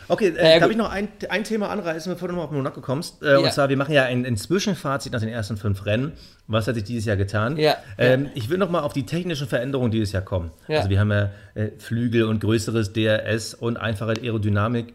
Okay, 0.08 0.34
äh, 0.38 0.54
ja, 0.54 0.60
darf 0.60 0.70
ich 0.70 0.78
noch 0.78 0.92
ein, 0.92 1.08
ein 1.30 1.44
Thema 1.44 1.70
anreißen, 1.70 2.12
bevor 2.12 2.28
du 2.28 2.36
noch 2.36 2.44
auf 2.44 2.52
Monaco 2.52 2.82
kommst? 2.82 3.24
Äh, 3.24 3.34
ja. 3.34 3.38
Und 3.40 3.54
zwar, 3.54 3.70
wir 3.70 3.78
machen 3.78 3.94
ja 3.94 4.04
ein, 4.04 4.26
ein, 4.26 4.38
Zwischenfazit 4.38 5.14
nach 5.14 5.22
den 5.22 5.30
ersten 5.30 5.58
fünf 5.58 5.86
Rennen. 5.86 6.14
Was 6.48 6.68
hat 6.68 6.76
sich 6.76 6.84
dieses 6.84 7.06
Jahr 7.06 7.16
getan? 7.16 7.58
Ja. 7.58 7.78
Ähm, 7.98 8.30
ich 8.36 8.50
will 8.50 8.58
noch 8.58 8.70
mal 8.70 8.82
auf 8.82 8.94
die 8.94 9.06
technischen 9.06 9.48
Veränderungen 9.48 9.92
dieses 9.92 10.12
Jahr 10.12 10.24
kommen. 10.24 10.52
Also 10.68 10.90
wir 10.90 11.00
haben 11.00 11.12
ja 11.12 11.32
äh, 11.56 11.70
Flügel 11.78 12.24
und 12.24 12.42
größeres 12.42 12.92
DRS 12.94 13.54
und 13.54 13.78
einfache 13.78 14.14
Aerodynamik. 14.22 14.94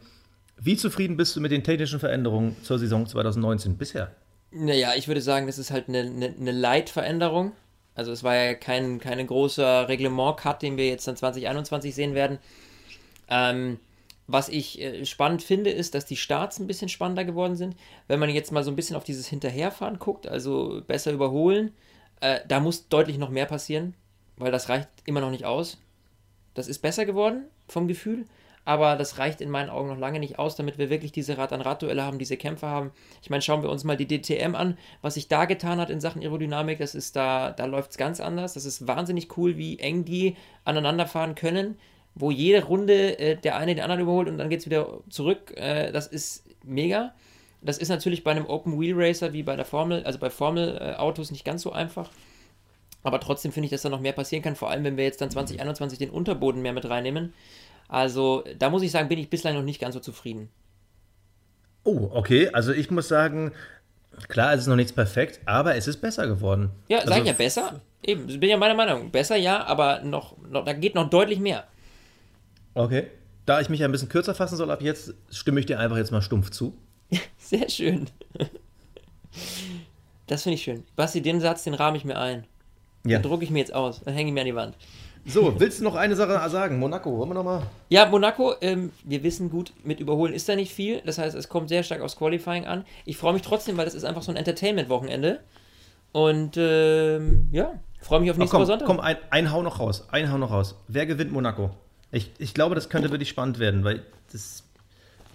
Wie 0.61 0.77
zufrieden 0.77 1.17
bist 1.17 1.37
du 1.37 1.41
mit 1.41 1.53
den 1.53 1.63
technischen 1.63 2.01
Veränderungen 2.01 2.57
zur 2.63 2.79
Saison 2.79 3.07
2019 3.07 3.77
bisher? 3.77 4.11
Naja, 4.51 4.93
ich 4.97 5.09
würde 5.09 5.21
sagen, 5.21 5.47
das 5.47 5.59
ist 5.59 5.71
halt 5.71 5.89
eine, 5.89 6.01
eine, 6.01 6.35
eine 6.39 6.53
Light-Veränderung. 6.53 7.53
Also 7.95 8.13
es 8.13 8.23
war 8.25 8.35
ja 8.35 8.55
kein, 8.55 8.99
kein 8.99 9.25
großer 9.27 9.89
Reglement-Cut, 9.89 10.63
den 10.63 10.77
wir 10.77 10.89
jetzt 10.89 11.07
dann 11.07 11.17
2021 11.17 11.95
sehen 11.95 12.15
werden. 12.15 12.39
Ähm, 13.29 13.79
was 14.27 14.49
ich 14.49 14.81
äh, 14.81 15.05
spannend 15.05 15.43
finde, 15.43 15.71
ist, 15.71 15.95
dass 15.95 16.07
die 16.07 16.17
Starts 16.17 16.59
ein 16.59 16.67
bisschen 16.67 16.89
spannender 16.89 17.25
geworden 17.25 17.57
sind. 17.57 17.77
Wenn 18.07 18.21
man 18.21 18.31
jetzt 18.31 18.53
mal 18.53 18.65
so 18.65 18.71
ein 18.71 18.77
bisschen 18.77 18.97
auf 18.97 19.05
dieses 19.05 19.27
Hinterherfahren 19.27 19.99
guckt, 19.99 20.27
also 20.27 20.83
besser 20.87 21.13
überholen, 21.13 21.73
äh, 22.21 22.41
da 22.49 22.61
muss 22.61 22.89
deutlich 22.89 23.19
noch 23.19 23.31
mehr 23.31 23.47
passieren, 23.47 23.95
weil 24.37 24.53
das 24.53 24.69
reicht 24.69 24.89
immer 25.05 25.21
noch 25.21 25.31
nicht 25.31 25.45
aus. 25.45 25.79
Das 26.55 26.69
ist 26.69 26.81
besser 26.81 27.07
geworden 27.07 27.45
vom 27.69 27.89
Gefühl 27.89 28.27
aber 28.69 28.97
das 28.97 29.17
reicht 29.17 29.41
in 29.41 29.49
meinen 29.49 29.71
Augen 29.71 29.89
noch 29.89 29.97
lange 29.97 30.21
nicht 30.21 30.39
aus, 30.39 30.55
damit 30.55 30.77
wir 30.77 30.91
wirklich 30.91 31.11
diese 31.11 31.39
Rad-an-Rad-Duelle 31.39 32.05
haben, 32.05 32.19
diese 32.19 32.37
Kämpfe 32.37 32.67
haben. 32.67 32.91
Ich 33.23 33.31
meine, 33.31 33.41
schauen 33.41 33.63
wir 33.63 33.71
uns 33.71 33.83
mal 33.83 33.97
die 33.97 34.07
DTM 34.07 34.55
an, 34.55 34.77
was 35.01 35.15
sich 35.15 35.27
da 35.27 35.47
getan 35.47 35.81
hat 35.81 35.89
in 35.89 36.03
Sachen 36.03 36.21
Aerodynamik, 36.21 36.79
das 36.79 36.95
ist 36.95 37.17
da, 37.17 37.51
da 37.51 37.65
läuft 37.65 37.93
es 37.93 37.97
ganz 37.97 38.21
anders. 38.21 38.53
Das 38.53 38.67
ist 38.67 38.87
wahnsinnig 38.87 39.39
cool, 39.39 39.57
wie 39.57 39.79
eng 39.79 40.05
die 40.05 40.37
aneinanderfahren 40.67 41.35
können, 41.35 41.79
wo 42.15 42.31
jede 42.31 42.63
Runde 42.63 43.19
äh, 43.19 43.37
der 43.37 43.57
eine 43.57 43.75
den 43.75 43.83
anderen 43.83 44.03
überholt 44.03 44.29
und 44.29 44.37
dann 44.37 44.51
geht 44.51 44.61
es 44.61 44.67
wieder 44.67 44.99
zurück. 45.09 45.57
Äh, 45.57 45.91
das 45.91 46.07
ist 46.07 46.45
mega. 46.63 47.15
Das 47.63 47.79
ist 47.79 47.89
natürlich 47.89 48.23
bei 48.23 48.33
einem 48.33 48.45
Open 48.45 48.79
Wheel 48.79 48.93
Racer 48.95 49.33
wie 49.33 49.45
bei 49.45 49.57
der 49.57 49.65
Formel, 49.65 50.05
also 50.05 50.19
bei 50.19 50.29
Formel-Autos 50.29 51.31
nicht 51.31 51.47
ganz 51.47 51.63
so 51.63 51.73
einfach. 51.73 52.11
Aber 53.03 53.19
trotzdem 53.19 53.51
finde 53.51 53.65
ich, 53.65 53.71
dass 53.71 53.81
da 53.81 53.89
noch 53.89 54.01
mehr 54.01 54.13
passieren 54.13 54.43
kann, 54.43 54.57
vor 54.57 54.69
allem 54.69 54.85
wenn 54.85 54.99
wir 54.99 55.05
jetzt 55.05 55.23
dann 55.23 55.31
2021 55.31 55.99
den 55.99 56.11
Unterboden 56.11 56.61
mehr 56.61 56.75
mit 56.75 56.87
reinnehmen. 56.87 57.33
Also 57.89 58.45
da 58.59 58.71
muss 58.71 58.83
ich 58.83 58.91
sagen, 58.91 59.09
bin 59.09 59.19
ich 59.19 59.31
bislang 59.31 59.55
noch 59.55 59.63
nicht 59.63 59.81
ganz 59.81 59.95
so 59.95 60.01
zufrieden. 60.01 60.51
Oh, 61.85 62.11
okay. 62.13 62.51
Also 62.53 62.73
ich 62.73 62.91
muss 62.91 63.09
sagen, 63.09 63.53
klar, 64.29 64.53
es 64.53 64.61
ist 64.61 64.67
noch 64.67 64.77
nichts 64.77 64.93
perfekt, 64.93 65.41
aber 65.47 65.75
es 65.75 65.89
ist 65.89 65.99
besser 65.99 66.27
geworden. 66.27 66.71
Ja, 66.89 66.99
also, 66.99 67.13
sag 67.13 67.25
ja 67.25 67.33
besser. 67.33 67.81
Eben, 68.03 68.27
bin 68.39 68.51
ja 68.51 68.57
meiner 68.57 68.75
Meinung. 68.75 69.11
Besser 69.11 69.37
ja, 69.37 69.65
aber 69.65 70.03
noch, 70.03 70.37
noch, 70.39 70.65
da 70.65 70.75
geht 70.75 70.95
noch 70.95 71.09
deutlich 71.09 71.41
mehr. 71.41 71.65
Okay. 72.75 73.09
Da 73.47 73.61
ich 73.61 73.71
mich 73.71 73.83
ein 73.83 73.91
bisschen 73.91 74.11
kürzer 74.11 74.35
fassen 74.35 74.57
soll 74.57 74.71
ab 74.71 74.83
jetzt, 74.83 75.15
stimme 75.31 75.59
ich 75.59 75.67
dir 75.67 75.79
einfach 75.79 75.97
jetzt 75.97 76.13
mal 76.13 76.21
stumpf 76.21 76.51
zu. 76.51 76.77
Sehr 77.39 77.69
schön. 77.71 78.09
Das 80.27 80.43
finde 80.43 80.57
ich 80.57 80.63
schön. 80.63 80.85
Basti, 80.95 81.23
den 81.23 81.41
Satz, 81.41 81.65
den 81.65 81.73
rahme 81.73 81.97
ich 81.97 82.05
mir 82.05 82.19
ein. 82.19 82.45
Ja. 83.05 83.19
Den 83.19 83.23
drucke 83.23 83.45
ich 83.45 83.51
mir 83.51 83.61
jetzt 83.61 83.75
aus. 83.75 84.03
Dann 84.03 84.13
hänge 84.13 84.29
ich 84.29 84.35
mir 84.35 84.41
an 84.41 84.47
die 84.47 84.55
Wand. 84.55 84.77
So, 85.27 85.59
willst 85.61 85.81
du 85.81 85.85
noch 85.85 85.95
eine 85.95 86.17
Sache 86.17 86.49
sagen? 86.49 86.79
Monaco, 86.79 87.17
wollen 87.19 87.31
wir 87.31 87.35
nochmal? 87.35 87.63
Ja, 87.89 88.07
Monaco, 88.07 88.55
ähm, 88.61 88.93
wir 89.05 89.23
wissen 89.23 89.51
gut, 89.51 89.73
mit 89.85 90.01
Überholen 90.01 90.33
ist 90.33 90.49
da 90.49 90.57
nicht 90.57 90.73
viel. 90.73 91.03
Das 91.05 91.19
heißt, 91.19 91.37
es 91.37 91.49
kommt 91.49 91.69
sehr 91.69 91.83
stark 91.83 92.01
aufs 92.01 92.17
Qualifying 92.17 92.67
an. 92.67 92.85
Ich 93.05 93.17
freue 93.17 93.33
mich 93.35 93.43
trotzdem, 93.43 93.77
weil 93.77 93.85
das 93.85 93.95
ist 93.95 94.05
einfach 94.05 94.23
so 94.23 94.33
ein 94.33 94.37
Entertainment-Wochenende. 94.37 95.41
Und 96.13 96.57
ähm, 96.57 97.49
ja, 97.53 97.79
freue 98.01 98.21
mich 98.21 98.31
auf 98.31 98.39
nächste 98.39 98.57
Woche 98.57 98.67
Sonntag. 98.67 98.87
Komm, 98.87 99.01
ein, 99.01 99.17
ein 99.31 99.53
Hau 99.53 99.63
noch 99.63 99.81
raus. 99.81 100.09
Ein 100.11 100.33
Hau 100.33 100.39
noch 100.39 100.51
raus. 100.51 100.75
Wer 100.89 101.07
gewinnt 101.07 101.33
Monaco? 101.33 101.71
Ich, 102.11 102.31
ich 102.39 102.55
glaube, 102.55 102.75
das 102.75 102.89
könnte 102.89 103.11
wirklich 103.11 103.29
spannend 103.29 103.59
werden, 103.59 103.85
weil 103.85 104.05
das, 104.33 104.63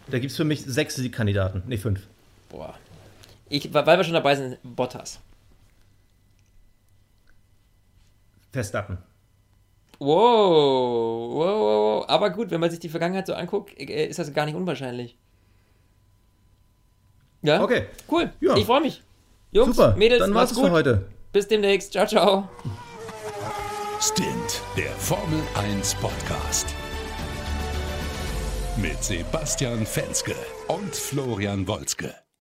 da 0.08 0.18
gibt 0.18 0.32
es 0.32 0.38
für 0.38 0.44
mich 0.44 0.64
sechs 0.64 0.96
Siegkandidaten. 0.96 1.64
Nee, 1.68 1.78
fünf. 1.78 2.08
Boah. 2.50 2.74
Ich, 3.50 3.72
weil 3.72 3.86
wir 3.86 4.04
schon 4.04 4.14
dabei 4.14 4.36
sind, 4.36 4.58
Bottas. 4.64 5.20
Verstappen. 8.52 8.98
Wow, 10.04 11.34
wow, 11.34 11.60
wow, 11.62 12.06
aber 12.10 12.30
gut, 12.30 12.52
wenn 12.52 12.60
man 12.60 12.70
sich 12.70 12.80
die 12.80 12.90
Vergangenheit 12.90 13.26
so 13.26 13.34
anguckt, 13.34 13.72
äh, 13.80 14.06
ist 14.08 14.20
das 14.20 14.34
gar 14.34 14.46
nicht 14.46 14.56
unwahrscheinlich. 14.56 15.18
Ja? 17.42 17.64
Okay. 17.64 17.86
Cool. 18.12 18.32
Ja. 18.42 18.56
Ich 18.58 18.66
freue 18.66 18.82
mich. 18.82 19.02
Jungs, 19.52 19.76
Super. 19.76 19.96
Mädels, 19.96 20.20
dann 20.20 20.34
war's 20.34 20.54
gut. 20.54 20.66
für 20.66 20.72
heute. 20.72 21.06
Bis 21.32 21.48
demnächst. 21.48 21.94
Ciao, 21.94 22.06
ciao. 22.06 22.50
Stint, 24.02 24.62
der 24.76 24.92
Formel 24.92 25.42
1 25.56 25.96
Podcast. 25.96 26.68
Mit 28.76 29.02
Sebastian 29.04 29.86
Fenske 29.86 30.36
und 30.68 30.94
Florian 30.96 31.68
Wolzke. 31.68 32.23